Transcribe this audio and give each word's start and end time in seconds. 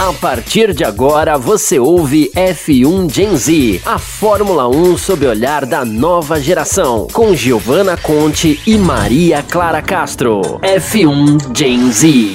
A 0.00 0.12
partir 0.12 0.72
de 0.72 0.84
agora 0.84 1.36
você 1.36 1.76
ouve 1.76 2.30
F1 2.32 3.12
Gen 3.12 3.36
Z, 3.36 3.82
a 3.84 3.98
Fórmula 3.98 4.68
1 4.68 4.96
sob 4.96 5.26
o 5.26 5.28
olhar 5.28 5.66
da 5.66 5.84
nova 5.84 6.40
geração, 6.40 7.08
com 7.12 7.34
Giovanna 7.34 7.96
Conte 7.96 8.60
e 8.64 8.78
Maria 8.78 9.42
Clara 9.42 9.82
Castro. 9.82 10.40
F1 10.60 11.52
Gen 11.52 11.90
Z. 11.90 12.32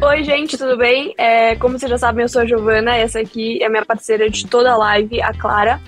Oi, 0.00 0.22
gente, 0.22 0.56
tudo 0.56 0.76
bem? 0.76 1.12
É, 1.18 1.56
como 1.56 1.76
vocês 1.76 1.90
já 1.90 1.98
sabem, 1.98 2.22
eu 2.22 2.28
sou 2.28 2.42
a 2.42 2.46
Giovana, 2.46 2.94
essa 2.94 3.18
aqui 3.18 3.60
é 3.60 3.68
minha 3.68 3.84
parceira 3.84 4.30
de 4.30 4.46
toda 4.46 4.70
a 4.70 4.76
live, 4.76 5.20
a 5.20 5.32
Clara. 5.34 5.80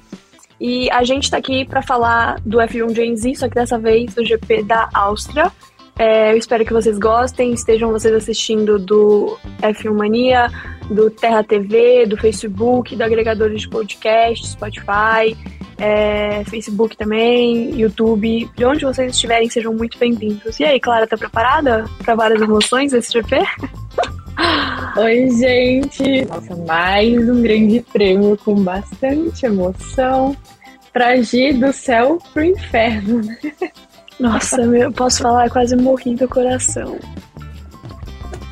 E 0.60 0.90
a 0.90 1.04
gente 1.04 1.30
tá 1.30 1.36
aqui 1.36 1.64
para 1.64 1.82
falar 1.82 2.40
do 2.44 2.58
F1 2.58 2.94
Gen 2.94 3.16
Z, 3.16 3.34
só 3.36 3.48
que 3.48 3.54
dessa 3.54 3.78
vez 3.78 4.14
do 4.14 4.24
GP 4.24 4.62
da 4.62 4.88
Áustria. 4.94 5.52
É, 5.98 6.32
eu 6.32 6.36
espero 6.36 6.64
que 6.64 6.72
vocês 6.72 6.98
gostem, 6.98 7.52
estejam 7.52 7.90
vocês 7.90 8.14
assistindo 8.14 8.78
do 8.78 9.38
F1 9.62 9.94
Mania, 9.94 10.50
do 10.90 11.10
Terra 11.10 11.42
TV, 11.42 12.04
do 12.06 12.18
Facebook, 12.18 12.94
do 12.94 13.02
agregador 13.02 13.50
de 13.50 13.68
podcast, 13.68 14.46
Spotify, 14.46 15.34
é, 15.78 16.44
Facebook 16.44 16.96
também, 16.96 17.78
YouTube, 17.78 18.50
de 18.54 18.64
onde 18.64 18.84
vocês 18.84 19.12
estiverem, 19.12 19.48
sejam 19.48 19.72
muito 19.72 19.98
bem-vindos. 19.98 20.60
E 20.60 20.64
aí, 20.64 20.78
Clara, 20.78 21.06
tá 21.06 21.16
preparada 21.16 21.84
para 22.04 22.14
várias 22.14 22.42
emoções 22.42 22.92
desse 22.92 23.12
GP? 23.12 23.38
Oi, 24.96 25.30
gente! 25.30 26.24
Nossa, 26.26 26.56
mais 26.66 27.28
um 27.28 27.42
grande 27.42 27.80
prêmio 27.92 28.36
com 28.44 28.54
bastante 28.62 29.46
emoção. 29.46 30.36
Pra 30.92 31.16
Gi 31.16 31.52
do 31.52 31.72
céu 31.72 32.18
pro 32.32 32.44
inferno. 32.44 33.22
Nossa, 34.18 34.62
eu 34.62 34.90
posso 34.92 35.22
falar, 35.22 35.50
quase 35.50 35.76
morri 35.76 36.14
do 36.14 36.26
coração. 36.28 36.98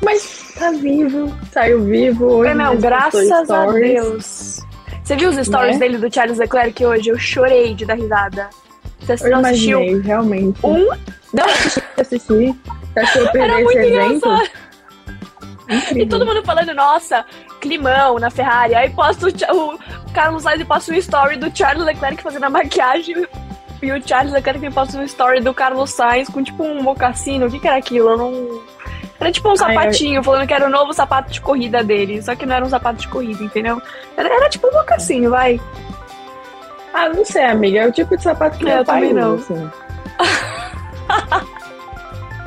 Mas 0.03 0.53
tá 0.57 0.71
vivo, 0.71 1.35
saiu 1.51 1.83
vivo 1.83 2.25
hoje. 2.25 2.53
Não, 2.53 2.77
graças 2.77 3.49
a 3.49 3.71
Deus. 3.71 4.59
Você 5.03 5.15
viu 5.15 5.29
os 5.29 5.37
stories 5.37 5.79
né? 5.79 5.87
dele 5.87 5.97
do 5.97 6.13
Charles 6.13 6.37
Leclerc 6.37 6.85
hoje? 6.85 7.09
Eu 7.09 7.17
chorei 7.17 7.73
de 7.73 7.85
dar 7.85 7.95
risada. 7.95 8.49
Você 8.99 9.27
eu? 9.27 9.39
Imaginei, 9.39 9.99
realmente. 10.01 10.59
Um? 10.63 10.87
Não 11.33 11.45
assisti. 11.97 12.55
Acho 12.95 13.13
que 13.13 13.19
eu 13.19 13.31
perder 13.31 13.65
esse 13.65 13.77
evento. 13.77 14.27
Engraçado. 14.27 14.64
Incrível. 15.69 16.03
E 16.03 16.07
todo 16.07 16.25
mundo 16.25 16.43
falando, 16.43 16.73
nossa, 16.73 17.25
climão 17.59 18.19
na 18.19 18.29
Ferrari. 18.29 18.75
Aí 18.75 18.89
posta 18.89 19.27
o, 19.27 19.73
o 19.73 19.79
Carlos 20.13 20.43
Sainz 20.43 20.61
e 20.61 20.65
posta 20.65 20.91
um 20.91 20.95
story 20.95 21.37
do 21.37 21.55
Charles 21.55 21.85
Leclerc 21.85 22.21
fazendo 22.21 22.45
a 22.45 22.49
maquiagem. 22.49 23.25
E 23.81 23.91
o 23.91 24.07
Charles 24.07 24.33
Leclerc 24.33 24.59
me 24.59 24.71
posta 24.71 24.97
um 24.97 25.03
story 25.03 25.41
do 25.41 25.53
Carlos 25.53 25.91
Sainz 25.91 26.29
com 26.29 26.43
tipo 26.43 26.63
um 26.63 26.81
mocassino. 26.81 27.47
O 27.47 27.51
que, 27.51 27.59
que 27.59 27.67
era 27.67 27.77
aquilo? 27.77 28.09
Eu 28.09 28.17
não. 28.17 28.61
Era 29.19 29.31
tipo 29.31 29.49
um 29.49 29.55
sapatinho, 29.55 30.19
Ai, 30.19 30.23
falando 30.23 30.47
que 30.47 30.53
era 30.53 30.67
o 30.67 30.69
novo 30.69 30.93
sapato 30.93 31.31
de 31.31 31.41
corrida 31.41 31.83
dele. 31.83 32.21
Só 32.21 32.35
que 32.35 32.45
não 32.45 32.55
era 32.55 32.65
um 32.65 32.69
sapato 32.69 32.99
de 32.99 33.07
corrida, 33.07 33.43
entendeu? 33.43 33.81
Era, 34.15 34.29
era 34.29 34.49
tipo 34.49 34.67
um 34.67 34.73
mocassinho, 34.73 35.29
vai. 35.29 35.59
Ah, 36.93 37.09
não 37.09 37.25
sei, 37.25 37.45
amiga. 37.45 37.79
É 37.79 37.87
o 37.87 37.91
tipo 37.91 38.15
de 38.15 38.23
sapato 38.23 38.57
que 38.57 38.69
é, 38.69 38.79
eu 38.79 38.85
também 38.85 39.13
não. 39.13 39.37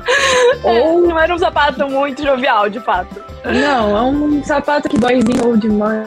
Assim. 0.08 0.80
Ou 0.80 1.00
não 1.02 1.18
era 1.18 1.34
um 1.34 1.38
sapato 1.38 1.88
muito 1.88 2.22
jovial, 2.22 2.68
de 2.68 2.80
fato. 2.80 3.22
Não, 3.44 3.96
é 3.96 4.02
um 4.02 4.42
sapato 4.42 4.88
que 4.88 4.98
boyzinho 4.98 5.46
ou 5.46 5.56
de 5.56 5.68
mãe 5.68 6.04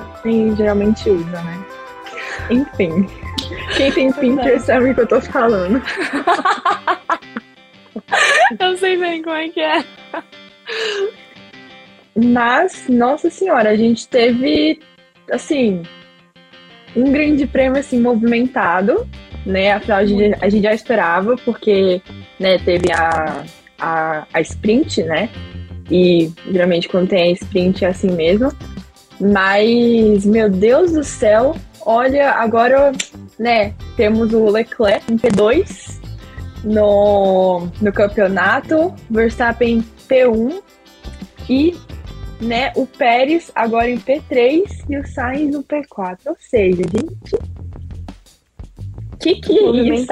geralmente 0.56 1.10
usa, 1.10 1.42
né? 1.42 1.66
Enfim. 2.50 3.08
Quem 3.76 3.92
tem 3.92 4.12
Pinterest 4.12 4.66
sabe 4.66 4.92
o 4.92 4.96
que 4.96 5.02
eu 5.02 5.08
tô 5.08 5.22
falando. 5.22 5.82
eu 8.60 8.78
sei 8.78 8.98
bem 8.98 9.22
como 9.22 9.36
é 9.36 9.50
que 9.50 9.60
é. 9.60 9.84
Mas, 12.16 12.88
nossa 12.90 13.30
senhora, 13.30 13.70
a 13.70 13.76
gente 13.76 14.08
teve, 14.08 14.80
assim, 15.32 15.84
um 16.95 17.11
grande 17.11 17.45
prêmio, 17.48 17.80
assim, 17.80 18.02
movimentado, 18.02 19.08
né? 19.45 19.73
Afinal, 19.73 20.00
a 20.00 20.06
gente, 20.06 20.38
a 20.42 20.50
gente 20.50 20.64
já 20.64 20.73
esperava, 20.73 21.36
porque, 21.45 22.02
né, 22.40 22.58
teve 22.60 22.92
a 22.92 23.44
a, 23.81 24.27
a 24.31 24.42
sprint, 24.42 25.03
né? 25.03 25.30
E 25.89 26.31
geralmente 26.49 26.87
quando 26.87 27.09
tem 27.09 27.23
a 27.23 27.31
sprint 27.31 27.83
é 27.83 27.89
assim 27.89 28.11
mesmo. 28.11 28.53
Mas, 29.19 30.25
meu 30.25 30.49
Deus 30.49 30.93
do 30.93 31.03
céu, 31.03 31.55
olha, 31.86 32.31
agora, 32.31 32.92
né, 33.37 33.73
temos 33.95 34.33
o 34.33 34.49
Leclerc 34.49 35.11
em 35.11 35.17
P2 35.17 35.99
no, 36.64 37.67
no 37.81 37.92
campeonato, 37.92 38.93
Verstappen 39.09 39.83
P1 40.08 40.61
e 41.49 41.75
né, 42.39 42.71
o 42.75 42.87
Pérez 42.87 43.52
agora 43.53 43.89
em 43.89 43.99
P3 43.99 44.63
e 44.89 44.98
o 44.98 45.08
Sainz 45.08 45.53
no 45.53 45.63
P4. 45.63 46.17
Ou 46.25 46.37
seja, 46.39 46.81
gente, 46.81 47.37
que 49.19 49.36
que 49.36 49.59
é 49.59 49.93
isso? 49.93 50.08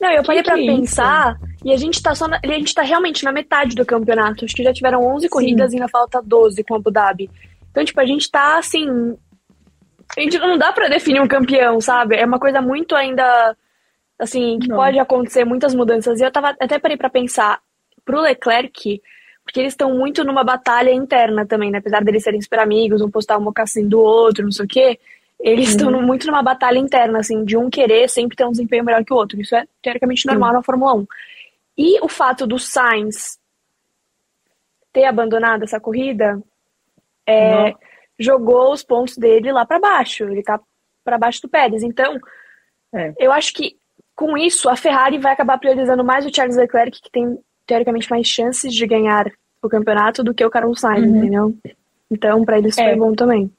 Não, 0.00 0.10
eu 0.10 0.24
parei 0.24 0.42
para 0.42 0.60
é 0.60 0.66
pensar 0.66 1.36
isso? 1.40 1.51
E 1.64 1.72
a 1.72 1.76
gente 1.76 2.02
tá 2.02 2.14
só 2.14 2.26
na, 2.26 2.40
a 2.42 2.46
gente 2.46 2.74
tá 2.74 2.82
realmente 2.82 3.24
na 3.24 3.32
metade 3.32 3.74
do 3.74 3.86
campeonato. 3.86 4.44
Acho 4.44 4.54
que 4.54 4.64
já 4.64 4.72
tiveram 4.72 5.04
11 5.04 5.22
Sim. 5.22 5.28
corridas 5.28 5.72
e 5.72 5.76
ainda 5.76 5.88
falta 5.88 6.20
12 6.22 6.64
com 6.64 6.74
Abu 6.74 6.90
Dhabi. 6.90 7.30
Então, 7.70 7.84
tipo, 7.84 8.00
a 8.00 8.06
gente 8.06 8.30
tá 8.30 8.58
assim. 8.58 9.16
A 10.16 10.20
gente 10.20 10.38
não 10.38 10.58
dá 10.58 10.72
para 10.72 10.88
definir 10.88 11.20
um 11.20 11.28
campeão, 11.28 11.80
sabe? 11.80 12.16
É 12.16 12.24
uma 12.24 12.38
coisa 12.38 12.60
muito 12.60 12.94
ainda. 12.94 13.56
Assim, 14.18 14.58
que 14.60 14.68
não. 14.68 14.76
pode 14.76 14.98
acontecer 14.98 15.44
muitas 15.44 15.74
mudanças. 15.74 16.20
E 16.20 16.24
eu 16.24 16.30
tava 16.30 16.54
até 16.60 16.78
parei 16.78 16.96
para 16.96 17.10
pensar 17.10 17.60
pro 18.04 18.20
Leclerc, 18.20 19.00
porque 19.44 19.60
eles 19.60 19.72
estão 19.72 19.96
muito 19.96 20.22
numa 20.22 20.44
batalha 20.44 20.92
interna 20.92 21.46
também, 21.46 21.70
né? 21.70 21.78
Apesar 21.78 22.04
deles 22.04 22.22
serem 22.22 22.40
super 22.40 22.60
amigos, 22.60 23.00
um 23.00 23.10
postar 23.10 23.38
um 23.38 23.42
mocassim 23.42 23.88
do 23.88 24.00
outro, 24.00 24.44
não 24.44 24.52
sei 24.52 24.64
o 24.64 24.68
quê. 24.68 24.98
Eles 25.40 25.70
estão 25.70 25.92
uhum. 25.92 26.02
muito 26.02 26.26
numa 26.28 26.42
batalha 26.42 26.78
interna, 26.78 27.18
assim, 27.18 27.44
de 27.44 27.56
um 27.56 27.68
querer 27.68 28.08
sempre 28.08 28.36
ter 28.36 28.44
um 28.44 28.52
desempenho 28.52 28.84
melhor 28.84 29.04
que 29.04 29.12
o 29.12 29.16
outro. 29.16 29.40
Isso 29.40 29.56
é 29.56 29.64
teoricamente 29.82 30.24
normal 30.26 30.50
Sim. 30.50 30.56
na 30.56 30.62
Fórmula 30.62 30.94
1. 30.94 31.06
E 31.76 31.98
o 32.04 32.08
fato 32.08 32.46
do 32.46 32.58
Sainz 32.58 33.38
ter 34.92 35.04
abandonado 35.04 35.64
essa 35.64 35.80
corrida 35.80 36.40
é, 37.26 37.74
jogou 38.18 38.72
os 38.72 38.82
pontos 38.82 39.16
dele 39.16 39.52
lá 39.52 39.64
para 39.64 39.80
baixo. 39.80 40.24
Ele 40.24 40.42
tá 40.42 40.60
para 41.04 41.18
baixo 41.18 41.42
do 41.42 41.48
Pérez. 41.48 41.82
Então, 41.82 42.18
é. 42.94 43.14
eu 43.18 43.32
acho 43.32 43.52
que 43.54 43.76
com 44.14 44.36
isso 44.36 44.68
a 44.68 44.76
Ferrari 44.76 45.18
vai 45.18 45.32
acabar 45.32 45.58
priorizando 45.58 46.04
mais 46.04 46.26
o 46.26 46.34
Charles 46.34 46.56
Leclerc, 46.56 47.00
que 47.00 47.10
tem 47.10 47.38
teoricamente 47.66 48.10
mais 48.10 48.26
chances 48.26 48.72
de 48.72 48.86
ganhar 48.86 49.32
o 49.62 49.68
campeonato 49.68 50.22
do 50.22 50.34
que 50.34 50.44
o 50.44 50.50
Carlos 50.50 50.80
Sainz, 50.80 51.08
uhum. 51.08 51.16
entendeu? 51.16 51.54
Então, 52.10 52.44
para 52.44 52.58
eles 52.58 52.76
é. 52.76 52.84
foi 52.84 52.96
bom 52.96 53.14
também. 53.14 53.50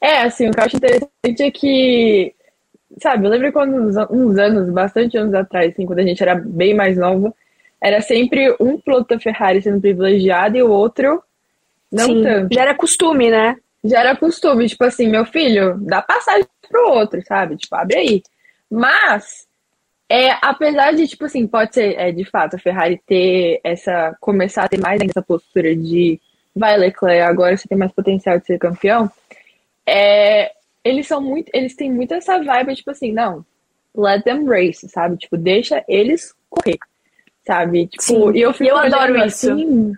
É, 0.00 0.22
assim, 0.22 0.48
o 0.48 0.52
que 0.52 0.60
eu 0.60 0.64
acho 0.64 0.76
interessante 0.76 1.42
é 1.42 1.50
que 1.50 2.34
sabe, 3.00 3.26
eu 3.26 3.30
lembro 3.30 3.52
quando 3.52 3.74
uns, 3.74 3.96
uns, 4.10 4.38
anos, 4.38 4.70
bastante 4.70 5.16
anos 5.16 5.34
atrás, 5.34 5.72
assim, 5.72 5.86
quando 5.86 5.98
a 5.98 6.04
gente 6.04 6.22
era 6.22 6.34
bem 6.34 6.74
mais 6.74 6.96
nova, 6.96 7.34
era 7.80 8.00
sempre 8.00 8.54
um 8.58 8.78
piloto 8.78 9.14
da 9.14 9.20
Ferrari 9.20 9.62
sendo 9.62 9.80
privilegiado 9.80 10.56
e 10.56 10.62
o 10.62 10.70
outro 10.70 11.22
não 11.92 12.06
Sim, 12.06 12.22
tanto. 12.22 12.54
Já 12.54 12.62
era 12.62 12.74
costume, 12.74 13.30
né? 13.30 13.56
Já 13.84 14.00
era 14.00 14.16
costume, 14.16 14.68
tipo 14.68 14.84
assim, 14.84 15.08
meu 15.08 15.24
filho, 15.24 15.78
dá 15.78 16.02
passagem 16.02 16.46
pro 16.68 16.90
outro, 16.90 17.22
sabe? 17.24 17.56
Tipo, 17.56 17.76
abre 17.76 17.96
aí. 17.96 18.22
Mas, 18.70 19.46
é, 20.08 20.30
apesar 20.42 20.92
de, 20.92 21.06
tipo 21.06 21.24
assim, 21.26 21.46
pode 21.46 21.74
ser, 21.74 21.94
é, 21.98 22.10
de 22.10 22.24
fato, 22.24 22.56
a 22.56 22.58
Ferrari 22.58 23.00
ter 23.06 23.60
essa, 23.62 24.16
começar 24.20 24.64
a 24.64 24.68
ter 24.68 24.80
mais 24.80 25.00
essa 25.00 25.22
postura 25.22 25.74
de 25.76 26.20
vai 26.54 26.76
Leclerc, 26.78 27.20
agora 27.20 27.56
você 27.56 27.68
tem 27.68 27.76
mais 27.76 27.92
potencial 27.92 28.38
de 28.38 28.46
ser 28.46 28.58
campeão, 28.58 29.10
é, 29.86 30.50
eles 30.86 31.06
são 31.06 31.20
muito. 31.20 31.50
Eles 31.52 31.74
têm 31.74 31.92
muito 31.92 32.14
essa 32.14 32.42
vibe, 32.42 32.76
tipo 32.76 32.90
assim, 32.90 33.12
não, 33.12 33.44
let 33.94 34.22
them 34.22 34.46
race, 34.46 34.88
sabe? 34.88 35.16
Tipo, 35.16 35.36
deixa 35.36 35.84
eles 35.88 36.34
correr, 36.48 36.78
sabe? 37.46 37.86
Tipo, 37.88 38.02
Sim, 38.02 38.32
e 38.32 38.40
eu, 38.40 38.52
fico 38.52 38.70
eu 38.70 38.76
adoro 38.76 39.16
isso. 39.26 39.52
Assim, 39.52 39.92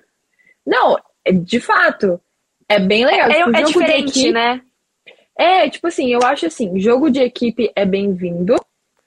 não, 0.66 0.98
é, 1.24 1.32
de 1.32 1.60
fato, 1.60 2.20
é 2.68 2.78
bem 2.78 3.04
legal. 3.04 3.30
É, 3.30 3.44
tipo, 3.44 3.56
é 3.56 3.62
diferente, 3.62 4.10
equipe, 4.10 4.32
né? 4.32 4.62
É, 5.36 5.70
tipo 5.70 5.86
assim, 5.86 6.12
eu 6.12 6.20
acho 6.22 6.46
assim, 6.46 6.78
jogo 6.80 7.10
de 7.10 7.20
equipe 7.20 7.70
é 7.76 7.84
bem-vindo, 7.84 8.56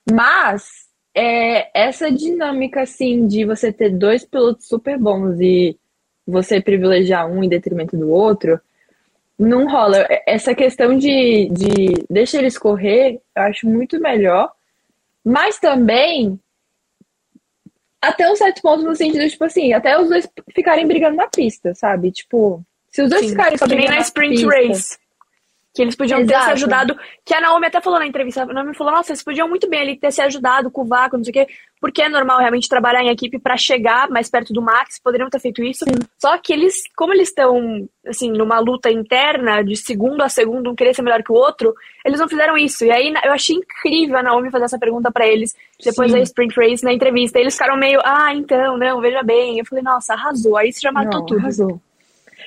mas 0.10 0.88
é, 1.14 1.70
essa 1.78 2.10
dinâmica, 2.10 2.82
assim, 2.82 3.28
de 3.28 3.44
você 3.44 3.72
ter 3.72 3.90
dois 3.90 4.24
pilotos 4.24 4.68
super 4.68 4.98
bons 4.98 5.40
e 5.42 5.78
você 6.26 6.62
privilegiar 6.62 7.30
um 7.30 7.44
em 7.44 7.50
detrimento 7.50 7.98
do 7.98 8.10
outro, 8.10 8.62
não 9.42 9.68
rola. 9.68 10.06
Essa 10.26 10.54
questão 10.54 10.98
de, 10.98 11.50
de 11.52 12.06
deixa 12.10 12.38
eles 12.38 12.58
correr, 12.58 13.20
eu 13.36 13.44
acho 13.44 13.68
muito 13.68 14.00
melhor. 14.00 14.52
Mas 15.26 15.60
também, 15.60 16.40
até 18.02 18.32
um 18.32 18.36
certo 18.36 18.62
ponto, 18.62 18.84
no 18.84 18.96
sentido, 18.96 19.28
tipo 19.30 19.44
assim, 19.44 19.74
até 19.74 20.00
os 20.00 20.10
dois 20.10 20.30
ficarem 20.54 20.88
brigando 20.88 21.18
na 21.18 21.28
pista, 21.28 21.74
sabe? 21.76 22.12
Tipo, 22.12 22.64
se 22.92 23.02
os 23.02 23.10
dois 23.10 23.24
Sim, 23.24 23.30
ficarem 23.32 23.58
só 23.58 23.66
brigando 23.66 23.90
na, 23.90 23.96
na 23.96 24.02
sprint 24.02 24.36
pista, 24.36 24.56
race. 24.56 24.98
Que 25.74 25.82
eles 25.82 25.96
podiam 25.96 26.20
Exato. 26.20 26.40
ter 26.40 26.46
se 26.46 26.52
ajudado. 26.52 26.98
Que 27.26 27.34
a 27.34 27.40
Naomi 27.40 27.68
até 27.68 27.80
falou 27.80 27.98
na 27.98 28.06
entrevista. 28.06 28.44
A 28.44 28.46
Naomi 28.46 28.76
falou: 28.76 28.94
Nossa, 28.94 29.12
eles 29.12 29.24
podiam 29.24 29.48
muito 29.48 29.70
bem 29.70 29.82
ali 29.82 29.96
ter 29.96 30.12
se 30.12 30.22
ajudado 30.22 30.70
com 30.70 30.82
o 30.82 30.86
vácuo, 30.86 31.18
não 31.18 31.24
sei 31.24 31.32
o 31.32 31.34
quê. 31.34 31.48
Porque 31.80 32.02
é 32.02 32.10
normal 32.10 32.40
realmente 32.40 32.68
trabalhar 32.68 33.02
em 33.02 33.10
equipe 33.10 33.40
para 33.40 33.56
chegar 33.58 34.10
mais 34.10 34.30
perto 34.30 34.54
do 34.54 34.62
Max. 34.62 35.00
Poderiam 35.02 35.30
ter 35.30 35.40
feito 35.40 35.64
isso. 35.64 35.86
Sim. 35.86 35.96
Só 36.20 36.38
que 36.38 36.52
eles, 36.52 36.76
como 36.96 37.14
eles 37.14 37.30
estão, 37.30 37.88
assim, 38.06 38.32
numa 38.32 38.60
luta 38.60 38.92
interna, 38.92 39.64
de 39.64 39.76
segundo 39.78 40.22
a 40.22 40.30
segundo, 40.30 40.70
um 40.70 40.76
querer 40.76 40.94
ser 40.94 41.02
melhor 41.02 41.24
que 41.24 41.32
o 41.32 41.36
outro, 41.36 41.74
eles 42.06 42.20
não 42.20 42.28
fizeram 42.28 42.58
isso. 42.58 42.84
E 42.84 42.92
aí 42.92 43.14
eu 43.24 43.32
achei 43.32 43.56
incrível 43.56 44.18
a 44.18 44.24
Naomi 44.24 44.52
fazer 44.52 44.66
essa 44.66 44.78
pergunta 44.78 45.10
para 45.10 45.26
eles, 45.26 45.56
depois 45.84 46.12
Sim. 46.12 46.18
da 46.18 46.24
Sprint 46.24 46.56
Race 46.56 46.84
na 46.84 46.94
entrevista. 46.94 47.40
Eles 47.40 47.54
ficaram 47.54 47.78
meio: 47.78 48.02
Ah, 48.04 48.36
então, 48.36 48.78
não, 48.78 49.00
veja 49.00 49.24
bem. 49.24 49.58
Eu 49.58 49.66
falei: 49.66 49.84
Nossa, 49.84 50.14
arrasou. 50.14 50.58
Aí 50.58 50.72
você 50.72 50.82
já 50.82 50.92
matou 50.92 51.22
não, 51.22 51.26
tudo. 51.26 51.40
Arrasou. 51.40 51.82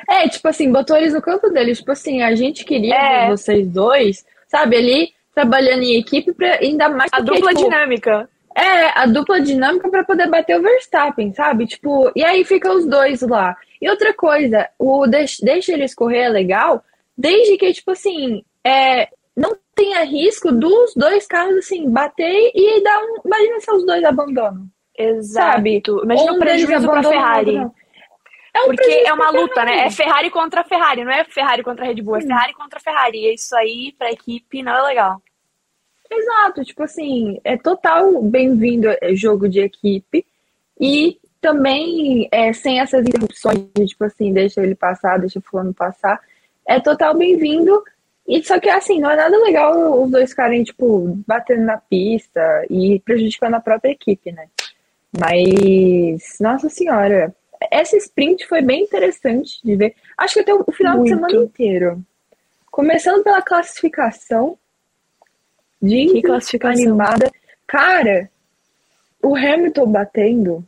É, 0.09 0.29
tipo 0.29 0.47
assim, 0.49 0.71
botou 0.71 0.97
eles 0.97 1.15
no 1.15 1.23
campo 1.23 1.49
deles. 1.51 1.79
Tipo 1.79 1.93
assim, 1.93 2.23
a 2.23 2.35
gente 2.35 2.65
queria 2.65 2.95
é. 2.95 3.29
vocês 3.29 3.67
dois, 3.69 4.25
sabe, 4.49 4.77
ali 4.77 5.15
trabalhando 5.35 5.83
em 5.83 5.99
equipe 5.99 6.33
pra 6.33 6.55
ainda 6.61 6.89
mais. 6.89 7.11
A 7.13 7.21
dupla 7.21 7.51
tipo, 7.51 7.65
dinâmica. 7.65 8.29
É, 8.57 8.99
a 8.99 9.07
dupla 9.07 9.41
dinâmica 9.41 9.89
para 9.89 10.05
poder 10.05 10.29
bater 10.29 10.59
o 10.59 10.63
Verstappen, 10.63 11.35
sabe? 11.35 11.67
Tipo, 11.67 12.13
e 12.15 12.25
aí 12.25 12.45
fica 12.45 12.73
os 12.73 12.87
dois 12.87 13.21
lá. 13.23 13.57
E 13.83 13.91
outra 13.91 14.15
coisa, 14.15 14.69
o 14.79 15.07
deixa, 15.07 15.45
deixa 15.45 15.73
eles 15.73 15.95
correr 15.95 16.21
é 16.21 16.29
legal, 16.29 16.85
desde 17.19 17.57
que, 17.57 17.73
tipo 17.73 17.91
assim, 17.91 18.45
é, 18.65 19.09
não 19.37 19.57
tenha 19.75 20.05
risco 20.05 20.53
dos 20.53 20.95
dois 20.95 21.27
carros, 21.27 21.57
assim, 21.57 21.91
bater 21.91 22.53
e 22.55 22.83
dar 22.83 23.03
um. 23.03 23.17
Imagina 23.25 23.61
se 23.61 23.71
os 23.73 23.85
dois 23.85 24.05
abandonam. 24.05 24.67
Exato. 24.97 25.57
Sabe? 25.57 25.83
Imagina 26.05 26.33
um 26.33 26.37
o 26.37 26.39
prejuízo 26.39 26.89
pra 26.89 27.03
Ferrari. 27.03 27.61
É 28.55 28.63
um 28.63 28.67
Porque 28.67 29.03
é 29.05 29.13
uma 29.13 29.31
luta, 29.31 29.65
né? 29.65 29.87
É 29.87 29.91
Ferrari 29.91 30.31
contra 30.31 30.63
Ferrari, 30.63 31.05
não 31.05 31.11
é 31.11 31.25
Ferrari 31.25 31.65
contra 31.65 31.85
Red 31.85 32.01
Bull, 32.01 32.17
é 32.17 32.21
Ferrari 32.21 32.55
contra 32.55 32.79
Ferrari. 32.79 33.19
E 33.19 33.35
isso 33.35 33.55
aí, 33.57 33.93
pra 33.99 34.13
equipe, 34.13 34.63
não 34.63 34.73
é 34.77 34.83
legal. 34.83 35.21
Exato, 36.09 36.63
tipo 36.63 36.85
assim, 36.85 37.41
é 37.43 37.57
total 37.57 38.23
bem-vindo 38.23 38.89
é, 38.89 39.15
jogo 39.15 39.49
de 39.49 39.59
equipe. 39.59 40.25
E 40.79 41.19
também, 41.41 42.29
é, 42.31 42.53
sem 42.53 42.81
essas 42.81 43.05
interrupções 43.05 43.67
de, 43.77 43.87
tipo 43.87 44.05
assim, 44.05 44.33
deixa 44.33 44.63
ele 44.63 44.77
passar, 44.77 45.19
deixa 45.19 45.41
o 45.41 45.43
fulano 45.43 45.75
passar, 45.75 46.21
é 46.67 46.79
total 46.79 47.15
bem-vindo. 47.15 47.83
E 48.27 48.43
só 48.43 48.61
que, 48.61 48.71
assim, 48.71 49.01
não 49.01 49.11
é 49.11 49.17
nada 49.17 49.37
legal 49.37 50.01
os 50.03 50.11
dois 50.11 50.31
ficarem, 50.31 50.63
tipo, 50.63 51.23
batendo 51.27 51.65
na 51.65 51.77
pista 51.77 52.65
e 52.71 53.01
prejudicando 53.01 53.55
a 53.55 53.61
própria 53.61 53.91
equipe, 53.91 54.31
né? 54.31 54.47
Mas, 55.19 56.37
nossa 56.41 56.69
senhora, 56.69 57.35
essa 57.71 57.97
sprint 57.97 58.47
foi 58.47 58.63
bem 58.63 58.83
interessante 58.83 59.61
de 59.65 59.77
ver. 59.77 59.95
Acho 60.17 60.35
que 60.35 60.41
até 60.41 60.55
o 60.55 60.65
final 60.73 60.97
Muito. 60.97 61.09
de 61.09 61.15
semana 61.15 61.45
inteiro. 61.45 62.05
Começando 62.71 63.23
pela 63.23 63.43
classificação. 63.43 64.59
De 65.81 66.07
que 66.07 66.23
classificação 66.23 66.83
animada. 66.83 67.31
Cara, 67.67 68.31
o 69.23 69.37
Hamilton 69.37 69.91
batendo 69.91 70.65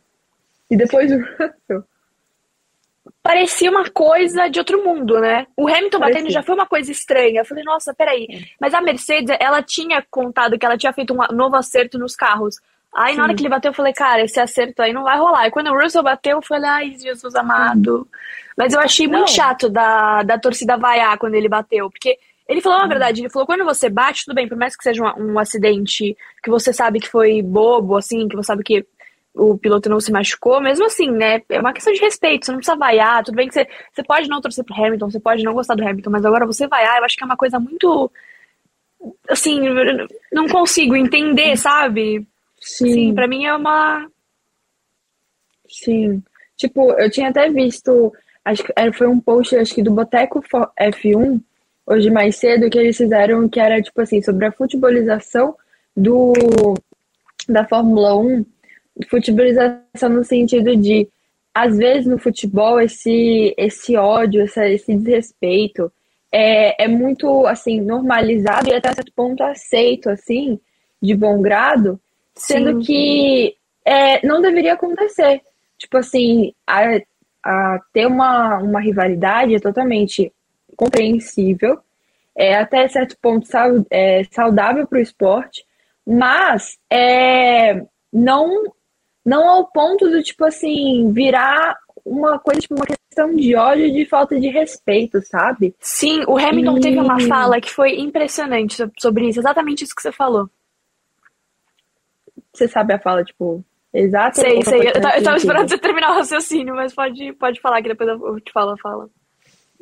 e 0.69 0.75
depois 0.75 1.11
o 1.11 1.17
Russell. 1.17 1.83
Parecia 3.23 3.69
uma 3.69 3.89
coisa 3.89 4.47
de 4.47 4.59
outro 4.59 4.83
mundo, 4.83 5.19
né? 5.19 5.47
O 5.55 5.67
Hamilton 5.67 5.99
Parecia. 5.99 6.21
batendo 6.21 6.33
já 6.33 6.43
foi 6.43 6.55
uma 6.55 6.65
coisa 6.65 6.91
estranha. 6.91 7.41
Eu 7.41 7.45
falei, 7.45 7.63
nossa, 7.63 7.93
peraí. 7.93 8.27
É. 8.29 8.39
Mas 8.59 8.73
a 8.73 8.81
Mercedes, 8.81 9.35
ela 9.39 9.61
tinha 9.61 10.05
contado 10.09 10.57
que 10.57 10.65
ela 10.65 10.77
tinha 10.77 10.93
feito 10.93 11.13
um 11.13 11.35
novo 11.35 11.55
acerto 11.55 11.97
nos 11.97 12.15
carros. 12.15 12.55
Aí 12.97 13.11
Sim. 13.11 13.17
na 13.17 13.23
hora 13.25 13.35
que 13.35 13.41
ele 13.43 13.49
bateu, 13.49 13.69
eu 13.69 13.75
falei, 13.75 13.93
cara, 13.93 14.23
esse 14.23 14.39
acerto 14.39 14.81
aí 14.81 14.91
não 14.91 15.03
vai 15.03 15.19
rolar. 15.19 15.45
E 15.45 15.51
quando 15.51 15.67
o 15.67 15.79
Russell 15.79 16.01
bateu, 16.01 16.37
eu 16.37 16.41
falei, 16.41 16.67
ai, 16.67 16.95
Jesus 16.97 17.35
amado. 17.35 18.07
Mas 18.57 18.73
eu 18.73 18.79
achei 18.79 19.05
muito 19.05 19.19
não. 19.19 19.27
chato 19.27 19.69
da, 19.69 20.23
da 20.23 20.39
torcida 20.39 20.75
vaiar 20.77 21.15
quando 21.19 21.35
ele 21.35 21.47
bateu. 21.47 21.91
Porque 21.91 22.17
ele 22.49 22.59
falou 22.59 22.79
uma 22.79 22.87
verdade, 22.87 23.21
ele 23.21 23.29
falou, 23.29 23.45
quando 23.45 23.63
você 23.63 23.87
bate, 23.87 24.25
tudo 24.25 24.33
bem, 24.33 24.47
por 24.47 24.57
mais 24.57 24.75
que 24.75 24.83
seja 24.83 25.03
um, 25.03 25.33
um, 25.33 25.39
acidente 25.39 26.17
que 26.41 26.49
você 26.49 26.73
sabe 26.73 26.99
que 26.99 27.07
foi 27.07 27.39
bobo, 27.43 27.95
assim, 27.95 28.27
que 28.27 28.35
você 28.35 28.47
sabe 28.47 28.63
que 28.63 28.83
o 29.31 29.55
piloto 29.55 29.87
não 29.89 29.99
se 29.99 30.11
machucou, 30.11 30.59
mesmo 30.59 30.85
assim, 30.85 31.11
né? 31.11 31.43
É 31.49 31.59
uma 31.59 31.73
questão 31.73 31.93
de 31.93 31.99
respeito, 31.99 32.47
você 32.47 32.51
não 32.51 32.57
precisa 32.57 32.75
vaiar, 32.75 33.23
tudo 33.23 33.35
bem 33.35 33.47
que 33.47 33.53
você, 33.53 33.67
você 33.93 34.01
pode 34.01 34.27
não 34.27 34.41
torcer 34.41 34.65
pro 34.65 34.73
Hamilton, 34.73 35.11
você 35.11 35.19
pode 35.19 35.43
não 35.43 35.53
gostar 35.53 35.75
do 35.75 35.87
Hamilton, 35.87 36.09
mas 36.09 36.25
agora 36.25 36.47
você 36.47 36.65
vaiar, 36.65 36.97
eu 36.97 37.05
acho 37.05 37.15
que 37.15 37.23
é 37.23 37.27
uma 37.27 37.37
coisa 37.37 37.59
muito. 37.59 38.11
Assim, 39.29 39.61
não 40.31 40.47
consigo 40.47 40.95
entender, 40.95 41.55
sabe? 41.57 42.27
Sim. 42.59 42.93
Sim, 42.93 43.15
pra 43.15 43.27
mim 43.27 43.45
é 43.45 43.55
uma. 43.55 44.09
Sim. 45.69 46.23
Tipo, 46.55 46.91
eu 46.93 47.09
tinha 47.09 47.29
até 47.29 47.49
visto, 47.49 48.11
acho 48.43 48.63
que 48.63 48.73
foi 48.93 49.07
um 49.07 49.19
post, 49.19 49.55
acho 49.55 49.75
que 49.75 49.83
do 49.83 49.91
Boteco 49.91 50.41
F1, 50.79 51.41
hoje 51.85 52.09
mais 52.09 52.35
cedo, 52.37 52.69
que 52.69 52.77
eles 52.77 52.97
fizeram, 52.97 53.47
que 53.47 53.59
era, 53.59 53.81
tipo 53.81 54.01
assim, 54.01 54.21
sobre 54.21 54.45
a 54.45 54.51
futebolização 54.51 55.55
do, 55.95 56.33
da 57.47 57.65
Fórmula 57.65 58.17
1. 58.17 58.45
Futebolização 59.09 60.09
no 60.09 60.23
sentido 60.23 60.75
de, 60.75 61.07
às 61.53 61.77
vezes 61.77 62.07
no 62.07 62.17
futebol, 62.17 62.79
esse, 62.81 63.53
esse 63.57 63.95
ódio, 63.95 64.41
essa, 64.41 64.67
esse 64.67 64.95
desrespeito 64.95 65.91
é, 66.31 66.83
é 66.83 66.87
muito, 66.87 67.45
assim, 67.45 67.79
normalizado 67.81 68.69
e 68.69 68.73
até 68.73 68.91
certo 68.93 69.11
ponto 69.15 69.43
aceito, 69.43 70.09
assim, 70.09 70.59
de 71.01 71.15
bom 71.15 71.41
grado, 71.41 71.99
Sendo 72.37 72.79
Sim. 72.79 72.85
que 72.85 73.55
é, 73.85 74.25
não 74.25 74.41
deveria 74.41 74.73
acontecer. 74.73 75.41
Tipo 75.77 75.97
assim, 75.97 76.53
a, 76.65 76.99
a 77.43 77.79
ter 77.93 78.05
uma, 78.05 78.57
uma 78.57 78.79
rivalidade 78.79 79.55
é 79.55 79.59
totalmente 79.59 80.31
compreensível, 80.75 81.79
é 82.35 82.55
até 82.55 82.87
certo 82.87 83.17
ponto 83.19 83.47
é, 83.89 84.23
saudável 84.31 84.85
para 84.85 84.99
o 84.99 85.01
esporte, 85.01 85.65
mas 86.05 86.77
é, 86.89 87.83
não, 88.13 88.63
não 89.25 89.49
ao 89.49 89.67
ponto 89.67 90.09
do 90.09 90.21
tipo 90.21 90.45
assim, 90.45 91.11
virar 91.11 91.77
uma 92.05 92.39
coisa, 92.39 92.61
tipo, 92.61 92.75
uma 92.75 92.85
questão 92.85 93.35
de 93.35 93.55
ódio 93.55 93.85
e 93.85 93.91
de 93.91 94.05
falta 94.05 94.39
de 94.39 94.47
respeito, 94.47 95.21
sabe? 95.25 95.75
Sim, 95.79 96.23
o 96.27 96.37
Hamilton 96.37 96.77
e... 96.77 96.81
teve 96.81 96.99
uma 96.99 97.19
fala 97.21 97.59
que 97.59 97.69
foi 97.69 97.99
impressionante 97.99 98.77
sobre 98.97 99.27
isso, 99.27 99.39
exatamente 99.39 99.83
isso 99.83 99.95
que 99.95 100.01
você 100.01 100.11
falou. 100.11 100.49
Você 102.57 102.67
sabe 102.67 102.93
a 102.93 102.99
fala, 102.99 103.23
tipo, 103.23 103.63
exata? 103.93 104.41
Sei, 104.41 104.61
sei. 104.63 104.79
Eu, 104.81 104.93
eu 104.93 105.23
tava 105.23 105.37
esperando 105.37 105.69
você 105.69 105.77
terminar 105.77 106.11
o 106.11 106.15
raciocínio, 106.15 106.75
mas 106.75 106.93
pode, 106.93 107.33
pode 107.33 107.61
falar 107.61 107.81
que 107.81 107.89
depois 107.89 108.09
eu 108.09 108.39
te 108.41 108.51
falo 108.51 108.71
a 108.71 108.77
fala. 108.77 109.09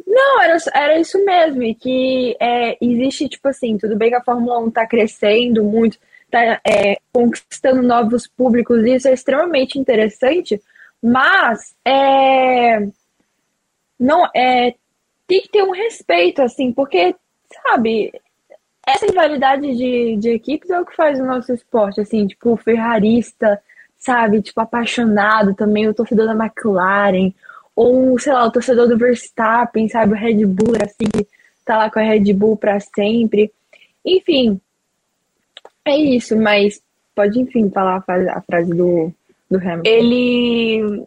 Não, 0.06 0.42
era, 0.42 0.58
era 0.74 1.00
isso 1.00 1.24
mesmo, 1.24 1.64
e 1.64 1.74
que 1.74 2.36
é, 2.40 2.78
existe, 2.82 3.30
tipo 3.30 3.48
assim, 3.48 3.78
tudo 3.78 3.96
bem 3.96 4.10
que 4.10 4.16
a 4.16 4.24
Fórmula 4.24 4.60
1 4.60 4.72
tá 4.72 4.86
crescendo 4.86 5.64
muito, 5.64 5.98
tá 6.30 6.60
é, 6.68 6.98
conquistando 7.14 7.82
novos 7.82 8.28
públicos, 8.28 8.84
e 8.84 8.96
isso 8.96 9.08
é 9.08 9.14
extremamente 9.14 9.80
interessante, 9.80 10.62
mas 11.02 11.74
é, 11.86 12.86
não, 13.98 14.30
é, 14.36 14.76
tem 15.26 15.42
que 15.42 15.50
ter 15.50 15.64
um 15.64 15.72
respeito, 15.72 16.42
assim, 16.42 16.74
porque, 16.74 17.16
sabe, 17.64 18.12
essa 18.88 19.06
rivalidade 19.06 19.76
de, 19.76 20.18
de 20.18 20.30
equipes 20.30 20.70
é 20.70 20.80
o 20.80 20.86
que 20.86 20.96
faz 20.96 21.20
o 21.20 21.26
nosso 21.26 21.52
esporte, 21.54 22.02
assim, 22.02 22.28
tipo, 22.28 22.52
o 22.52 22.58
ferrarista, 22.58 23.60
sabe, 23.98 24.42
tipo, 24.42 24.60
apaixonado 24.62 25.56
também, 25.56 25.88
o 25.88 25.94
torcedor 25.94 26.28
da 26.28 26.46
McLaren, 26.46 27.34
ou, 27.76 28.18
sei 28.20 28.32
lá, 28.32 28.46
o 28.46 28.52
torcedor 28.52 28.88
do 28.88 28.98
Verstappen, 28.98 29.90
sabe, 29.90 30.14
o 30.14 30.16
Red 30.16 30.46
Bull, 30.46 30.76
assim, 30.82 31.10
que 31.12 31.28
tá 31.66 31.78
lá 31.78 31.90
com 31.90 32.00
a 32.00 32.04
Red 32.04 32.32
Bull 32.34 32.56
para 32.56 32.80
sempre. 32.80 33.52
Enfim, 34.06 34.62
é 35.84 35.98
isso, 35.98 36.38
mas 36.38 36.80
pode, 37.16 37.40
enfim, 37.40 37.70
falar 37.70 37.98
a 37.98 38.02
frase, 38.02 38.30
a 38.30 38.42
frase 38.42 38.70
do, 38.70 39.12
do 39.50 39.58
Hamilton. 39.58 39.90
Ele. 39.90 41.06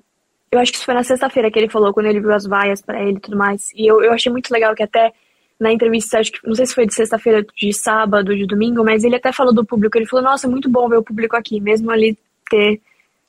Eu 0.51 0.59
acho 0.59 0.73
que 0.73 0.79
isso 0.79 0.87
foi 0.87 0.95
na 0.95 1.05
sexta-feira 1.05 1.51
que 1.51 1.59
ele 1.59 1.69
falou, 1.69 1.93
quando 1.93 2.07
ele 2.07 2.21
viu 2.21 2.33
as 2.33 2.47
vaias 2.47 2.81
para 2.81 3.01
ele 3.03 3.19
e 3.19 3.21
tudo 3.21 3.37
mais. 3.37 3.71
E 3.75 3.87
eu, 3.87 4.03
eu 4.03 4.13
achei 4.13 4.33
muito 4.33 4.51
legal 4.51 4.75
que 4.75 4.83
até 4.83 5.13
na 5.61 5.73
entrevista, 5.73 6.19
acho 6.19 6.33
que 6.33 6.47
não 6.47 6.55
sei 6.55 6.67
se 6.67 6.75
foi 6.75 6.87
de 6.87 6.95
sexta-feira, 6.95 7.45
de 7.57 7.73
sábado, 7.73 8.37
de 8.37 8.47
domingo, 8.47 8.85
mas 8.85 9.03
ele 9.03 9.17
até 9.17 9.33
falou 9.33 9.53
do 9.53 9.65
público. 9.65 9.99
Ele 9.99 10.07
falou: 10.07 10.25
Nossa, 10.25 10.47
é 10.47 10.51
muito 10.51 10.69
bom 10.69 10.89
ver 10.89 10.99
o 10.99 11.03
público 11.03 11.37
aqui, 11.37 11.61
mesmo 11.61 11.91
ali 11.91 12.17
ter 12.49 12.81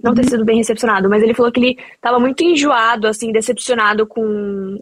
não 0.02 0.14
ter 0.14 0.24
uhum. 0.24 0.30
sido 0.30 0.46
bem 0.46 0.58
recepcionado. 0.58 1.10
Mas 1.10 1.22
ele 1.22 1.34
falou 1.34 1.52
que 1.52 1.60
ele 1.60 1.78
estava 1.96 2.20
muito 2.20 2.44
enjoado, 2.44 3.08
assim, 3.08 3.32
decepcionado 3.32 4.06
com. 4.06 4.82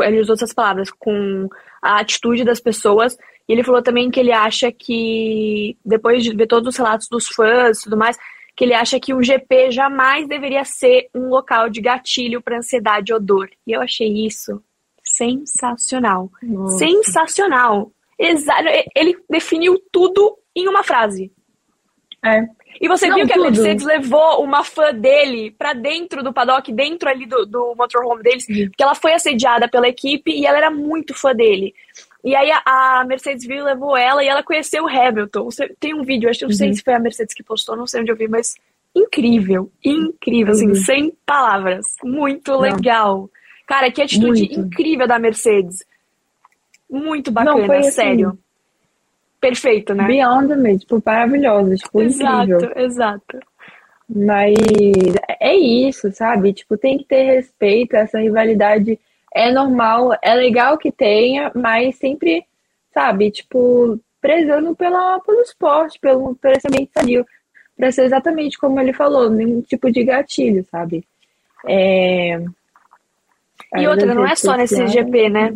Ele 0.00 0.20
usou 0.20 0.34
essas 0.34 0.52
palavras, 0.52 0.90
com 0.90 1.48
a 1.80 2.00
atitude 2.00 2.44
das 2.44 2.60
pessoas. 2.60 3.16
E 3.48 3.52
ele 3.52 3.62
falou 3.62 3.80
também 3.80 4.10
que 4.10 4.20
ele 4.20 4.32
acha 4.32 4.70
que, 4.70 5.76
depois 5.84 6.22
de 6.22 6.34
ver 6.34 6.46
todos 6.46 6.74
os 6.74 6.76
relatos 6.76 7.08
dos 7.08 7.28
fãs 7.28 7.78
e 7.78 7.84
tudo 7.84 7.96
mais, 7.96 8.18
que 8.54 8.64
ele 8.64 8.74
acha 8.74 9.00
que 9.00 9.14
o 9.14 9.22
GP 9.22 9.70
jamais 9.70 10.28
deveria 10.28 10.64
ser 10.64 11.08
um 11.14 11.28
local 11.28 11.70
de 11.70 11.80
gatilho 11.80 12.42
para 12.42 12.58
ansiedade 12.58 13.12
ou 13.12 13.20
dor. 13.20 13.48
E 13.66 13.72
eu 13.72 13.80
achei 13.80 14.26
isso 14.26 14.62
sensacional. 15.18 16.30
Nossa. 16.42 16.78
Sensacional. 16.78 17.90
Exato. 18.18 18.64
Ele 18.94 19.16
definiu 19.28 19.80
tudo 19.92 20.38
em 20.54 20.68
uma 20.68 20.82
frase. 20.82 21.30
É. 22.24 22.42
E 22.80 22.88
você 22.88 23.08
Não, 23.08 23.16
viu 23.16 23.26
que 23.26 23.34
tudo. 23.34 23.46
a 23.46 23.50
Mercedes 23.50 23.84
levou 23.84 24.42
uma 24.42 24.62
fã 24.62 24.92
dele 24.92 25.50
para 25.52 25.72
dentro 25.72 26.22
do 26.22 26.32
paddock, 26.32 26.72
dentro 26.72 27.08
ali 27.08 27.26
do, 27.26 27.46
do 27.46 27.74
motorhome 27.76 28.22
deles, 28.22 28.46
porque 28.46 28.82
ela 28.82 28.94
foi 28.94 29.12
assediada 29.14 29.68
pela 29.68 29.88
equipe 29.88 30.30
e 30.30 30.46
ela 30.46 30.58
era 30.58 30.70
muito 30.70 31.14
fã 31.14 31.34
dele. 31.34 31.74
E 32.24 32.34
aí 32.34 32.50
a, 32.50 32.62
a 33.00 33.04
Mercedes 33.04 33.46
viu, 33.46 33.64
levou 33.64 33.96
ela 33.96 34.22
e 34.22 34.28
ela 34.28 34.42
conheceu 34.42 34.84
o 34.84 34.88
Hamilton. 34.88 35.48
Tem 35.78 35.94
um 35.94 36.02
vídeo, 36.02 36.28
acho 36.28 36.40
que 36.40 36.44
não 36.44 36.52
sei 36.52 36.68
uhum. 36.68 36.74
se 36.74 36.82
foi 36.82 36.94
a 36.94 37.00
Mercedes 37.00 37.34
que 37.34 37.42
postou, 37.42 37.76
não 37.76 37.86
sei 37.86 38.00
onde 38.00 38.12
eu 38.12 38.16
vi, 38.16 38.28
mas 38.28 38.54
incrível, 38.94 39.70
incrível, 39.84 40.52
assim, 40.52 40.66
uhum. 40.66 40.72
assim, 40.72 40.84
sem 40.84 41.16
palavras. 41.24 41.86
Muito 42.02 42.56
legal. 42.56 43.30
Cara, 43.68 43.92
que 43.92 44.00
atitude 44.00 44.40
Muito. 44.40 44.60
incrível 44.60 45.06
da 45.06 45.18
Mercedes. 45.18 45.84
Muito 46.90 47.30
bacana, 47.30 47.66
não, 47.66 47.74
assim, 47.74 47.90
sério. 47.90 48.38
Perfeito, 49.38 49.94
né? 49.94 50.06
Beyond 50.06 50.56
me, 50.56 50.78
tipo, 50.78 51.02
maravilhosa, 51.04 51.76
tipo, 51.76 52.00
exato, 52.00 52.50
incrível. 52.50 52.72
Exato, 52.76 53.38
Mas 54.08 54.56
é 55.38 55.54
isso, 55.54 56.10
sabe? 56.12 56.54
Tipo, 56.54 56.78
tem 56.78 56.96
que 56.96 57.04
ter 57.04 57.24
respeito, 57.24 57.94
essa 57.94 58.18
rivalidade 58.18 58.98
é 59.34 59.52
normal, 59.52 60.18
é 60.22 60.34
legal 60.34 60.78
que 60.78 60.90
tenha, 60.90 61.52
mas 61.54 61.96
sempre, 61.96 62.44
sabe, 62.92 63.30
tipo, 63.30 64.00
prezando 64.18 64.74
pela, 64.74 65.20
pelo 65.20 65.42
esporte, 65.42 66.00
pelo, 66.00 66.34
por 66.34 66.50
esse 66.52 66.66
ambiente 66.66 66.90
sadio. 66.92 67.24
Pra 67.76 67.92
ser 67.92 68.06
exatamente 68.06 68.58
como 68.58 68.80
ele 68.80 68.94
falou, 68.94 69.30
nenhum 69.30 69.60
tipo 69.60 69.92
de 69.92 70.02
gatilho, 70.02 70.66
sabe? 70.70 71.04
É... 71.66 72.42
E 73.76 73.86
outra, 73.86 74.14
não 74.14 74.26
é 74.26 74.34
só 74.34 74.56
nesse 74.56 74.86
GP, 74.86 75.28
né? 75.28 75.54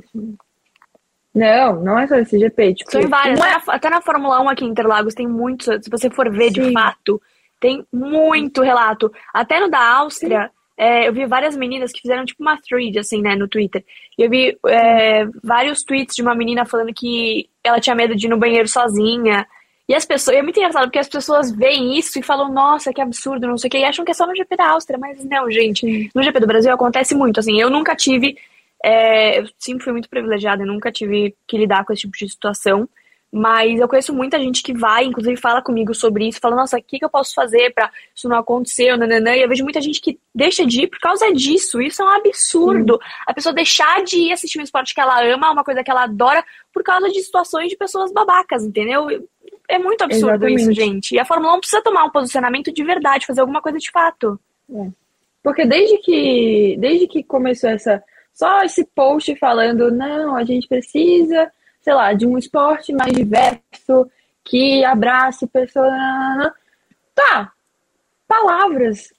Não, 1.35 1.83
não 1.83 1.99
é 1.99 2.07
só 2.07 2.17
esse 2.17 2.39
GP. 2.39 2.75
Tipo, 2.75 2.91
São 2.91 3.09
várias. 3.09 3.41
É... 3.41 3.63
Até 3.69 3.89
na 3.89 4.03
Fórmula 4.03 4.41
1 4.43 4.49
aqui 4.51 4.65
em 4.65 4.69
Interlagos 4.69 5.15
tem 5.15 5.27
muitos. 5.27 5.67
Se 5.83 5.91
você 5.91 6.11
for 6.11 6.31
ver 6.31 6.53
Sim. 6.53 6.69
de 6.69 6.73
fato, 6.73 7.21
tem 7.59 7.85
muito 7.93 8.63
relato. 8.63 9.11
Até 9.33 9.59
no 9.59 9.71
da 9.71 9.81
Áustria, 9.97 10.51
é, 10.77 11.09
eu 11.09 11.13
vi 11.13 11.25
várias 11.27 11.57
meninas 11.57 11.91
que 11.93 12.01
fizeram 12.01 12.25
tipo 12.25 12.43
uma 12.43 12.59
thread, 12.61 12.99
assim, 12.99 13.23
né, 13.23 13.35
no 13.35 13.49
Twitter. 13.49 13.85
E 14.19 14.23
eu 14.23 14.29
vi 14.29 14.59
é, 14.67 15.27
vários 15.43 15.83
tweets 15.83 16.15
de 16.15 16.23
uma 16.23 16.35
menina 16.35 16.67
falando 16.67 16.93
que 16.95 17.49
ela 17.65 17.81
tinha 17.81 17.97
medo 17.97 18.15
de 18.15 18.27
ir 18.27 18.31
no 18.31 18.39
banheiro 18.39 18.69
sozinha. 18.69 19.47
E 19.89 19.95
as 19.95 20.05
pessoas, 20.05 20.37
é 20.37 20.43
muito 20.43 20.59
engraçado 20.59 20.85
porque 20.85 20.99
as 20.99 21.09
pessoas 21.09 21.51
veem 21.51 21.99
isso 21.99 22.19
e 22.19 22.23
falam, 22.23 22.53
nossa, 22.53 22.93
que 22.93 23.01
absurdo, 23.01 23.49
não 23.49 23.59
sei 23.59 23.69
o 23.69 23.71
que, 23.71 23.79
e 23.79 23.85
acham 23.85 24.05
que 24.05 24.13
é 24.13 24.15
só 24.15 24.27
no 24.27 24.35
GP 24.35 24.57
da 24.57 24.71
Áustria, 24.71 24.99
mas 24.99 25.25
não, 25.25 25.51
gente. 25.51 26.11
No 26.15 26.23
GP 26.23 26.41
do 26.41 26.47
Brasil 26.47 26.73
acontece 26.73 27.15
muito, 27.15 27.41
assim, 27.41 27.61
eu 27.61 27.69
nunca 27.69 27.95
tive 27.97 28.37
é, 28.85 29.39
eu 29.39 29.47
sempre 29.59 29.85
fui 29.85 29.93
muito 29.93 30.09
privilegiada 30.09 30.63
e 30.63 30.67
nunca 30.67 30.91
tive 30.91 31.37
que 31.47 31.57
lidar 31.57 31.85
com 31.85 31.93
esse 31.93 32.03
tipo 32.03 32.17
de 32.17 32.29
situação. 32.29 32.89
Mas 33.35 33.81
eu 33.81 33.89
conheço 33.89 34.13
muita 34.13 34.39
gente 34.39 34.63
que 34.63 34.75
vai, 34.75 35.05
inclusive 35.05 35.41
fala 35.41 35.63
comigo 35.63 35.95
sobre 35.95 36.29
isso, 36.29 36.39
fala, 36.39 36.55
nossa, 36.55 36.77
o 36.77 36.83
que, 36.83 36.99
que 36.99 37.05
eu 37.05 37.09
posso 37.09 37.33
fazer 37.33 37.73
para 37.73 37.91
isso 38.15 38.29
não 38.29 38.37
acontecer, 38.37 38.95
nananã, 38.95 39.35
e 39.35 39.41
eu 39.41 39.49
vejo 39.49 39.65
muita 39.65 39.81
gente 39.81 40.03
que 40.03 40.19
deixa 40.35 40.67
de 40.67 40.83
ir 40.83 40.89
por 40.89 40.99
causa 40.99 41.33
disso, 41.33 41.81
isso 41.81 42.03
é 42.03 42.05
um 42.05 42.09
absurdo. 42.11 43.01
A 43.27 43.33
pessoa 43.33 43.55
deixar 43.55 44.05
de 44.05 44.19
ir 44.19 44.33
assistir 44.33 44.59
um 44.59 44.63
esporte 44.63 44.95
que 44.95 45.01
ela 45.01 45.25
ama, 45.25 45.51
uma 45.51 45.65
coisa 45.65 45.83
que 45.83 45.91
ela 45.91 46.03
adora, 46.03 46.45
por 46.75 46.83
causa 46.83 47.09
de 47.09 47.23
situações 47.23 47.71
de 47.71 47.77
pessoas 47.77 48.13
babacas, 48.13 48.65
entendeu? 48.65 49.07
É 49.69 49.79
muito 49.79 50.03
absurdo 50.03 50.47
Exatamente. 50.47 50.63
isso, 50.63 50.73
gente. 50.73 51.15
E 51.15 51.19
a 51.19 51.25
Fórmula 51.25 51.55
1 51.55 51.61
precisa 51.61 51.83
tomar 51.83 52.05
um 52.05 52.11
posicionamento 52.11 52.73
de 52.73 52.85
verdade, 52.85 53.27
fazer 53.27 53.41
alguma 53.41 53.63
coisa 53.63 53.79
de 53.79 53.91
fato. 53.91 54.39
É. 54.71 54.89
Porque 55.43 55.67
desde 55.67 55.99
que, 55.99 56.77
desde 56.79 57.07
que 57.07 57.23
começou 57.23 57.71
essa 57.71 58.03
só 58.33 58.63
esse 58.63 58.85
post 58.85 59.35
falando, 59.37 59.91
não, 59.91 60.37
a 60.37 60.45
gente 60.45 60.67
precisa, 60.67 61.51
sei 61.81 61.95
lá, 61.95 62.13
de 62.13 62.27
um 62.27 62.39
esporte 62.39 62.93
mais 62.93 63.13
diverso, 63.13 64.11
que 64.45 64.85
abrace 64.85 65.47
pessoas. 65.47 65.93
Tá, 67.15 67.53
palavras 68.27 69.13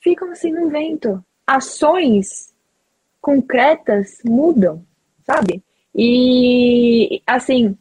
ficam 0.00 0.30
assim 0.30 0.52
no 0.52 0.70
vento. 0.70 1.22
Ações 1.46 2.54
concretas 3.20 4.18
mudam, 4.24 4.84
sabe? 5.24 5.62
E, 5.94 7.20
assim, 7.26 7.76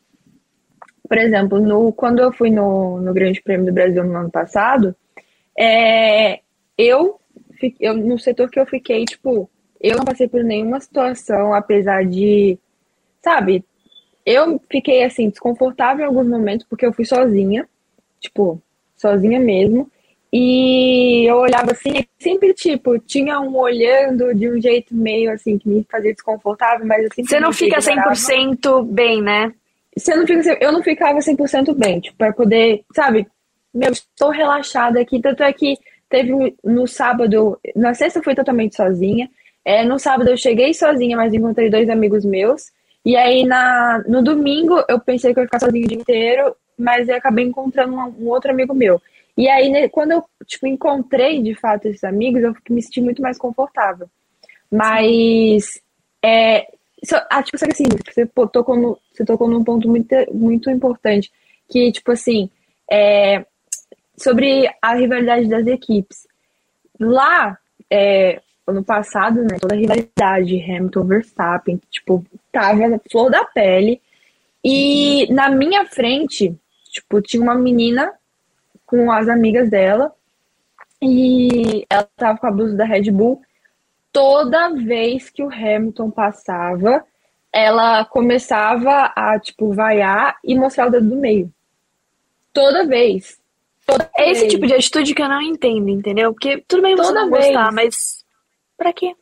por 1.11 1.17
exemplo, 1.17 1.59
no, 1.59 1.91
quando 1.91 2.19
eu 2.19 2.31
fui 2.31 2.49
no, 2.49 3.01
no 3.01 3.13
Grande 3.13 3.41
Prêmio 3.41 3.65
do 3.65 3.73
Brasil 3.73 4.01
no 4.01 4.15
ano 4.15 4.31
passado, 4.31 4.95
é, 5.59 6.39
eu, 6.77 7.19
eu, 7.81 7.93
no 7.97 8.17
setor 8.17 8.49
que 8.49 8.57
eu 8.57 8.65
fiquei, 8.65 9.03
tipo, 9.03 9.49
eu 9.81 9.97
não 9.97 10.05
passei 10.05 10.29
por 10.29 10.41
nenhuma 10.41 10.79
situação, 10.79 11.53
apesar 11.53 12.05
de, 12.05 12.57
sabe, 13.21 13.61
eu 14.25 14.57
fiquei 14.71 15.03
assim, 15.03 15.29
desconfortável 15.29 16.05
em 16.05 16.07
alguns 16.07 16.29
momentos, 16.29 16.65
porque 16.69 16.85
eu 16.85 16.93
fui 16.93 17.03
sozinha, 17.03 17.67
tipo, 18.17 18.61
sozinha 18.95 19.37
mesmo. 19.37 19.91
E 20.31 21.29
eu 21.29 21.39
olhava 21.39 21.73
assim, 21.73 22.05
sempre, 22.17 22.53
tipo, 22.53 22.97
tinha 22.99 23.37
um 23.41 23.57
olhando 23.57 24.33
de 24.33 24.49
um 24.49 24.61
jeito 24.61 24.95
meio 24.95 25.29
assim, 25.29 25.57
que 25.57 25.67
me 25.67 25.85
fazia 25.91 26.13
desconfortável, 26.13 26.87
mas 26.87 27.05
assim. 27.07 27.25
Você 27.25 27.37
não 27.37 27.51
fica 27.51 27.79
100% 27.79 28.85
bem, 28.85 29.21
né? 29.21 29.53
Você 29.95 30.15
não 30.15 30.25
fica, 30.25 30.57
eu 30.61 30.71
não 30.71 30.81
ficava 30.81 31.19
100% 31.19 31.75
bem, 31.75 31.99
tipo, 31.99 32.17
pra 32.17 32.31
poder, 32.31 32.83
sabe, 32.95 33.27
meu, 33.73 33.91
estou 33.91 34.29
relaxada 34.29 34.99
aqui. 34.99 35.21
Tanto 35.21 35.43
é 35.43 35.51
que 35.51 35.77
teve 36.09 36.55
no 36.63 36.87
sábado, 36.87 37.59
na 37.75 37.93
sexta 37.93 38.19
eu 38.19 38.23
fui 38.23 38.35
totalmente 38.35 38.75
sozinha. 38.75 39.29
É, 39.63 39.83
no 39.83 39.99
sábado 39.99 40.29
eu 40.29 40.37
cheguei 40.37 40.73
sozinha, 40.73 41.15
mas 41.15 41.33
encontrei 41.33 41.69
dois 41.69 41.89
amigos 41.89 42.25
meus. 42.25 42.71
E 43.05 43.15
aí 43.15 43.45
na, 43.45 44.03
no 44.07 44.21
domingo 44.23 44.83
eu 44.87 44.99
pensei 44.99 45.33
que 45.33 45.39
eu 45.39 45.43
ia 45.43 45.47
ficar 45.47 45.59
sozinha 45.59 45.85
o 45.85 45.87
dia 45.87 45.97
inteiro, 45.97 46.55
mas 46.77 47.07
eu 47.07 47.15
acabei 47.15 47.45
encontrando 47.45 47.95
um, 47.95 48.25
um 48.25 48.29
outro 48.29 48.51
amigo 48.51 48.73
meu. 48.73 49.01
E 49.37 49.47
aí, 49.47 49.69
né, 49.69 49.87
quando 49.87 50.11
eu 50.11 50.23
tipo, 50.45 50.67
encontrei 50.67 51.41
de 51.41 51.55
fato 51.55 51.87
esses 51.87 52.03
amigos, 52.03 52.43
eu 52.43 52.53
me 52.69 52.81
senti 52.81 53.01
muito 53.01 53.21
mais 53.21 53.37
confortável. 53.37 54.09
Mas 54.69 55.81
é, 56.23 56.67
ah, 57.29 57.41
tipo, 57.41 57.57
assim, 57.63 57.85
você 58.05 58.25
tocou, 58.25 58.75
no, 58.77 58.97
você 59.11 59.25
tocou 59.25 59.47
num 59.47 59.63
ponto 59.63 59.87
muito, 59.87 60.15
muito 60.31 60.69
importante, 60.69 61.31
que, 61.69 61.91
tipo 61.91 62.11
assim, 62.11 62.49
é, 62.89 63.45
sobre 64.17 64.69
a 64.81 64.93
rivalidade 64.93 65.47
das 65.47 65.65
equipes. 65.67 66.27
Lá, 66.99 67.57
é, 67.89 68.41
ano 68.67 68.83
passado, 68.83 69.41
né, 69.43 69.57
toda 69.59 69.73
a 69.73 69.77
rivalidade 69.77 70.61
Hamilton 70.63 71.03
Verstappen, 71.05 71.81
tipo, 71.89 72.23
tava 72.51 72.87
na 72.87 72.99
flor 73.11 73.29
da 73.29 73.43
pele. 73.45 74.01
E 74.63 75.31
na 75.33 75.49
minha 75.49 75.85
frente, 75.85 76.55
tipo, 76.91 77.21
tinha 77.21 77.41
uma 77.41 77.55
menina 77.55 78.13
com 78.85 79.11
as 79.11 79.27
amigas 79.27 79.69
dela 79.69 80.13
e 81.01 81.85
ela 81.89 82.07
tava 82.15 82.37
com 82.37 82.47
a 82.47 82.51
blusa 82.51 82.75
da 82.75 82.85
Red 82.85 83.09
Bull. 83.09 83.41
Toda 84.11 84.69
vez 84.69 85.29
que 85.29 85.43
o 85.43 85.49
Hamilton 85.49 86.11
passava, 86.11 87.03
ela 87.51 88.03
começava 88.05 89.11
a, 89.15 89.39
tipo, 89.39 89.73
vaiar 89.73 90.37
e 90.43 90.55
mostrar 90.55 90.87
o 90.87 90.91
dedo 90.91 91.09
do 91.09 91.15
meio. 91.15 91.51
Toda 92.53 92.85
vez. 92.85 93.39
Toda 93.85 94.09
é 94.15 94.29
esse 94.31 94.41
vez. 94.41 94.53
tipo 94.53 94.67
de 94.67 94.73
atitude 94.73 95.15
que 95.15 95.21
eu 95.21 95.29
não 95.29 95.41
entendo, 95.41 95.89
entendeu? 95.89 96.33
Porque 96.33 96.63
tudo 96.67 96.81
bem 96.81 96.95
você 96.95 97.07
Toda 97.07 97.21
não 97.21 97.31
vez. 97.31 97.45
gostar, 97.47 97.71
mas 97.71 98.21
Pra 98.81 98.91
quê? 98.91 99.15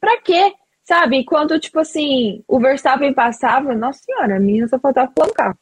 Pra 0.00 0.20
quê? 0.20 0.54
Sabe? 0.84 1.24
Quando, 1.24 1.58
tipo 1.58 1.80
assim, 1.80 2.44
o 2.46 2.60
Verstappen 2.60 3.12
passava, 3.12 3.74
nossa 3.74 3.98
senhora, 3.98 4.36
a 4.36 4.40
menina 4.40 4.68
só 4.68 4.78
faltava 4.78 5.10
pular 5.10 5.26
no 5.26 5.34
carro. 5.34 5.58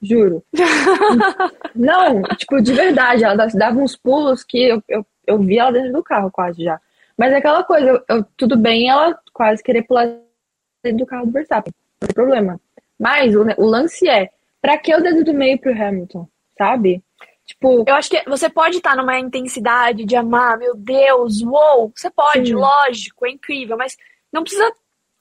Juro. 0.00 0.42
não, 1.76 2.22
tipo, 2.38 2.62
de 2.62 2.72
verdade, 2.72 3.24
ela 3.24 3.46
dava 3.46 3.78
uns 3.78 3.94
pulos 3.94 4.42
que 4.42 4.70
eu, 4.70 4.82
eu, 4.88 5.06
eu 5.26 5.38
vi 5.38 5.58
ela 5.58 5.70
dentro 5.70 5.92
do 5.92 6.02
carro 6.02 6.30
quase 6.30 6.64
já. 6.64 6.80
Mas 7.16 7.32
é 7.32 7.36
aquela 7.36 7.62
coisa, 7.62 7.88
eu, 7.88 8.04
eu, 8.08 8.24
tudo 8.36 8.56
bem 8.56 8.88
ela 8.88 9.18
quase 9.32 9.62
querer 9.62 9.82
pular 9.82 10.06
dentro 10.82 10.98
do 10.98 11.06
carro 11.06 11.26
do 11.26 11.32
Verstappen. 11.32 11.72
Não 12.00 12.08
tem 12.08 12.14
problema. 12.14 12.60
Mas 12.98 13.34
o, 13.34 13.42
o 13.58 13.66
lance 13.66 14.08
é, 14.08 14.30
pra 14.60 14.78
que 14.78 14.94
o 14.94 15.02
dedo 15.02 15.24
do 15.24 15.34
meio 15.34 15.58
pro 15.58 15.72
Hamilton? 15.72 16.28
Sabe? 16.56 17.02
Tipo, 17.44 17.84
eu 17.86 17.94
acho 17.94 18.08
que 18.08 18.22
você 18.28 18.48
pode 18.48 18.78
estar 18.78 18.96
numa 18.96 19.18
intensidade 19.18 20.04
de 20.04 20.16
amar, 20.16 20.56
meu 20.58 20.74
Deus, 20.74 21.42
uou, 21.42 21.92
você 21.94 22.10
pode, 22.10 22.48
sim. 22.48 22.54
lógico, 22.54 23.26
é 23.26 23.30
incrível, 23.30 23.76
mas 23.76 23.96
não 24.32 24.42
precisa 24.42 24.72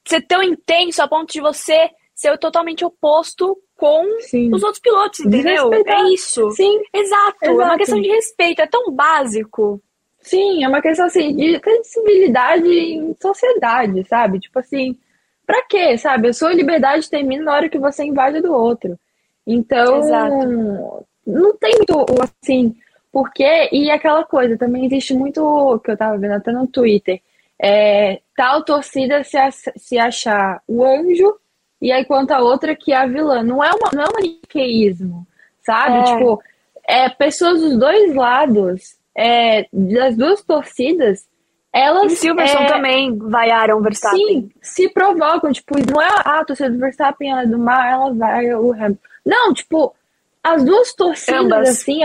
ser 0.05 0.21
tão 0.21 0.41
intenso 0.41 1.01
a 1.01 1.07
ponto 1.07 1.31
de 1.31 1.41
você 1.41 1.89
ser 2.15 2.38
totalmente 2.38 2.85
oposto 2.85 3.57
com 3.75 4.05
sim. 4.21 4.53
os 4.53 4.63
outros 4.63 4.79
pilotos, 4.79 5.19
entendeu? 5.19 5.73
É 5.73 6.03
isso. 6.13 6.50
Sim. 6.51 6.81
Exato. 6.93 7.38
Exato. 7.41 7.62
É 7.62 7.65
uma 7.65 7.77
questão 7.77 8.01
de 8.01 8.07
respeito, 8.07 8.62
é 8.62 8.67
tão 8.67 8.91
básico. 8.91 9.81
Sim, 10.23 10.63
é 10.63 10.67
uma 10.67 10.81
questão 10.81 11.05
assim 11.05 11.35
de 11.35 11.61
civilidade 11.83 12.67
em 12.67 13.15
sociedade, 13.21 14.03
sabe? 14.07 14.39
Tipo 14.39 14.59
assim, 14.59 14.97
pra 15.45 15.61
quê, 15.67 15.97
sabe? 15.97 16.29
A 16.29 16.33
sua 16.33 16.53
liberdade 16.53 17.09
termina 17.09 17.43
na 17.43 17.53
hora 17.53 17.69
que 17.69 17.77
você 17.77 18.03
invade 18.03 18.41
do 18.41 18.53
outro. 18.53 18.97
Então, 19.45 19.99
Exato 19.99 21.05
não 21.25 21.55
tem 21.55 21.75
muito 21.77 22.05
assim, 22.21 22.75
porque, 23.11 23.69
e 23.71 23.89
aquela 23.89 24.23
coisa, 24.23 24.57
também 24.57 24.85
existe 24.85 25.13
muito, 25.13 25.79
que 25.83 25.91
eu 25.91 25.97
tava 25.97 26.17
vendo 26.17 26.33
até 26.33 26.51
no 26.51 26.67
Twitter, 26.67 27.21
é, 27.59 28.19
tal 28.35 28.63
torcida 28.63 29.23
se, 29.23 29.37
se 29.77 29.97
achar 29.97 30.61
o 30.67 30.83
anjo, 30.83 31.35
e 31.81 31.91
aí 31.91 32.05
quanto 32.05 32.31
a 32.31 32.39
outra 32.39 32.75
que 32.75 32.91
é 32.91 32.97
a 32.97 33.05
vilã. 33.05 33.43
Não 33.43 33.63
é, 33.63 33.69
uma, 33.69 33.89
não 33.93 34.03
é 34.03 34.07
um 34.07 34.13
maniqueísmo, 34.13 35.27
sabe? 35.61 35.97
É. 35.97 36.03
Tipo, 36.03 36.43
é, 36.85 37.09
pessoas 37.09 37.61
dos 37.61 37.77
dois 37.77 38.13
lados, 38.15 38.95
é, 39.15 39.67
das 39.72 40.15
duas 40.15 40.41
torcidas, 40.41 41.27
elas. 41.72 42.13
E 42.13 42.15
Silverson 42.15 42.60
é... 42.60 42.67
também 42.67 43.17
vaiaram 43.17 43.77
o 43.77 43.82
Verstappen. 43.82 44.20
Sim, 44.20 44.51
se 44.62 44.89
provocam. 44.89 45.51
Tipo, 45.51 45.75
não 45.91 46.01
é 46.01 46.08
ah, 46.08 46.39
a 46.39 46.46
torcida 46.46 46.70
do 46.70 46.79
Verstappen, 46.79 47.32
ela 47.32 47.43
é 47.43 47.48
do 47.48 47.58
mar, 47.58 47.91
ela 47.91 48.13
vai 48.13 48.53
o 48.53 48.72
Hamilton. 48.72 48.98
Não, 49.25 49.53
tipo, 49.53 49.96
as 50.43 50.63
duas 50.63 50.93
torcidas, 50.93 51.41
Ambas. 51.41 51.70
assim, 51.70 52.01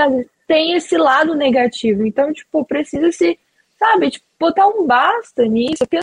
tem 0.46 0.74
esse 0.74 0.96
lado 0.96 1.34
negativo. 1.34 2.06
Então, 2.06 2.32
tipo, 2.32 2.64
precisa 2.64 3.12
se, 3.12 3.38
sabe, 3.78 4.10
tipo, 4.10 4.26
botar 4.38 4.66
um 4.66 4.86
basta 4.86 5.44
nisso. 5.46 5.78
Porque 5.80 6.00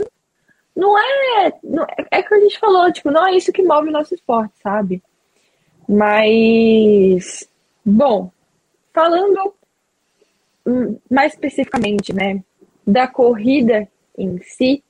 não 0.75 0.97
é, 0.97 1.53
não 1.63 1.83
é. 1.83 2.05
É 2.11 2.21
que 2.21 2.33
a 2.33 2.39
gente 2.39 2.59
falou, 2.59 2.91
tipo, 2.91 3.09
não 3.09 3.25
é 3.25 3.35
isso 3.35 3.51
que 3.51 3.63
move 3.63 3.89
o 3.89 3.91
nosso 3.91 4.13
esporte, 4.13 4.53
sabe? 4.61 5.01
Mas. 5.87 7.47
Bom, 7.83 8.31
falando 8.93 9.53
mais 11.09 11.33
especificamente, 11.33 12.13
né? 12.13 12.41
da 12.85 13.07
corrida 13.07 13.87
em 14.17 14.39
si, 14.43 14.83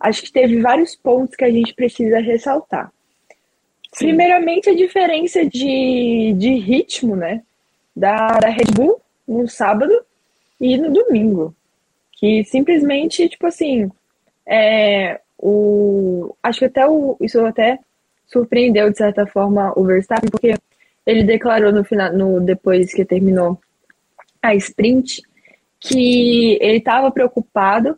acho 0.00 0.22
que 0.22 0.32
teve 0.32 0.60
vários 0.60 0.96
pontos 0.96 1.36
que 1.36 1.44
a 1.44 1.50
gente 1.50 1.72
precisa 1.74 2.18
ressaltar. 2.18 2.92
Sim. 3.94 4.06
Primeiramente, 4.06 4.68
a 4.68 4.74
diferença 4.74 5.46
de, 5.46 6.34
de 6.36 6.54
ritmo, 6.54 7.14
né? 7.14 7.42
Da, 7.94 8.38
da 8.38 8.48
Red 8.48 8.72
Bull 8.74 9.00
no 9.26 9.48
sábado 9.48 9.92
e 10.60 10.76
no 10.76 10.92
domingo. 10.92 11.54
Que 12.12 12.44
simplesmente, 12.44 13.28
tipo 13.28 13.46
assim, 13.46 13.90
é, 14.46 15.20
o, 15.38 16.34
acho 16.42 16.60
que 16.60 16.64
até 16.66 16.86
o, 16.86 17.16
isso 17.20 17.44
até 17.44 17.78
surpreendeu, 18.26 18.90
de 18.90 18.98
certa 18.98 19.26
forma, 19.26 19.72
o 19.74 19.84
Verstappen, 19.84 20.30
porque 20.30 20.54
ele 21.06 21.22
declarou 21.22 21.72
no 21.72 21.82
final, 21.84 22.12
no, 22.12 22.40
depois 22.40 22.92
que 22.92 23.04
terminou 23.04 23.58
a 24.42 24.54
sprint, 24.54 25.22
que 25.80 26.58
ele 26.60 26.78
estava 26.78 27.10
preocupado 27.10 27.96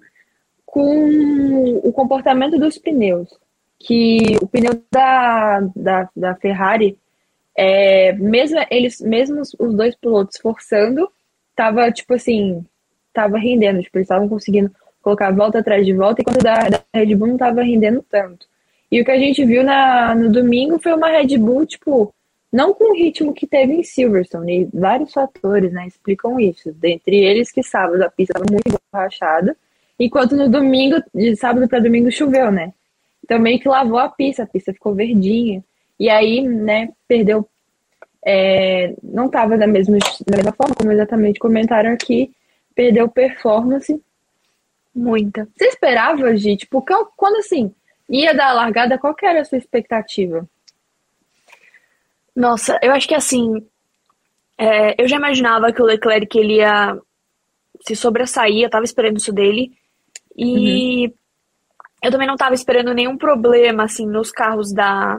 com 0.65 1.81
o 1.83 1.93
comportamento 1.93 2.59
dos 2.59 2.79
pneus. 2.79 3.29
Que 3.79 4.37
o 4.41 4.47
pneu 4.47 4.83
da, 4.91 5.61
da, 5.75 6.09
da 6.15 6.35
Ferrari, 6.37 6.99
é, 7.57 8.13
mesmo 8.13 8.59
eles, 8.71 9.01
mesmo 9.01 9.41
os 9.41 9.75
dois 9.75 9.95
pilotos 9.97 10.39
forçando, 10.39 11.11
tava 11.57 11.91
tipo 11.91 12.15
assim, 12.15 12.65
tava 13.13 13.39
rendendo, 13.39 13.83
tipo, 13.83 13.99
eles 13.99 14.07
estavam 14.07 14.29
conseguindo 14.29 14.71
colocar 15.03 15.31
volta 15.31 15.59
atrás 15.59 15.85
de 15.85 15.95
volta, 15.95 16.21
enquanto 16.21 16.43
da, 16.43 16.69
da 16.69 16.83
Red 16.95 17.15
Bull 17.15 17.29
não 17.29 17.37
tava 17.37 17.63
rendendo 17.63 18.05
tanto. 18.09 18.47
E 18.91 19.01
o 19.01 19.05
que 19.05 19.11
a 19.11 19.19
gente 19.19 19.45
viu 19.45 19.63
na, 19.63 20.15
no 20.15 20.31
domingo 20.31 20.79
foi 20.79 20.93
uma 20.93 21.09
Red 21.09 21.39
Bull, 21.39 21.65
tipo, 21.65 22.15
não 22.53 22.75
com 22.75 22.91
o 22.91 22.95
ritmo 22.95 23.33
que 23.33 23.47
teve 23.47 23.75
em 23.75 23.85
Silverstone, 23.85 24.63
e 24.63 24.69
vários 24.77 25.13
fatores 25.13 25.73
né, 25.73 25.87
explicam 25.87 26.39
isso. 26.41 26.73
Dentre 26.73 27.17
eles 27.17 27.53
que 27.53 27.63
sábado 27.63 28.03
a 28.03 28.11
pista 28.11 28.33
estava 28.33 28.47
muito 28.51 28.81
borrachada, 28.93 29.57
enquanto 29.99 30.35
no 30.35 30.49
domingo, 30.49 31.01
de 31.15 31.37
sábado 31.37 31.69
para 31.69 31.79
domingo, 31.79 32.11
choveu, 32.11 32.51
né? 32.51 32.73
Então 33.25 33.39
meio 33.39 33.61
que 33.61 33.69
lavou 33.69 33.99
a 33.99 34.09
pista, 34.09 34.43
a 34.43 34.47
pista 34.47 34.73
ficou 34.73 34.95
verdinha. 34.95 35.63
E 35.99 36.09
aí, 36.11 36.41
né, 36.43 36.91
perdeu. 37.07 37.49
É, 38.23 38.95
não 39.03 39.27
estava 39.27 39.57
da 39.57 39.67
mesma, 39.67 39.99
da 40.27 40.37
mesma 40.37 40.53
forma, 40.53 40.75
como 40.75 40.93
exatamente 40.93 41.39
comentaram 41.39 41.93
aqui, 41.93 42.33
perdeu 42.75 43.09
performance. 43.09 44.03
Muita. 44.95 45.49
Você 45.57 45.67
esperava, 45.67 46.37
gente? 46.37 46.61
Tipo, 46.61 46.85
quando 47.17 47.37
assim, 47.37 47.73
ia 48.09 48.35
dar 48.35 48.49
a 48.49 48.53
largada, 48.53 48.99
qual 48.99 49.15
era 49.23 49.41
a 49.41 49.45
sua 49.45 49.59
expectativa? 49.59 50.47
Nossa, 52.35 52.79
eu 52.83 52.93
acho 52.93 53.09
que 53.09 53.15
assim, 53.15 53.67
é, 54.57 55.03
eu 55.03 55.09
já 55.09 55.17
imaginava 55.17 55.73
que 55.73 55.81
o 55.81 55.87
Leclerc 55.87 56.39
ele 56.39 56.57
ia 56.57 56.97
se 57.81 57.97
sobressair, 57.97 58.63
eu 58.63 58.71
tava 58.71 58.85
esperando 58.85 59.17
isso 59.17 59.33
dele. 59.33 59.73
E 60.37 61.07
uhum. 61.07 61.13
eu 62.05 62.11
também 62.11 62.27
não 62.27 62.37
tava 62.37 62.55
esperando 62.55 62.95
nenhum 62.95 63.17
problema, 63.17 63.85
assim, 63.85 64.07
nos 64.07 64.31
carros 64.31 64.73
da, 64.73 65.19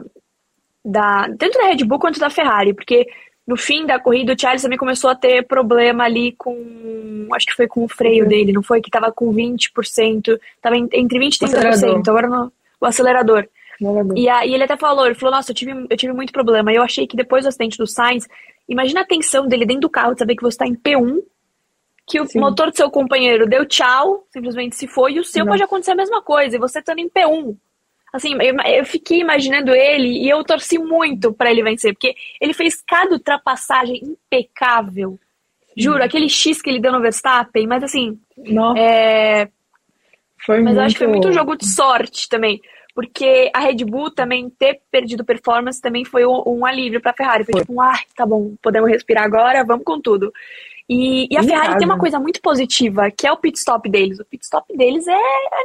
da. 0.84 1.28
Tanto 1.38 1.58
da 1.58 1.66
Red 1.66 1.84
Bull 1.84 1.98
quanto 1.98 2.20
da 2.20 2.30
Ferrari, 2.30 2.72
porque 2.72 3.06
no 3.46 3.56
fim 3.56 3.84
da 3.84 3.98
corrida 3.98 4.32
o 4.32 4.40
Charles 4.40 4.62
também 4.62 4.78
começou 4.78 5.10
a 5.10 5.14
ter 5.14 5.46
problema 5.46 6.04
ali 6.04 6.32
com. 6.38 7.28
Acho 7.34 7.46
que 7.46 7.54
foi 7.54 7.66
com 7.66 7.84
o 7.84 7.88
freio 7.88 8.24
uhum. 8.24 8.28
dele, 8.28 8.52
não 8.52 8.62
foi? 8.62 8.80
Que 8.80 8.90
tava 8.90 9.10
com 9.10 9.32
20%, 9.34 10.38
tava 10.60 10.76
entre 10.76 11.18
20% 11.18 11.42
e 11.42 11.46
30%, 11.46 12.08
agora 12.08 12.28
no, 12.28 12.52
o 12.80 12.86
acelerador. 12.86 13.46
E 14.16 14.28
aí 14.28 14.54
ele 14.54 14.64
até 14.64 14.76
falou, 14.76 15.06
ele 15.06 15.14
falou, 15.14 15.34
nossa, 15.34 15.50
eu 15.50 15.54
tive, 15.54 15.72
eu 15.88 15.96
tive 15.96 16.12
muito 16.12 16.32
problema. 16.32 16.72
Eu 16.72 16.82
achei 16.82 17.06
que 17.06 17.16
depois 17.16 17.44
do 17.44 17.48
acidente 17.48 17.78
do 17.78 17.86
Sainz, 17.86 18.28
imagina 18.68 19.00
a 19.00 19.06
tensão 19.06 19.46
dele 19.46 19.66
dentro 19.66 19.82
do 19.82 19.90
carro, 19.90 20.12
de 20.12 20.20
saber 20.20 20.36
que 20.36 20.42
você 20.42 20.54
está 20.54 20.66
em 20.66 20.74
P1, 20.74 21.20
que 22.06 22.20
o 22.20 22.26
Sim. 22.26 22.40
motor 22.40 22.70
do 22.70 22.76
seu 22.76 22.90
companheiro 22.90 23.46
deu 23.46 23.66
tchau, 23.66 24.26
simplesmente 24.30 24.76
se 24.76 24.86
foi, 24.86 25.14
e 25.14 25.20
o 25.20 25.24
seu 25.24 25.46
pode 25.46 25.62
acontecer 25.62 25.92
a 25.92 25.96
mesma 25.96 26.22
coisa, 26.22 26.56
e 26.56 26.58
você 26.58 26.78
estando 26.78 26.98
em 26.98 27.08
P1. 27.08 27.56
Assim, 28.12 28.34
eu, 28.42 28.54
eu 28.56 28.84
fiquei 28.84 29.20
imaginando 29.20 29.74
ele 29.74 30.22
e 30.22 30.28
eu 30.28 30.44
torci 30.44 30.78
muito 30.78 31.32
para 31.32 31.50
ele 31.50 31.62
vencer, 31.62 31.94
porque 31.94 32.14
ele 32.40 32.52
fez 32.52 32.82
cada 32.86 33.12
ultrapassagem 33.12 34.00
impecável. 34.02 35.18
Juro, 35.74 36.04
aquele 36.04 36.28
X 36.28 36.60
que 36.60 36.68
ele 36.68 36.80
deu 36.80 36.92
no 36.92 37.00
Verstappen, 37.00 37.66
mas 37.66 37.82
assim. 37.82 38.20
Nossa. 38.36 38.78
É... 38.78 39.48
Foi 40.44 40.56
mas 40.60 40.64
muito... 40.64 40.76
eu 40.76 40.82
acho 40.82 40.94
que 40.94 40.98
foi 40.98 41.08
muito 41.08 41.32
jogo 41.32 41.56
de 41.56 41.66
sorte 41.66 42.28
também 42.28 42.60
porque 42.94 43.50
a 43.54 43.60
Red 43.60 43.84
Bull 43.84 44.10
também 44.10 44.50
ter 44.50 44.80
perdido 44.90 45.24
performance 45.24 45.80
também 45.80 46.04
foi 46.04 46.26
um, 46.26 46.42
um 46.46 46.66
alívio 46.66 47.00
para 47.00 47.12
a 47.12 47.14
Ferrari. 47.14 47.44
Foi, 47.44 47.52
foi, 47.54 47.60
tipo, 47.62 47.80
ah, 47.80 47.98
tá 48.14 48.26
bom, 48.26 48.54
podemos 48.62 48.90
respirar 48.90 49.24
agora, 49.24 49.64
vamos 49.64 49.84
com 49.84 50.00
tudo. 50.00 50.32
E, 50.88 51.26
e 51.30 51.36
a 51.36 51.42
Ferrari 51.42 51.68
casa. 51.68 51.78
tem 51.78 51.86
uma 51.86 51.98
coisa 51.98 52.18
muito 52.18 52.40
positiva, 52.42 53.10
que 53.10 53.26
é 53.26 53.32
o 53.32 53.36
pit 53.36 53.58
stop 53.58 53.88
deles. 53.88 54.18
O 54.18 54.24
pit 54.24 54.44
stop 54.44 54.76
deles 54.76 55.06
é 55.06 55.18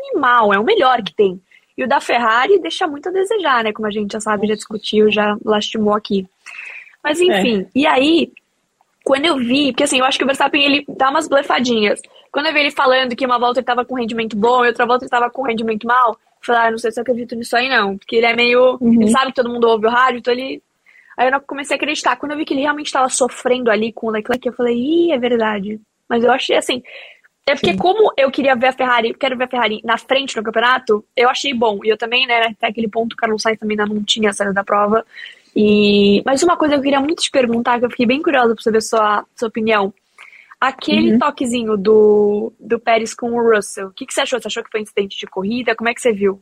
animal, 0.05 0.53
é 0.53 0.59
o 0.59 0.63
melhor 0.63 1.01
que 1.01 1.13
tem. 1.13 1.41
E 1.77 1.83
o 1.83 1.87
da 1.87 1.99
Ferrari 1.99 2.59
deixa 2.59 2.87
muito 2.87 3.09
a 3.09 3.11
desejar, 3.11 3.63
né? 3.63 3.73
Como 3.73 3.87
a 3.87 3.91
gente 3.91 4.13
já 4.13 4.21
sabe, 4.21 4.47
já 4.47 4.55
discutiu, 4.55 5.11
já 5.11 5.37
lastimou 5.43 5.93
aqui. 5.93 6.25
Mas 7.03 7.19
enfim, 7.19 7.61
é. 7.61 7.67
e 7.75 7.85
aí, 7.85 8.31
quando 9.03 9.25
eu 9.25 9.37
vi, 9.37 9.71
porque 9.71 9.83
assim, 9.83 9.99
eu 9.99 10.05
acho 10.05 10.17
que 10.17 10.23
o 10.23 10.27
Verstappen 10.27 10.63
ele 10.63 10.85
dá 10.87 11.09
umas 11.09 11.27
blefadinhas. 11.27 12.01
Quando 12.31 12.47
eu 12.47 12.53
vi 12.53 12.61
ele 12.61 12.71
falando 12.71 13.15
que 13.15 13.25
uma 13.25 13.37
volta 13.37 13.59
ele 13.59 13.65
tava 13.65 13.85
com 13.85 13.95
rendimento 13.95 14.35
bom 14.35 14.63
e 14.63 14.69
outra 14.69 14.85
volta 14.85 15.03
ele 15.05 15.09
tava 15.09 15.29
com 15.29 15.43
rendimento 15.43 15.85
mal, 15.85 16.17
Falei, 16.41 16.61
ah, 16.61 16.71
não 16.71 16.77
sei 16.77 16.91
se 16.91 16.99
eu 16.99 17.01
acredito 17.01 17.35
nisso 17.35 17.55
aí, 17.55 17.69
não. 17.69 17.97
Porque 17.97 18.15
ele 18.15 18.25
é 18.25 18.35
meio. 18.35 18.77
Uhum. 18.79 19.01
Ele 19.01 19.11
sabe 19.11 19.27
que 19.27 19.35
todo 19.35 19.49
mundo 19.49 19.67
ouve 19.67 19.87
o 19.87 19.89
rádio, 19.89 20.19
então 20.19 20.33
ele. 20.33 20.61
Aí 21.17 21.29
eu 21.29 21.41
comecei 21.41 21.75
a 21.75 21.77
acreditar. 21.77 22.15
Quando 22.15 22.33
eu 22.33 22.37
vi 22.37 22.45
que 22.45 22.53
ele 22.53 22.61
realmente 22.61 22.87
estava 22.87 23.09
sofrendo 23.09 23.71
ali 23.71 23.91
com 23.91 24.07
o 24.07 24.11
Leclerc, 24.11 24.47
eu 24.47 24.53
falei, 24.53 24.75
ih, 24.75 25.11
é 25.11 25.17
verdade. 25.17 25.79
Mas 26.07 26.23
eu 26.23 26.31
achei 26.31 26.55
assim. 26.55 26.83
É 27.47 27.55
porque, 27.55 27.71
Sim. 27.71 27.77
como 27.77 28.11
eu 28.17 28.29
queria 28.29 28.55
ver 28.55 28.67
a 28.67 28.73
Ferrari, 28.73 29.13
quero 29.13 29.37
ver 29.37 29.45
a 29.45 29.47
Ferrari 29.47 29.81
na 29.83 29.97
frente 29.97 30.35
no 30.35 30.43
campeonato, 30.43 31.03
eu 31.15 31.29
achei 31.29 31.53
bom. 31.53 31.79
E 31.83 31.87
eu 31.87 31.97
também, 31.97 32.27
né, 32.27 32.47
até 32.47 32.67
aquele 32.67 32.89
ponto, 32.89 33.13
o 33.13 33.15
Carlos 33.15 33.41
Sainz 33.41 33.57
também 33.57 33.79
ainda 33.79 33.91
não 33.91 34.03
tinha 34.03 34.33
saído 34.33 34.53
da 34.53 34.65
prova. 34.65 35.05
E... 35.55 36.21
Mas 36.25 36.43
uma 36.43 36.57
coisa 36.57 36.73
que 36.73 36.79
eu 36.79 36.83
queria 36.83 36.99
muito 36.99 37.23
te 37.23 37.31
perguntar, 37.31 37.79
que 37.79 37.85
eu 37.85 37.89
fiquei 37.89 38.05
bem 38.05 38.21
curiosa 38.21 38.53
pra 38.53 38.61
saber 38.61 38.81
sua, 38.81 39.25
sua 39.33 39.47
opinião. 39.47 39.93
Aquele 40.59 41.13
uhum. 41.13 41.19
toquezinho 41.19 41.77
do, 41.77 42.51
do 42.59 42.79
Pérez 42.79 43.13
com 43.13 43.31
o 43.31 43.55
Russell, 43.55 43.89
o 43.89 43.91
que, 43.91 44.05
que 44.07 44.13
você 44.13 44.21
achou? 44.21 44.41
Você 44.41 44.47
achou 44.47 44.63
que 44.63 44.71
foi 44.71 44.81
incidente 44.81 45.17
de 45.17 45.27
corrida? 45.27 45.75
Como 45.75 45.89
é 45.89 45.93
que 45.93 46.01
você 46.01 46.11
viu? 46.11 46.41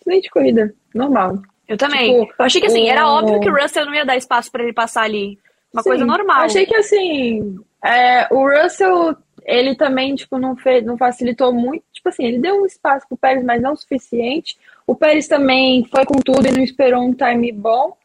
Incidente 0.00 0.24
de 0.24 0.30
corrida, 0.30 0.74
normal. 0.94 1.40
Eu 1.66 1.78
também. 1.78 2.20
Tipo, 2.20 2.34
eu 2.38 2.44
achei 2.44 2.60
que 2.60 2.66
assim, 2.66 2.84
o... 2.84 2.90
era 2.90 3.08
óbvio 3.08 3.40
que 3.40 3.48
o 3.48 3.54
Russell 3.54 3.86
não 3.86 3.94
ia 3.94 4.04
dar 4.04 4.16
espaço 4.16 4.52
para 4.52 4.62
ele 4.62 4.72
passar 4.72 5.02
ali. 5.02 5.38
Uma 5.72 5.82
Sim, 5.82 5.88
coisa 5.88 6.04
normal. 6.04 6.42
Achei 6.42 6.66
que 6.66 6.76
assim, 6.76 7.58
é, 7.82 8.28
o 8.30 8.48
Russell, 8.48 9.16
ele 9.44 9.74
também, 9.74 10.14
tipo, 10.14 10.38
não, 10.38 10.54
fez, 10.56 10.84
não 10.84 10.96
facilitou 10.96 11.52
muito. 11.52 11.82
Tipo 11.92 12.10
assim, 12.10 12.24
ele 12.24 12.38
deu 12.38 12.62
um 12.62 12.66
espaço 12.66 13.06
pro 13.08 13.16
Pérez, 13.16 13.42
mas 13.42 13.60
não 13.60 13.72
o 13.72 13.76
suficiente. 13.76 14.56
O 14.86 14.94
Pérez 14.94 15.26
também 15.26 15.84
foi 15.86 16.04
com 16.04 16.20
tudo 16.20 16.46
e 16.46 16.52
não 16.52 16.62
esperou 16.62 17.02
um 17.02 17.14
time 17.14 17.50
bom. 17.50 17.96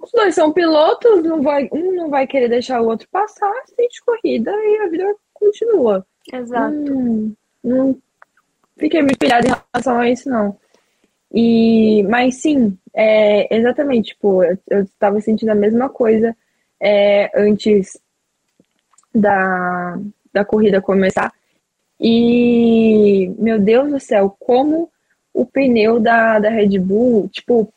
Os 0.00 0.10
dois 0.12 0.34
são 0.34 0.52
pilotos, 0.52 1.22
não 1.22 1.42
vai, 1.42 1.68
um 1.72 1.94
não 1.94 2.08
vai 2.08 2.26
querer 2.26 2.48
deixar 2.48 2.80
o 2.80 2.86
outro 2.86 3.08
passar, 3.10 3.52
de 3.76 4.02
corrida 4.04 4.50
e 4.52 4.78
a 4.78 4.88
vida 4.88 5.14
continua. 5.34 6.06
Exato. 6.32 6.74
Hum, 6.74 7.34
não 7.62 7.98
fiquei 8.76 9.02
muito 9.02 9.18
pilhada 9.18 9.48
em 9.48 9.52
relação 9.72 9.98
a 9.98 10.08
isso, 10.08 10.28
não. 10.28 10.56
E, 11.32 12.02
mas 12.04 12.36
sim, 12.36 12.78
é, 12.94 13.54
exatamente, 13.54 14.10
tipo, 14.10 14.42
eu 14.42 14.82
estava 14.82 15.20
sentindo 15.20 15.50
a 15.50 15.54
mesma 15.54 15.88
coisa 15.88 16.34
é, 16.80 17.30
antes 17.34 17.98
da, 19.14 19.98
da 20.32 20.44
corrida 20.44 20.80
começar. 20.80 21.32
E, 22.00 23.34
meu 23.38 23.58
Deus 23.58 23.90
do 23.90 24.00
céu, 24.00 24.34
como 24.38 24.90
o 25.34 25.44
pneu 25.44 26.00
da, 26.00 26.38
da 26.38 26.48
Red 26.48 26.78
Bull, 26.78 27.28
tipo, 27.28 27.72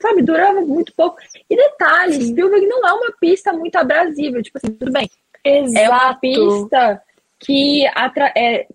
sabe, 0.00 0.22
durava 0.22 0.60
muito 0.60 0.92
pouco. 0.94 1.18
E 1.48 1.56
detalhes, 1.56 2.28
Spielberg 2.28 2.66
não 2.66 2.86
é 2.86 2.92
uma 2.92 3.12
pista 3.20 3.52
muito 3.52 3.76
abrasiva, 3.76 4.42
tipo 4.42 4.58
assim, 4.58 4.74
tudo 4.74 4.92
bem. 4.92 5.10
Exato. 5.44 5.78
É 5.78 5.88
uma 5.88 6.14
pista 6.14 7.02
que 7.38 7.86
atra 7.94 8.32
é, 8.36 8.66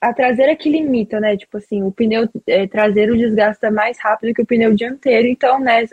a 0.00 0.12
traseira 0.12 0.54
que 0.56 0.70
limita, 0.70 1.20
né? 1.20 1.36
Tipo 1.36 1.58
assim, 1.58 1.82
o 1.82 1.90
pneu 1.90 2.28
é, 2.46 2.66
traseiro 2.66 3.16
desgasta 3.16 3.70
mais 3.70 3.98
rápido 3.98 4.34
que 4.34 4.42
o 4.42 4.46
pneu 4.46 4.74
dianteiro, 4.74 5.26
então, 5.26 5.58
né, 5.58 5.84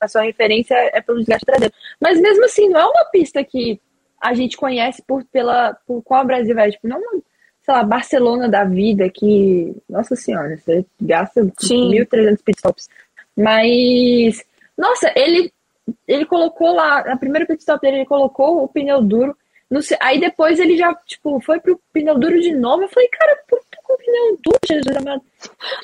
a 0.00 0.08
sua 0.08 0.22
referência 0.22 0.74
é 0.92 1.00
pelo 1.00 1.18
desgaste 1.18 1.46
traseiro. 1.46 1.74
Mas 2.00 2.20
mesmo 2.20 2.44
assim, 2.44 2.68
não 2.68 2.80
é 2.80 2.86
uma 2.86 3.04
pista 3.06 3.44
que 3.44 3.80
a 4.20 4.34
gente 4.34 4.56
conhece 4.56 5.02
por, 5.06 5.24
pela, 5.24 5.74
por 5.86 6.02
qual 6.02 6.24
Brasil 6.24 6.58
é. 6.58 6.70
Tipo, 6.70 6.88
não, 6.88 7.00
sei 7.62 7.74
lá, 7.74 7.82
Barcelona 7.84 8.48
da 8.48 8.64
vida, 8.64 9.08
que, 9.08 9.74
nossa 9.88 10.16
senhora, 10.16 10.56
você 10.56 10.84
gasta 11.00 11.42
1.300 11.42 12.42
pitstops. 12.44 12.88
Mas, 13.36 14.42
nossa, 14.76 15.12
ele, 15.16 15.52
ele 16.06 16.24
colocou 16.26 16.74
lá, 16.74 17.04
na 17.04 17.16
primeira 17.16 17.46
pitstop 17.46 17.80
dele, 17.80 17.98
ele 17.98 18.06
colocou 18.06 18.62
o 18.62 18.68
pneu 18.68 19.02
duro. 19.02 19.36
aí 20.00 20.20
depois 20.20 20.58
ele 20.58 20.76
já, 20.76 20.94
tipo, 21.06 21.40
foi 21.40 21.60
pro 21.60 21.80
pneu 21.92 22.18
duro 22.18 22.40
de 22.40 22.52
novo. 22.52 22.82
Eu 22.82 22.88
falei, 22.88 23.08
cara, 23.08 23.38
por 23.48 23.58
que 23.60 23.82
com 23.82 23.94
o 23.94 23.98
pneu 23.98 24.38
duro, 24.42 24.58
Jesus 24.68 24.96
amado? 24.96 25.22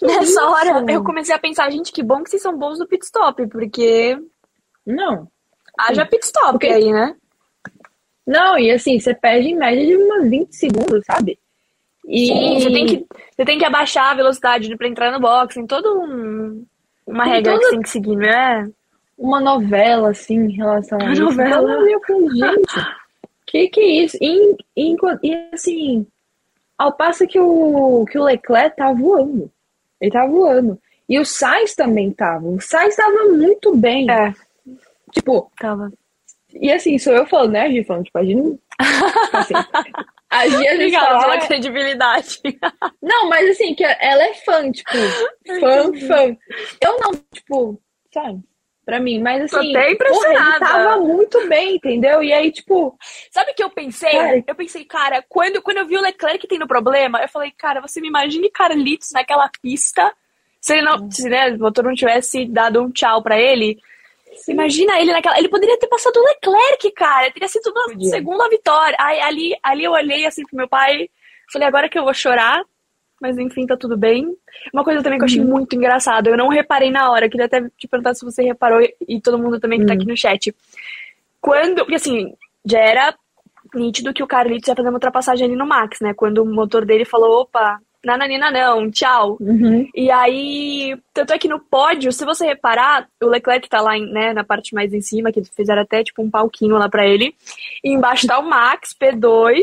Nessa 0.02 0.44
hora, 0.48 0.92
eu 0.92 1.02
comecei 1.02 1.34
a 1.34 1.38
pensar, 1.38 1.70
gente, 1.70 1.92
que 1.92 2.02
bom 2.02 2.22
que 2.22 2.30
vocês 2.30 2.42
são 2.42 2.56
bons 2.56 2.78
no 2.78 2.86
pit 2.86 3.04
stop, 3.04 3.46
porque... 3.48 4.18
Não. 4.86 5.28
Haja 5.78 6.06
pit 6.06 6.24
stop 6.24 6.52
porque... 6.52 6.66
aí, 6.66 6.92
né? 6.92 7.14
Não, 8.26 8.58
e 8.58 8.70
assim, 8.70 9.00
você 9.00 9.14
perde 9.14 9.48
em 9.48 9.56
média 9.56 9.86
de 9.86 9.96
umas 9.96 10.28
20 10.28 10.54
segundos, 10.54 11.02
sabe? 11.06 11.38
E 12.06 12.26
Sim, 12.26 12.60
você 12.60 12.70
tem 12.70 12.86
que, 12.86 13.06
você 13.34 13.44
tem 13.44 13.58
que 13.58 13.64
abaixar 13.64 14.10
a 14.10 14.14
velocidade 14.14 14.76
para 14.76 14.86
entrar 14.86 15.10
no 15.10 15.18
box, 15.18 15.54
tem 15.54 15.66
todo 15.66 15.98
um, 15.98 16.62
uma 17.08 17.24
tem 17.24 17.32
regra 17.34 17.52
toda... 17.52 17.64
que 17.64 17.70
tem 17.70 17.82
que 17.82 17.90
seguir, 17.90 18.16
não 18.16 18.28
é? 18.28 18.68
Uma 19.16 19.40
novela, 19.40 20.10
assim, 20.10 20.36
em 20.36 20.52
relação 20.52 21.00
a 21.00 21.12
isso. 21.12 21.22
Novela. 21.22 21.72
Então, 21.72 21.88
eu 21.88 22.00
falei, 22.06 22.28
gente, 22.30 22.86
que 23.46 23.68
que 23.68 23.80
é 23.80 24.04
isso? 24.04 24.18
E, 24.20 24.56
e, 24.76 24.96
e, 25.22 25.34
assim, 25.52 26.06
ao 26.76 26.92
passo 26.92 27.26
que 27.26 27.40
o, 27.40 28.04
que 28.10 28.18
o 28.18 28.24
Leclerc 28.24 28.76
tá 28.76 28.92
voando. 28.92 29.50
Ele 30.00 30.10
tá 30.10 30.26
voando. 30.26 30.78
E 31.08 31.18
o 31.18 31.24
Sainz 31.24 31.74
também 31.74 32.12
tava. 32.12 32.46
O 32.46 32.60
Sainz 32.60 32.94
tava 32.94 33.24
muito 33.30 33.74
bem. 33.74 34.08
É. 34.10 34.32
Tipo, 35.10 35.50
tava. 35.58 35.90
E 36.52 36.70
assim, 36.70 36.98
sou 36.98 37.14
eu 37.14 37.26
falando, 37.26 37.52
né, 37.52 37.70
Gi? 37.70 37.84
Falando, 37.84 38.04
tipo, 38.04 38.18
a 38.18 38.24
gente. 38.24 38.60
Assim, 39.32 39.54
a 40.30 40.46
Gia 40.46 40.74
Obrigada 40.74 41.20
pela 41.20 41.38
credibilidade. 41.38 42.40
Não, 43.02 43.28
mas 43.28 43.50
assim, 43.50 43.74
que 43.74 43.84
ela 43.84 44.22
é 44.22 44.34
fã, 44.34 44.70
tipo, 44.70 44.90
fã, 45.60 45.92
fã. 46.06 46.36
Eu 46.80 46.98
não, 47.00 47.12
tipo, 47.32 47.80
sabe? 48.12 48.42
Pra 48.84 49.00
mim, 49.00 49.20
mas 49.20 49.42
assim, 49.42 49.72
Tô 49.72 49.78
até. 49.78 49.94
Porra, 49.96 50.28
ele 50.28 50.58
tava 50.60 50.96
muito 50.98 51.46
bem, 51.46 51.76
entendeu? 51.76 52.22
E 52.22 52.32
aí, 52.32 52.50
tipo. 52.50 52.96
Sabe 53.30 53.50
o 53.50 53.54
que 53.54 53.62
eu 53.62 53.68
pensei? 53.68 54.10
Cara, 54.10 54.44
eu 54.46 54.54
pensei, 54.54 54.84
cara, 54.84 55.22
quando, 55.28 55.60
quando 55.60 55.76
eu 55.76 55.86
vi 55.86 55.96
o 55.96 56.00
Leclerc 56.00 56.46
tendo 56.46 56.66
problema, 56.66 57.20
eu 57.20 57.28
falei, 57.28 57.50
cara, 57.50 57.82
você 57.82 58.00
me 58.00 58.08
imagine 58.08 58.50
Carlitos 58.50 59.10
naquela 59.12 59.50
pista. 59.60 60.10
Se 60.60 60.72
ele 60.72 60.82
não, 60.82 61.10
se 61.10 61.28
né, 61.28 61.50
o 61.50 61.58
motor 61.58 61.84
não 61.84 61.94
tivesse 61.94 62.46
dado 62.46 62.82
um 62.82 62.90
tchau 62.90 63.22
pra 63.22 63.38
ele, 63.38 63.78
Imagina 64.46 65.00
ele 65.00 65.12
naquela. 65.12 65.38
Ele 65.38 65.48
poderia 65.48 65.78
ter 65.78 65.86
passado 65.86 66.16
o 66.16 66.24
Leclerc, 66.24 66.90
cara. 66.92 67.30
Teria 67.32 67.48
sido 67.48 67.72
a 67.76 68.08
segunda 68.10 68.48
vitória. 68.48 68.96
Aí, 69.00 69.20
ali, 69.20 69.56
ali 69.62 69.84
eu 69.84 69.92
olhei 69.92 70.26
assim 70.26 70.42
pro 70.44 70.56
meu 70.56 70.68
pai. 70.68 71.08
Falei, 71.52 71.66
agora 71.66 71.88
que 71.88 71.98
eu 71.98 72.04
vou 72.04 72.14
chorar. 72.14 72.62
Mas 73.20 73.36
enfim, 73.36 73.66
tá 73.66 73.76
tudo 73.76 73.96
bem. 73.96 74.36
Uma 74.72 74.84
coisa 74.84 75.02
também 75.02 75.18
que 75.18 75.24
eu 75.24 75.26
achei 75.26 75.40
uhum. 75.40 75.48
muito 75.48 75.74
engraçado. 75.74 76.28
Eu 76.28 76.36
não 76.36 76.48
reparei 76.48 76.90
na 76.90 77.10
hora. 77.10 77.28
Queria 77.28 77.46
até 77.46 77.68
te 77.76 77.88
perguntar 77.88 78.14
se 78.14 78.24
você 78.24 78.42
reparou. 78.42 78.80
E 79.08 79.20
todo 79.20 79.38
mundo 79.38 79.58
também 79.58 79.80
que 79.80 79.86
tá 79.86 79.92
uhum. 79.92 79.98
tá 79.98 80.02
aqui 80.02 80.10
no 80.10 80.16
chat. 80.16 80.54
Quando. 81.40 81.76
Porque 81.78 81.96
assim, 81.96 82.32
já 82.64 82.78
era 82.78 83.14
nítido 83.74 84.14
que 84.14 84.22
o 84.22 84.26
Carlitos 84.26 84.68
ia 84.68 84.76
fazer 84.76 84.88
uma 84.88 84.96
ultrapassagem 84.96 85.46
ali 85.46 85.56
no 85.56 85.66
Max, 85.66 86.00
né? 86.00 86.14
Quando 86.14 86.42
o 86.42 86.46
motor 86.46 86.84
dele 86.84 87.04
falou: 87.04 87.42
opa, 87.42 87.80
nananina 88.04 88.50
não, 88.50 88.90
tchau. 88.90 89.36
Uhum. 89.40 89.88
E 89.94 90.10
aí, 90.10 90.96
tanto 91.12 91.32
é 91.32 91.38
que 91.38 91.48
no 91.48 91.60
pódio, 91.60 92.12
se 92.12 92.24
você 92.24 92.46
reparar, 92.46 93.08
o 93.22 93.26
Leclerc 93.26 93.68
tá 93.68 93.80
lá 93.80 93.98
né, 93.98 94.32
na 94.32 94.44
parte 94.44 94.74
mais 94.74 94.92
em 94.92 95.00
cima, 95.00 95.32
que 95.32 95.38
eles 95.40 95.50
fizeram 95.54 95.82
até 95.82 96.02
tipo 96.04 96.22
um 96.22 96.30
palquinho 96.30 96.76
lá 96.76 96.88
pra 96.88 97.06
ele. 97.06 97.34
E 97.82 97.90
embaixo 97.90 98.26
tá 98.26 98.38
o 98.38 98.48
Max, 98.48 98.94
P2. 98.94 99.62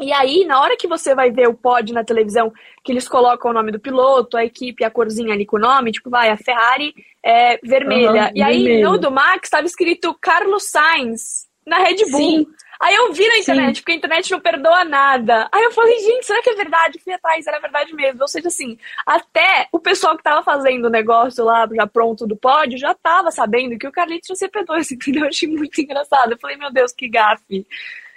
E 0.00 0.12
aí, 0.14 0.46
na 0.46 0.60
hora 0.60 0.76
que 0.76 0.88
você 0.88 1.14
vai 1.14 1.30
ver 1.30 1.46
o 1.46 1.54
pódio 1.54 1.94
na 1.94 2.02
televisão, 2.02 2.50
que 2.82 2.90
eles 2.90 3.06
colocam 3.06 3.50
o 3.50 3.54
nome 3.54 3.70
do 3.70 3.78
piloto, 3.78 4.36
a 4.36 4.44
equipe, 4.44 4.82
a 4.82 4.90
corzinha 4.90 5.34
ali 5.34 5.44
com 5.44 5.56
o 5.56 5.60
nome, 5.60 5.92
tipo, 5.92 6.08
vai, 6.08 6.30
a 6.30 6.38
Ferrari 6.38 6.94
é 7.22 7.58
vermelha. 7.62 8.24
Uhum, 8.24 8.30
e 8.34 8.42
aí, 8.42 8.64
vermelho. 8.64 8.92
no 8.92 8.98
do 8.98 9.10
Max, 9.10 9.50
tava 9.50 9.66
escrito 9.66 10.16
Carlos 10.18 10.70
Sainz, 10.70 11.49
na 11.70 11.78
Red 11.78 12.10
Bull. 12.10 12.20
Sim. 12.20 12.46
Aí 12.80 12.94
eu 12.94 13.12
vi 13.12 13.28
na 13.28 13.36
internet, 13.36 13.76
Sim. 13.76 13.82
porque 13.82 13.92
a 13.92 13.94
internet 13.96 14.30
não 14.30 14.40
perdoa 14.40 14.84
nada. 14.84 15.48
Aí 15.52 15.62
eu 15.62 15.70
falei, 15.70 15.98
gente, 15.98 16.24
será 16.24 16.42
que 16.42 16.48
é 16.48 16.54
verdade? 16.54 16.98
Fui 16.98 17.12
atrás, 17.12 17.46
era 17.46 17.60
verdade 17.60 17.94
mesmo. 17.94 18.22
Ou 18.22 18.28
seja, 18.28 18.48
assim, 18.48 18.78
até 19.06 19.68
o 19.70 19.78
pessoal 19.78 20.16
que 20.16 20.22
tava 20.22 20.42
fazendo 20.42 20.86
o 20.86 20.90
negócio 20.90 21.44
lá, 21.44 21.68
já 21.70 21.86
pronto 21.86 22.26
do 22.26 22.36
pódio, 22.36 22.78
já 22.78 22.94
tava 22.94 23.30
sabendo 23.30 23.78
que 23.78 23.86
o 23.86 23.92
Carlitos 23.92 24.26
tinha 24.26 24.48
CP2, 24.48 24.92
entendeu? 24.96 25.24
Eu 25.24 25.28
achei 25.28 25.48
muito 25.48 25.78
engraçado. 25.78 26.32
Eu 26.32 26.38
falei, 26.38 26.56
meu 26.56 26.72
Deus, 26.72 26.92
que 26.92 27.06
gafe. 27.06 27.66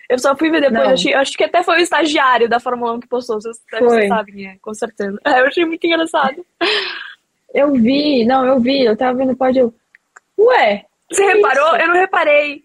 Eu 0.09 0.17
só 0.17 0.35
fui 0.35 0.49
ver 0.49 0.61
depois, 0.61 0.87
eu 0.87 0.93
achei, 0.93 1.13
acho 1.13 1.37
que 1.37 1.43
até 1.43 1.63
foi 1.63 1.77
o 1.77 1.81
estagiário 1.81 2.47
da 2.47 2.59
Fórmula 2.59 2.93
1 2.93 2.99
que 3.01 3.07
postou, 3.07 3.41
vocês, 3.41 3.57
vocês 3.79 4.07
sabem, 4.09 4.47
é, 4.47 4.57
com 4.61 4.73
certeza. 4.73 5.19
É, 5.25 5.39
eu 5.39 5.45
achei 5.45 5.65
muito 5.65 5.85
engraçado. 5.85 6.45
Eu 7.53 7.73
vi, 7.73 8.25
não, 8.25 8.45
eu 8.45 8.59
vi, 8.59 8.83
eu 8.83 8.95
tava 8.95 9.17
vendo 9.17 9.33
o 9.33 9.35
pódio. 9.35 9.73
Ué. 10.37 10.85
Você 11.11 11.23
reparou? 11.25 11.67
Isso? 11.67 11.75
Eu 11.77 11.87
não 11.87 11.95
reparei. 11.95 12.63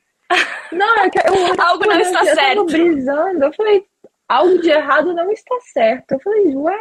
Não, 0.72 0.96
é 0.98 1.10
que 1.10 1.18
eu, 1.18 1.24
algo 1.64 1.86
não 1.86 2.00
está 2.00 2.24
eu 2.24 2.34
certo. 2.34 2.58
Eu 2.58 2.64
brisando, 2.66 3.44
eu 3.44 3.52
falei, 3.52 3.84
algo 4.28 4.58
de 4.60 4.70
errado 4.70 5.14
não 5.14 5.30
está 5.30 5.54
certo. 5.72 6.12
Eu 6.12 6.20
falei, 6.20 6.56
ué, 6.56 6.78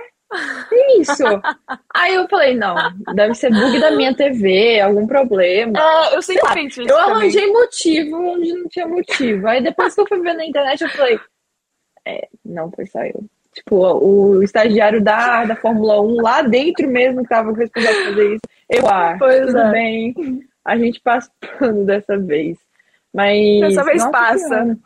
que 0.69 1.01
isso? 1.01 1.23
Aí 1.95 2.15
eu 2.15 2.27
falei, 2.27 2.55
não, 2.55 2.75
deve 3.15 3.33
ser 3.33 3.51
bug 3.51 3.79
da 3.79 3.91
minha 3.91 4.13
TV, 4.13 4.81
algum 4.81 5.07
problema. 5.07 5.79
É, 5.79 6.15
eu 6.15 6.21
sempre 6.21 6.67
isso. 6.67 6.81
Eu 6.81 6.97
arranjei 6.97 7.47
motivo 7.51 8.17
onde 8.17 8.53
não 8.53 8.67
tinha 8.67 8.87
motivo. 8.87 9.47
Aí 9.47 9.63
depois 9.63 9.95
que 9.95 10.01
eu 10.01 10.07
fui 10.07 10.21
ver 10.21 10.33
na 10.33 10.45
internet, 10.45 10.81
eu 10.81 10.89
falei, 10.89 11.19
é, 12.05 12.27
não 12.45 12.71
foi 12.71 12.85
só 12.85 13.01
eu. 13.03 13.23
Tipo, 13.53 13.75
o 13.75 14.43
estagiário 14.43 15.03
da, 15.03 15.45
da 15.45 15.55
Fórmula 15.55 15.99
1 15.99 16.21
lá 16.21 16.41
dentro 16.43 16.87
mesmo 16.87 17.23
que 17.23 17.29
tava 17.29 17.51
responsável 17.53 17.97
por 17.97 18.09
fazer 18.09 18.33
isso. 18.33 18.41
Eu, 18.69 18.87
ah, 18.87 19.15
pois 19.17 19.45
tudo 19.47 19.57
é. 19.57 19.71
bem. 19.71 20.13
A 20.63 20.77
gente 20.77 21.01
passa 21.01 21.31
pano 21.57 21.83
dessa 21.85 22.17
vez. 22.17 22.57
Mas. 23.17 23.61
Dessa 23.61 23.83
vez 23.83 24.03
nossa, 24.03 24.11
passa. 24.11 24.77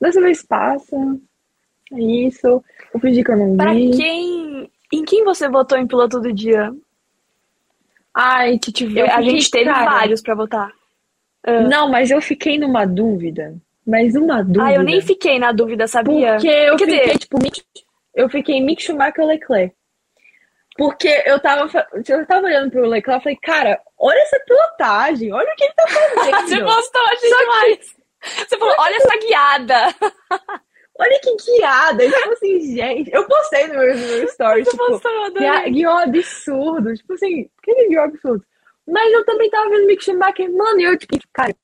Dessa 0.00 0.20
vez 0.22 0.42
passa. 0.42 0.96
É 1.92 2.00
isso. 2.00 2.64
Eu 2.94 3.00
fingi 3.00 3.22
que 3.22 3.30
eu 3.30 3.36
não 3.36 3.50
vi. 3.50 3.56
Pra 3.58 3.74
quem. 3.74 4.70
Em 4.90 5.04
quem 5.04 5.22
você 5.22 5.50
votou 5.50 5.76
em 5.76 5.86
piloto 5.86 6.18
do 6.18 6.32
dia? 6.32 6.72
Ai, 8.14 8.58
que 8.58 8.72
tiver. 8.72 9.10
A 9.10 9.20
gente 9.20 9.50
teve 9.50 9.66
cara, 9.66 9.84
vários 9.84 10.22
pra 10.22 10.34
votar. 10.34 10.70
Uh. 11.46 11.68
Não, 11.68 11.90
mas 11.90 12.10
eu 12.10 12.22
fiquei 12.22 12.58
numa 12.58 12.86
dúvida. 12.86 13.54
Mas 13.86 14.14
uma 14.14 14.42
dúvida. 14.42 14.64
Ah, 14.64 14.72
eu 14.72 14.82
nem 14.82 15.02
fiquei 15.02 15.38
na 15.38 15.52
dúvida, 15.52 15.86
sabia? 15.86 16.34
Porque 16.34 16.48
eu 16.48 16.76
Quer 16.76 16.86
fiquei, 16.86 17.00
dizer... 17.00 17.18
tipo, 17.18 17.38
eu 18.14 18.30
fiquei 18.30 18.62
Mick 18.62 18.82
Schumacher 18.82 19.26
Leclerc. 19.26 19.74
Porque 20.76 21.22
eu 21.26 21.38
tava, 21.38 21.70
eu 22.08 22.26
tava 22.26 22.46
olhando 22.46 22.70
pro 22.70 22.86
Leclerc 22.86 23.20
e 23.20 23.22
falei, 23.22 23.38
cara, 23.42 23.80
olha 24.04 24.18
essa 24.18 24.38
pilotagem, 24.46 25.32
olha 25.32 25.50
o 25.50 25.56
que 25.56 25.64
ele 25.64 25.72
tá 25.72 25.88
fazendo. 25.88 26.36
Você 26.46 26.62
postou, 26.62 27.02
Só 27.02 27.38
demais. 27.38 27.78
Que... 27.78 28.44
Você 28.48 28.58
falou, 28.58 28.74
olha 28.78 28.96
essa 28.96 29.18
guiada. 29.18 29.94
olha 30.98 31.20
que 31.20 31.36
guiada. 31.36 32.10
Tipo 32.10 32.32
assim, 32.32 32.76
gente. 32.76 33.10
Eu 33.12 33.26
postei 33.26 33.66
no 33.68 33.74
meu, 33.74 33.96
no 33.96 34.06
meu 34.06 34.24
story. 34.24 34.64
Você 34.64 34.70
tipo, 34.70 34.86
postou, 34.86 35.10
guiou 35.70 35.98
absurdo. 35.98 36.94
Tipo 36.94 37.14
assim, 37.14 37.48
que 37.62 37.88
guiou 37.88 38.04
absurdo. 38.04 38.44
Mas 38.86 39.12
eu 39.12 39.24
também 39.24 39.48
tava 39.48 39.70
vendo 39.70 39.84
o 39.84 39.86
Mick 39.86 40.04
Schumacher, 40.04 40.52
mano, 40.52 40.80
e 40.80 40.84
eu, 40.84 40.98
tipo, 40.98 41.18
cara, 41.32 41.54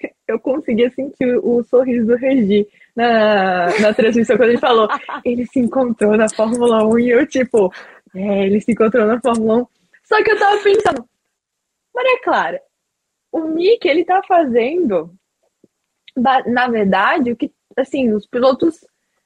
eu 0.26 0.40
conseguia 0.40 0.90
sentir 0.90 1.36
o, 1.36 1.58
o 1.58 1.64
sorriso 1.64 2.06
do 2.06 2.16
Regi 2.16 2.66
na, 2.94 3.66
na 3.78 3.92
transmissão 3.92 4.38
quando 4.38 4.50
ele 4.50 4.58
falou. 4.58 4.88
Ele 5.22 5.44
se 5.46 5.60
encontrou 5.60 6.16
na 6.16 6.28
Fórmula 6.30 6.86
1 6.86 6.98
e 6.98 7.10
eu, 7.10 7.26
tipo, 7.26 7.70
é, 8.14 8.46
ele 8.46 8.60
se 8.60 8.72
encontrou 8.72 9.06
na 9.06 9.20
Fórmula 9.20 9.62
1. 9.62 9.66
Só 10.04 10.22
que 10.22 10.30
eu 10.30 10.38
tava 10.38 10.62
pensando, 10.62 11.06
Maria 11.96 12.20
Clara, 12.22 12.62
o 13.32 13.40
Mick, 13.40 13.88
ele 13.88 14.04
tá 14.04 14.22
fazendo, 14.22 15.10
na 16.46 16.68
verdade, 16.68 17.32
o 17.32 17.36
que, 17.36 17.50
assim, 17.74 18.12
os 18.12 18.26
pilotos, 18.26 18.84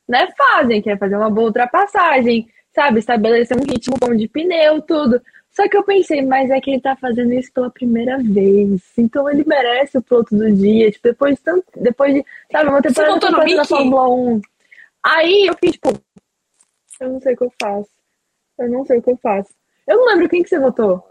né, 0.09 0.29
fazem, 0.39 0.81
que 0.81 0.89
é 0.89 0.97
fazer 0.97 1.17
uma 1.17 1.29
boa 1.29 1.49
ultrapassagem, 1.49 2.49
sabe, 2.73 3.01
estabelecer 3.01 3.57
um 3.57 3.69
ritmo 3.69 3.97
bom 3.99 4.15
de 4.15 4.29
pneu, 4.29 4.81
tudo. 4.83 5.21
Só 5.51 5.69
que 5.69 5.77
eu 5.77 5.83
pensei, 5.83 6.23
mas 6.23 6.49
é 6.49 6.61
que 6.61 6.71
ele 6.71 6.81
tá 6.81 6.95
fazendo 6.95 7.33
isso 7.33 7.53
pela 7.53 7.71
primeira 7.71 8.19
vez. 8.19 8.81
Então 8.97 9.29
ele 9.29 9.43
merece 9.45 9.99
o 9.99 10.03
piloto 10.03 10.37
do 10.37 10.49
dia. 10.53 10.93
Tipo, 10.93 11.09
depois 11.09 11.35
de 11.35 11.43
tanto. 11.43 11.65
Depois 11.75 12.15
de. 12.15 12.25
Sabe, 12.53 12.71
uma 12.71 12.81
temporada 12.81 13.31
na 13.31 13.65
Fórmula 13.65 14.09
1. 14.09 14.41
Aí 15.05 15.47
eu 15.49 15.55
fiquei, 15.55 15.73
tipo, 15.73 15.89
eu 17.01 17.09
não 17.11 17.21
sei 17.21 17.35
o 17.35 17.37
que 17.37 17.45
eu 17.45 17.53
faço. 17.61 17.91
Eu 18.59 18.71
não 18.71 18.87
sei 18.87 18.99
o 18.99 19.03
que 19.03 19.11
eu 19.11 19.17
faço. 19.17 19.51
Eu 19.89 19.97
não 19.97 20.07
lembro 20.07 20.29
quem 20.29 20.43
que 20.45 20.49
você 20.49 20.61
votou. 20.61 21.10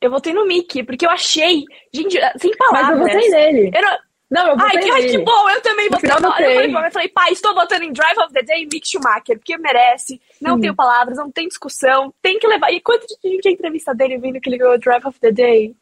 Eu 0.00 0.10
votei 0.10 0.32
no 0.32 0.46
Mickey, 0.46 0.82
porque 0.82 1.04
eu 1.04 1.10
achei. 1.10 1.64
Gente, 1.92 2.18
sem 2.38 2.56
palavras. 2.56 2.98
Mas 2.98 3.14
eu 3.14 3.20
votei 3.20 3.30
nele. 3.30 3.70
Eu 3.74 3.82
não... 3.82 3.98
Não, 4.30 4.46
eu 4.46 4.56
votei 4.56 4.78
ai, 4.78 4.84
que, 4.84 4.90
ai, 4.92 5.06
que 5.08 5.18
bom, 5.18 5.50
eu 5.50 5.60
também 5.60 5.88
votei. 5.88 6.08
Eu 6.08 6.20
falei, 6.20 6.86
eu 6.86 6.92
falei, 6.92 7.08
pai, 7.08 7.32
estou 7.32 7.52
votando 7.52 7.82
em 7.82 7.92
Drive 7.92 8.16
of 8.18 8.32
the 8.32 8.42
Day 8.42 8.62
e 8.62 8.68
Mick 8.72 8.88
Schumacher, 8.88 9.36
porque 9.36 9.58
merece, 9.58 10.20
não 10.40 10.54
Sim. 10.54 10.60
tenho 10.60 10.74
palavras, 10.76 11.18
não 11.18 11.32
tem 11.32 11.48
discussão, 11.48 12.14
tem 12.22 12.38
que 12.38 12.46
levar. 12.46 12.72
E 12.72 12.80
quanto 12.80 13.04
de 13.08 13.28
gente 13.28 13.48
a 13.48 13.50
entrevista 13.50 13.92
dele 13.92 14.18
vendo 14.18 14.40
que 14.40 14.48
ele 14.48 14.58
ganhou 14.58 14.78
Drive 14.78 15.04
of 15.04 15.18
the 15.18 15.32
Day? 15.32 15.74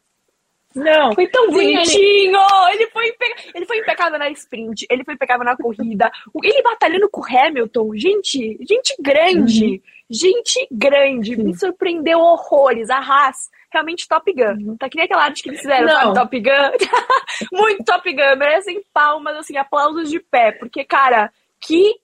Não. 0.75 1.13
Foi 1.13 1.27
tão 1.27 1.51
bonitinho! 1.51 2.39
Ele... 2.69 2.83
ele, 2.83 2.91
foi 2.91 3.07
impe... 3.09 3.25
ele 3.53 3.65
foi 3.65 3.77
impecável 3.79 4.17
na 4.17 4.29
sprint, 4.31 4.85
ele 4.89 5.03
foi 5.03 5.13
impecável 5.13 5.45
na 5.45 5.55
corrida. 5.55 6.11
Ele 6.43 6.61
batalhando 6.63 7.09
com 7.09 7.21
o 7.21 7.25
Hamilton, 7.25 7.95
gente, 7.95 8.57
gente 8.67 8.95
grande, 8.99 9.65
uhum. 9.65 9.79
gente 10.09 10.67
grande. 10.71 11.35
Sim. 11.35 11.43
Me 11.43 11.55
surpreendeu 11.55 12.19
horrores. 12.19 12.89
A 12.89 12.97
Haas, 12.97 13.49
realmente 13.71 14.07
Top 14.07 14.31
Gun. 14.31 14.69
Uhum. 14.69 14.77
Tá 14.77 14.89
que 14.89 14.97
nem 14.97 15.05
aquela 15.05 15.23
arte 15.23 15.43
que 15.43 15.49
eles 15.49 15.61
fizeram, 15.61 15.87
sabe? 15.87 16.13
Top 16.13 16.39
Gun. 16.39 17.51
Muito 17.51 17.83
Top 17.83 18.11
Gun. 18.11 18.35
Merecem 18.37 18.83
palmas, 18.93 19.37
assim, 19.37 19.57
aplausos 19.57 20.09
de 20.09 20.19
pé. 20.19 20.51
Porque, 20.51 20.83
cara, 20.83 21.31
que 21.59 21.95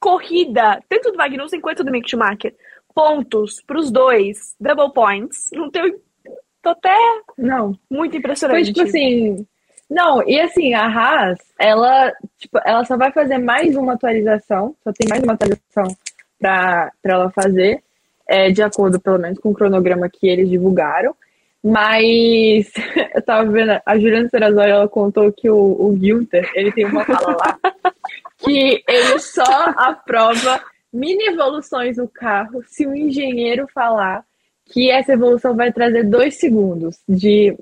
corrida, 0.00 0.82
tanto 0.88 1.12
do 1.12 1.18
Magnussen 1.18 1.60
quanto 1.60 1.84
do 1.84 1.90
Mick 1.90 2.08
Schumacher. 2.08 2.54
Pontos 2.94 3.62
pros 3.62 3.90
dois, 3.90 4.54
double 4.60 4.92
points. 4.92 5.48
Não 5.52 5.70
tem 5.70 5.94
Tô 6.62 6.70
até. 6.70 6.96
Não. 7.36 7.76
Muito 7.90 8.16
impressionante. 8.16 8.64
Foi 8.66 8.72
tipo 8.72 8.82
assim. 8.82 9.46
Não, 9.90 10.26
e 10.26 10.40
assim, 10.40 10.72
a 10.72 10.86
Haas, 10.86 11.38
ela, 11.58 12.10
tipo, 12.38 12.58
ela 12.64 12.82
só 12.84 12.96
vai 12.96 13.12
fazer 13.12 13.36
mais 13.36 13.76
uma 13.76 13.92
atualização, 13.92 14.74
só 14.82 14.90
tem 14.90 15.06
mais 15.06 15.22
uma 15.22 15.34
atualização 15.34 15.84
para 16.38 16.90
ela 17.04 17.30
fazer, 17.30 17.84
é, 18.26 18.50
de 18.50 18.62
acordo, 18.62 19.00
pelo 19.00 19.18
menos, 19.18 19.38
com 19.38 19.50
o 19.50 19.54
cronograma 19.54 20.08
que 20.08 20.28
eles 20.28 20.48
divulgaram. 20.48 21.14
Mas 21.62 22.72
eu 23.14 23.22
tava 23.22 23.50
vendo, 23.50 23.80
a 23.84 23.98
Juliana 23.98 24.28
Serrazoli, 24.28 24.70
ela 24.70 24.88
contou 24.88 25.32
que 25.32 25.48
o, 25.48 25.56
o 25.56 25.96
Gilter, 25.98 26.50
ele 26.54 26.72
tem 26.72 26.84
uma 26.84 27.04
fala 27.04 27.36
lá, 27.36 27.58
que 28.38 28.82
ele 28.88 29.18
só 29.20 29.72
aprova 29.76 30.60
mini 30.92 31.28
evoluções 31.28 31.96
no 31.96 32.08
carro 32.08 32.62
se 32.66 32.86
o 32.86 32.94
engenheiro 32.94 33.66
falar 33.72 34.24
que 34.66 34.90
essa 34.90 35.12
evolução 35.12 35.54
vai 35.54 35.72
trazer 35.72 36.04
dois 36.04 36.38
segundos 36.38 36.98
de. 37.08 37.56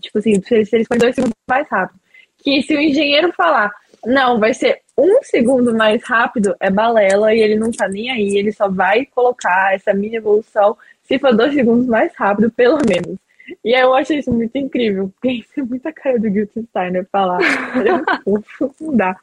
Tipo 0.00 0.18
assim, 0.18 0.42
se 0.42 0.54
eles 0.54 0.88
forem 0.88 1.00
dois 1.00 1.14
segundos 1.14 1.36
mais 1.48 1.68
rápido. 1.68 1.98
Que 2.38 2.60
se 2.62 2.74
o 2.74 2.80
engenheiro 2.80 3.32
falar, 3.32 3.72
não, 4.04 4.38
vai 4.38 4.54
ser 4.54 4.80
um 4.96 5.22
segundo 5.22 5.74
mais 5.74 6.02
rápido, 6.04 6.54
é 6.60 6.70
balela 6.70 7.34
e 7.34 7.40
ele 7.40 7.56
não 7.56 7.70
tá 7.70 7.88
nem 7.88 8.10
aí, 8.10 8.36
ele 8.36 8.52
só 8.52 8.68
vai 8.68 9.06
colocar 9.06 9.74
essa 9.74 9.92
mini 9.92 10.16
evolução 10.16 10.76
se 11.02 11.18
for 11.18 11.34
dois 11.34 11.54
segundos 11.54 11.86
mais 11.86 12.14
rápido, 12.14 12.50
pelo 12.50 12.78
menos. 12.88 13.18
E 13.64 13.72
eu 13.72 13.92
achei 13.94 14.18
isso 14.18 14.32
muito 14.32 14.56
incrível, 14.56 15.10
porque 15.14 15.32
isso 15.42 15.58
é 15.58 15.62
muita 15.62 15.92
cara 15.92 16.18
do 16.18 16.30
Gilton 16.30 16.64
Steiner 16.70 17.06
falar. 17.10 17.40
É 17.42 18.20
não 18.80 18.96
dá. 18.96 19.16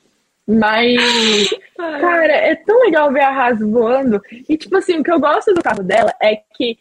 Mas, 0.47 1.49
cara, 1.75 2.31
é 2.31 2.55
tão 2.55 2.79
legal 2.83 3.11
ver 3.11 3.21
a 3.21 3.29
Haas 3.29 3.59
voando. 3.59 4.21
E, 4.47 4.57
tipo 4.57 4.77
assim, 4.77 4.99
o 4.99 5.03
que 5.03 5.11
eu 5.11 5.19
gosto 5.19 5.53
do 5.53 5.61
carro 5.61 5.83
dela 5.83 6.13
é 6.21 6.37
que 6.55 6.79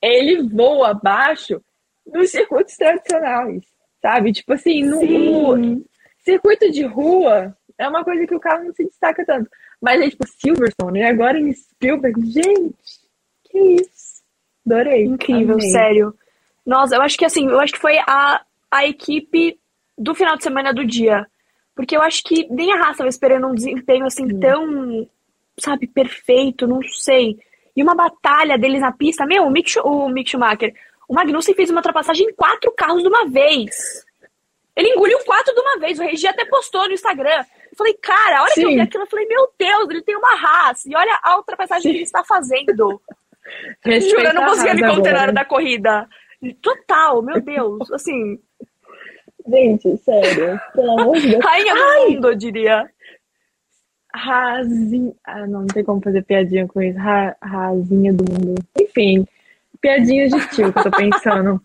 ele 0.00 0.42
voa 0.42 0.90
abaixo 0.90 1.60
dos 2.06 2.30
circuitos 2.30 2.76
tradicionais, 2.76 3.64
sabe? 4.00 4.32
Tipo 4.32 4.52
assim, 4.52 4.84
no, 4.84 5.04
no, 5.04 5.84
circuito 6.24 6.70
de 6.70 6.84
rua 6.84 7.56
é 7.78 7.88
uma 7.88 8.04
coisa 8.04 8.26
que 8.26 8.34
o 8.34 8.40
carro 8.40 8.64
não 8.64 8.74
se 8.74 8.84
destaca 8.84 9.24
tanto. 9.24 9.50
Mas 9.80 10.00
é 10.00 10.10
tipo 10.10 10.26
Silverstone, 10.26 11.00
e 11.00 11.04
agora 11.04 11.38
em 11.38 11.52
Spielberg, 11.52 12.20
gente, 12.26 12.74
que 13.44 13.58
isso. 13.58 14.20
Adorei. 14.66 15.04
Incrível, 15.04 15.54
Amei. 15.54 15.70
sério. 15.70 16.14
Nossa, 16.64 16.94
eu 16.94 17.02
acho 17.02 17.16
que 17.16 17.24
assim, 17.24 17.48
eu 17.48 17.58
acho 17.58 17.72
que 17.72 17.78
foi 17.78 17.98
a, 17.98 18.42
a 18.70 18.86
equipe 18.86 19.58
do 19.96 20.14
final 20.14 20.36
de 20.36 20.42
semana 20.42 20.72
do 20.72 20.84
dia. 20.84 21.26
Porque 21.74 21.96
eu 21.96 22.02
acho 22.02 22.22
que 22.22 22.46
nem 22.50 22.72
a 22.72 22.76
Haas 22.76 22.92
estava 22.92 23.08
esperando 23.08 23.46
um 23.46 23.54
desempenho 23.54 24.04
assim 24.04 24.24
hum. 24.24 24.38
tão, 24.38 25.08
sabe, 25.58 25.86
perfeito, 25.86 26.66
não 26.66 26.82
sei. 26.82 27.38
E 27.74 27.82
uma 27.82 27.94
batalha 27.94 28.58
deles 28.58 28.80
na 28.80 28.92
pista, 28.92 29.24
meu, 29.24 29.44
o 29.44 29.50
Mick, 29.50 29.78
o 29.80 30.08
Mick 30.08 30.30
Schumacher, 30.30 30.74
o 31.08 31.14
Magnussen 31.14 31.54
fez 31.54 31.70
uma 31.70 31.78
ultrapassagem 31.78 32.26
em 32.26 32.34
quatro 32.34 32.70
carros 32.72 33.02
de 33.02 33.08
uma 33.08 33.26
vez. 33.28 34.04
Ele 34.80 34.88
engoliu 34.88 35.18
quatro 35.26 35.54
de 35.54 35.60
uma 35.60 35.78
vez. 35.78 35.98
O 35.98 36.02
Regi 36.02 36.26
até 36.26 36.42
postou 36.46 36.86
no 36.86 36.94
Instagram. 36.94 37.44
Eu 37.70 37.76
falei, 37.76 37.92
cara, 37.94 38.38
a 38.38 38.42
hora 38.42 38.52
Sim. 38.52 38.62
que 38.62 38.66
eu 38.66 38.70
vi 38.70 38.80
aquilo, 38.80 39.04
eu 39.04 39.08
falei, 39.08 39.26
meu 39.26 39.48
Deus, 39.58 39.90
ele 39.90 40.02
tem 40.02 40.16
uma 40.16 40.34
raça. 40.36 40.88
E 40.88 40.96
olha 40.96 41.20
a 41.22 41.36
ultrapassagem 41.36 41.82
Sim. 41.82 41.90
que 41.90 41.96
ele 41.96 42.04
está 42.04 42.24
fazendo. 42.24 43.02
Juro, 43.84 44.22
eu 44.22 44.34
não 44.34 44.46
conseguia 44.46 44.74
me 44.74 44.86
conter 44.86 45.12
na 45.12 45.20
hora 45.20 45.32
da 45.32 45.44
corrida. 45.44 46.08
Total, 46.62 47.20
meu 47.20 47.42
Deus. 47.42 47.90
Assim. 47.92 48.40
Gente, 49.46 49.98
sério. 49.98 50.58
Pelo 50.74 50.98
amor 50.98 51.18
de 51.18 51.28
Deus. 51.28 51.44
Rainha 51.44 51.74
do 51.74 51.82
Ai. 51.82 52.06
mundo, 52.06 52.28
eu 52.28 52.34
diria. 52.34 52.90
Razinha. 54.14 55.12
Ah, 55.24 55.46
não, 55.46 55.60
não 55.60 55.66
tem 55.66 55.84
como 55.84 56.00
fazer 56.00 56.24
piadinha 56.24 56.66
com 56.66 56.80
isso. 56.80 56.98
Ra... 56.98 57.36
Razinha 57.42 58.14
do 58.14 58.24
mundo. 58.32 58.54
Enfim, 58.80 59.26
piadinha 59.78 60.26
de 60.26 60.48
tio 60.48 60.72
que 60.72 60.78
eu 60.78 60.84
tô 60.84 60.90
pensando. 60.90 61.60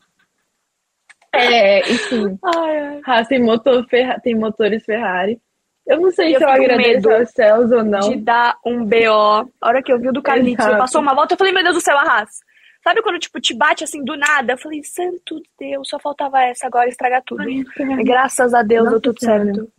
É, 1.35 1.79
enfim. 1.91 2.37
Ai, 2.43 3.01
ai. 3.05 3.25
tem, 3.25 3.41
motor 3.41 3.85
Ferra... 3.87 4.19
tem 4.19 4.35
motores 4.35 4.83
Ferrari. 4.85 5.39
Eu 5.85 6.01
não 6.01 6.11
sei 6.11 6.35
eu 6.35 6.39
se 6.39 6.43
eu 6.43 6.49
agradeço 6.49 7.09
aos 7.09 7.29
céus 7.29 7.71
ou 7.71 7.83
não. 7.83 8.09
De 8.09 8.15
dar 8.15 8.57
um 8.65 8.83
BO. 8.83 9.51
A 9.61 9.67
hora 9.67 9.83
que 9.83 9.91
eu 9.91 9.99
vi 9.99 10.09
o 10.09 10.13
do 10.13 10.21
Carlitos, 10.21 10.65
passou 10.65 10.99
uma 10.99 11.13
volta, 11.13 11.33
eu 11.33 11.37
falei, 11.37 11.53
meu 11.53 11.63
Deus 11.63 11.75
do 11.75 11.81
céu, 11.81 11.97
a 11.97 12.01
Haas. 12.01 12.39
Sabe 12.83 13.01
quando, 13.01 13.19
tipo, 13.19 13.39
te 13.39 13.53
bate 13.53 13.83
assim 13.83 14.03
do 14.03 14.15
nada? 14.15 14.53
Eu 14.53 14.57
falei, 14.57 14.83
santo 14.83 15.41
Deus, 15.59 15.89
só 15.89 15.99
faltava 15.99 16.41
essa 16.43 16.67
agora 16.67 16.89
estragar 16.89 17.23
tudo. 17.23 17.41
Ai, 17.41 18.03
Graças 18.03 18.53
a 18.53 18.61
Deus 18.63 18.89
deu 18.89 19.01
tudo 19.01 19.19
certo. 19.19 19.71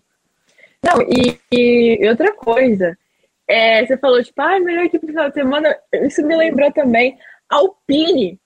Não, 0.83 1.03
e, 1.03 1.39
e 1.53 2.09
outra 2.09 2.33
coisa, 2.33 2.97
é, 3.49 3.85
você 3.85 3.97
falou, 3.97 4.23
tipo, 4.23 4.41
ah, 4.41 4.59
melhor 4.61 4.85
equipe 4.85 5.07
do 5.07 5.13
final 5.13 5.29
de 5.29 5.35
semana. 5.35 5.77
Isso 5.93 6.25
me 6.25 6.37
lembrou 6.37 6.73
também 6.73 7.17
Alpine. 7.49 8.41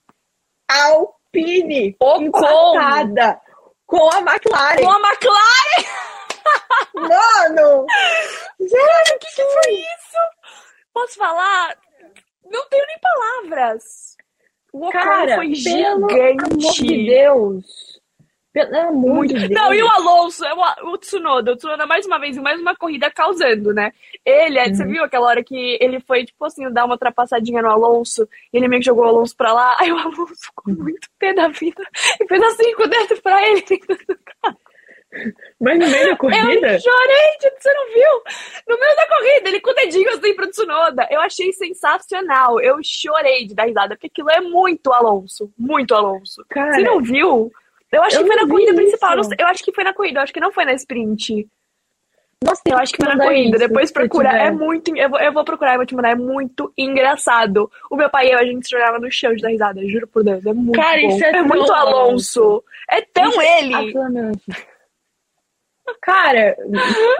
Alpine! 0.69 1.20
Empatada 1.33 3.39
com 3.85 4.09
a 4.11 4.19
McLaren. 4.19 4.83
Com 4.83 4.91
a 4.91 4.99
McLaren! 4.99 5.85
Mano! 6.95 7.85
Gente, 8.59 9.13
o 9.15 9.19
que, 9.19 9.35
que 9.35 9.43
foi 9.43 9.73
isso? 9.73 10.17
Posso 10.93 11.15
falar? 11.17 11.77
Não 12.45 12.67
tenho 12.69 12.85
nem 12.87 12.97
palavras. 12.99 14.15
O 14.73 14.89
Cara, 14.89 15.35
foi 15.35 15.53
gigante. 15.53 16.07
Pelo 16.07 16.45
amor 16.45 16.73
de 16.73 17.05
Deus. 17.05 17.90
Pelo 18.53 18.77
amor 18.77 19.25
de 19.27 19.33
Deus. 19.33 19.49
Não, 19.49 19.73
e 19.73 19.81
o 19.81 19.89
Alonso, 19.89 20.43
é 20.43 20.53
o, 20.53 20.91
o 20.91 20.97
Tsunoda. 20.97 21.53
O 21.53 21.55
Tsunoda, 21.55 21.85
mais 21.85 22.05
uma 22.05 22.19
vez, 22.19 22.37
mais 22.37 22.59
uma 22.59 22.75
corrida 22.75 23.09
causando, 23.09 23.73
né? 23.73 23.93
Ele, 24.25 24.59
uhum. 24.59 24.75
você 24.75 24.85
viu 24.85 25.03
aquela 25.03 25.27
hora 25.27 25.43
que 25.43 25.77
ele 25.79 26.01
foi, 26.01 26.25
tipo 26.25 26.43
assim, 26.43 26.69
dar 26.71 26.83
uma 26.83 26.95
ultrapassadinha 26.95 27.61
no 27.61 27.69
Alonso, 27.69 28.27
e 28.51 28.57
ele 28.57 28.67
meio 28.67 28.81
que 28.81 28.87
jogou 28.87 29.05
o 29.05 29.07
Alonso 29.07 29.35
pra 29.37 29.53
lá, 29.53 29.77
aí 29.79 29.91
o 29.91 29.97
Alonso 29.97 30.35
ficou 30.35 30.73
uhum. 30.73 30.83
muito 30.83 31.07
pé 31.17 31.33
da 31.33 31.47
vida 31.47 31.81
e 32.19 32.27
fez 32.27 32.43
assim 32.43 32.75
com 32.75 32.83
o 32.83 32.87
dedo 32.87 33.21
pra 33.21 33.47
ele 33.47 33.63
Mas 35.59 35.79
no 35.79 35.87
meio 35.87 36.09
da 36.09 36.17
corrida? 36.17 36.73
Eu 36.73 36.79
chorei, 36.79 37.37
tipo, 37.39 37.55
você 37.59 37.73
não 37.73 37.87
viu? 37.87 38.23
No 38.67 38.79
meio 38.79 38.95
da 38.95 39.07
corrida, 39.07 39.49
ele 39.49 39.61
com 39.61 39.71
o 39.71 39.73
dedinho 39.73 40.09
assim 40.09 40.33
pro 40.33 40.49
Tsunoda. 40.49 41.07
Eu 41.11 41.19
achei 41.19 41.51
sensacional. 41.53 42.59
Eu 42.61 42.79
chorei 42.83 43.45
de 43.45 43.53
dar 43.53 43.65
risada, 43.65 43.95
porque 43.95 44.07
aquilo 44.07 44.29
é 44.29 44.41
muito 44.41 44.91
Alonso. 44.91 45.51
Muito 45.57 45.93
Alonso. 45.93 46.45
Cara, 46.49 46.73
você 46.73 46.81
não 46.81 47.01
viu? 47.01 47.51
Eu 47.91 48.03
acho 48.03 48.17
eu 48.17 48.23
que 48.23 48.27
foi 48.27 48.35
na 48.35 48.47
corrida 48.47 48.73
principal. 48.73 49.17
eu 49.37 49.47
acho 49.47 49.63
que 49.63 49.73
foi 49.73 49.83
na 49.83 49.93
corrida, 49.93 50.19
eu 50.19 50.23
acho 50.23 50.33
que 50.33 50.39
não 50.39 50.51
foi 50.51 50.65
na 50.65 50.73
sprint. 50.73 51.47
Nossa, 52.43 52.61
eu 52.65 52.77
acho 52.77 52.93
que 52.93 53.03
foi 53.03 53.13
na 53.13 53.23
corrida. 53.23 53.57
Isso, 53.57 53.67
Depois 53.67 53.91
procura. 53.91 54.29
É 54.29 54.49
muito. 54.49 54.95
Eu 54.97 55.09
vou, 55.09 55.19
eu 55.19 55.31
vou 55.31 55.43
procurar 55.43 55.75
e 55.75 55.77
vou 55.77 55.85
te 55.85 55.93
mandar. 55.93 56.11
É 56.11 56.15
muito 56.15 56.73
engraçado. 56.75 57.69
O 57.89 57.95
meu 57.95 58.09
pai 58.09 58.29
e 58.29 58.31
eu, 58.31 58.39
a 58.39 58.43
gente 58.43 58.67
se 58.67 58.71
jogava 58.71 58.97
no 58.97 59.11
chão 59.11 59.35
de 59.35 59.43
dar 59.43 59.49
risada. 59.49 59.87
Juro 59.87 60.07
por 60.07 60.23
Deus. 60.23 60.43
É 60.43 60.53
muito. 60.53 60.75
Cara, 60.75 61.01
bom. 61.01 61.07
isso 61.07 61.23
é, 61.23 61.29
é 61.29 61.41
muito 61.43 61.71
Alonso. 61.71 62.63
É 62.89 63.01
tão 63.01 63.29
isso 63.29 63.41
é 63.41 63.59
ele. 63.59 63.75
É 63.75 64.61
Cara, 66.01 66.55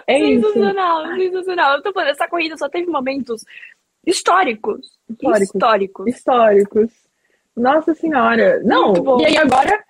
é 0.08 0.20
sensacional, 0.20 1.06
isso. 1.06 1.16
sensacional. 1.18 1.76
Eu 1.76 1.84
tô 1.84 1.92
falando, 1.92 2.10
essa 2.10 2.28
corrida 2.28 2.58
só 2.58 2.70
teve 2.70 2.90
momentos 2.90 3.44
históricos. 4.06 4.98
Históricos. 5.10 5.56
Históricos. 5.56 6.08
históricos. 6.08 6.92
Nossa 7.56 7.94
senhora. 7.94 8.62
Não, 8.64 9.20
e 9.20 9.26
aí 9.26 9.38
agora 9.38 9.84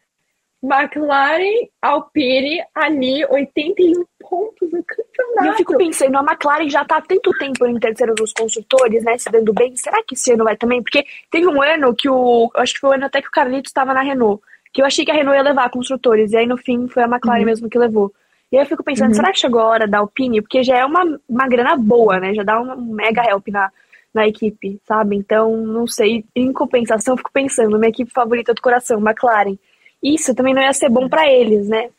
McLaren, 0.64 1.68
Alpine, 1.82 2.64
ali, 2.76 3.26
81 3.26 4.06
pontos 4.20 4.72
no 4.72 4.84
campeonato. 4.84 5.44
E 5.44 5.48
eu 5.48 5.54
fico 5.56 5.76
pensando, 5.76 6.16
a 6.18 6.22
McLaren 6.22 6.70
já 6.70 6.86
tá 6.86 6.98
há 6.98 7.02
tanto 7.02 7.32
tempo 7.40 7.66
em 7.66 7.80
terceiro 7.80 8.14
dos 8.14 8.32
construtores, 8.32 9.04
né, 9.04 9.18
se 9.18 9.32
dando 9.32 9.52
bem. 9.54 9.76
Será 9.76 10.04
que 10.04 10.14
esse 10.14 10.32
ano 10.32 10.44
vai 10.44 10.56
também? 10.56 10.84
Porque 10.84 11.04
teve 11.32 11.48
um 11.48 11.62
ano 11.62 11.96
que 11.96 12.08
o. 12.08 12.52
Acho 12.56 12.76
que 12.76 12.80
foi 12.80 12.92
o 12.92 12.94
ano 12.94 13.06
até 13.06 13.22
que 13.22 13.28
o 13.28 13.32
Carlitos 13.32 13.70
estava 13.70 13.94
na 13.94 14.02
Renault. 14.02 14.42
Que 14.72 14.82
eu 14.82 14.86
achei 14.86 15.04
que 15.04 15.12
a 15.12 15.16
Renault 15.16 15.36
ia 15.36 15.44
levar 15.44 15.70
construtores. 15.72 16.32
E 16.32 16.38
aí, 16.38 16.46
no 16.46 16.58
fim, 16.58 16.88
foi 16.88 17.04
a 17.04 17.08
McLaren 17.08 17.40
uhum. 17.40 17.46
mesmo 17.46 17.70
que 17.70 17.80
levou. 17.80 18.14
E 18.52 18.58
aí 18.58 18.64
eu 18.64 18.68
fico 18.68 18.84
pensando, 18.84 19.10
uhum. 19.10 19.16
será 19.16 19.32
que 19.32 19.40
chegou 19.40 19.62
a 19.62 19.68
hora 19.68 19.88
da 19.88 19.98
Alpine? 19.98 20.42
Porque 20.42 20.64
já 20.64 20.78
é 20.78 20.86
uma, 20.86 21.20
uma 21.28 21.48
grana 21.48 21.76
boa, 21.76 22.20
né? 22.20 22.36
Já 22.36 22.44
dá 22.44 22.62
um 22.62 22.94
mega 22.94 23.24
help 23.28 23.48
na, 23.48 23.72
na 24.14 24.28
equipe, 24.28 24.80
sabe? 24.86 25.16
Então, 25.16 25.58
não 25.58 25.88
sei. 25.88 26.24
Em 26.36 26.54
compensação, 26.54 27.14
eu 27.14 27.18
fico 27.18 27.32
pensando, 27.34 27.80
minha 27.80 27.90
equipe 27.90 28.12
favorita 28.12 28.54
do 28.54 28.62
coração, 28.62 29.00
McLaren 29.00 29.58
isso 30.02 30.34
também 30.36 30.54
não 30.54 30.62
ia 30.62 30.74
ser 30.74 30.90
bom 30.90 31.08
para 31.08 31.32
eles, 31.32 31.68
né? 31.68 31.90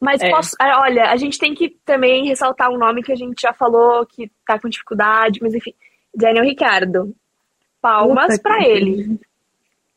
Mas 0.00 0.20
é. 0.20 0.30
posso, 0.30 0.54
ah, 0.60 0.80
olha, 0.82 1.10
a 1.10 1.16
gente 1.16 1.38
tem 1.38 1.54
que 1.54 1.70
também 1.84 2.26
ressaltar 2.26 2.70
um 2.70 2.78
nome 2.78 3.02
que 3.02 3.12
a 3.12 3.16
gente 3.16 3.40
já 3.40 3.52
falou 3.52 4.04
que 4.06 4.30
tá 4.46 4.58
com 4.58 4.68
dificuldade, 4.68 5.40
mas 5.42 5.54
enfim, 5.54 5.74
Daniel 6.14 6.44
Ricardo. 6.44 7.14
Palmas 7.80 8.38
para 8.40 8.66
ele. 8.66 9.18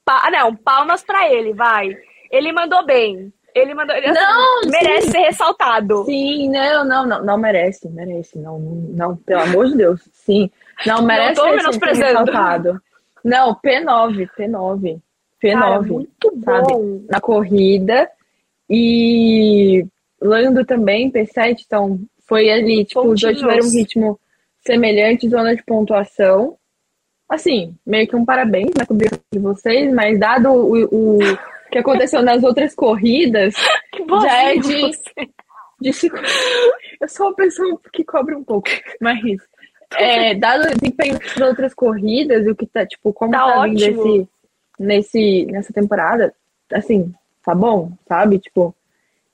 Pa, 0.05 0.29
não, 0.31 0.55
palmas 0.55 1.03
para 1.03 1.31
ele, 1.31 1.53
vai. 1.53 1.95
Ele 2.31 2.51
mandou 2.51 2.85
bem. 2.85 3.33
Ele 3.53 3.73
mandou. 3.73 3.95
Ele, 3.95 4.07
assim, 4.07 4.19
não, 4.19 4.61
merece 4.69 5.05
sim. 5.07 5.11
ser 5.11 5.19
ressaltado. 5.19 6.05
Sim, 6.05 6.49
não, 6.49 6.85
não, 6.85 7.07
não, 7.07 7.25
não 7.25 7.37
merece, 7.37 7.89
merece, 7.89 8.37
não, 8.37 8.59
não, 8.59 9.15
pelo 9.17 9.41
amor 9.41 9.67
de 9.67 9.77
Deus, 9.77 10.01
sim, 10.13 10.49
não 10.85 11.01
merece 11.01 11.41
não 11.41 11.73
ser 11.73 11.85
ressaltado. 11.85 12.81
Não, 13.23 13.55
P9, 13.55 14.29
P9, 14.37 15.01
P9, 15.41 15.59
Cara, 15.59 15.81
muito 15.81 16.41
sabe? 16.43 16.73
Bom. 16.73 17.01
Na 17.09 17.21
corrida 17.21 18.09
e 18.69 19.85
Lando 20.21 20.65
também 20.65 21.11
P7, 21.11 21.63
então 21.65 21.99
foi 22.27 22.49
ali, 22.49 22.85
tipo, 22.85 23.01
Pontinhos. 23.01 23.15
os 23.15 23.21
dois 23.21 23.37
tiveram 23.39 23.67
um 23.67 23.71
ritmo 23.71 24.19
semelhante, 24.65 25.29
zona 25.29 25.55
de 25.55 25.63
pontuação. 25.63 26.57
Assim, 27.27 27.75
meio 27.85 28.07
que 28.07 28.15
um 28.15 28.25
parabéns 28.25 28.71
na 28.75 28.83
né, 28.83 29.19
de 29.31 29.39
vocês, 29.39 29.93
mas 29.93 30.19
dado 30.19 30.51
o, 30.51 31.17
o 31.17 31.19
que 31.71 31.77
aconteceu 31.77 32.21
nas 32.21 32.43
outras 32.43 32.75
corridas, 32.75 33.55
já 34.21 34.43
é 34.43 34.57
de, 34.57 34.91
de 35.81 35.93
se... 35.93 36.11
Eu 36.99 37.07
sou 37.07 37.27
uma 37.27 37.35
pessoa 37.35 37.79
que 37.93 38.03
cobra 38.03 38.37
um 38.37 38.43
pouco, 38.43 38.69
mas 38.99 39.19
é, 39.97 40.35
dado 40.35 40.67
o 40.67 40.75
desempenho 40.75 41.17
das 41.17 41.37
outras 41.37 41.73
corridas 41.73 42.45
e 42.45 42.49
o 42.49 42.55
que 42.55 42.65
tá, 42.65 42.85
tipo, 42.85 43.13
como 43.13 43.31
tá, 43.31 43.45
tá 43.45 43.63
vindo 43.63 43.81
esse, 43.81 44.27
nesse, 44.79 45.45
nessa 45.47 45.73
temporada, 45.73 46.33
assim, 46.71 47.13
tá 47.43 47.53
bom, 47.53 47.91
sabe? 48.07 48.39
Tipo, 48.39 48.73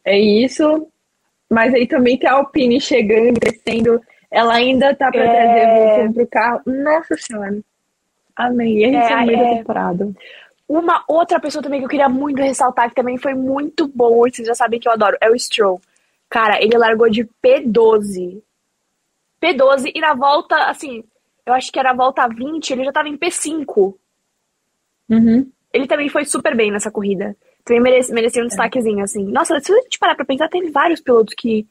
é 0.04 0.18
isso. 0.18 0.88
Mas 1.50 1.74
aí 1.74 1.88
também 1.88 2.18
tem 2.18 2.30
a 2.30 2.34
Alpine 2.34 2.82
chegando, 2.82 3.40
crescendo. 3.40 4.02
Ela 4.32 4.56
ainda 4.56 4.96
tá 4.96 5.12
pra 5.12 5.24
é... 5.24 5.94
trazer 5.94 6.14
pro 6.14 6.28
carro. 6.28 6.62
Nossa 6.66 7.16
senhora. 7.18 7.60
Amei. 8.36 8.80
E 8.80 8.86
a 8.86 8.88
gente 8.88 9.14
é, 9.14 9.22
é 9.22 9.26
meio 9.26 9.40
da 9.40 9.58
temporada. 9.58 10.12
Uma 10.68 11.04
outra 11.08 11.40
pessoa 11.40 11.62
também 11.62 11.80
que 11.80 11.86
eu 11.86 11.90
queria 11.90 12.10
muito 12.10 12.42
ressaltar, 12.42 12.90
que 12.90 12.96
também 12.96 13.18
foi 13.18 13.36
muito 13.36 13.88
bom, 13.88 14.18
vocês 14.22 14.48
já 14.48 14.56
sabem 14.56 14.80
que 14.80 14.88
eu 14.88 14.94
adoro, 14.94 15.16
é 15.22 15.30
o 15.30 15.38
Stroll. 15.38 15.80
Cara, 16.28 16.62
ele 16.62 16.76
largou 16.76 17.08
de 17.08 17.24
P12. 17.24 18.42
P12 19.40 19.92
e 19.94 20.02
na 20.02 20.16
volta, 20.16 20.56
assim, 20.66 21.04
eu 21.46 21.54
acho 21.54 21.72
que 21.72 21.78
era 21.78 21.92
a 21.92 21.96
volta 21.96 22.28
20, 22.28 22.72
ele 22.72 22.84
já 22.84 22.92
tava 22.92 23.08
em 23.08 23.18
P5. 23.18 23.94
Uhum. 25.10 25.50
Ele 25.74 25.88
também 25.88 26.10
foi 26.10 26.26
super 26.26 26.56
bem 26.56 26.72
nessa 26.72 26.90
corrida. 26.90 27.36
Também 27.64 27.82
merece, 27.82 28.14
merecia 28.14 28.42
um 28.42 28.46
é. 28.46 28.48
destaquezinho, 28.48 29.04
assim. 29.04 29.26
Nossa, 29.26 29.60
se 29.60 29.72
a 29.72 29.76
gente 29.82 30.00
parar 30.00 30.16
pra 30.16 30.26
pensar, 30.26 30.48
teve 30.48 30.70
vários 30.70 31.02
pilotos 31.02 31.34
que. 31.38 31.68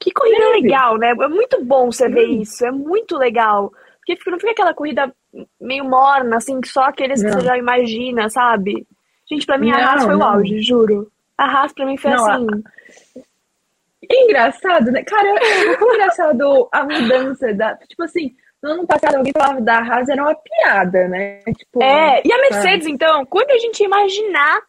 Que 0.00 0.12
corrida 0.12 0.48
legal, 0.50 0.96
né? 0.96 1.10
É 1.10 1.28
muito 1.28 1.64
bom 1.64 1.90
você 1.90 2.08
ver 2.08 2.26
isso. 2.26 2.64
É 2.64 2.70
muito 2.70 3.16
legal. 3.16 3.72
Porque 4.06 4.30
não 4.30 4.38
fica 4.38 4.52
aquela 4.52 4.72
corrida 4.72 5.12
meio 5.60 5.84
morna, 5.84 6.36
assim, 6.36 6.60
que 6.60 6.68
só 6.68 6.84
aqueles 6.84 7.20
não. 7.20 7.30
que 7.30 7.36
você 7.36 7.46
já 7.46 7.58
imagina, 7.58 8.30
sabe? 8.30 8.86
Gente, 9.28 9.44
pra 9.44 9.58
mim 9.58 9.70
a 9.70 9.76
Haas 9.76 10.04
foi 10.04 10.14
não. 10.14 10.20
o 10.20 10.24
auge, 10.24 10.62
juro. 10.62 11.10
A 11.36 11.44
Haas 11.44 11.72
pra 11.72 11.84
mim 11.84 11.96
foi 11.96 12.10
não, 12.12 12.30
assim. 12.30 12.46
A... 13.16 13.20
É 14.10 14.24
engraçado, 14.24 14.90
né? 14.90 15.02
Cara, 15.02 15.28
é 15.28 15.66
muito 15.66 15.84
engraçado 15.84 16.68
a 16.72 16.84
mudança 16.84 17.52
da. 17.54 17.76
Tipo 17.76 18.04
assim, 18.04 18.34
no 18.62 18.70
ano 18.70 18.86
passado 18.86 19.16
alguém 19.16 19.32
falava 19.32 19.60
da 19.60 19.78
Haas 19.78 20.08
era 20.08 20.22
uma 20.22 20.34
piada, 20.34 21.08
né? 21.08 21.42
Tipo, 21.42 21.82
é, 21.82 22.22
e 22.24 22.32
a 22.32 22.38
Mercedes, 22.38 22.86
é. 22.86 22.90
então, 22.90 23.24
quando 23.26 23.50
a 23.50 23.58
gente 23.58 23.82
imaginar 23.82 24.60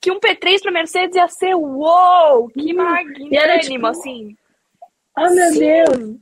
que 0.00 0.10
um 0.10 0.20
P3 0.20 0.60
pra 0.62 0.70
Mercedes 0.70 1.16
ia 1.16 1.28
ser 1.28 1.54
uou, 1.54 2.48
que 2.48 2.72
hum, 2.72 2.76
magnânimo, 2.76 3.62
tipo... 3.62 3.86
assim. 3.86 4.36
Oh, 5.16 5.30
meu 5.30 5.52
Sim. 5.52 5.58
Deus! 5.58 6.16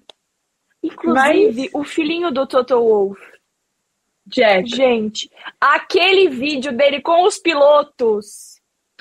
Inclusive, 0.82 1.62
Mas... 1.62 1.74
o 1.74 1.84
filhinho 1.84 2.30
do 2.30 2.46
Toto 2.46 2.76
Wolff. 2.76 3.20
Jack. 4.26 4.68
Gente, 4.68 5.30
aquele 5.60 6.28
vídeo 6.28 6.72
dele 6.72 7.00
com 7.00 7.24
os 7.24 7.38
pilotos. 7.38 8.51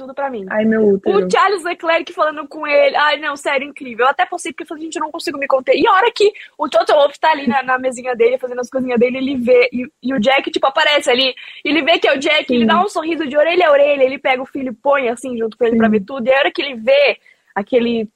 Tudo 0.01 0.15
pra 0.15 0.31
mim. 0.31 0.47
Ai, 0.49 0.65
meu 0.65 0.95
útero. 0.95 1.27
O 1.27 1.29
Charles 1.29 1.63
Leclerc 1.63 2.11
falando 2.11 2.47
com 2.47 2.65
ele. 2.65 2.95
Ai, 2.95 3.17
não, 3.17 3.35
sério, 3.35 3.67
incrível. 3.67 4.05
Eu 4.05 4.09
até 4.09 4.25
postei 4.25 4.51
porque 4.51 4.63
eu 4.63 4.67
falei, 4.67 4.85
gente, 4.85 4.95
eu 4.95 5.01
não 5.01 5.11
consigo 5.11 5.37
me 5.37 5.45
conter. 5.45 5.75
E 5.75 5.85
a 5.85 5.91
hora 5.91 6.11
que 6.11 6.33
o 6.57 6.67
Toto 6.67 6.91
Wolff 6.91 7.19
tá 7.19 7.29
ali 7.29 7.45
na, 7.45 7.61
na 7.61 7.77
mesinha 7.77 8.15
dele, 8.15 8.39
fazendo 8.39 8.61
as 8.61 8.69
coisinhas 8.69 8.99
dele, 8.99 9.19
ele 9.19 9.37
vê. 9.37 9.69
E, 9.71 9.87
e, 10.01 10.11
o 10.11 10.19
Jack, 10.19 10.49
tipo, 10.49 10.65
aparece 10.65 11.11
ali. 11.11 11.35
Ele 11.63 11.83
vê 11.83 11.99
que 11.99 12.07
é 12.07 12.15
o 12.15 12.19
Jack, 12.19 12.47
Sim. 12.47 12.55
ele 12.55 12.65
dá 12.65 12.83
um 12.83 12.89
sorriso 12.89 13.27
de 13.27 13.37
orelha 13.37 13.67
a 13.67 13.71
orelha. 13.71 14.03
Ele 14.03 14.17
pega 14.17 14.41
o 14.41 14.45
filho 14.47 14.71
e 14.71 14.75
põe 14.75 15.07
assim 15.07 15.37
junto 15.37 15.55
com 15.55 15.65
ele 15.65 15.73
Sim. 15.73 15.77
pra 15.77 15.87
ver 15.87 15.99
tudo. 15.99 16.25
E 16.25 16.33
a 16.33 16.39
hora 16.39 16.51
que 16.51 16.63
ele 16.63 16.73
vê 16.73 17.19
aquele 17.53 18.09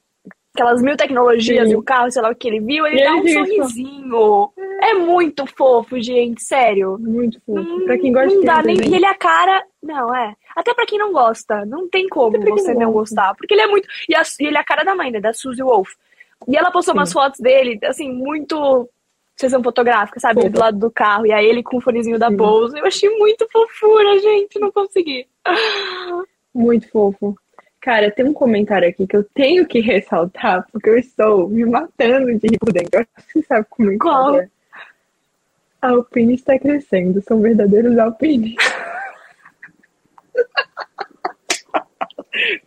aquelas 0.56 0.80
mil 0.80 0.96
tecnologias 0.96 1.68
Sim. 1.68 1.74
e 1.74 1.76
o 1.76 1.82
carro, 1.82 2.10
sei 2.10 2.22
lá 2.22 2.30
o 2.30 2.34
que 2.34 2.48
ele 2.48 2.60
viu, 2.60 2.86
ele 2.86 3.00
e 3.00 3.04
dá 3.04 3.14
um 3.14 3.28
sorrisinho. 3.28 4.52
É. 4.82 4.90
é 4.90 4.94
muito 4.94 5.46
fofo, 5.46 6.00
gente, 6.00 6.42
sério. 6.42 6.98
Muito 6.98 7.38
fofo. 7.44 7.60
Hum, 7.60 7.84
pra 7.84 7.98
quem 7.98 8.10
gosta 8.10 8.34
não 8.34 8.44
dá 8.44 8.62
nem. 8.62 8.76
E 8.76 8.94
ele 8.94 9.04
é 9.04 9.10
a 9.10 9.14
cara. 9.14 9.62
Não, 9.82 10.14
é. 10.14 10.34
Até 10.56 10.72
pra 10.72 10.86
quem 10.86 10.98
não 10.98 11.12
gosta. 11.12 11.66
Não 11.66 11.88
tem 11.88 12.08
como 12.08 12.40
você 12.40 12.74
não, 12.74 12.90
gostar. 12.90 13.34
Porque 13.34 13.54
ele 13.54 13.60
é 13.60 13.66
muito. 13.66 13.86
E, 14.08 14.14
a... 14.14 14.22
e, 14.40 14.46
ele 14.46 14.56
é 14.56 14.60
a 14.60 14.64
cara 14.64 14.82
da 14.82 14.94
mãe, 14.94 15.10
né? 15.10 15.20
Da 15.20 15.32
Suzy 15.32 15.62
Wolf. 15.62 15.90
E 16.48 16.56
ela 16.56 16.70
postou 16.70 16.94
Sim. 16.94 16.98
umas 16.98 17.12
fotos 17.12 17.38
dele, 17.38 17.78
assim, 17.84 18.10
muito. 18.10 18.88
Sessão 19.36 19.62
fotográfica, 19.62 20.18
sabe? 20.18 20.40
Fofa. 20.40 20.50
Do 20.50 20.58
lado 20.58 20.78
do 20.78 20.90
carro. 20.90 21.26
E 21.26 21.32
aí 21.32 21.44
ele 21.44 21.62
com 21.62 21.76
o 21.76 21.80
fonezinho 21.80 22.18
da 22.18 22.30
bolsa. 22.30 22.78
Eu 22.78 22.86
achei 22.86 23.10
muito 23.18 23.46
fofura, 23.52 24.18
gente. 24.18 24.58
Não 24.58 24.72
consegui. 24.72 25.26
Muito 26.54 26.90
fofo. 26.90 27.36
Cara, 27.86 28.10
tem 28.10 28.26
um 28.26 28.32
comentário 28.32 28.88
aqui 28.88 29.06
que 29.06 29.16
eu 29.16 29.22
tenho 29.22 29.64
que 29.64 29.78
ressaltar, 29.78 30.66
porque 30.72 30.90
eu 30.90 30.98
estou 30.98 31.48
me 31.48 31.64
matando 31.64 32.36
de 32.36 32.48
rir 32.48 32.58
por 32.58 32.72
dentro. 32.72 32.90
Eu 32.94 33.00
acho 33.02 33.28
que 33.28 33.34
você 33.34 33.42
sabe 33.46 33.64
como 33.70 33.92
é. 33.92 33.96
Qual? 33.96 34.40
A 35.80 35.90
Alpine 35.90 36.34
está 36.34 36.58
crescendo, 36.58 37.22
são 37.22 37.40
verdadeiros 37.40 37.96
Alpine. 37.96 38.56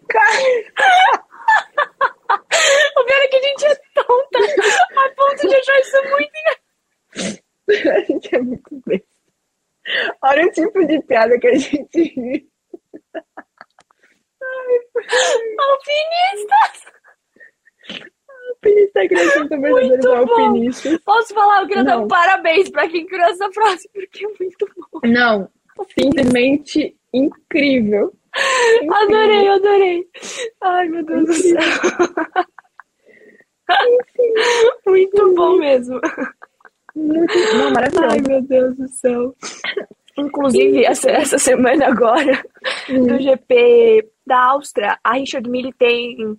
Cara... 0.07 0.39
o 2.97 3.03
pior 3.03 3.19
é 3.21 3.27
que 3.27 3.35
a 3.35 3.41
gente 3.41 3.65
é 3.65 3.75
tonta 3.93 4.39
a 4.39 5.09
ponto 5.17 5.47
de 5.49 5.53
achar 5.53 5.79
isso 5.81 5.97
muito 6.11 6.31
A 7.91 7.99
gente 8.05 8.35
é 8.35 8.39
muito 8.39 8.81
besta. 8.85 9.05
Olha 10.21 10.45
o 10.45 10.51
tipo 10.51 10.87
de 10.87 11.01
piada 11.01 11.37
que 11.37 11.47
a 11.47 11.57
gente 11.57 12.03
ri. 12.03 12.49
Alpinistas! 15.59 16.89
Alpinista 18.49 19.07
crescendo 19.07 19.61
verdadeiros 19.61 20.05
alpinistas. 20.05 20.99
Posso 21.03 21.33
falar? 21.33 21.61
Eu 21.61 21.67
queria 21.67 21.83
dar 21.83 21.97
um 21.99 22.07
parabéns 22.07 22.69
pra 22.69 22.87
quem 22.89 23.05
criou 23.05 23.27
essa 23.27 23.49
frase, 23.51 23.89
porque 23.93 24.25
é 24.25 24.29
muito 24.39 24.67
bom. 24.75 24.99
Não, 25.03 25.49
simplesmente 25.97 26.95
incrível. 27.13 28.13
incrível. 28.81 28.95
Adorei, 28.95 29.47
adorei. 29.47 30.07
Ai, 30.61 30.87
meu 30.89 31.05
Deus 31.05 31.25
do 31.25 31.33
céu. 31.33 31.59
Muito 34.85 35.35
bom 35.35 35.57
mesmo. 35.57 35.99
Muito, 36.95 37.33
não, 37.55 37.71
maravilhoso. 37.71 38.07
Ai, 38.09 38.21
meu 38.27 38.41
Deus 38.41 38.75
do 38.75 38.87
céu. 38.87 39.35
Inclusive, 40.17 40.83
essa, 40.83 41.09
essa 41.11 41.37
semana 41.37 41.87
agora, 41.87 42.43
hum. 42.89 43.05
do 43.05 43.19
GP 43.19 44.09
da 44.29 44.41
Áustria, 44.41 44.97
a 45.03 45.13
Richard 45.13 45.49
Mille 45.49 45.73
tem 45.73 46.37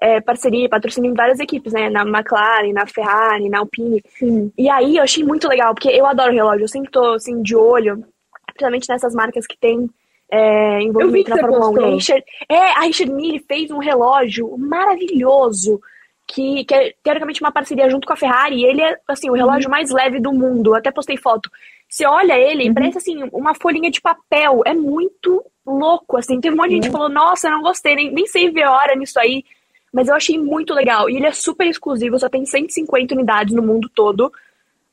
é, 0.00 0.20
parceria, 0.20 0.68
patrocínio 0.68 1.10
em 1.10 1.14
várias 1.14 1.38
equipes, 1.38 1.72
né? 1.72 1.88
Na 1.88 2.02
McLaren, 2.02 2.72
na 2.72 2.86
Ferrari, 2.86 3.48
na 3.48 3.60
Alpine. 3.60 4.02
Sim. 4.18 4.52
E 4.56 4.68
aí 4.68 4.96
eu 4.96 5.02
achei 5.02 5.24
muito 5.24 5.48
legal, 5.48 5.74
porque 5.74 5.88
eu 5.88 6.06
adoro 6.06 6.32
relógio, 6.32 6.64
eu 6.64 6.68
sempre 6.68 6.90
tô 6.90 7.14
assim, 7.14 7.42
de 7.42 7.54
olho, 7.54 8.04
principalmente 8.46 8.88
nessas 8.88 9.14
marcas 9.14 9.46
que 9.46 9.58
tem 9.58 9.88
é, 10.30 10.80
envolvimento 10.82 11.30
na 11.30 11.38
Fórmula 11.38 11.70
1. 11.70 11.84
A 11.84 11.88
Richard, 11.90 12.24
é, 12.48 12.58
a 12.72 12.80
Richard 12.80 13.12
Mille 13.12 13.38
fez 13.38 13.70
um 13.70 13.78
relógio 13.78 14.56
maravilhoso. 14.58 15.80
Que, 16.28 16.64
que 16.64 16.74
é 16.74 16.92
teoricamente 17.04 17.40
uma 17.40 17.52
parceria 17.52 17.88
junto 17.88 18.04
com 18.04 18.12
a 18.12 18.16
Ferrari, 18.16 18.56
e 18.56 18.64
ele 18.64 18.82
é 18.82 18.98
assim, 19.06 19.30
o 19.30 19.34
relógio 19.34 19.68
uhum. 19.68 19.70
mais 19.70 19.92
leve 19.92 20.18
do 20.18 20.32
mundo. 20.32 20.74
Até 20.74 20.90
postei 20.90 21.16
foto. 21.16 21.48
Você 21.88 22.04
olha 22.04 22.36
ele, 22.36 22.66
uhum. 22.66 22.74
parece 22.74 22.98
assim, 22.98 23.22
uma 23.32 23.54
folhinha 23.54 23.92
de 23.92 24.00
papel. 24.00 24.60
É 24.66 24.74
muito 24.74 25.40
louco, 25.66 26.16
assim. 26.16 26.40
Teve 26.40 26.54
um 26.54 26.58
monte 26.58 26.68
de 26.68 26.74
gente 26.76 26.84
que 26.84 26.88
uhum. 26.90 26.98
falou, 27.00 27.08
nossa, 27.08 27.50
não 27.50 27.62
gostei, 27.62 27.94
nem, 27.94 28.12
nem 28.12 28.26
sei 28.26 28.50
ver 28.50 28.66
hora 28.66 28.94
nisso 28.94 29.18
aí. 29.18 29.44
Mas 29.92 30.08
eu 30.08 30.14
achei 30.14 30.38
muito 30.38 30.72
legal. 30.74 31.08
E 31.08 31.16
ele 31.16 31.26
é 31.26 31.32
super 31.32 31.66
exclusivo, 31.66 32.18
só 32.18 32.28
tem 32.28 32.44
150 32.44 33.14
unidades 33.14 33.54
no 33.54 33.62
mundo 33.62 33.90
todo. 33.94 34.32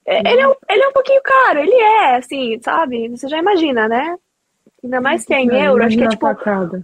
É, 0.05 0.17
uhum. 0.17 0.27
ele, 0.27 0.41
é 0.41 0.47
um, 0.47 0.55
ele 0.69 0.83
é 0.83 0.87
um 0.87 0.93
pouquinho 0.93 1.21
caro, 1.23 1.59
ele 1.59 1.75
é, 1.75 2.15
assim, 2.17 2.59
sabe? 2.61 3.09
Você 3.09 3.27
já 3.27 3.37
imagina, 3.37 3.87
né? 3.87 4.17
Ainda 4.83 4.99
mais 4.99 5.23
que 5.23 5.33
é 5.33 5.39
em 5.39 5.55
euro, 5.55 5.83
acho 5.83 5.97
que 5.97 6.03
é 6.03 6.09
tipo 6.09 6.27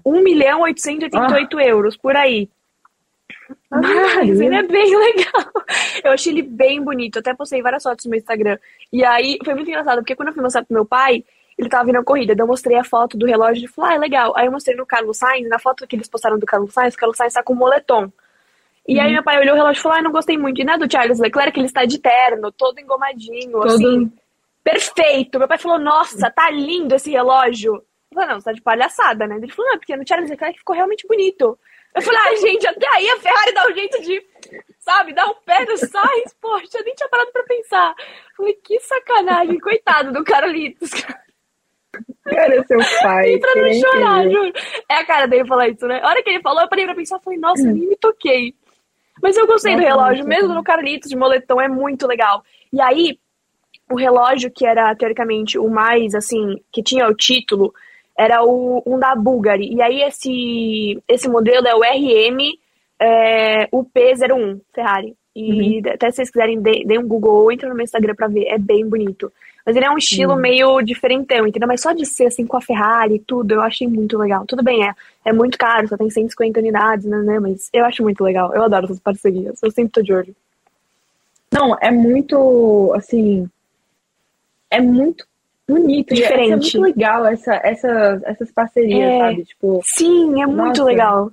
1 0.05 0.24
milhão 0.24 0.61
888 0.61 1.57
ah. 1.57 1.63
euros, 1.63 1.97
por 1.97 2.16
aí. 2.16 2.49
Ah, 3.70 3.82
Mas 4.26 4.39
ele 4.39 4.55
é 4.55 4.63
bem 4.63 4.95
legal. 4.97 5.51
Eu 6.03 6.11
achei 6.11 6.32
ele 6.32 6.41
bem 6.41 6.82
bonito. 6.82 7.20
Até 7.20 7.34
postei 7.34 7.61
várias 7.61 7.84
fotos 7.84 8.05
no 8.05 8.11
meu 8.11 8.18
Instagram. 8.18 8.57
E 8.91 9.03
aí 9.03 9.38
foi 9.43 9.53
muito 9.53 9.68
engraçado, 9.68 9.97
porque 9.97 10.16
quando 10.16 10.30
eu 10.30 10.34
fui 10.34 10.43
mostrar 10.43 10.63
pro 10.63 10.74
meu 10.74 10.86
pai, 10.86 11.26
ele 11.60 11.68
tava 11.68 11.84
vindo 11.84 11.97
a 11.97 12.03
corrida. 12.03 12.34
Eu 12.38 12.47
mostrei 12.47 12.78
a 12.78 12.86
foto 12.86 13.18
do 13.18 13.26
relógio 13.26 13.66
e 13.66 13.68
falei, 13.68 13.91
ah, 13.91 13.95
é 13.95 13.99
legal. 13.99 14.34
Aí 14.38 14.45
eu 14.45 14.51
mostrei 14.51 14.78
no 14.78 14.86
Carlos 14.86 15.18
Sainz, 15.18 15.49
na 15.49 15.60
foto 15.60 15.86
que 15.86 15.93
eles 15.93 16.07
postaram 16.07 16.39
do 16.39 16.45
Carlos 16.45 16.74
Sainz, 16.74 16.93
o 16.93 16.97
Carlos 16.97 17.18
Sainz 17.18 17.34
tá 17.34 17.43
com 17.43 17.53
moletom. 17.53 18.10
E 18.88 18.95
uhum. 18.95 19.03
aí 19.03 19.12
meu 19.12 19.22
pai 19.22 19.41
olhou 19.41 19.53
o 19.53 19.57
relógio 19.57 19.78
e 19.78 19.84
falou, 19.84 19.97
ah, 19.97 20.01
não 20.01 20.12
gostei 20.12 20.38
muito. 20.38 20.62
E 20.62 20.64
não 20.64 20.76
é 20.76 20.78
do 20.78 20.89
Charles 20.89 21.20
Leclerc, 21.20 21.60
ele 21.60 21.68
está 21.68 21.84
de 21.84 21.99
terno, 21.99 22.49
todo 22.49 22.80
engomadinho, 22.80 23.51
todo... 23.51 23.66
assim. 23.66 24.12
Perfeito. 24.64 25.38
Meu 25.38 25.49
pai 25.49 25.57
falou, 25.57 25.78
nossa, 25.78 26.32
tá 26.32 26.49
lindo 26.49 26.95
esse 26.95 27.12
relógio. 27.12 27.76
Eu 27.76 28.16
falei, 28.16 28.30
não, 28.30 28.39
você 28.39 28.45
tá 28.45 28.53
de 28.53 28.62
palhaçada, 28.62 29.28
né? 29.28 29.36
Ele 29.36 29.51
falou, 29.51 29.72
não, 29.72 29.78
porque 29.78 29.97
no 29.97 30.07
Charles 30.07 30.30
Leclerc 30.30 30.60
ficou 30.60 30.76
realmente 30.76 31.05
bonito. 31.05 31.60
Eu 31.93 32.01
falei, 32.01 32.22
ai, 32.22 32.38
gente, 32.38 32.66
até 32.68 32.88
aí 32.95 33.10
a 33.10 33.20
Ferrari 33.20 33.53
dá 33.53 33.68
um 33.68 33.74
jeito 33.74 34.01
de, 34.01 34.26
sabe, 34.80 35.14
dar 35.14 35.26
um 35.26 35.36
pé 35.45 35.66
no 35.66 35.76
Sainz, 35.76 36.34
poxa, 36.39 36.78
eu 36.78 36.86
nem 36.86 36.95
tinha 36.95 37.10
parado 37.10 37.32
pra 37.34 37.43
pensar. 37.43 37.93
Eu 37.97 38.36
falei, 38.38 38.53
que 38.53 38.80
sacanagem, 38.80 39.60
coitado 39.60 40.14
do 40.14 40.24
Carlitos. 40.24 40.89
Cara, 40.91 41.28
seu 42.67 42.79
pai. 43.01 43.37
pra 43.39 43.55
não 43.55 43.73
chorar, 43.73 44.23
juro. 44.29 44.53
É 44.89 44.95
a 44.95 45.05
cara 45.05 45.27
dele 45.27 45.47
falar 45.47 45.69
isso, 45.69 45.87
né? 45.87 45.99
A 46.03 46.07
hora 46.07 46.23
que 46.23 46.29
ele 46.29 46.41
falou, 46.41 46.61
eu 46.61 46.69
parei 46.69 46.85
pra 46.85 46.95
pensar, 46.95 47.15
eu 47.15 47.21
falei, 47.21 47.39
nossa, 47.39 47.63
nem 47.63 47.87
me 47.87 47.95
toquei. 47.95 48.53
Mas 49.21 49.35
eu 49.35 49.47
gostei 49.47 49.75
do 49.75 49.81
relógio, 49.81 50.25
mesmo 50.25 50.53
no 50.53 50.63
Carlitos 50.63 51.09
de 51.09 51.17
moletom, 51.17 51.59
é 51.59 51.67
muito 51.67 52.07
legal. 52.07 52.43
E 52.71 52.79
aí, 52.79 53.19
o 53.91 53.95
relógio 53.95 54.51
que 54.51 54.65
era, 54.65 54.95
teoricamente, 54.95 55.57
o 55.57 55.69
mais, 55.69 56.15
assim, 56.15 56.55
que 56.71 56.81
tinha 56.81 57.07
o 57.07 57.15
título, 57.15 57.73
era 58.17 58.43
o, 58.43 58.83
um 58.85 58.99
da 58.99 59.15
Bulgari. 59.15 59.73
E 59.73 59.81
aí 59.81 60.01
esse, 60.01 61.01
esse 61.07 61.27
modelo 61.27 61.67
é 61.67 61.75
o 61.75 61.79
RM 61.79 62.39
é, 62.99 63.67
UP01 63.67 64.59
Ferrari. 64.73 65.15
E 65.35 65.79
uhum. 65.79 65.93
até 65.93 66.09
se 66.09 66.17
vocês 66.17 66.31
quiserem, 66.31 66.61
deem 66.61 66.99
um 66.99 67.07
Google 67.07 67.43
ou 67.43 67.51
entra 67.51 67.69
no 67.69 67.75
meu 67.75 67.83
Instagram 67.83 68.13
pra 68.15 68.27
ver. 68.27 68.45
É 68.47 68.57
bem 68.57 68.87
bonito. 68.87 69.31
Mas 69.70 69.76
ele 69.76 69.86
é 69.86 69.91
um 69.91 69.99
estilo 69.99 70.34
uhum. 70.34 70.39
meio 70.39 70.82
diferentão, 70.82 71.45
entendeu? 71.45 71.67
Mas 71.67 71.82
só 71.82 71.93
de 71.93 72.03
ser 72.03 72.26
assim 72.26 72.43
com 72.43 72.57
a 72.57 72.61
Ferrari 72.61 73.17
e 73.17 73.20
tudo, 73.20 73.53
eu 73.53 73.61
achei 73.61 73.88
muito 73.88 74.17
legal. 74.17 74.43
Tudo 74.47 74.63
bem, 74.63 74.84
é, 74.84 74.95
é 75.24 75.32
muito 75.32 75.59
caro, 75.59 75.88
só 75.88 75.95
tem 75.95 76.09
150 76.09 76.59
unidades, 76.59 77.05
né, 77.05 77.20
né? 77.20 77.39
Mas 77.39 77.70
eu 77.72 77.86
acho 77.86 78.01
muito 78.01 78.24
legal. 78.24 78.51
Eu 78.51 78.63
adoro 78.63 78.86
essas 78.86 78.99
parcerias. 78.99 79.61
Eu 79.61 79.70
sempre 79.70 79.91
tô 79.91 80.01
de 80.01 80.11
olho. 80.11 80.36
Não, 81.51 81.78
é 81.80 81.91
muito, 81.91 82.91
assim, 82.95 83.47
é 84.72 84.82
muito 84.82 85.24
bonito. 85.67 86.15
Diferente. 86.15 86.51
É 86.51 86.55
muito 86.55 86.82
legal 86.82 87.28
essa, 87.28 87.53
essa, 87.63 88.22
essas 88.26 88.51
parcerias, 88.51 89.07
é, 89.07 89.20
sabe? 89.20 89.45
Tipo, 89.45 89.82
sim, 89.86 90.41
é 90.41 90.47
muito 90.47 90.80
nossa, 90.80 90.84
legal. 90.84 91.32